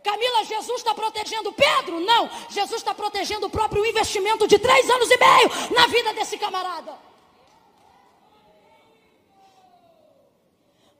Camila, 0.01 0.45
Jesus 0.45 0.77
está 0.77 0.95
protegendo 0.95 1.51
Pedro? 1.51 1.99
Não, 1.99 2.29
Jesus 2.49 2.77
está 2.77 2.95
protegendo 2.95 3.47
o 3.47 3.49
próprio 3.49 3.85
investimento 3.85 4.47
de 4.47 4.57
três 4.57 4.89
anos 4.89 5.11
e 5.11 5.17
meio 5.17 5.71
na 5.75 5.85
vida 5.87 6.13
desse 6.13 6.37
camarada. 6.37 7.08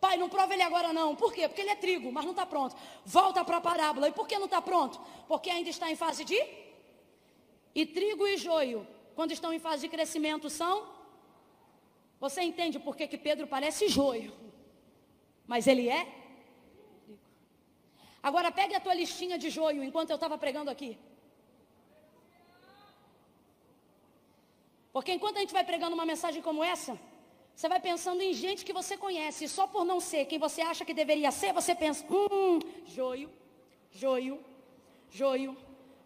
Pai, 0.10 0.18
não 0.18 0.27
prova 0.27 0.53
ele 0.56 0.64
agora 0.64 0.91
não. 0.91 1.15
Por 1.15 1.31
quê? 1.31 1.48
Porque 1.48 1.61
ele 1.61 1.69
é 1.69 1.76
trigo, 1.76 2.11
mas 2.11 2.26
não 2.26 2.31
está 2.31 2.44
pronto. 2.44 2.76
Volta 3.06 3.45
para 3.45 3.57
a 3.57 3.61
parábola. 3.61 4.07
E 4.10 4.11
por 4.11 4.27
que 4.27 4.40
não 4.40 4.45
está 4.45 4.60
pronto? 4.60 4.99
Porque 5.27 5.52
ainda 5.52 5.69
está 5.69 5.91
em 5.91 5.95
fase 5.95 6.26
de. 6.26 6.40
E 7.76 7.86
trigo 7.86 8.26
e 8.27 8.36
joio, 8.36 8.88
quando 9.15 9.34
estão 9.34 9.53
em 9.53 9.60
fase 9.60 9.81
de 9.84 9.90
crescimento, 9.90 10.49
são. 10.49 10.76
Você 12.19 12.41
entende 12.41 12.80
por 12.80 12.95
que, 12.95 13.07
que 13.07 13.19
Pedro 13.19 13.45
parece 13.45 13.88
joio? 13.88 14.34
Mas 15.45 15.68
ele 15.68 15.88
é 15.88 16.02
Agora 18.30 18.52
pegue 18.52 18.73
a 18.76 18.80
tua 18.80 18.95
listinha 18.95 19.38
de 19.38 19.52
joio 19.52 19.84
enquanto 19.84 20.10
eu 20.10 20.15
estava 20.15 20.40
pregando 20.40 20.72
aqui. 20.72 20.98
Porque 24.91 25.14
enquanto 25.14 25.38
a 25.38 25.41
gente 25.41 25.53
vai 25.53 25.64
pregando 25.64 25.94
uma 25.94 26.06
mensagem 26.14 26.41
como 26.41 26.64
essa, 26.64 26.99
você 27.60 27.68
vai 27.68 27.81
pensando 27.81 28.22
em 28.22 28.34
gente 28.34 28.64
que 28.64 28.72
você 28.72 28.95
conhece. 28.95 29.45
Só 29.49 29.68
por 29.68 29.84
não 29.84 29.99
ser 29.99 30.23
quem 30.27 30.40
você 30.40 30.61
acha 30.61 30.86
que 30.86 30.94
deveria 30.94 31.30
ser, 31.30 31.52
você 31.52 31.76
pensa, 31.76 32.06
hum, 32.10 32.57
joio, 32.86 33.30
joio, 33.91 34.40
joio, 35.11 35.57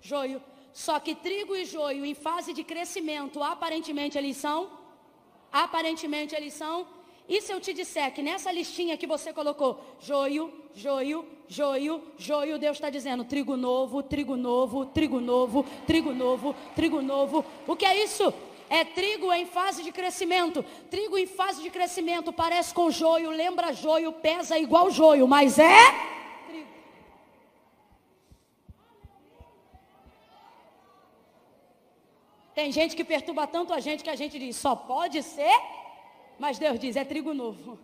joio. 0.02 0.42
Só 0.74 1.00
que 1.00 1.14
trigo 1.14 1.56
e 1.56 1.64
joio 1.64 2.04
em 2.04 2.16
fase 2.16 2.54
de 2.54 2.64
crescimento, 2.64 3.44
aparentemente 3.44 4.18
eles 4.18 4.36
são, 4.36 4.68
aparentemente 5.52 6.34
eles 6.34 6.56
são. 6.56 6.88
E 7.30 7.40
se 7.40 7.52
eu 7.52 7.62
te 7.62 7.72
disser 7.72 8.12
que 8.12 8.24
nessa 8.24 8.52
listinha 8.52 8.98
que 8.98 9.06
você 9.06 9.32
colocou, 9.32 9.80
joio, 10.00 10.52
joio, 10.74 11.24
joio, 11.48 12.02
joio, 12.18 12.58
Deus 12.58 12.78
está 12.78 12.90
dizendo 12.90 13.24
trigo 13.26 13.56
novo, 13.56 14.02
trigo 14.02 14.36
novo, 14.36 14.88
trigo 14.88 15.22
novo, 15.22 15.64
trigo 15.86 16.14
novo, 16.16 16.56
trigo 16.76 17.00
novo. 17.00 17.46
O 17.68 17.76
que 17.76 17.86
é 17.86 18.04
isso? 18.04 18.34
É 18.80 18.84
trigo 18.84 19.32
em 19.32 19.46
fase 19.46 19.84
de 19.84 19.92
crescimento. 19.92 20.64
Trigo 20.90 21.16
em 21.16 21.28
fase 21.28 21.62
de 21.62 21.70
crescimento 21.70 22.34
parece 22.34 22.74
com 22.74 22.90
joio, 22.90 23.30
lembra 23.30 23.72
joio, 23.72 24.12
pesa 24.12 24.58
igual 24.58 24.90
joio, 24.90 25.28
mas 25.28 25.60
é 25.60 25.84
trigo. 26.48 26.70
Tem 32.56 32.72
gente 32.72 32.96
que 32.96 33.04
perturba 33.04 33.46
tanto 33.46 33.72
a 33.74 33.80
gente 33.80 34.04
que 34.04 34.10
a 34.10 34.16
gente 34.16 34.40
diz, 34.40 34.56
só 34.56 34.76
pode 34.76 35.22
ser, 35.22 35.56
mas 36.40 36.58
Deus 36.58 36.80
diz, 36.80 36.96
é 36.96 37.06
trigo 37.06 37.32
novo. 37.32 37.78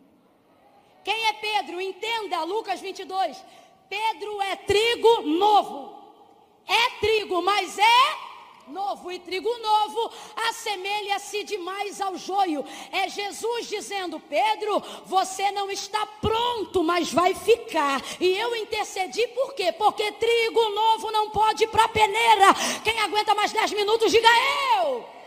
Quem 1.03 1.27
é 1.27 1.33
Pedro? 1.33 1.79
Entenda 1.79 2.43
Lucas 2.43 2.81
22. 2.81 3.45
Pedro 3.87 4.41
é 4.41 4.55
trigo 4.55 5.21
novo. 5.21 5.99
É 6.65 6.99
trigo, 6.99 7.43
mas 7.43 7.77
é 7.77 8.28
novo. 8.69 9.11
E 9.11 9.19
trigo 9.19 9.49
novo 9.57 10.11
assemelha-se 10.49 11.43
demais 11.43 11.99
ao 11.99 12.17
joio. 12.17 12.63
É 12.91 13.09
Jesus 13.09 13.67
dizendo: 13.67 14.19
Pedro, 14.19 14.81
você 15.05 15.51
não 15.51 15.69
está 15.69 16.05
pronto, 16.21 16.83
mas 16.83 17.11
vai 17.11 17.33
ficar. 17.33 18.01
E 18.19 18.37
eu 18.37 18.55
intercedi 18.55 19.27
por 19.29 19.53
quê? 19.53 19.71
Porque 19.71 20.11
trigo 20.13 20.69
novo 20.69 21.11
não 21.11 21.29
pode 21.29 21.63
ir 21.63 21.67
para 21.67 21.87
peneira. 21.87 22.53
Quem 22.83 22.99
aguenta 22.99 23.35
mais 23.35 23.51
10 23.51 23.73
minutos, 23.73 24.11
diga 24.11 24.29
eu. 24.83 25.19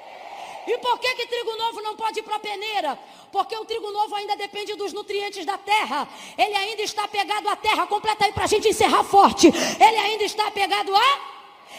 E 0.66 0.78
por 0.78 0.98
que, 0.98 1.14
que 1.16 1.27
trigo 1.27 1.56
novo 1.56 1.82
não 1.82 1.97
pode 1.97 2.20
ir 2.20 2.23
para 2.23 2.36
a 2.36 2.40
peneira? 2.40 2.98
Porque 3.32 3.56
o 3.56 3.64
trigo 3.64 3.90
novo 3.90 4.14
ainda 4.14 4.36
depende 4.36 4.74
dos 4.74 4.93
nutrientes 4.93 5.44
da 5.44 5.59
terra. 5.59 6.09
Ele 6.39 6.55
ainda 6.55 6.82
está 6.82 7.09
pegado 7.09 7.48
à 7.48 7.56
terra. 7.56 7.86
Completa 7.86 8.27
aí 8.27 8.32
para 8.32 8.44
a 8.44 8.47
gente 8.47 8.69
encerrar 8.69 9.02
forte. 9.02 9.48
Ele 9.48 9.97
ainda 9.98 10.24
está 10.24 10.51
pegado 10.51 10.94
a? 10.94 11.32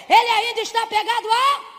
Ele 0.10 0.30
ainda 0.30 0.62
está 0.62 0.86
pegado 0.88 1.28
a? 1.32 1.74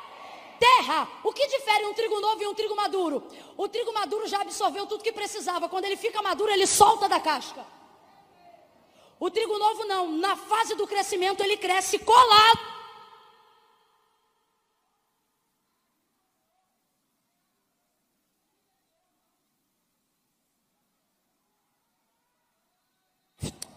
Terra. 0.59 1.09
O 1.23 1.33
que 1.33 1.47
difere 1.47 1.87
um 1.87 1.95
trigo 1.95 2.21
novo 2.21 2.43
e 2.43 2.47
um 2.47 2.55
trigo 2.55 2.77
maduro? 2.77 3.27
O 3.57 3.69
trigo 3.69 3.93
maduro 3.93 4.27
já 4.27 4.41
absorveu 4.41 4.87
tudo 4.87 5.05
que 5.05 5.13
precisava. 5.13 5.69
Quando 5.69 5.85
ele 5.85 5.97
fica 5.97 6.23
maduro, 6.23 6.51
ele 6.51 6.67
solta 6.67 7.09
da 7.09 7.21
casca. 7.21 7.65
O 9.19 9.31
trigo 9.31 9.59
novo 9.59 9.85
não. 9.85 10.13
Na 10.13 10.37
fase 10.37 10.75
do 10.75 10.87
crescimento, 10.87 11.43
ele 11.43 11.57
cresce 11.57 11.99
colado 11.99 12.75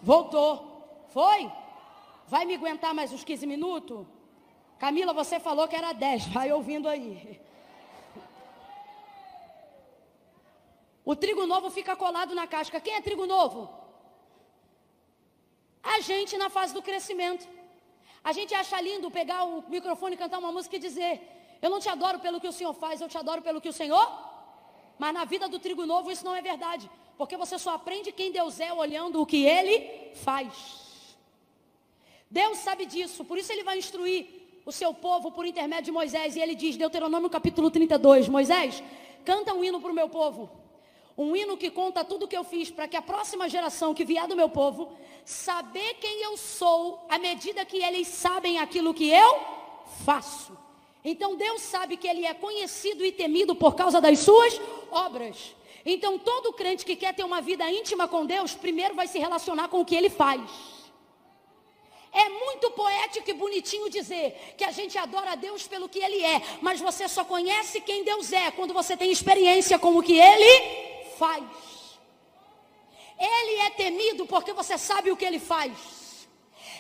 Voltou. 0.08 1.06
Foi? 1.10 1.52
Vai 2.30 2.46
me 2.46 2.56
aguentar 2.56 2.94
mais 2.94 3.12
uns 3.12 3.26
15 3.26 3.46
minutos? 3.46 4.06
Camila, 4.80 5.14
você 5.14 5.40
falou 5.40 5.68
que 5.68 5.76
era 5.76 5.92
10. 5.94 6.28
Vai 6.28 6.52
ouvindo 6.52 6.88
aí. 6.88 7.40
O 11.04 11.16
trigo 11.16 11.46
novo 11.46 11.70
fica 11.70 11.96
colado 11.96 12.36
na 12.36 12.46
casca. 12.46 12.80
Quem 12.80 12.96
é 12.96 13.02
trigo 13.02 13.26
novo? 13.26 13.70
A 15.82 16.00
gente 16.02 16.38
na 16.38 16.50
fase 16.50 16.74
do 16.74 16.82
crescimento. 16.82 17.48
A 18.24 18.34
gente 18.34 18.54
acha 18.54 18.80
lindo 18.82 19.10
pegar 19.10 19.46
o 19.46 19.64
microfone, 19.70 20.18
cantar 20.18 20.40
uma 20.40 20.52
música 20.52 20.76
e 20.76 20.80
dizer: 20.80 21.14
Eu 21.62 21.70
não 21.70 21.80
te 21.80 21.90
adoro 21.90 22.20
pelo 22.20 22.42
que 22.42 22.48
o 22.48 22.52
Senhor 22.52 22.74
faz, 22.74 23.00
eu 23.00 23.08
te 23.08 23.18
adoro 23.18 23.42
pelo 23.42 23.62
que 23.62 23.70
o 23.70 23.74
Senhor. 23.74 24.06
Mas 25.00 25.14
na 25.14 25.24
vida 25.26 25.48
do 25.48 25.60
trigo 25.60 25.86
novo 25.86 26.12
isso 26.12 26.26
não 26.26 26.36
é 26.36 26.42
verdade. 26.42 26.90
Porque 27.18 27.38
você 27.38 27.58
só 27.58 27.74
aprende 27.76 28.12
quem 28.12 28.32
Deus 28.32 28.60
é 28.60 28.72
olhando 28.74 29.22
o 29.22 29.26
que 29.26 29.46
ele 29.46 30.14
faz. 30.14 31.18
Deus 32.30 32.58
sabe 32.58 32.86
disso, 32.86 33.24
por 33.24 33.38
isso 33.38 33.52
ele 33.54 33.64
vai 33.64 33.78
instruir 33.78 34.37
o 34.68 34.72
seu 34.72 34.94
povo 34.94 35.32
por 35.32 35.46
intermédio 35.46 35.86
de 35.86 35.92
Moisés. 35.94 36.36
E 36.36 36.42
ele 36.42 36.54
diz, 36.54 36.76
Deuteronômio 36.76 37.30
capítulo 37.30 37.72
32, 37.72 38.28
Moisés, 38.28 38.84
canta 39.24 39.54
um 39.54 39.64
hino 39.64 39.80
para 39.80 39.90
o 39.90 39.96
meu 39.96 40.10
povo. 40.10 40.50
Um 41.18 41.34
hino 41.38 41.56
que 41.56 41.72
conta 41.72 42.04
tudo 42.04 42.26
o 42.26 42.28
que 42.28 42.36
eu 42.36 42.44
fiz 42.44 42.70
para 42.70 42.86
que 42.86 42.98
a 42.98 43.02
próxima 43.02 43.48
geração 43.48 43.94
que 43.94 44.04
vier 44.04 44.28
do 44.28 44.36
meu 44.36 44.50
povo 44.50 44.92
saber 45.24 45.94
quem 46.02 46.22
eu 46.22 46.36
sou 46.36 47.00
à 47.10 47.18
medida 47.18 47.64
que 47.64 47.78
eles 47.78 48.10
sabem 48.10 48.60
aquilo 48.60 48.94
que 48.94 49.10
eu 49.10 49.40
faço. 50.04 50.52
Então 51.02 51.38
Deus 51.38 51.62
sabe 51.62 51.96
que 51.96 52.08
ele 52.08 52.26
é 52.26 52.34
conhecido 52.34 53.06
e 53.06 53.12
temido 53.14 53.56
por 53.56 53.74
causa 53.74 54.02
das 54.02 54.20
suas 54.20 54.60
obras. 54.92 55.56
Então, 55.86 56.20
todo 56.20 56.52
crente 56.52 56.84
que 56.84 56.98
quer 56.98 57.16
ter 57.16 57.24
uma 57.24 57.40
vida 57.40 57.72
íntima 57.72 58.10
com 58.10 58.26
Deus, 58.26 58.54
primeiro 58.54 58.94
vai 58.94 59.08
se 59.08 59.18
relacionar 59.18 59.70
com 59.70 59.80
o 59.80 59.86
que 59.86 59.96
ele 59.96 60.10
faz. 60.10 60.42
É 62.12 62.30
muito 62.30 62.72
poético 62.72 63.30
e 63.30 63.34
bonitinho 63.34 63.90
dizer 63.90 64.56
que 64.58 64.64
a 64.64 64.72
gente 64.72 64.98
adora 64.98 65.32
a 65.32 65.36
Deus 65.36 65.68
pelo 65.68 65.90
que 65.90 66.00
Ele 66.00 66.24
é, 66.24 66.42
mas 66.62 66.80
você 66.80 67.08
só 67.08 67.24
conhece 67.24 67.82
quem 67.82 68.04
Deus 68.04 68.32
é 68.32 68.50
quando 68.52 68.74
você 68.74 68.96
tem 68.96 69.12
experiência 69.12 69.78
com 69.78 69.98
o 69.98 70.04
que 70.04 70.18
Ele 70.18 71.06
faz. 71.18 71.44
Ele 73.20 73.60
é 73.62 73.70
temido 73.72 74.26
porque 74.26 74.54
você 74.54 74.78
sabe 74.78 75.12
o 75.12 75.18
que 75.18 75.26
Ele 75.26 75.40
faz. 75.40 76.07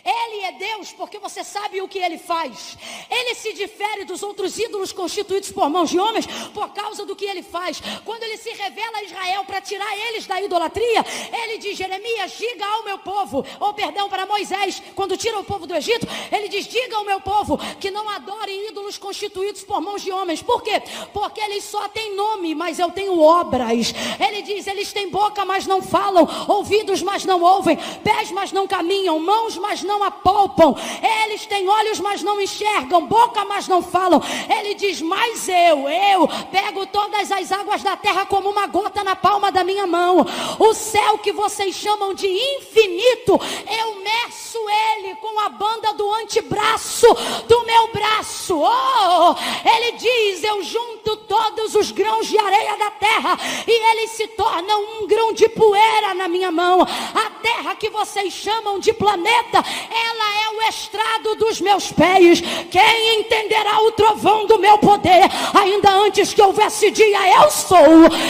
Ele 0.07 0.43
é 0.45 0.51
Deus 0.53 0.93
porque 0.93 1.19
você 1.19 1.43
sabe 1.43 1.81
o 1.81 1.87
que 1.87 1.99
ele 1.99 2.17
faz. 2.17 2.77
Ele 3.09 3.35
se 3.35 3.51
difere 3.51 4.05
dos 4.05 4.23
outros 4.23 4.57
ídolos 4.57 4.93
constituídos 4.93 5.51
por 5.51 5.69
mãos 5.69 5.89
de 5.89 5.99
homens 5.99 6.25
por 6.53 6.69
causa 6.69 7.05
do 7.05 7.13
que 7.13 7.25
ele 7.25 7.43
faz. 7.43 7.81
Quando 8.05 8.23
ele 8.23 8.37
se 8.37 8.51
revela 8.51 8.99
a 8.99 9.03
Israel 9.03 9.43
para 9.43 9.59
tirar 9.59 9.97
eles 10.07 10.25
da 10.25 10.41
idolatria, 10.41 11.05
ele 11.43 11.57
diz: 11.57 11.77
Jeremias, 11.77 12.31
diga 12.37 12.65
ao 12.65 12.85
meu 12.85 12.97
povo, 12.99 13.45
ou 13.59 13.73
perdão 13.73 14.07
para 14.07 14.25
Moisés, 14.25 14.81
quando 14.95 15.17
tira 15.17 15.37
o 15.37 15.43
povo 15.43 15.67
do 15.67 15.75
Egito, 15.75 16.07
ele 16.31 16.47
diz: 16.47 16.67
diga 16.67 16.95
ao 16.95 17.03
meu 17.03 17.19
povo 17.19 17.57
que 17.77 17.91
não 17.91 18.09
adore 18.09 18.69
ídolos 18.69 18.97
constituídos 18.97 19.65
por 19.65 19.81
mãos 19.81 20.01
de 20.01 20.11
homens. 20.13 20.41
Por 20.41 20.63
quê? 20.63 20.81
Porque 21.13 21.41
eles 21.41 21.65
só 21.65 21.89
têm 21.89 22.15
nome, 22.15 22.55
mas 22.55 22.79
eu 22.79 22.89
tenho 22.91 23.19
obras. 23.19 23.93
Ele 24.25 24.41
diz: 24.41 24.67
eles 24.67 24.93
têm 24.93 25.09
boca, 25.09 25.43
mas 25.43 25.67
não 25.67 25.81
falam, 25.81 26.25
ouvidos, 26.47 27.01
mas 27.01 27.25
não 27.25 27.41
ouvem, 27.41 27.77
pés, 28.05 28.31
mas 28.31 28.53
não 28.53 28.65
caminham, 28.65 29.19
mãos, 29.19 29.57
mas 29.57 29.83
não 29.83 29.96
não 29.97 30.03
apalpam. 30.03 30.75
Eles 31.23 31.45
têm 31.45 31.67
olhos, 31.67 31.99
mas 31.99 32.21
não 32.21 32.39
enxergam, 32.39 33.05
boca, 33.07 33.43
mas 33.45 33.67
não 33.67 33.81
falam. 33.81 34.21
Ele 34.47 34.75
diz: 34.75 35.01
Mas 35.01 35.49
eu, 35.49 35.89
eu 35.89 36.27
pego 36.51 36.85
todas 36.85 37.31
as 37.31 37.51
águas 37.51 37.81
da 37.81 37.97
terra 37.97 38.25
como 38.25 38.49
uma 38.49 38.67
gota 38.67 39.03
na 39.03 39.15
palma 39.15 39.51
da 39.51 39.63
minha 39.63 39.87
mão. 39.87 40.25
O 40.59 40.73
céu 40.73 41.17
que 41.17 41.31
vocês 41.31 41.75
chamam 41.75 42.13
de 42.13 42.27
infinito, 42.27 43.39
eu 43.79 43.95
meço 44.01 44.59
ele 44.93 45.15
com 45.15 45.39
a 45.39 45.49
banda 45.49 45.93
do 45.93 46.11
antebraço 46.13 47.07
do 47.47 47.65
meu 47.65 47.91
braço. 47.91 48.57
Oh, 48.57 49.35
ele 49.67 49.93
diz: 49.93 50.43
Eu 50.43 50.63
junto 50.63 51.17
todos 51.17 51.75
os 51.75 51.91
grãos 51.91 52.27
de 52.27 52.37
areia 52.37 52.77
da 52.77 52.91
terra 52.91 53.37
e 53.67 53.91
eles 53.91 54.11
se 54.11 54.27
tornam 54.29 55.01
um 55.01 55.07
grão 55.07 55.33
de 55.33 55.49
poeira 55.49 56.13
na 56.13 56.27
minha 56.27 56.51
mão. 56.51 56.81
A 56.81 57.29
terra 57.41 57.75
que 57.75 57.89
vocês 57.89 58.33
chamam 58.33 58.79
de 58.79 58.93
planeta, 58.93 59.63
ela 59.89 60.41
é 60.41 60.49
o 60.49 60.69
estrado 60.69 61.35
dos 61.35 61.61
meus 61.61 61.91
pés. 61.91 62.41
Quem 62.71 63.19
entenderá 63.19 63.81
o 63.81 63.91
trovão 63.91 64.45
do 64.45 64.59
meu 64.59 64.77
poder? 64.77 65.29
Ainda 65.53 65.91
antes 65.91 66.33
que 66.33 66.41
houvesse 66.41 66.91
dia, 66.91 67.41
eu 67.41 67.49
sou. 67.51 67.77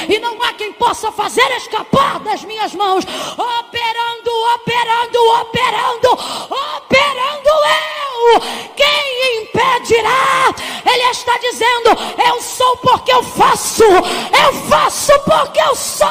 E 0.10 0.20
não 0.20 0.42
há 0.44 0.54
quem 0.54 0.74
possa 0.74 1.12
fazer 1.12 1.50
escapar 1.58 2.20
das 2.20 2.44
minhas 2.44 2.74
mãos. 2.74 3.04
Operando, 3.04 4.32
operando, 4.56 5.20
operando, 5.42 6.12
operando 6.84 7.48
quem 8.76 9.42
impedirá? 9.42 10.54
Ele 10.86 11.04
está 11.10 11.38
dizendo: 11.38 11.90
Eu 12.28 12.42
sou 12.42 12.78
porque 12.78 13.12
eu 13.12 13.24
faço, 13.24 13.84
eu 13.84 14.54
faço 14.70 15.14
porque 15.22 15.60
eu 15.60 15.76
sou. 15.76 16.08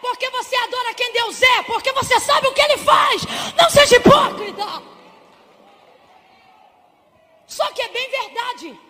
Porque 0.00 0.30
você 0.30 0.56
adora 0.56 0.94
quem 0.94 1.12
Deus 1.28 1.42
é, 1.42 1.62
porque 1.64 1.92
você 1.92 2.18
sabe 2.20 2.48
o 2.48 2.54
que 2.54 2.60
Ele 2.60 2.78
faz. 2.78 3.22
Não 3.56 3.68
seja 3.68 3.96
hipócrita. 3.96 4.82
Só 7.46 7.70
que 7.72 7.82
é 7.82 7.88
bem 7.88 8.10
verdade 8.10 8.80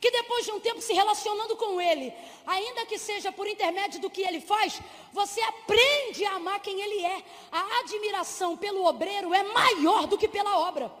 que 0.00 0.10
depois 0.10 0.44
de 0.44 0.50
um 0.50 0.58
tempo 0.58 0.82
se 0.82 0.92
relacionando 0.92 1.56
com 1.56 1.80
Ele, 1.80 2.12
ainda 2.44 2.84
que 2.84 2.98
seja 2.98 3.30
por 3.30 3.46
intermédio 3.46 4.00
do 4.00 4.10
que 4.10 4.22
Ele 4.22 4.40
faz, 4.40 4.80
você 5.12 5.40
aprende 5.42 6.24
a 6.24 6.32
amar 6.32 6.60
quem 6.60 6.80
Ele 6.80 7.04
é. 7.04 7.24
A 7.50 7.80
admiração 7.80 8.56
pelo 8.56 8.84
obreiro 8.84 9.32
é 9.32 9.42
maior 9.44 10.06
do 10.06 10.18
que 10.18 10.28
pela 10.28 10.58
obra. 10.58 10.92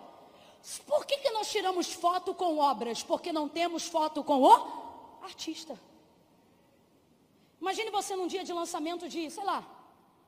Por 0.86 1.04
que, 1.04 1.18
que 1.18 1.30
nós 1.30 1.50
tiramos 1.50 1.92
foto 1.92 2.32
com 2.32 2.58
obras? 2.58 3.02
Porque 3.02 3.32
não 3.32 3.48
temos 3.48 3.86
foto 3.88 4.22
com 4.22 4.40
o 4.40 5.22
artista. 5.22 5.78
Imagine 7.60 7.90
você 7.90 8.14
num 8.14 8.28
dia 8.28 8.44
de 8.44 8.52
lançamento 8.52 9.08
de, 9.08 9.28
sei 9.28 9.44
lá, 9.44 9.64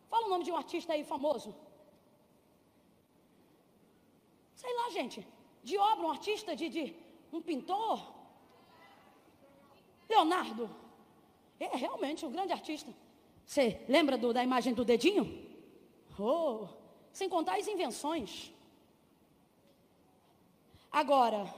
fala 0.08 0.26
o 0.26 0.30
nome 0.30 0.44
de 0.44 0.52
um 0.52 0.56
artista 0.56 0.92
aí 0.92 1.04
famoso. 1.04 1.54
Sei 4.54 4.72
lá, 4.74 4.90
gente, 4.90 5.26
de 5.62 5.76
obra, 5.76 6.06
um 6.06 6.10
artista, 6.10 6.54
de, 6.54 6.68
de 6.68 6.96
um 7.32 7.40
pintor. 7.40 8.14
Leonardo. 10.08 10.70
É 11.58 11.76
realmente 11.76 12.24
um 12.26 12.30
grande 12.30 12.52
artista. 12.52 12.92
Você 13.46 13.84
lembra 13.88 14.16
do, 14.16 14.32
da 14.32 14.42
imagem 14.42 14.74
do 14.74 14.84
dedinho? 14.84 15.24
Oh, 16.18 16.68
sem 17.12 17.28
contar 17.28 17.58
as 17.58 17.68
invenções. 17.68 18.52
Agora, 20.90 21.52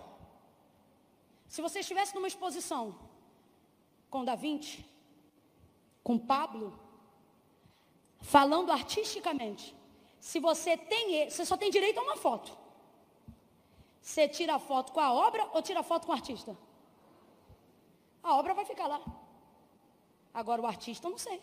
se 1.49 1.61
você 1.61 1.81
estivesse 1.81 2.15
numa 2.15 2.29
exposição 2.29 2.99
com 4.09 4.25
Da 4.25 4.35
Vinci, 4.35 4.85
com 6.03 6.19
Pablo, 6.19 6.79
falando 8.21 8.71
artisticamente. 8.71 9.75
Se 10.21 10.41
você 10.41 10.77
tem, 10.77 11.29
você 11.31 11.45
só 11.45 11.57
tem 11.57 11.71
direito 11.71 11.99
a 11.99 12.03
uma 12.03 12.17
foto. 12.17 12.57
Você 14.01 14.29
tira 14.29 14.55
a 14.55 14.59
foto 14.59 14.93
com 14.93 15.01
a 15.01 15.13
obra 15.13 15.49
ou 15.53 15.63
tira 15.63 15.81
a 15.81 15.83
foto 15.83 16.07
com 16.07 16.13
o 16.13 16.15
artista? 16.15 16.57
A 18.23 18.37
obra 18.37 18.55
vai 18.55 18.65
ficar 18.65 18.87
lá. 18.87 19.01
Agora 20.33 20.61
o 20.61 20.67
artista, 20.67 21.09
não 21.09 21.19
sei. 21.19 21.41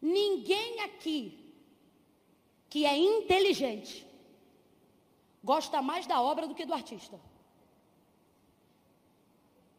Ninguém 0.00 0.80
aqui 0.80 1.40
que 2.68 2.84
é 2.84 2.96
inteligente 2.96 4.06
gosta 5.42 5.80
mais 5.80 6.06
da 6.06 6.20
obra 6.20 6.48
do 6.48 6.54
que 6.54 6.66
do 6.66 6.74
artista. 6.74 7.20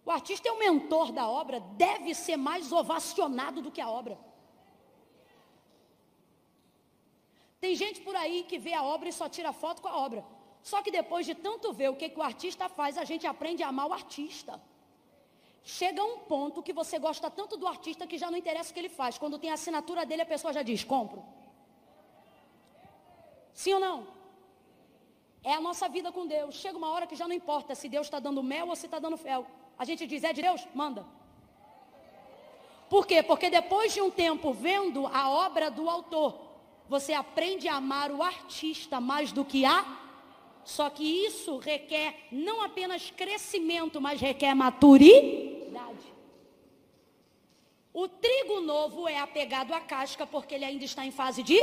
O 0.06 0.12
artista 0.12 0.48
é 0.48 0.52
o 0.52 0.60
mentor 0.60 1.12
da 1.12 1.28
obra, 1.28 1.60
deve 1.60 2.14
ser 2.14 2.38
mais 2.38 2.72
ovacionado 2.72 3.62
do 3.62 3.72
que 3.72 3.82
a 3.82 3.90
obra. 3.90 4.18
Tem 7.66 7.74
gente 7.74 8.00
por 8.08 8.16
aí 8.16 8.38
que 8.50 8.60
vê 8.66 8.74
a 8.76 8.84
obra 8.84 9.10
e 9.10 9.14
só 9.20 9.28
tira 9.28 9.52
foto 9.52 9.82
com 9.82 9.88
a 9.88 9.98
obra. 10.06 10.24
Só 10.62 10.84
que 10.84 10.92
depois 10.92 11.26
de 11.26 11.34
tanto 11.34 11.74
ver 11.74 11.90
o 11.90 11.96
que, 11.96 12.10
que 12.10 12.20
o 12.20 12.22
artista 12.32 12.70
faz, 12.70 12.96
a 12.96 13.06
gente 13.12 13.26
aprende 13.26 13.64
a 13.64 13.70
amar 13.70 13.88
o 13.88 13.94
artista. 13.94 14.62
Chega 15.64 16.04
um 16.04 16.20
ponto 16.20 16.62
que 16.62 16.72
você 16.72 17.00
gosta 17.00 17.28
tanto 17.40 17.58
do 17.58 17.68
artista 17.68 18.06
que 18.06 18.20
já 18.20 18.30
não 18.30 18.38
interessa 18.38 18.70
o 18.70 18.74
que 18.76 18.82
ele 18.82 18.94
faz. 19.00 19.18
Quando 19.18 19.40
tem 19.40 19.50
a 19.50 19.56
assinatura 19.56 20.06
dele, 20.06 20.22
a 20.22 20.28
pessoa 20.28 20.54
já 20.54 20.62
diz: 20.62 20.84
compro. 20.84 21.26
Sim 23.52 23.74
ou 23.74 23.80
não? 23.80 23.98
É 25.44 25.54
a 25.54 25.60
nossa 25.68 25.90
vida 25.90 26.12
com 26.12 26.28
Deus. 26.28 26.54
Chega 26.54 26.78
uma 26.78 26.92
hora 26.92 27.08
que 27.08 27.16
já 27.16 27.28
não 27.28 27.34
importa 27.34 27.74
se 27.74 27.90
Deus 27.90 28.06
está 28.06 28.20
dando 28.20 28.44
mel 28.44 28.68
ou 28.70 28.76
se 28.76 28.86
está 28.86 29.00
dando 29.00 29.18
fel. 29.18 29.48
A 29.76 29.86
gente 29.86 30.06
diz, 30.06 30.24
é 30.24 30.32
de 30.32 30.44
Deus? 30.44 30.68
Manda. 30.76 31.04
Por 32.92 33.08
quê? 33.08 33.24
Porque 33.24 33.50
depois 33.50 33.92
de 33.92 34.04
um 34.04 34.12
tempo 34.12 34.54
vendo 34.54 35.08
a 35.08 35.32
obra 35.32 35.72
do 35.72 35.90
autor, 35.90 36.45
você 36.88 37.14
aprende 37.14 37.68
a 37.68 37.76
amar 37.76 38.12
o 38.12 38.22
artista 38.22 39.00
mais 39.00 39.32
do 39.32 39.44
que 39.44 39.66
a. 39.66 39.86
Só 40.64 40.90
que 40.90 41.04
isso 41.04 41.58
requer 41.58 42.28
não 42.32 42.62
apenas 42.62 43.12
crescimento, 43.12 44.02
mas 44.02 44.20
requer 44.20 44.56
maturidade. 44.56 46.14
O 47.94 48.08
trigo 48.08 48.62
novo 48.62 49.08
é 49.08 49.20
apegado 49.20 49.74
à 49.74 49.80
casca 49.80 50.28
porque 50.28 50.56
ele 50.56 50.66
ainda 50.66 50.84
está 50.84 51.06
em 51.06 51.12
fase 51.12 51.44
de 51.44 51.60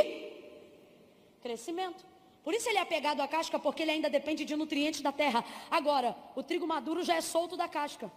crescimento. 1.43 2.07
Por 2.43 2.55
isso 2.55 2.69
ele 2.69 2.78
é 2.78 2.81
apegado 2.81 3.20
à 3.20 3.28
casca, 3.28 3.59
porque 3.59 3.82
ele 3.82 3.93
ainda 3.93 4.11
depende 4.11 4.44
de 4.44 4.57
nutrientes 4.57 5.01
da 5.01 5.12
terra. 5.12 5.44
Agora, 5.70 6.16
o 6.35 6.43
trigo 6.43 6.66
maduro 6.66 7.05
já 7.05 7.15
é 7.15 7.20
solto 7.20 7.57
da 7.57 7.69
casca. 7.69 8.11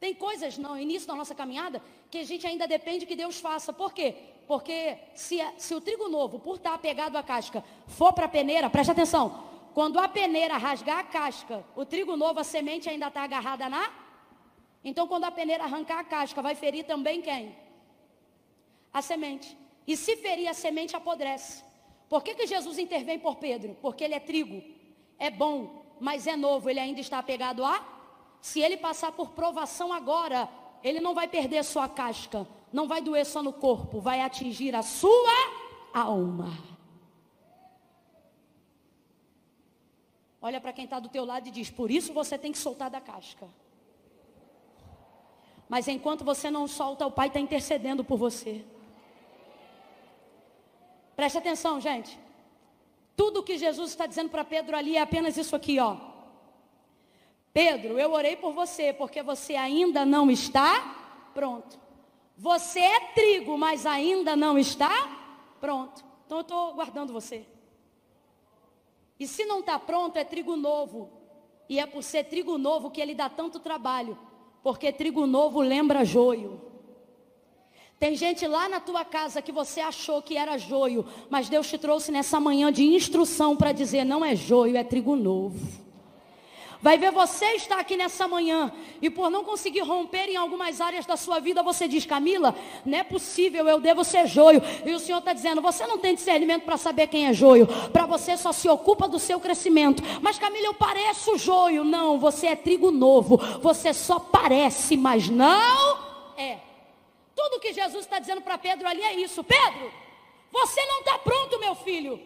Tem 0.00 0.14
coisas 0.14 0.56
no 0.56 0.78
início 0.78 1.08
da 1.08 1.14
nossa 1.14 1.34
caminhada 1.34 1.82
que 2.10 2.18
a 2.18 2.24
gente 2.24 2.46
ainda 2.46 2.68
depende 2.68 3.04
que 3.04 3.16
Deus 3.16 3.40
faça. 3.40 3.72
Por 3.72 3.92
quê? 3.92 4.14
Porque 4.46 4.96
se, 5.14 5.38
se 5.58 5.74
o 5.74 5.80
trigo 5.80 6.08
novo, 6.08 6.38
por 6.38 6.56
estar 6.56 6.74
apegado 6.74 7.16
à 7.16 7.22
casca, 7.22 7.64
for 7.86 8.12
para 8.12 8.26
a 8.26 8.28
peneira, 8.28 8.70
preste 8.70 8.90
atenção. 8.92 9.44
Quando 9.74 9.98
a 9.98 10.08
peneira 10.08 10.56
rasgar 10.56 11.00
a 11.00 11.04
casca, 11.04 11.64
o 11.76 11.84
trigo 11.84 12.16
novo, 12.16 12.40
a 12.40 12.44
semente 12.44 12.88
ainda 12.88 13.08
está 13.08 13.22
agarrada 13.22 13.68
na. 13.68 13.92
Então, 14.84 15.06
quando 15.06 15.24
a 15.24 15.30
peneira 15.30 15.64
arrancar 15.64 15.98
a 15.98 16.04
casca, 16.04 16.40
vai 16.40 16.54
ferir 16.54 16.84
também 16.84 17.20
quem? 17.20 17.54
A 18.92 19.02
semente. 19.02 19.56
E 19.86 19.96
se 19.96 20.16
ferir 20.16 20.48
a 20.48 20.54
semente, 20.54 20.94
apodrece. 20.94 21.62
Por 22.08 22.22
que, 22.22 22.34
que 22.34 22.46
Jesus 22.46 22.78
intervém 22.78 23.18
por 23.18 23.36
Pedro? 23.36 23.76
Porque 23.82 24.04
ele 24.04 24.14
é 24.14 24.20
trigo, 24.20 24.62
é 25.18 25.30
bom, 25.30 25.84
mas 26.00 26.26
é 26.26 26.36
novo, 26.36 26.70
ele 26.70 26.80
ainda 26.80 27.00
está 27.00 27.18
apegado 27.18 27.64
a. 27.64 27.97
Se 28.40 28.60
ele 28.60 28.76
passar 28.76 29.12
por 29.12 29.30
provação 29.30 29.92
agora, 29.92 30.48
ele 30.82 31.00
não 31.00 31.14
vai 31.14 31.26
perder 31.28 31.64
sua 31.64 31.88
casca, 31.88 32.46
não 32.72 32.86
vai 32.86 33.00
doer 33.00 33.26
só 33.26 33.42
no 33.42 33.52
corpo, 33.52 34.00
vai 34.00 34.20
atingir 34.20 34.74
a 34.74 34.82
sua 34.82 35.32
alma. 35.92 36.52
Olha 40.40 40.60
para 40.60 40.72
quem 40.72 40.84
está 40.84 41.00
do 41.00 41.08
teu 41.08 41.24
lado 41.24 41.48
e 41.48 41.50
diz: 41.50 41.68
por 41.70 41.90
isso 41.90 42.12
você 42.12 42.38
tem 42.38 42.52
que 42.52 42.58
soltar 42.58 42.90
da 42.90 43.00
casca. 43.00 43.48
Mas 45.68 45.86
enquanto 45.86 46.24
você 46.24 46.50
não 46.50 46.66
solta, 46.66 47.06
o 47.06 47.10
Pai 47.10 47.28
está 47.28 47.38
intercedendo 47.38 48.02
por 48.02 48.16
você. 48.16 48.64
Preste 51.14 51.36
atenção, 51.36 51.80
gente. 51.80 52.18
Tudo 53.16 53.42
que 53.42 53.58
Jesus 53.58 53.90
está 53.90 54.06
dizendo 54.06 54.30
para 54.30 54.44
Pedro 54.44 54.76
ali 54.76 54.96
é 54.96 55.00
apenas 55.02 55.36
isso 55.36 55.54
aqui, 55.54 55.78
ó. 55.80 56.07
Pedro, 57.58 57.98
eu 57.98 58.12
orei 58.12 58.36
por 58.36 58.52
você 58.52 58.92
porque 58.92 59.20
você 59.20 59.56
ainda 59.56 60.06
não 60.06 60.30
está 60.30 61.28
pronto. 61.34 61.76
Você 62.36 62.78
é 62.78 63.00
trigo, 63.16 63.58
mas 63.58 63.84
ainda 63.84 64.36
não 64.36 64.56
está 64.56 65.56
pronto. 65.60 66.04
Então 66.24 66.38
eu 66.38 66.42
estou 66.42 66.74
guardando 66.74 67.12
você. 67.12 67.44
E 69.18 69.26
se 69.26 69.44
não 69.44 69.58
está 69.58 69.76
pronto, 69.76 70.16
é 70.18 70.22
trigo 70.22 70.54
novo. 70.54 71.10
E 71.68 71.80
é 71.80 71.86
por 71.86 72.04
ser 72.04 72.26
trigo 72.26 72.56
novo 72.56 72.92
que 72.92 73.00
ele 73.00 73.12
dá 73.12 73.28
tanto 73.28 73.58
trabalho. 73.58 74.16
Porque 74.62 74.92
trigo 74.92 75.26
novo 75.26 75.60
lembra 75.60 76.04
joio. 76.04 76.62
Tem 77.98 78.14
gente 78.14 78.46
lá 78.46 78.68
na 78.68 78.78
tua 78.78 79.04
casa 79.04 79.42
que 79.42 79.50
você 79.50 79.80
achou 79.80 80.22
que 80.22 80.36
era 80.36 80.56
joio, 80.58 81.04
mas 81.28 81.48
Deus 81.48 81.68
te 81.68 81.76
trouxe 81.76 82.12
nessa 82.12 82.38
manhã 82.38 82.70
de 82.72 82.84
instrução 82.84 83.56
para 83.56 83.72
dizer: 83.72 84.04
não 84.04 84.24
é 84.24 84.36
joio, 84.36 84.76
é 84.76 84.84
trigo 84.84 85.16
novo. 85.16 85.87
Vai 86.80 86.96
ver 86.96 87.10
você 87.10 87.44
está 87.54 87.80
aqui 87.80 87.96
nessa 87.96 88.28
manhã 88.28 88.72
e 89.02 89.10
por 89.10 89.30
não 89.30 89.42
conseguir 89.42 89.80
romper 89.80 90.28
em 90.28 90.36
algumas 90.36 90.80
áreas 90.80 91.04
da 91.04 91.16
sua 91.16 91.40
vida, 91.40 91.62
você 91.62 91.88
diz, 91.88 92.06
Camila, 92.06 92.54
não 92.84 92.98
é 92.98 93.02
possível, 93.02 93.68
eu 93.68 93.80
devo 93.80 94.04
ser 94.04 94.26
joio. 94.28 94.62
E 94.86 94.92
o 94.92 95.00
Senhor 95.00 95.18
está 95.18 95.32
dizendo, 95.32 95.60
você 95.60 95.86
não 95.86 95.98
tem 95.98 96.14
discernimento 96.14 96.62
para 96.62 96.76
saber 96.76 97.08
quem 97.08 97.26
é 97.26 97.32
joio. 97.32 97.66
Para 97.92 98.06
você 98.06 98.36
só 98.36 98.52
se 98.52 98.68
ocupa 98.68 99.08
do 99.08 99.18
seu 99.18 99.40
crescimento. 99.40 100.02
Mas 100.22 100.38
Camila, 100.38 100.66
eu 100.66 100.74
pareço 100.74 101.36
joio. 101.36 101.82
Não, 101.82 102.18
você 102.18 102.48
é 102.48 102.56
trigo 102.56 102.90
novo. 102.90 103.36
Você 103.60 103.92
só 103.92 104.20
parece, 104.20 104.96
mas 104.96 105.28
não 105.28 105.98
é. 106.36 106.58
Tudo 107.34 107.60
que 107.60 107.72
Jesus 107.72 108.04
está 108.04 108.18
dizendo 108.18 108.40
para 108.40 108.56
Pedro 108.56 108.86
ali 108.86 109.02
é 109.02 109.14
isso. 109.14 109.42
Pedro, 109.42 109.92
você 110.50 110.84
não 110.86 111.00
está 111.00 111.18
pronto, 111.18 111.58
meu 111.58 111.74
filho. 111.74 112.20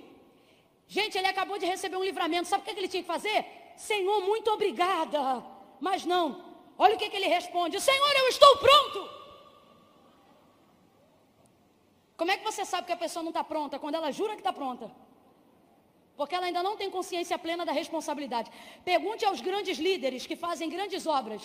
Gente, 0.87 1.17
ele 1.17 1.27
acabou 1.27 1.59
de 1.59 1.65
receber 1.65 1.97
um 1.97 2.05
livramento. 2.05 2.49
Sabe 2.49 2.63
o 2.63 2.65
que 2.67 2.79
ele 2.79 2.89
tinha 2.89 3.03
que 3.03 3.07
fazer? 3.07 3.62
Senhor, 3.89 4.21
muito 4.21 4.49
obrigada. 4.57 5.45
Mas 5.81 6.05
não. 6.05 6.25
Olha 6.79 6.95
o 6.95 6.99
que, 6.99 7.11
que 7.11 7.17
ele 7.17 7.27
responde: 7.27 7.81
Senhor, 7.81 8.13
eu 8.21 8.29
estou 8.29 8.57
pronto. 8.59 9.01
Como 12.17 12.31
é 12.31 12.37
que 12.37 12.45
você 12.45 12.65
sabe 12.65 12.87
que 12.87 12.93
a 12.93 13.03
pessoa 13.05 13.25
não 13.25 13.31
está 13.31 13.43
pronta? 13.43 13.81
Quando 13.81 13.97
ela 13.97 14.13
jura 14.13 14.35
que 14.35 14.41
está 14.41 14.53
pronta. 14.53 14.89
Porque 16.17 16.35
ela 16.37 16.47
ainda 16.47 16.63
não 16.63 16.77
tem 16.77 16.89
consciência 16.91 17.37
plena 17.37 17.65
da 17.65 17.73
responsabilidade. 17.73 18.53
Pergunte 18.85 19.25
aos 19.25 19.41
grandes 19.41 19.79
líderes 19.79 20.27
que 20.27 20.37
fazem 20.37 20.69
grandes 20.69 21.05
obras. 21.05 21.43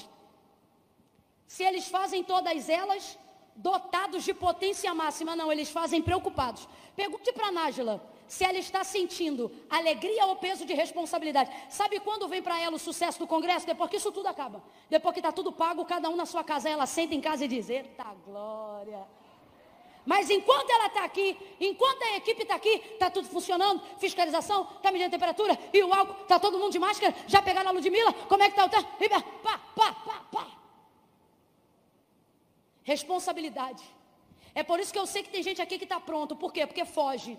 Se 1.48 1.64
eles 1.64 1.88
fazem 1.88 2.24
todas 2.24 2.70
elas 2.70 3.18
dotados 3.56 4.24
de 4.24 4.34
potência 4.36 4.94
máxima, 4.94 5.36
não, 5.36 5.52
eles 5.52 5.72
fazem 5.72 6.04
preocupados. 6.04 6.68
Pergunte 6.96 7.32
para 7.34 7.48
a 7.48 7.52
Nájila 7.52 7.96
se 8.28 8.44
ela 8.44 8.58
está 8.58 8.84
sentindo 8.84 9.52
alegria 9.70 10.26
ou 10.26 10.36
peso 10.36 10.66
de 10.66 10.74
responsabilidade. 10.74 11.50
Sabe 11.70 12.00
quando 12.00 12.28
vem 12.28 12.42
para 12.42 12.60
ela 12.60 12.76
o 12.76 12.80
sucesso 12.80 13.20
do 13.20 13.28
Congresso? 13.28 13.66
Depois 13.66 13.90
que 13.90 13.98
isso 13.98 14.12
tudo 14.12 14.28
acaba. 14.28 14.62
Depois 14.90 15.14
que 15.14 15.20
está 15.20 15.32
tudo 15.32 15.52
pago, 15.52 15.86
cada 15.86 16.10
um 16.10 16.16
na 16.16 16.26
sua 16.26 16.44
casa, 16.44 16.70
ela 16.70 16.86
senta 16.86 17.16
em 17.16 17.22
casa 17.22 17.46
e 17.46 17.48
diz, 17.48 17.70
eita 17.70 18.04
glória. 18.26 19.06
Mas 20.06 20.30
enquanto 20.30 20.70
ela 20.70 20.88
está 20.88 21.04
aqui, 21.04 21.38
enquanto 21.60 22.02
a 22.04 22.16
equipe 22.16 22.44
está 22.44 22.56
aqui, 22.56 22.82
está 22.94 23.10
tudo 23.10 23.28
funcionando, 23.28 23.82
fiscalização, 23.98 24.66
está 24.78 24.90
medindo 24.90 25.08
a 25.08 25.12
temperatura, 25.12 25.60
e 25.74 25.84
o 25.84 25.94
álcool, 25.94 26.22
está 26.22 26.40
todo 26.40 26.58
mundo 26.58 26.72
de 26.72 26.80
máscara, 26.80 27.14
já 27.28 27.42
pegaram 27.42 27.70
a 27.70 27.74
Ludmilla, 27.74 28.14
como 28.14 28.42
é 28.42 28.50
que 28.50 28.58
está 28.58 28.66
o 28.66 28.70
tempo? 28.70 28.88
Pá, 29.44 29.60
pá, 29.76 29.94
pá, 29.94 30.26
pá. 30.32 30.48
Responsabilidade. 32.84 33.84
É 34.56 34.64
por 34.64 34.80
isso 34.80 34.94
que 34.94 34.98
eu 34.98 35.06
sei 35.06 35.24
que 35.24 35.30
tem 35.30 35.44
gente 35.44 35.62
aqui 35.62 35.78
que 35.78 35.84
está 35.84 36.00
pronto. 36.00 36.38
Por 36.38 36.54
quê? 36.54 36.66
Porque 36.66 36.86
foge. 36.86 37.38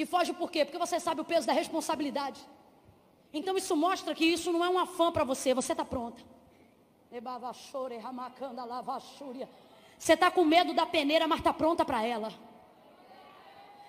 E 0.00 0.06
foge 0.06 0.32
por 0.32 0.50
quê? 0.50 0.64
Porque 0.64 0.78
você 0.78 0.98
sabe 0.98 1.20
o 1.20 1.24
peso 1.26 1.46
da 1.46 1.52
responsabilidade. 1.52 2.40
Então 3.34 3.54
isso 3.54 3.76
mostra 3.76 4.14
que 4.14 4.24
isso 4.24 4.50
não 4.50 4.64
é 4.64 4.68
um 4.70 4.78
afã 4.78 5.12
para 5.12 5.24
você, 5.24 5.52
você 5.52 5.72
está 5.72 5.84
pronta. 5.84 6.22
Você 9.98 10.14
está 10.14 10.30
com 10.30 10.42
medo 10.42 10.72
da 10.72 10.86
peneira, 10.86 11.28
mas 11.28 11.40
está 11.40 11.52
pronta 11.52 11.84
para 11.84 12.02
ela. 12.02 12.32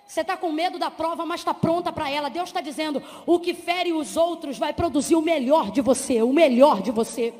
Você 0.06 0.20
está 0.20 0.36
com 0.36 0.52
medo 0.52 0.78
da 0.78 0.90
prova, 0.90 1.24
mas 1.24 1.40
está 1.40 1.54
pronta 1.54 1.90
para 1.90 2.10
ela. 2.10 2.28
Deus 2.28 2.50
está 2.50 2.60
dizendo: 2.60 3.02
o 3.24 3.40
que 3.40 3.54
fere 3.54 3.94
os 3.94 4.14
outros 4.14 4.58
vai 4.58 4.74
produzir 4.74 5.16
o 5.16 5.22
melhor 5.22 5.70
de 5.70 5.80
você, 5.80 6.22
o 6.22 6.30
melhor 6.30 6.82
de 6.82 6.90
você. 6.90 7.32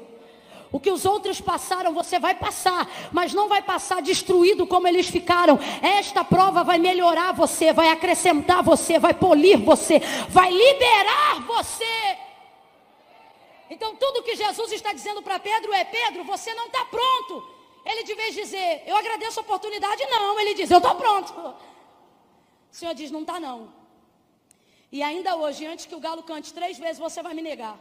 O 0.72 0.80
que 0.80 0.90
os 0.90 1.04
outros 1.04 1.38
passaram, 1.38 1.92
você 1.92 2.18
vai 2.18 2.34
passar, 2.34 2.90
mas 3.12 3.34
não 3.34 3.46
vai 3.46 3.60
passar 3.60 4.00
destruído 4.00 4.66
como 4.66 4.88
eles 4.88 5.06
ficaram. 5.06 5.58
Esta 5.82 6.24
prova 6.24 6.64
vai 6.64 6.78
melhorar 6.78 7.32
você, 7.32 7.74
vai 7.74 7.90
acrescentar 7.90 8.62
você, 8.62 8.98
vai 8.98 9.12
polir 9.12 9.58
você, 9.58 10.00
vai 10.30 10.50
liberar 10.50 11.42
você. 11.46 12.18
Então, 13.68 13.94
tudo 13.96 14.22
que 14.22 14.34
Jesus 14.34 14.72
está 14.72 14.94
dizendo 14.94 15.20
para 15.22 15.38
Pedro 15.38 15.74
é: 15.74 15.84
Pedro, 15.84 16.24
você 16.24 16.54
não 16.54 16.66
está 16.66 16.86
pronto. 16.86 17.46
Ele, 17.84 18.02
de 18.04 18.14
vez 18.14 18.34
dizer, 18.34 18.82
eu 18.86 18.96
agradeço 18.96 19.40
a 19.40 19.42
oportunidade, 19.42 20.02
não. 20.06 20.40
Ele 20.40 20.54
diz, 20.54 20.70
eu 20.70 20.78
estou 20.78 20.94
pronto. 20.94 21.32
O 21.34 21.54
Senhor 22.70 22.94
diz, 22.94 23.10
não 23.10 23.22
está 23.22 23.38
não. 23.38 23.72
E 24.90 25.02
ainda 25.02 25.36
hoje, 25.36 25.66
antes 25.66 25.84
que 25.84 25.94
o 25.94 26.00
galo 26.00 26.22
cante 26.22 26.54
três 26.54 26.78
vezes, 26.78 26.98
você 26.98 27.22
vai 27.22 27.34
me 27.34 27.42
negar. 27.42 27.78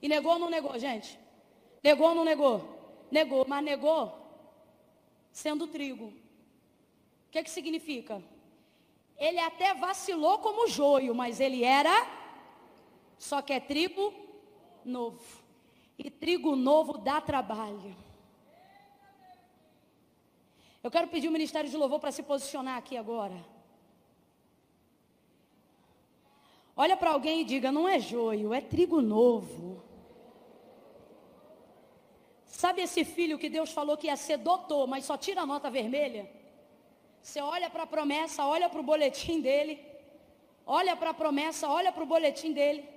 E 0.00 0.08
negou 0.08 0.32
ou 0.32 0.38
não 0.38 0.50
negou, 0.50 0.76
gente? 0.78 1.18
Negou 1.84 2.08
ou 2.08 2.14
não 2.14 2.24
negou? 2.24 3.06
Negou, 3.10 3.44
mas 3.46 3.62
negou 3.62 4.24
sendo 5.30 5.66
trigo. 5.66 6.06
O 6.06 7.30
que, 7.30 7.42
que 7.42 7.50
significa? 7.50 8.22
Ele 9.18 9.38
até 9.38 9.74
vacilou 9.74 10.38
como 10.38 10.66
joio, 10.66 11.14
mas 11.14 11.40
ele 11.40 11.62
era, 11.62 11.92
só 13.18 13.42
que 13.42 13.52
é 13.52 13.60
trigo 13.60 14.14
novo. 14.82 15.22
E 15.98 16.10
trigo 16.10 16.56
novo 16.56 16.96
dá 16.96 17.20
trabalho. 17.20 17.94
Eu 20.82 20.90
quero 20.90 21.08
pedir 21.08 21.28
o 21.28 21.32
Ministério 21.32 21.68
de 21.68 21.76
Louvor 21.76 22.00
para 22.00 22.12
se 22.12 22.22
posicionar 22.22 22.78
aqui 22.78 22.96
agora. 22.96 23.44
Olha 26.76 26.96
para 26.96 27.10
alguém 27.10 27.42
e 27.42 27.44
diga: 27.44 27.70
não 27.70 27.88
é 27.88 27.98
joio, 28.00 28.54
é 28.54 28.60
trigo 28.60 29.00
novo. 29.02 29.93
Sabe 32.62 32.82
esse 32.82 33.04
filho 33.04 33.36
que 33.36 33.48
Deus 33.48 33.72
falou 33.72 33.96
que 33.96 34.06
ia 34.06 34.16
ser 34.16 34.36
doutor, 34.36 34.86
mas 34.86 35.04
só 35.04 35.16
tira 35.16 35.40
a 35.40 35.46
nota 35.46 35.68
vermelha? 35.68 36.30
Você 37.20 37.40
olha 37.40 37.68
para 37.68 37.82
a 37.82 37.86
promessa, 37.86 38.46
olha 38.46 38.68
para 38.68 38.78
o 38.78 38.82
boletim 38.84 39.40
dele, 39.40 39.84
olha 40.64 40.94
para 40.94 41.10
a 41.10 41.14
promessa, 41.14 41.68
olha 41.68 41.90
para 41.90 42.04
o 42.04 42.06
boletim 42.06 42.52
dele, 42.52 42.88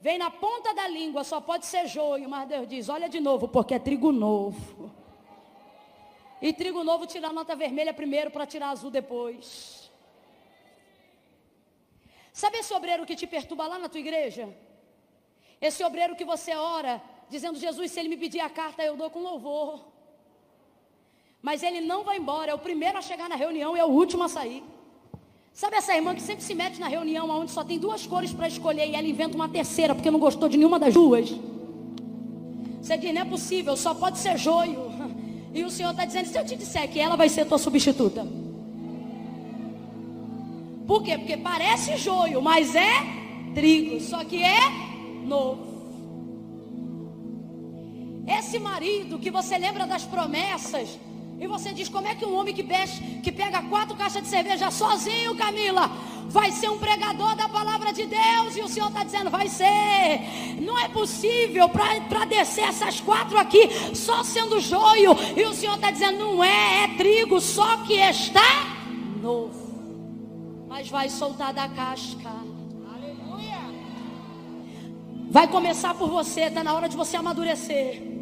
vem 0.00 0.18
na 0.18 0.28
ponta 0.28 0.74
da 0.74 0.88
língua, 0.88 1.22
só 1.22 1.40
pode 1.40 1.66
ser 1.66 1.86
joio, 1.86 2.28
mas 2.28 2.48
Deus 2.48 2.66
diz: 2.66 2.88
olha 2.88 3.08
de 3.08 3.20
novo, 3.20 3.46
porque 3.46 3.74
é 3.74 3.78
trigo 3.78 4.10
novo. 4.10 4.90
E 6.42 6.52
trigo 6.52 6.82
novo 6.82 7.06
tira 7.06 7.28
a 7.28 7.32
nota 7.32 7.54
vermelha 7.54 7.94
primeiro 7.94 8.32
para 8.32 8.44
tirar 8.44 8.70
azul 8.70 8.90
depois. 8.90 9.88
Sabe 12.32 12.58
esse 12.58 12.74
obreiro 12.74 13.06
que 13.06 13.14
te 13.14 13.26
perturba 13.26 13.68
lá 13.68 13.78
na 13.78 13.88
tua 13.88 14.00
igreja? 14.00 14.52
Esse 15.60 15.84
obreiro 15.84 16.16
que 16.16 16.24
você 16.24 16.56
ora 16.56 17.00
dizendo: 17.30 17.58
Jesus, 17.58 17.90
se 17.90 18.00
ele 18.00 18.08
me 18.08 18.16
pedir 18.16 18.40
a 18.40 18.48
carta, 18.48 18.82
eu 18.82 18.96
dou 18.96 19.10
com 19.10 19.20
louvor. 19.20 19.80
Mas 21.42 21.62
ele 21.62 21.80
não 21.80 22.02
vai 22.02 22.18
embora, 22.18 22.50
é 22.50 22.54
o 22.54 22.58
primeiro 22.58 22.98
a 22.98 23.02
chegar 23.02 23.28
na 23.28 23.36
reunião 23.36 23.76
e 23.76 23.80
é 23.80 23.84
o 23.84 23.88
último 23.88 24.24
a 24.24 24.28
sair. 24.28 24.64
Sabe 25.52 25.76
essa 25.76 25.94
irmã 25.94 26.14
que 26.14 26.20
sempre 26.20 26.44
se 26.44 26.54
mete 26.54 26.78
na 26.78 26.88
reunião 26.88 27.30
onde 27.30 27.50
só 27.50 27.64
tem 27.64 27.78
duas 27.78 28.06
cores 28.06 28.32
para 28.32 28.46
escolher 28.46 28.88
e 28.88 28.94
ela 28.94 29.06
inventa 29.06 29.34
uma 29.36 29.48
terceira 29.48 29.94
porque 29.94 30.10
não 30.10 30.18
gostou 30.18 30.48
de 30.48 30.56
nenhuma 30.56 30.78
das 30.78 30.92
duas? 30.92 31.34
Você 32.82 32.96
diz, 32.98 33.14
não 33.14 33.22
é 33.22 33.24
possível, 33.24 33.76
só 33.76 33.94
pode 33.94 34.18
ser 34.18 34.36
joio. 34.36 34.92
E 35.54 35.64
o 35.64 35.70
Senhor 35.70 35.92
está 35.92 36.04
dizendo, 36.04 36.26
se 36.26 36.38
eu 36.38 36.44
te 36.44 36.56
disser 36.56 36.90
que 36.90 37.00
ela 37.00 37.16
vai 37.16 37.28
ser 37.28 37.46
tua 37.46 37.58
substituta. 37.58 38.26
Por 40.86 41.02
quê? 41.02 41.16
Porque 41.16 41.36
parece 41.36 41.96
joio, 41.96 42.42
mas 42.42 42.74
é 42.74 42.92
trigo, 43.54 43.98
só 44.00 44.22
que 44.24 44.42
é 44.42 44.68
novo. 45.24 45.75
Esse 48.26 48.58
marido 48.58 49.18
que 49.18 49.30
você 49.30 49.56
lembra 49.56 49.86
das 49.86 50.04
promessas, 50.04 50.98
e 51.38 51.46
você 51.46 51.72
diz: 51.72 51.88
como 51.88 52.08
é 52.08 52.14
que 52.14 52.24
um 52.24 52.34
homem 52.34 52.54
que, 52.54 52.62
beche, 52.62 53.20
que 53.22 53.30
pega 53.30 53.62
quatro 53.62 53.94
caixas 53.96 54.22
de 54.22 54.28
cerveja 54.28 54.70
sozinho, 54.70 55.36
Camila, 55.36 55.90
vai 56.28 56.50
ser 56.50 56.70
um 56.70 56.78
pregador 56.78 57.36
da 57.36 57.48
palavra 57.48 57.92
de 57.92 58.06
Deus? 58.06 58.56
E 58.56 58.62
o 58.62 58.68
Senhor 58.68 58.88
está 58.88 59.04
dizendo: 59.04 59.30
vai 59.30 59.48
ser. 59.48 60.56
Não 60.60 60.78
é 60.78 60.88
possível 60.88 61.68
para 61.68 62.24
descer 62.24 62.64
essas 62.64 63.00
quatro 63.00 63.38
aqui 63.38 63.68
só 63.94 64.24
sendo 64.24 64.60
joio. 64.60 65.14
E 65.36 65.42
o 65.44 65.52
Senhor 65.52 65.76
está 65.76 65.90
dizendo: 65.90 66.18
não 66.18 66.42
é, 66.42 66.84
é 66.84 66.88
trigo, 66.96 67.40
só 67.40 67.78
que 67.78 67.94
está 67.94 68.74
novo. 69.20 69.66
Mas 70.66 70.88
vai 70.88 71.10
soltar 71.10 71.52
da 71.52 71.68
casca. 71.68 72.30
Aleluia. 72.94 73.58
Vai 75.30 75.46
começar 75.48 75.94
por 75.94 76.08
você, 76.08 76.42
está 76.42 76.64
na 76.64 76.72
hora 76.74 76.88
de 76.88 76.96
você 76.96 77.16
amadurecer. 77.16 78.15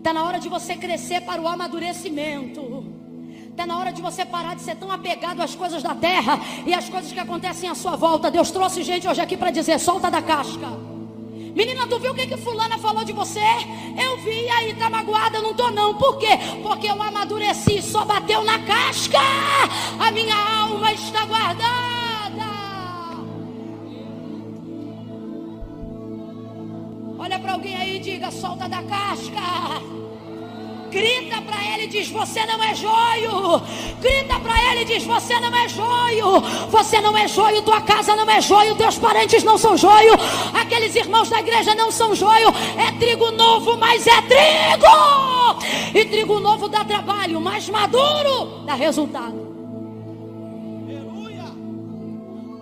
Está 0.00 0.14
na 0.14 0.24
hora 0.24 0.40
de 0.40 0.48
você 0.48 0.74
crescer 0.76 1.20
para 1.20 1.42
o 1.42 1.46
amadurecimento. 1.46 2.86
Está 3.50 3.66
na 3.66 3.76
hora 3.76 3.92
de 3.92 4.00
você 4.00 4.24
parar 4.24 4.56
de 4.56 4.62
ser 4.62 4.74
tão 4.76 4.90
apegado 4.90 5.42
às 5.42 5.54
coisas 5.54 5.82
da 5.82 5.94
terra 5.94 6.40
e 6.66 6.72
às 6.72 6.88
coisas 6.88 7.12
que 7.12 7.18
acontecem 7.18 7.68
à 7.68 7.74
sua 7.74 7.96
volta. 7.96 8.30
Deus 8.30 8.50
trouxe 8.50 8.82
gente 8.82 9.06
hoje 9.06 9.20
aqui 9.20 9.36
para 9.36 9.50
dizer: 9.50 9.78
solta 9.78 10.10
da 10.10 10.22
casca. 10.22 10.68
Menina, 11.54 11.86
tu 11.86 11.98
viu 11.98 12.12
o 12.12 12.14
que, 12.14 12.26
que 12.28 12.36
fulana 12.38 12.78
falou 12.78 13.04
de 13.04 13.12
você? 13.12 13.44
Eu 14.02 14.16
vi 14.24 14.48
aí, 14.48 14.74
tá 14.74 14.88
magoada, 14.88 15.42
não 15.42 15.52
tô 15.52 15.70
não. 15.70 15.94
Por 15.94 16.16
quê? 16.16 16.38
Porque 16.62 16.86
eu 16.86 17.02
amadureci, 17.02 17.82
só 17.82 18.02
bateu 18.02 18.42
na 18.42 18.58
casca. 18.60 19.18
A 19.98 20.10
minha 20.10 20.34
alma 20.34 20.94
está 20.94 21.26
guardada. 21.26 21.89
Para 27.50 27.54
alguém 27.54 27.76
aí 27.76 27.96
e 27.96 27.98
diga: 27.98 28.30
solta 28.30 28.68
da 28.68 28.82
casca. 28.82 29.40
Grita 30.90 31.40
para 31.42 31.74
ele 31.74 31.84
e 31.84 31.86
diz: 31.88 32.08
Você 32.10 32.44
não 32.46 32.62
é 32.62 32.74
joio. 32.74 33.60
Grita 34.00 34.38
para 34.40 34.70
ele 34.70 34.82
e 34.82 34.84
diz: 34.84 35.04
Você 35.04 35.38
não 35.40 35.54
é 35.56 35.68
joio. 35.68 36.40
Você 36.68 37.00
não 37.00 37.16
é 37.16 37.26
joio. 37.26 37.62
Tua 37.62 37.80
casa 37.80 38.14
não 38.14 38.28
é 38.30 38.40
joio. 38.40 38.76
Teus 38.76 38.98
parentes 38.98 39.42
não 39.42 39.58
são 39.58 39.76
joio. 39.76 40.12
Aqueles 40.54 40.94
irmãos 40.94 41.28
da 41.28 41.40
igreja 41.40 41.74
não 41.74 41.90
são 41.90 42.14
joio. 42.14 42.48
É 42.76 42.92
trigo 42.92 43.30
novo, 43.32 43.76
mas 43.76 44.06
é 44.06 44.22
trigo. 44.22 45.58
E 45.94 46.04
trigo 46.04 46.38
novo 46.38 46.68
dá 46.68 46.84
trabalho, 46.84 47.40
mas 47.40 47.68
maduro 47.68 48.64
dá 48.64 48.74
resultado. 48.74 49.50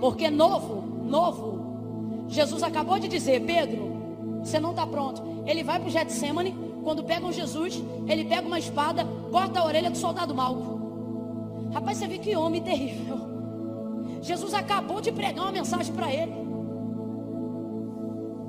Porque 0.00 0.30
novo, 0.30 0.84
novo. 1.04 1.58
Jesus 2.28 2.62
acabou 2.62 2.98
de 2.98 3.08
dizer: 3.08 3.40
Pedro, 3.40 3.87
você 4.42 4.58
não 4.58 4.70
está 4.70 4.86
pronto. 4.86 5.22
Ele 5.46 5.62
vai 5.62 5.78
para 5.78 5.88
o 5.88 5.90
Getsemane 5.90 6.54
quando 6.82 7.04
pegam 7.04 7.30
Jesus, 7.30 7.82
ele 8.06 8.24
pega 8.24 8.46
uma 8.46 8.58
espada, 8.58 9.04
corta 9.30 9.60
a 9.60 9.64
orelha 9.64 9.90
do 9.90 9.96
soldado 9.98 10.34
Malco. 10.34 10.78
Rapaz, 11.72 11.98
você 11.98 12.06
vê 12.06 12.18
que 12.18 12.34
homem 12.34 12.62
terrível. 12.62 13.18
Jesus 14.22 14.54
acabou 14.54 15.00
de 15.00 15.12
pregar 15.12 15.44
uma 15.44 15.52
mensagem 15.52 15.92
para 15.94 16.12
ele. 16.12 16.32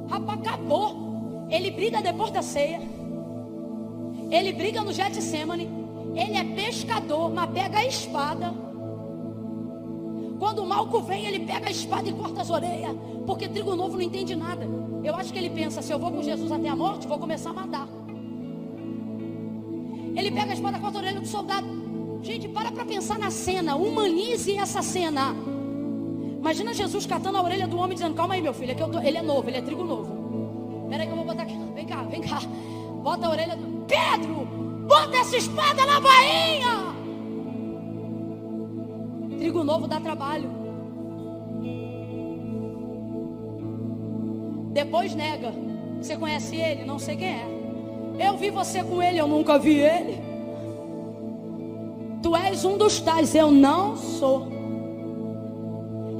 Rapaz, 0.09 0.39
acabou. 0.39 1.47
Ele 1.49 1.69
briga 1.71 2.01
depois 2.01 2.31
da 2.31 2.41
ceia. 2.41 2.81
Ele 4.31 4.53
briga 4.53 4.81
no 4.81 4.93
Getsemane. 4.93 5.69
Ele 6.15 6.37
é 6.37 6.43
pescador, 6.43 7.29
mas 7.29 7.49
pega 7.51 7.79
a 7.79 7.85
espada. 7.85 8.53
Quando 10.39 10.59
o 10.59 10.65
Malco 10.65 11.01
vem, 11.01 11.25
ele 11.25 11.39
pega 11.41 11.67
a 11.67 11.71
espada 11.71 12.07
e 12.07 12.13
corta 12.13 12.41
as 12.41 12.49
orelhas. 12.49 12.95
Porque 13.25 13.47
trigo 13.49 13.75
novo 13.75 13.95
não 13.95 14.01
entende 14.01 14.35
nada. 14.35 14.65
Eu 15.03 15.15
acho 15.15 15.31
que 15.31 15.39
ele 15.39 15.49
pensa: 15.49 15.81
se 15.81 15.91
eu 15.91 15.99
vou 15.99 16.11
com 16.11 16.21
Jesus 16.21 16.51
até 16.51 16.69
a 16.69 16.76
morte, 16.76 17.07
vou 17.07 17.17
começar 17.17 17.51
a 17.51 17.53
matar. 17.53 17.88
Ele 20.15 20.31
pega 20.31 20.51
a 20.51 20.53
espada, 20.53 20.80
corta 20.80 20.97
a 20.97 21.01
orelha 21.01 21.19
do 21.19 21.27
soldado. 21.27 21.67
Gente, 22.21 22.47
para 22.49 22.71
para 22.71 22.85
pensar 22.85 23.17
na 23.17 23.31
cena. 23.31 23.76
Humanize 23.76 24.57
essa 24.57 24.81
cena. 24.81 25.34
Imagina 26.38 26.73
Jesus 26.73 27.05
catando 27.05 27.38
a 27.38 27.43
orelha 27.43 27.67
do 27.67 27.77
homem 27.77 27.95
dizendo: 27.95 28.15
Calma 28.15 28.34
aí, 28.34 28.41
meu 28.41 28.53
filho. 28.53 28.71
É 28.71 28.76
que 28.76 28.84
tô... 28.84 28.99
Ele 28.99 29.17
é 29.17 29.21
novo, 29.21 29.49
ele 29.49 29.57
é 29.57 29.61
trigo 29.61 29.84
novo. 29.84 30.88
Peraí 30.89 31.05
que 31.05 31.13
eu 31.13 31.17
vou 31.17 31.26
botar 31.26 31.43
aqui. 31.43 31.57
Vem 31.76 31.85
cá, 31.85 32.03
vem 32.03 32.21
cá. 32.21 32.41
Bota 33.03 33.27
a 33.27 33.30
orelha 33.30 33.55
do. 33.55 33.80
Pedro! 33.85 34.45
Bota 34.88 35.17
essa 35.17 35.38
espada 35.38 35.85
na 35.85 35.99
bainha! 35.99 36.95
Trigo 39.38 39.63
novo 39.63 39.88
dá 39.88 39.99
trabalho. 39.99 40.59
Depois 44.69 45.13
nega. 45.15 45.53
Você 46.01 46.15
conhece 46.15 46.55
ele? 46.55 46.85
Não 46.85 46.97
sei 46.97 47.17
quem 47.17 47.27
é. 47.27 47.59
Eu 48.19 48.37
vi 48.37 48.49
você 48.49 48.83
com 48.83 49.01
ele, 49.01 49.17
eu 49.17 49.27
nunca 49.27 49.57
vi 49.57 49.77
ele. 49.79 50.21
Tu 52.21 52.35
és 52.35 52.65
um 52.65 52.77
dos 52.77 52.99
tais, 52.99 53.33
eu 53.33 53.49
não 53.49 53.95
sou. 53.95 54.47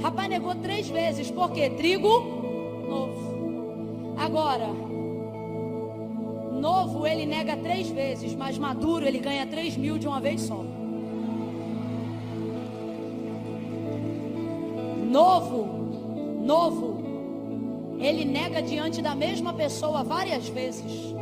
Rapaz 0.02 0.30
negou 0.30 0.56
três 0.56 0.88
vezes, 0.88 1.30
por 1.30 1.52
quê? 1.52 1.70
Trigo 1.70 2.40
novo. 2.88 4.16
Agora, 4.18 4.68
novo 6.60 7.06
ele 7.06 7.26
nega 7.26 7.58
três 7.58 7.90
vezes, 7.90 8.34
mas 8.34 8.58
maduro 8.58 9.06
ele 9.06 9.20
ganha 9.20 9.46
três 9.46 9.76
mil 9.76 9.98
de 9.98 10.08
uma 10.08 10.22
vez 10.22 10.42
só. 10.42 10.64
Novo, 15.10 15.68
novo, 16.42 17.09
ele 18.00 18.24
nega 18.24 18.62
diante 18.62 19.02
da 19.02 19.14
mesma 19.14 19.54
pessoa 19.54 20.04
várias 20.04 20.48
vezes 20.48 21.14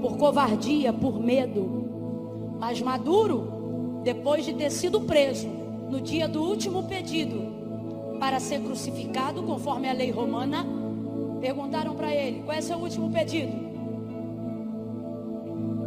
por 0.00 0.16
covardia, 0.16 0.92
por 0.92 1.18
medo. 1.18 2.54
Mas 2.58 2.80
Maduro, 2.80 4.00
depois 4.04 4.44
de 4.44 4.54
ter 4.54 4.70
sido 4.70 5.00
preso 5.00 5.48
no 5.90 6.00
dia 6.00 6.28
do 6.28 6.40
último 6.42 6.84
pedido 6.84 8.16
para 8.20 8.38
ser 8.38 8.60
crucificado, 8.60 9.42
conforme 9.42 9.88
a 9.88 9.92
lei 9.92 10.10
romana, 10.10 10.64
perguntaram 11.40 11.94
para 11.94 12.14
ele: 12.14 12.42
qual 12.44 12.56
é 12.56 12.60
seu 12.60 12.78
último 12.78 13.10
pedido? 13.10 13.66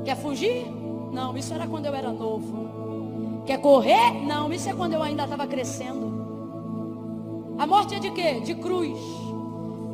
Quer 0.03 0.18
fugir? 0.18 0.65
Não, 1.14 1.35
isso 1.38 1.53
era 1.53 1.65
quando 1.65 1.85
eu 1.85 1.95
era 1.95 2.11
novo. 2.11 3.43
Quer 3.45 3.60
correr? 3.60 4.11
Não, 4.26 4.51
isso 4.51 4.69
é 4.69 4.73
quando 4.73 4.93
eu 4.93 5.01
ainda 5.01 5.23
estava 5.23 5.47
crescendo. 5.47 6.10
A 7.57 7.65
morte 7.65 7.95
é 7.95 7.99
de 7.99 8.11
quê? 8.11 8.39
De 8.41 8.56
cruz. 8.56 8.97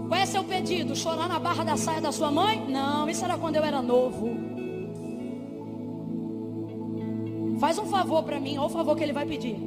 Qual 0.07 0.19
é 0.19 0.25
seu 0.25 0.43
pedido? 0.43 0.95
Chorar 0.95 1.27
na 1.27 1.39
barra 1.39 1.63
da 1.63 1.77
saia 1.77 1.99
da 1.99 2.11
sua 2.11 2.31
mãe? 2.31 2.63
Não, 2.69 3.09
isso 3.09 3.23
era 3.23 3.37
quando 3.37 3.55
eu 3.55 3.63
era 3.63 3.81
novo. 3.81 4.29
Faz 7.59 7.77
um 7.79 7.85
favor 7.85 8.23
para 8.23 8.39
mim, 8.39 8.57
olha 8.57 8.67
o 8.67 8.69
favor 8.69 8.95
que 8.95 9.03
ele 9.03 9.13
vai 9.13 9.25
pedir. 9.25 9.57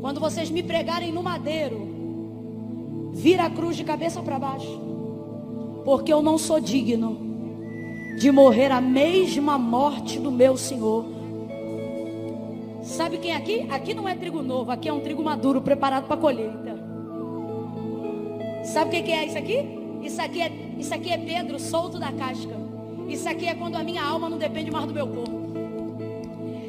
Quando 0.00 0.18
vocês 0.18 0.50
me 0.50 0.62
pregarem 0.62 1.12
no 1.12 1.22
madeiro, 1.22 1.88
vira 3.12 3.44
a 3.44 3.50
cruz 3.50 3.76
de 3.76 3.84
cabeça 3.84 4.20
para 4.22 4.38
baixo. 4.38 4.80
Porque 5.84 6.12
eu 6.12 6.22
não 6.22 6.36
sou 6.36 6.60
digno 6.60 7.18
de 8.18 8.30
morrer 8.30 8.72
a 8.72 8.80
mesma 8.80 9.56
morte 9.56 10.18
do 10.18 10.30
meu 10.30 10.56
Senhor. 10.56 11.06
Sabe 12.82 13.18
quem 13.18 13.32
é 13.32 13.36
aqui? 13.36 13.66
Aqui 13.70 13.94
não 13.94 14.08
é 14.08 14.14
trigo 14.14 14.42
novo, 14.42 14.70
aqui 14.70 14.88
é 14.88 14.92
um 14.92 15.00
trigo 15.00 15.22
maduro 15.22 15.60
preparado 15.60 16.06
para 16.06 16.16
colheita. 16.16 16.79
Sabe 18.70 19.00
o 19.00 19.02
que 19.02 19.10
é 19.10 19.26
isso 19.26 19.36
aqui? 19.36 19.58
Isso 20.00 20.22
aqui 20.22 20.40
é, 20.40 20.52
isso 20.78 20.94
aqui 20.94 21.10
é 21.10 21.18
Pedro 21.18 21.58
solto 21.58 21.98
da 21.98 22.12
casca. 22.12 22.54
Isso 23.08 23.28
aqui 23.28 23.46
é 23.46 23.54
quando 23.56 23.74
a 23.74 23.82
minha 23.82 24.00
alma 24.00 24.30
não 24.30 24.38
depende 24.38 24.70
mais 24.70 24.86
do 24.86 24.94
meu 24.94 25.08
corpo. 25.08 25.40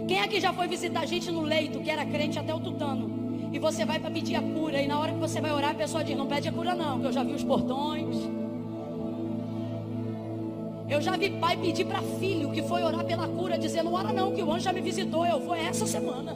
Quem 0.07 0.19
aqui 0.19 0.41
já 0.41 0.52
foi 0.52 0.68
visitar 0.68 1.06
gente 1.06 1.30
no 1.30 1.41
leito, 1.41 1.80
que 1.80 1.91
era 1.91 2.03
crente 2.03 2.40
até 2.40 2.52
o 2.56 2.60
tutano? 2.60 3.49
E 3.53 3.60
você 3.60 3.86
vai 3.86 3.99
para 3.99 4.10
pedir 4.10 4.36
a 4.36 4.41
cura, 4.41 4.82
e 4.82 4.88
na 4.88 4.99
hora 4.99 5.11
que 5.11 5.19
você 5.19 5.40
vai 5.40 5.52
orar, 5.52 5.72
a 5.72 5.76
pessoa 5.76 6.03
diz: 6.03 6.18
Não 6.18 6.26
pede 6.26 6.49
a 6.49 6.52
cura, 6.52 6.73
não, 6.73 6.99
que 6.99 7.06
eu 7.06 7.11
já 7.11 7.23
vi 7.23 7.34
os 7.34 7.44
portões. 7.44 8.18
Eu 10.90 11.02
já 11.02 11.15
vi 11.15 11.30
pai 11.30 11.56
pedir 11.56 11.86
para 11.86 12.02
filho 12.02 12.52
que 12.52 12.64
foi 12.64 12.82
orar 12.82 13.06
pela 13.06 13.28
cura, 13.28 13.60
dizendo: 13.60 13.94
Ora, 13.94 14.11
não, 14.11 14.32
que 14.34 14.41
o 14.41 14.52
anjo 14.52 14.65
já 14.65 14.73
me 14.73 14.82
visitou, 14.82 15.23
eu 15.23 15.40
vou 15.40 15.53
essa 15.53 15.86
semana. 15.86 16.36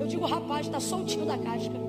Eu 0.00 0.06
digo: 0.06 0.24
Rapaz, 0.24 0.64
está 0.64 0.80
soltinho 0.80 1.26
da 1.26 1.36
casca. 1.36 1.85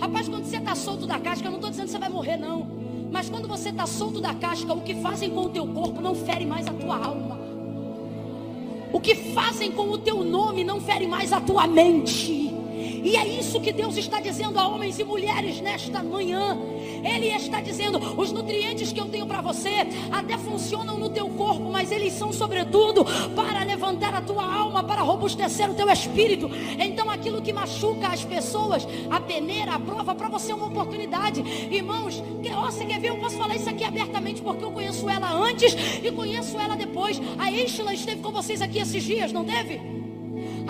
Rapaz, 0.00 0.28
quando 0.28 0.44
você 0.44 0.56
está 0.56 0.74
solto 0.74 1.06
da 1.06 1.18
casca, 1.18 1.46
eu 1.46 1.50
não 1.50 1.58
estou 1.58 1.70
dizendo 1.70 1.86
que 1.86 1.92
você 1.92 1.98
vai 1.98 2.08
morrer, 2.08 2.36
não. 2.38 2.66
Mas 3.12 3.28
quando 3.28 3.46
você 3.46 3.68
está 3.68 3.86
solto 3.86 4.20
da 4.20 4.32
casca, 4.34 4.72
o 4.72 4.80
que 4.80 4.94
fazem 4.94 5.30
com 5.30 5.42
o 5.42 5.48
teu 5.50 5.66
corpo 5.66 6.00
não 6.00 6.14
fere 6.14 6.46
mais 6.46 6.66
a 6.66 6.72
tua 6.72 6.96
alma. 6.96 7.38
O 8.92 9.00
que 9.00 9.14
fazem 9.14 9.70
com 9.72 9.90
o 9.90 9.98
teu 9.98 10.24
nome 10.24 10.64
não 10.64 10.80
fere 10.80 11.06
mais 11.06 11.32
a 11.32 11.40
tua 11.40 11.66
mente. 11.66 12.32
E 12.32 13.16
é 13.16 13.26
isso 13.26 13.60
que 13.60 13.72
Deus 13.72 13.96
está 13.96 14.20
dizendo 14.20 14.58
a 14.58 14.66
homens 14.66 14.98
e 14.98 15.04
mulheres 15.04 15.60
nesta 15.60 16.02
manhã. 16.02 16.58
Ele 17.02 17.28
está 17.28 17.60
dizendo: 17.60 17.98
os 18.20 18.32
nutrientes 18.32 18.92
que 18.92 19.00
eu 19.00 19.06
tenho 19.06 19.26
para 19.26 19.40
você 19.40 19.86
até 20.10 20.36
funcionam 20.38 20.98
no 20.98 21.08
teu 21.10 21.28
corpo, 21.28 21.70
mas 21.70 21.90
eles 21.90 22.12
são 22.12 22.32
sobretudo 22.32 23.04
para 23.34 23.64
levantar 23.64 24.14
a 24.14 24.20
tua 24.20 24.44
alma, 24.44 24.82
para 24.82 25.02
robustecer 25.02 25.70
o 25.70 25.74
teu 25.74 25.88
espírito. 25.90 26.50
Então 26.78 27.10
aquilo 27.10 27.42
que 27.42 27.52
machuca 27.52 28.08
as 28.08 28.24
pessoas, 28.24 28.86
a 29.10 29.20
peneira, 29.20 29.74
a 29.74 29.78
prova, 29.78 30.14
para 30.14 30.28
você 30.28 30.52
é 30.52 30.54
uma 30.54 30.66
oportunidade. 30.66 31.40
Irmãos, 31.70 32.22
que, 32.42 32.50
oh, 32.52 32.62
você 32.62 32.84
quer 32.84 33.00
ver? 33.00 33.08
Eu 33.08 33.18
posso 33.18 33.36
falar 33.36 33.56
isso 33.56 33.68
aqui 33.68 33.84
abertamente 33.84 34.42
porque 34.42 34.64
eu 34.64 34.72
conheço 34.72 35.08
ela 35.08 35.32
antes 35.32 35.74
e 36.02 36.10
conheço 36.10 36.58
ela 36.58 36.76
depois. 36.76 37.20
A 37.38 37.50
Estela 37.50 37.94
esteve 37.94 38.20
com 38.20 38.30
vocês 38.30 38.60
aqui 38.62 38.78
esses 38.78 39.02
dias, 39.02 39.32
não 39.32 39.44
teve? 39.44 39.99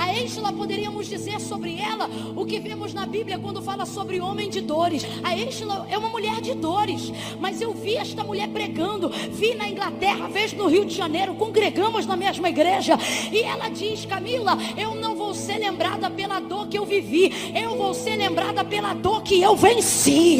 A 0.00 0.14
Êxila 0.14 0.50
poderíamos 0.50 1.06
dizer 1.06 1.38
sobre 1.38 1.76
ela 1.76 2.08
o 2.34 2.46
que 2.46 2.58
vemos 2.58 2.94
na 2.94 3.04
Bíblia 3.04 3.38
quando 3.38 3.60
fala 3.60 3.84
sobre 3.84 4.18
homem 4.18 4.48
de 4.48 4.62
dores. 4.62 5.06
A 5.22 5.36
Êxila 5.36 5.86
é 5.90 5.98
uma 5.98 6.08
mulher 6.08 6.40
de 6.40 6.54
dores, 6.54 7.12
mas 7.38 7.60
eu 7.60 7.74
vi 7.74 7.96
esta 7.96 8.24
mulher 8.24 8.48
pregando, 8.48 9.10
vi 9.10 9.54
na 9.54 9.68
Inglaterra, 9.68 10.26
vejo 10.26 10.56
no 10.56 10.68
Rio 10.68 10.86
de 10.86 10.94
Janeiro, 10.94 11.34
congregamos 11.34 12.06
na 12.06 12.16
mesma 12.16 12.48
igreja, 12.48 12.98
e 13.30 13.42
ela 13.42 13.68
diz: 13.68 14.06
Camila, 14.06 14.56
eu 14.74 14.94
não 14.94 15.14
vou 15.14 15.34
ser 15.34 15.58
lembrada 15.58 16.10
pela 16.10 16.40
dor 16.40 16.66
que 16.68 16.78
eu 16.78 16.86
vivi, 16.86 17.52
eu 17.54 17.76
vou 17.76 17.92
ser 17.92 18.16
lembrada 18.16 18.64
pela 18.64 18.94
dor 18.94 19.22
que 19.22 19.42
eu 19.42 19.54
venci, 19.54 20.38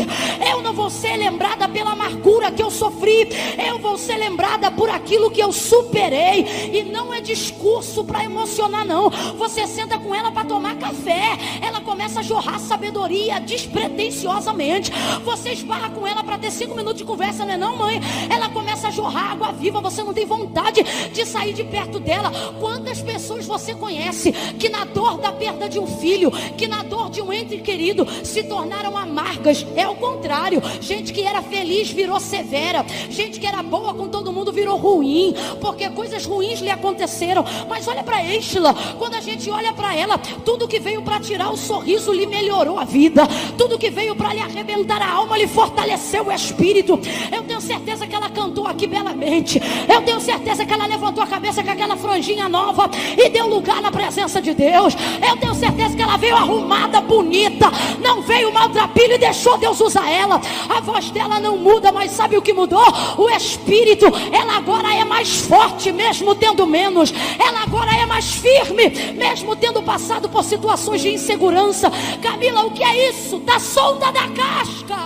eu 0.51 0.63
não 0.63 0.73
vou 0.73 0.89
ser 0.89 1.19
lembrada 1.19 1.69
pela 1.69 1.93
amargura 1.93 2.51
que 2.51 2.63
eu 2.63 2.71
sofri, 2.71 3.29
eu 3.63 3.79
vou 3.79 3.99
ser 3.99 4.17
lembrada 4.17 4.71
por 4.71 4.89
aquilo 4.89 5.31
que 5.31 5.43
eu 5.43 5.53
superei, 5.53 6.47
e 6.73 6.83
não 6.83 7.13
é 7.13 7.21
discurso 7.21 8.03
para 8.03 8.25
emocionar, 8.25 8.87
não. 8.87 9.11
Você 9.37 9.50
você 9.51 9.67
senta 9.67 9.99
com 9.99 10.15
ela 10.15 10.31
para 10.31 10.45
tomar 10.45 10.77
café, 10.77 11.37
ela 11.61 11.81
começa 11.81 12.21
a 12.21 12.23
jorrar 12.23 12.61
sabedoria 12.61 13.41
despretensiosamente. 13.41 14.93
Você 15.25 15.51
esbarra 15.51 15.91
com 15.91 16.07
ela 16.07 16.23
para 16.23 16.39
ter 16.39 16.53
cinco 16.53 16.77
minutos 16.77 16.99
de 16.99 17.05
conversa, 17.05 17.45
não 17.45 17.55
é 17.55 17.57
não, 17.57 17.77
mãe? 17.77 18.01
Ela 18.31 18.49
começa 18.49 18.87
a 18.87 18.91
jorrar 18.93 19.33
água 19.33 19.51
viva, 19.51 19.81
você 19.81 20.05
não 20.05 20.15
tem 20.15 20.25
vontade 20.25 20.85
de 21.13 21.27
sair 21.27 21.53
de 21.53 21.65
perto 21.65 21.99
dela. 21.99 22.31
Quantas 22.61 23.03
pessoas 23.03 23.45
você 23.45 23.75
conhece 23.75 24.31
que 24.31 24.69
na 24.69 24.85
dor 24.85 25.19
da 25.19 25.33
perda 25.33 25.69
de 25.69 25.81
um 25.81 25.87
filho, 25.99 26.31
que 26.57 26.69
na 26.69 26.85
dor 26.85 27.11
de 27.11 27.21
um 27.21 27.33
ente 27.33 27.59
querido, 27.59 28.07
se 28.23 28.45
tornaram 28.45 28.97
amargas? 28.97 29.67
É 29.75 29.89
o 29.89 29.97
contrário. 29.97 30.63
Gente 30.81 31.13
que 31.13 31.23
era 31.23 31.43
feliz 31.43 31.91
virou 31.91 32.21
severa. 32.21 32.87
Gente 33.11 33.41
que 33.41 33.47
era 33.47 33.65
boa 33.65 33.93
com 33.95 34.09
todo 34.09 34.33
mundo 34.33 34.53
virou 34.53 34.77
ruim, 34.77 35.35
porque 35.61 35.91
coisas 35.91 36.25
ruins 36.25 36.61
lhe 36.61 36.71
aconteceram. 36.71 37.45
Mas 37.69 37.89
olha 37.89 38.05
para 38.05 38.23
Estela, 38.23 38.73
quando 38.97 39.15
a 39.17 39.21
gente 39.21 39.30
gente 39.31 39.51
olha 39.51 39.73
para 39.73 39.95
ela, 39.95 40.19
tudo 40.19 40.67
que 40.67 40.81
veio 40.81 41.03
para 41.03 41.21
tirar 41.21 41.51
o 41.51 41.57
sorriso 41.57 42.13
lhe 42.13 42.27
melhorou 42.27 42.79
a 42.79 42.85
vida, 42.85 43.27
tudo 43.57 43.79
que 43.79 43.89
veio 43.89 44.17
para 44.17 44.35
lhe 44.35 44.41
arrebentar 44.41 45.01
a 45.01 45.09
alma 45.09 45.39
lhe 45.39 45.47
fortaleceu 45.47 46.27
o 46.27 46.33
espírito. 46.33 46.99
Eu 47.31 47.43
tenho 47.45 47.61
certeza 47.61 48.07
que 48.07 48.15
ela 48.15 48.29
cantou 48.29 48.67
aqui 48.67 48.87
belamente. 48.87 49.61
Eu 49.89 50.03
tenho 50.03 50.21
certeza 50.21 50.67
que 50.67 50.73
ela 50.73 50.87
levantou 50.87 51.23
a 51.23 51.27
cabeça 51.27 51.63
com 51.63 51.71
aquela 51.71 51.97
franjinha 51.97 52.49
nova 52.49 52.91
e 53.17 53.29
deu 53.29 53.47
lugar 53.47 53.81
na 53.81 53.93
presença 53.93 54.43
de 54.43 54.53
Deus. 54.53 54.95
Eu 55.27 55.37
tenho 55.37 55.55
certeza 55.55 55.95
que 55.95 56.03
ela 56.03 56.17
veio 56.17 56.35
arrumada, 56.35 57.01
bonita, 57.01 57.71
não 58.03 58.23
veio 58.23 58.53
maltrapilho 58.53 59.15
e 59.15 59.19
deixou 59.19 59.57
Deus 59.59 59.81
usar 59.81 60.11
ela. 60.11 60.41
A 60.69 60.81
voz 60.81 61.11
dela 61.11 61.39
não 61.39 61.57
muda, 61.57 61.93
mas 61.93 62.11
sabe 62.11 62.37
o 62.37 62.43
que 62.43 62.53
mudou? 62.53 62.85
O 63.17 63.31
espírito. 63.31 64.07
Ela 64.33 64.57
agora 64.57 64.93
é 64.93 65.05
mais 65.05 65.43
forte, 65.43 65.93
mesmo 65.93 66.35
tendo 66.35 66.67
menos. 66.67 67.15
Ela 67.39 67.63
agora 67.63 67.95
é 67.95 68.07
mais 68.07 68.33
firme, 68.33 68.91
mesmo 69.21 69.55
tendo 69.55 69.83
passado 69.83 70.31
por 70.31 70.43
situações 70.43 71.03
de 71.03 71.13
insegurança. 71.13 71.91
Camila, 72.23 72.65
o 72.65 72.71
que 72.71 72.83
é 72.83 73.11
isso? 73.11 73.37
Está 73.37 73.61
solta 73.61 74.11
da 74.11 74.27
casca. 74.29 74.97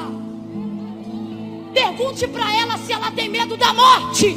Pergunte 1.74 2.28
para 2.28 2.57
ela 2.57 2.78
se 2.78 2.93
ela 2.93 3.11
tem 3.11 3.28
medo 3.28 3.57
da 3.57 3.74
morte. 3.74 4.36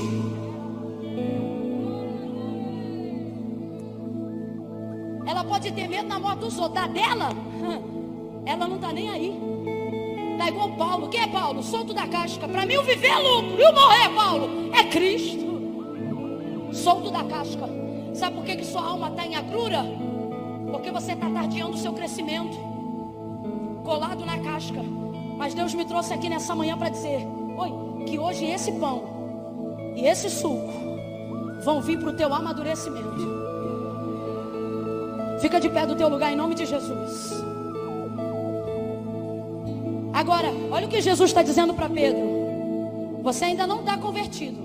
Ela 5.28 5.44
pode 5.44 5.72
ter 5.72 5.88
medo 5.88 6.10
da 6.10 6.18
morte 6.18 6.40
dos 6.40 6.58
outros, 6.58 6.82
da 6.82 6.88
dela, 6.88 7.30
ela 8.46 8.68
não 8.68 8.78
está 8.78 8.92
nem 8.92 9.10
aí. 9.12 9.40
Está 10.32 10.50
igual 10.50 10.72
Paulo. 10.72 11.08
Quem 11.10 11.22
é 11.22 11.28
Paulo? 11.28 11.62
Solto 11.62 11.94
da 11.94 12.08
casca. 12.08 12.48
Para 12.48 12.66
mim, 12.66 12.78
o 12.78 12.84
viver 12.84 13.10
é 13.10 13.20
lucro. 13.20 13.60
E 13.60 13.64
o 13.64 13.74
morrer, 13.74 14.10
Paulo? 14.10 14.50
É 14.74 14.84
Cristo. 14.86 15.46
solto 16.74 17.12
da 17.12 17.24
casca. 17.24 17.87
Sabe 18.18 18.36
por 18.36 18.46
que, 18.46 18.56
que 18.56 18.66
sua 18.66 18.82
alma 18.82 19.10
está 19.10 19.28
em 19.28 19.36
agrura? 19.36 19.86
Porque 20.72 20.90
você 20.90 21.14
está 21.14 21.30
tardiando 21.30 21.76
o 21.76 21.78
seu 21.78 21.94
crescimento, 21.94 22.58
colado 23.84 24.26
na 24.26 24.40
casca. 24.40 24.82
Mas 25.38 25.54
Deus 25.54 25.76
me 25.76 25.86
trouxe 25.86 26.16
aqui 26.16 26.28
nessa 26.28 26.56
manhã 26.56 26.76
para 26.76 26.90
dizer: 26.90 27.20
Oi, 27.56 28.06
que 28.08 28.18
hoje 28.18 28.46
esse 28.46 28.72
pão 28.72 29.04
e 29.96 30.08
esse 30.08 30.32
suco 30.32 30.74
vão 31.64 31.80
vir 31.80 32.00
para 32.00 32.10
o 32.10 32.14
teu 32.14 32.34
amadurecimento. 32.34 33.38
Fica 35.40 35.60
de 35.60 35.70
pé 35.70 35.86
do 35.86 35.96
teu 35.96 36.10
lugar 36.10 36.34
em 36.34 36.36
nome 36.36 36.56
de 36.56 36.66
Jesus. 36.66 37.44
Agora, 40.12 40.48
olha 40.72 40.88
o 40.88 40.90
que 40.90 41.02
Jesus 41.02 41.30
está 41.30 41.44
dizendo 41.44 41.76
para 41.76 41.88
Pedro. 41.88 43.22
Você 43.22 43.46
ainda 43.46 43.68
não 43.68 43.82
está 43.82 43.96
convertido. 43.96 44.58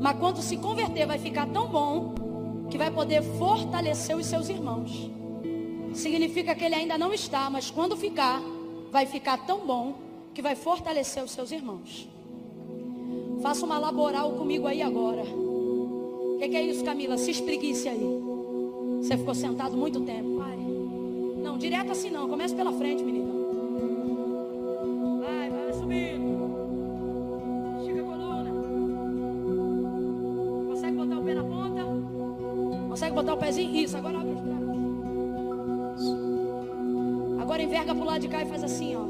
Mas 0.00 0.16
quando 0.18 0.40
se 0.40 0.56
converter, 0.56 1.04
vai 1.04 1.18
ficar 1.18 1.48
tão 1.48 1.66
bom 1.66 2.25
que 2.70 2.78
vai 2.78 2.90
poder 2.90 3.22
fortalecer 3.22 4.16
os 4.16 4.26
seus 4.26 4.48
irmãos. 4.48 5.10
Significa 5.94 6.54
que 6.54 6.64
ele 6.64 6.74
ainda 6.74 6.98
não 6.98 7.12
está, 7.12 7.48
mas 7.48 7.70
quando 7.70 7.96
ficar, 7.96 8.40
vai 8.90 9.06
ficar 9.06 9.38
tão 9.46 9.66
bom 9.66 9.94
que 10.34 10.42
vai 10.42 10.54
fortalecer 10.54 11.22
os 11.24 11.30
seus 11.30 11.50
irmãos. 11.50 12.08
Faça 13.40 13.64
uma 13.64 13.78
laboral 13.78 14.32
comigo 14.32 14.66
aí 14.66 14.82
agora. 14.82 15.22
O 15.22 16.36
que, 16.38 16.48
que, 16.48 16.56
é 16.56 16.62
isso, 16.62 16.84
Camila? 16.84 17.16
Se 17.16 17.30
espreguice 17.30 17.88
aí. 17.88 18.06
Você 19.00 19.16
ficou 19.16 19.34
sentado 19.34 19.76
muito 19.76 20.00
tempo. 20.00 20.36
Vai. 20.36 20.56
Não, 21.42 21.56
direto 21.56 21.92
assim 21.92 22.10
não. 22.10 22.28
Começa 22.28 22.54
pela 22.54 22.72
frente, 22.72 23.02
menina. 23.02 23.32
Vai, 25.20 25.48
vai 25.50 25.72
subindo. 25.72 26.45
Botar 33.26 33.34
o 33.34 33.36
pezinho? 33.38 33.74
Isso, 33.74 33.96
agora 33.96 34.18
abre 34.18 34.32
os 34.32 34.40
braços. 34.40 34.66
Agora 37.40 37.62
enverga 37.62 37.94
pro 37.94 38.04
lado 38.04 38.20
de 38.20 38.28
cá 38.28 38.42
e 38.42 38.46
faz 38.46 38.62
assim, 38.62 38.94
ó. 38.94 39.04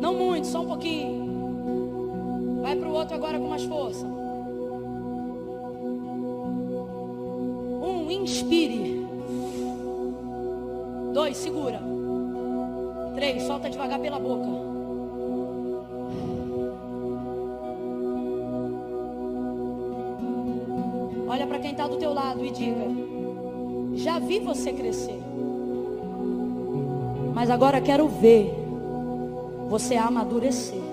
Não 0.00 0.14
muito, 0.14 0.46
só 0.46 0.60
um 0.60 0.66
pouquinho. 0.66 2.60
Vai 2.60 2.76
pro 2.76 2.90
outro 2.90 3.14
agora 3.14 3.38
com 3.38 3.48
mais 3.48 3.64
força. 3.64 4.06
inspire. 8.10 9.06
Dois, 11.14 11.36
segura. 11.36 11.80
Três, 13.14 13.42
solta 13.44 13.70
devagar 13.70 13.98
pela 14.00 14.18
boca. 14.18 14.67
Para 21.48 21.58
quem 21.58 21.72
está 21.72 21.88
do 21.88 21.96
teu 21.96 22.12
lado 22.12 22.44
e 22.44 22.50
diga: 22.50 22.86
Já 23.94 24.18
vi 24.18 24.38
você 24.38 24.72
crescer. 24.72 25.18
Mas 27.34 27.50
agora 27.50 27.80
quero 27.80 28.06
ver 28.08 28.52
você 29.68 29.96
amadurecer. 29.96 30.87